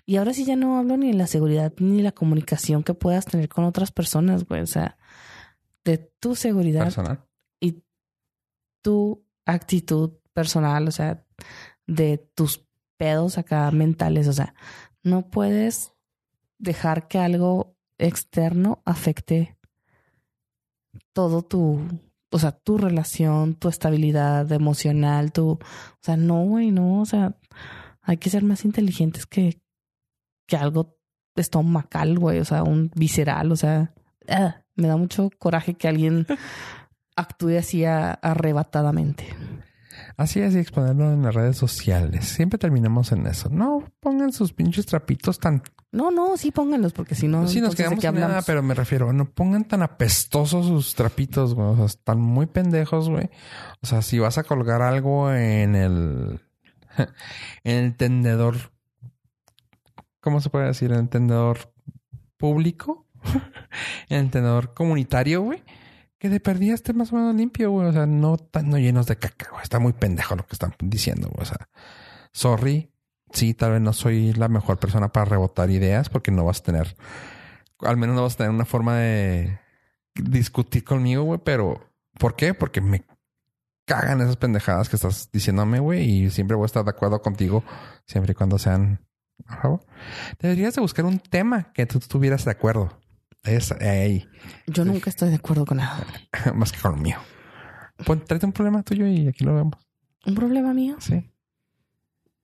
Y 0.06 0.16
ahora 0.16 0.32
sí 0.32 0.44
ya 0.44 0.56
no 0.56 0.78
hablo 0.78 0.96
ni 0.96 1.08
de 1.08 1.18
la 1.18 1.26
seguridad 1.26 1.72
ni 1.78 2.02
la 2.02 2.12
comunicación 2.12 2.82
que 2.82 2.94
puedas 2.94 3.26
tener 3.26 3.48
con 3.48 3.64
otras 3.64 3.90
personas, 3.90 4.44
güey. 4.44 4.62
O 4.62 4.66
sea, 4.66 4.96
de 5.84 5.98
tu 5.98 6.34
seguridad 6.34 6.84
Personal. 6.84 7.24
y 7.60 7.82
tu 8.82 9.24
actitud 9.44 10.12
personal, 10.32 10.88
o 10.88 10.90
sea, 10.90 11.24
de 11.86 12.18
tus 12.34 12.66
pedos 12.96 13.38
acá 13.38 13.70
mentales, 13.70 14.28
o 14.28 14.32
sea, 14.32 14.54
no 15.02 15.28
puedes 15.30 15.92
dejar 16.58 17.08
que 17.08 17.18
algo 17.18 17.76
externo 17.98 18.82
afecte 18.84 19.58
todo 21.12 21.42
tu, 21.42 21.80
o 22.34 22.38
sea, 22.40 22.50
tu 22.50 22.78
relación, 22.78 23.54
tu 23.54 23.68
estabilidad 23.68 24.50
emocional, 24.50 25.30
tu, 25.30 25.50
o 25.50 25.58
sea, 26.00 26.16
no, 26.16 26.42
güey, 26.42 26.72
no, 26.72 27.00
o 27.00 27.06
sea, 27.06 27.36
hay 28.02 28.16
que 28.16 28.28
ser 28.28 28.42
más 28.42 28.64
inteligentes 28.64 29.24
que, 29.24 29.62
que 30.48 30.56
algo 30.56 30.98
estomacal, 31.36 32.18
güey, 32.18 32.40
o 32.40 32.44
sea, 32.44 32.64
un 32.64 32.90
visceral, 32.96 33.52
o 33.52 33.56
sea, 33.56 33.94
ah, 34.28 34.64
me 34.74 34.88
da 34.88 34.96
mucho 34.96 35.30
coraje 35.38 35.74
que 35.74 35.86
alguien 35.86 36.26
actúe 37.16 37.56
así 37.56 37.84
arrebatadamente. 37.84 39.26
Así 40.16 40.40
es, 40.40 40.54
y 40.54 40.58
exponerlo 40.58 41.12
en 41.12 41.22
las 41.22 41.34
redes 41.34 41.56
sociales. 41.56 42.26
Siempre 42.26 42.58
terminamos 42.58 43.10
en 43.10 43.26
eso. 43.26 43.48
No 43.50 43.84
pongan 43.98 44.32
sus 44.32 44.52
pinches 44.52 44.86
trapitos 44.86 45.40
tan. 45.40 45.62
No, 45.90 46.12
no, 46.12 46.36
sí 46.36 46.52
pónganlos, 46.52 46.92
porque 46.92 47.16
si 47.16 47.26
no. 47.26 47.48
Sí, 47.48 47.60
nos 47.60 47.74
quedamos 47.74 48.00
sin 48.00 48.14
nada, 48.14 48.42
pero 48.42 48.62
me 48.62 48.74
refiero, 48.74 49.12
no 49.12 49.28
pongan 49.28 49.64
tan 49.64 49.82
apestosos 49.82 50.66
sus 50.66 50.94
trapitos, 50.94 51.54
güey. 51.54 51.68
O 51.68 51.76
sea, 51.76 51.86
están 51.86 52.20
muy 52.20 52.46
pendejos, 52.46 53.10
güey. 53.10 53.28
O 53.82 53.86
sea, 53.86 54.02
si 54.02 54.20
vas 54.20 54.38
a 54.38 54.44
colgar 54.44 54.82
algo 54.82 55.32
en 55.32 55.74
el. 55.74 56.40
en 57.64 57.84
el 57.84 57.96
tendedor. 57.96 58.72
¿Cómo 60.20 60.40
se 60.40 60.48
puede 60.48 60.66
decir? 60.66 60.92
En 60.92 61.00
el 61.00 61.08
tendedor 61.08 61.72
público. 62.36 63.08
en 64.08 64.18
el 64.18 64.30
tendedor 64.30 64.74
comunitario, 64.74 65.42
güey 65.42 65.62
que 66.24 66.30
de 66.30 66.40
perdida 66.40 66.72
esté 66.72 66.94
más 66.94 67.12
o 67.12 67.16
menos 67.16 67.34
limpio, 67.34 67.70
güey. 67.70 67.86
O 67.86 67.92
sea, 67.92 68.06
no, 68.06 68.38
tan, 68.38 68.70
no 68.70 68.78
llenos 68.78 69.04
de 69.04 69.16
caca, 69.16 69.50
güey. 69.50 69.62
Está 69.62 69.78
muy 69.78 69.92
pendejo 69.92 70.34
lo 70.34 70.46
que 70.46 70.54
están 70.54 70.74
diciendo, 70.78 71.28
güey. 71.28 71.42
O 71.42 71.44
sea, 71.44 71.68
sorry. 72.32 72.90
Sí, 73.30 73.52
tal 73.52 73.72
vez 73.72 73.82
no 73.82 73.92
soy 73.92 74.32
la 74.32 74.48
mejor 74.48 74.78
persona 74.78 75.12
para 75.12 75.26
rebotar 75.26 75.68
ideas 75.68 76.08
porque 76.08 76.30
no 76.30 76.42
vas 76.46 76.60
a 76.60 76.62
tener, 76.62 76.96
al 77.80 77.98
menos 77.98 78.16
no 78.16 78.22
vas 78.22 78.34
a 78.34 78.36
tener 78.38 78.52
una 78.52 78.64
forma 78.64 78.96
de 78.96 79.58
discutir 80.14 80.82
conmigo, 80.82 81.24
güey. 81.24 81.40
Pero, 81.44 81.92
¿por 82.18 82.36
qué? 82.36 82.54
Porque 82.54 82.80
me 82.80 83.04
cagan 83.84 84.22
esas 84.22 84.38
pendejadas 84.38 84.88
que 84.88 84.96
estás 84.96 85.28
diciéndome, 85.30 85.78
güey. 85.78 86.08
Y 86.08 86.30
siempre 86.30 86.56
voy 86.56 86.64
a 86.64 86.72
estar 86.72 86.84
de 86.84 86.90
acuerdo 86.90 87.20
contigo 87.20 87.62
siempre 88.06 88.32
y 88.32 88.34
cuando 88.34 88.58
sean 88.58 89.06
a 89.46 89.60
favor. 89.60 89.84
Deberías 90.40 90.74
de 90.74 90.80
buscar 90.80 91.04
un 91.04 91.18
tema 91.18 91.70
que 91.74 91.84
tú 91.84 91.98
estuvieras 91.98 92.46
de 92.46 92.52
acuerdo. 92.52 92.98
Es 93.44 93.72
ahí. 93.72 94.26
Yo 94.66 94.84
nunca 94.84 95.10
estoy 95.10 95.28
de 95.28 95.36
acuerdo 95.36 95.66
con 95.66 95.76
nada. 95.76 96.04
Más 96.54 96.72
que 96.72 96.80
con 96.80 96.92
lo 96.92 96.96
mío. 96.96 97.18
Tráete 98.26 98.46
un 98.46 98.52
problema 98.52 98.82
tuyo 98.82 99.06
y 99.06 99.28
aquí 99.28 99.44
lo 99.44 99.54
vemos. 99.54 99.78
¿Un 100.26 100.34
problema 100.34 100.72
mío? 100.72 100.96
Sí. 100.98 101.30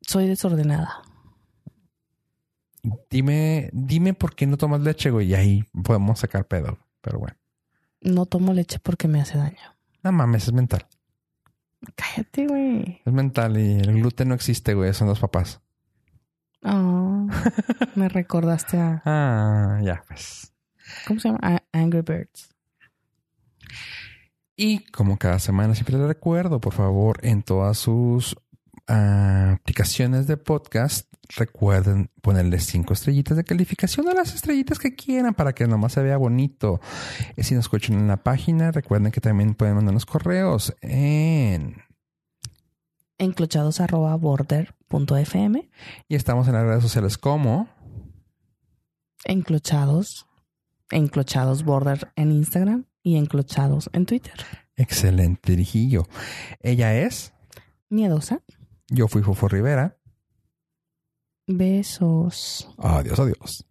Soy 0.02 0.28
desordenada. 0.28 1.02
Dime, 3.10 3.70
dime 3.72 4.14
por 4.14 4.35
qué 4.35 4.47
no 4.47 4.56
tomas 4.56 4.81
leche, 4.81 5.10
güey, 5.10 5.28
y 5.28 5.35
ahí 5.35 5.64
podemos 5.82 6.18
sacar 6.18 6.47
pedo. 6.47 6.78
Pero 7.01 7.18
bueno. 7.18 7.36
No 8.02 8.27
tomo 8.27 8.52
leche 8.52 8.78
porque 8.78 9.09
me 9.09 9.20
hace 9.20 9.39
daño. 9.39 9.77
No 10.02 10.12
mames, 10.12 10.44
es 10.44 10.52
mental. 10.52 10.86
Cállate, 11.94 12.47
güey. 12.47 13.01
Es 13.05 13.12
mental 13.12 13.59
y 13.59 13.78
el 13.78 13.94
gluten 13.94 14.28
no 14.28 14.35
existe, 14.35 14.74
güey. 14.74 14.93
Son 14.94 15.09
los 15.09 15.20
papás. 15.20 15.60
Oh, 16.62 17.27
me 17.94 18.09
recordaste 18.09 18.78
a. 18.78 19.02
Ah, 19.06 19.81
ya, 19.82 20.05
pues. 20.06 20.52
¿Cómo 21.07 21.21
se 21.21 21.29
llama? 21.29 21.62
Angry 21.73 22.03
Birds. 22.03 22.51
Y 24.57 24.81
como 24.91 25.17
cada 25.17 25.39
semana 25.39 25.75
siempre 25.75 25.97
les 25.97 26.07
recuerdo, 26.07 26.61
por 26.61 26.75
favor, 26.75 27.19
en 27.23 27.43
todas 27.43 27.79
sus 27.79 28.37
ah, 28.89 29.57
aplicaciones 29.59 30.27
de 30.27 30.37
podcast, 30.37 31.11
recuerden 31.37 32.11
ponerle 32.21 32.61
cinco 32.61 32.93
estrellitas 32.93 33.39
de 33.39 33.45
calificación 33.45 34.07
a 34.09 34.15
las 34.15 34.35
estrellitas 34.35 34.79
que 34.79 34.95
quieran 34.95 35.33
para 35.33 35.55
que 35.55 35.67
nomás 35.67 35.95
se 35.95 36.03
vea 36.03 36.19
bonito. 36.19 36.83
Y 37.37 37.45
si 37.45 37.55
nos 37.55 37.65
escuchan 37.65 37.99
en 37.99 38.09
la 38.09 38.19
página, 38.19 38.71
recuerden 38.71 39.12
que 39.12 39.23
también 39.23 39.55
pueden 39.55 39.77
mandarnos 39.77 40.05
correos 40.05 40.77
en 40.83 41.83
enclochados.border.fm 43.17 45.71
y 46.09 46.15
estamos 46.15 46.49
en 46.49 46.55
las 46.55 46.65
redes 46.65 46.83
sociales 46.83 47.17
como 47.19 47.69
enclochados 49.25 50.30
Enclochados 50.91 51.65
Border 51.65 52.12
en 52.17 52.33
Instagram 52.33 52.87
y 53.03 53.17
Enclochados 53.17 53.91
en 53.93 54.07
Twitter. 54.07 54.35
Excelente, 54.77 55.53
Dirijillo. 55.53 56.07
Ella 56.61 56.97
es. 56.99 57.33
Miedosa. 57.89 58.43
Yo 58.89 59.09
fui 59.09 59.23
Fofo 59.23 59.49
Rivera. 59.49 59.99
Besos. 61.47 62.69
Adiós, 62.79 63.19
adiós. 63.19 63.67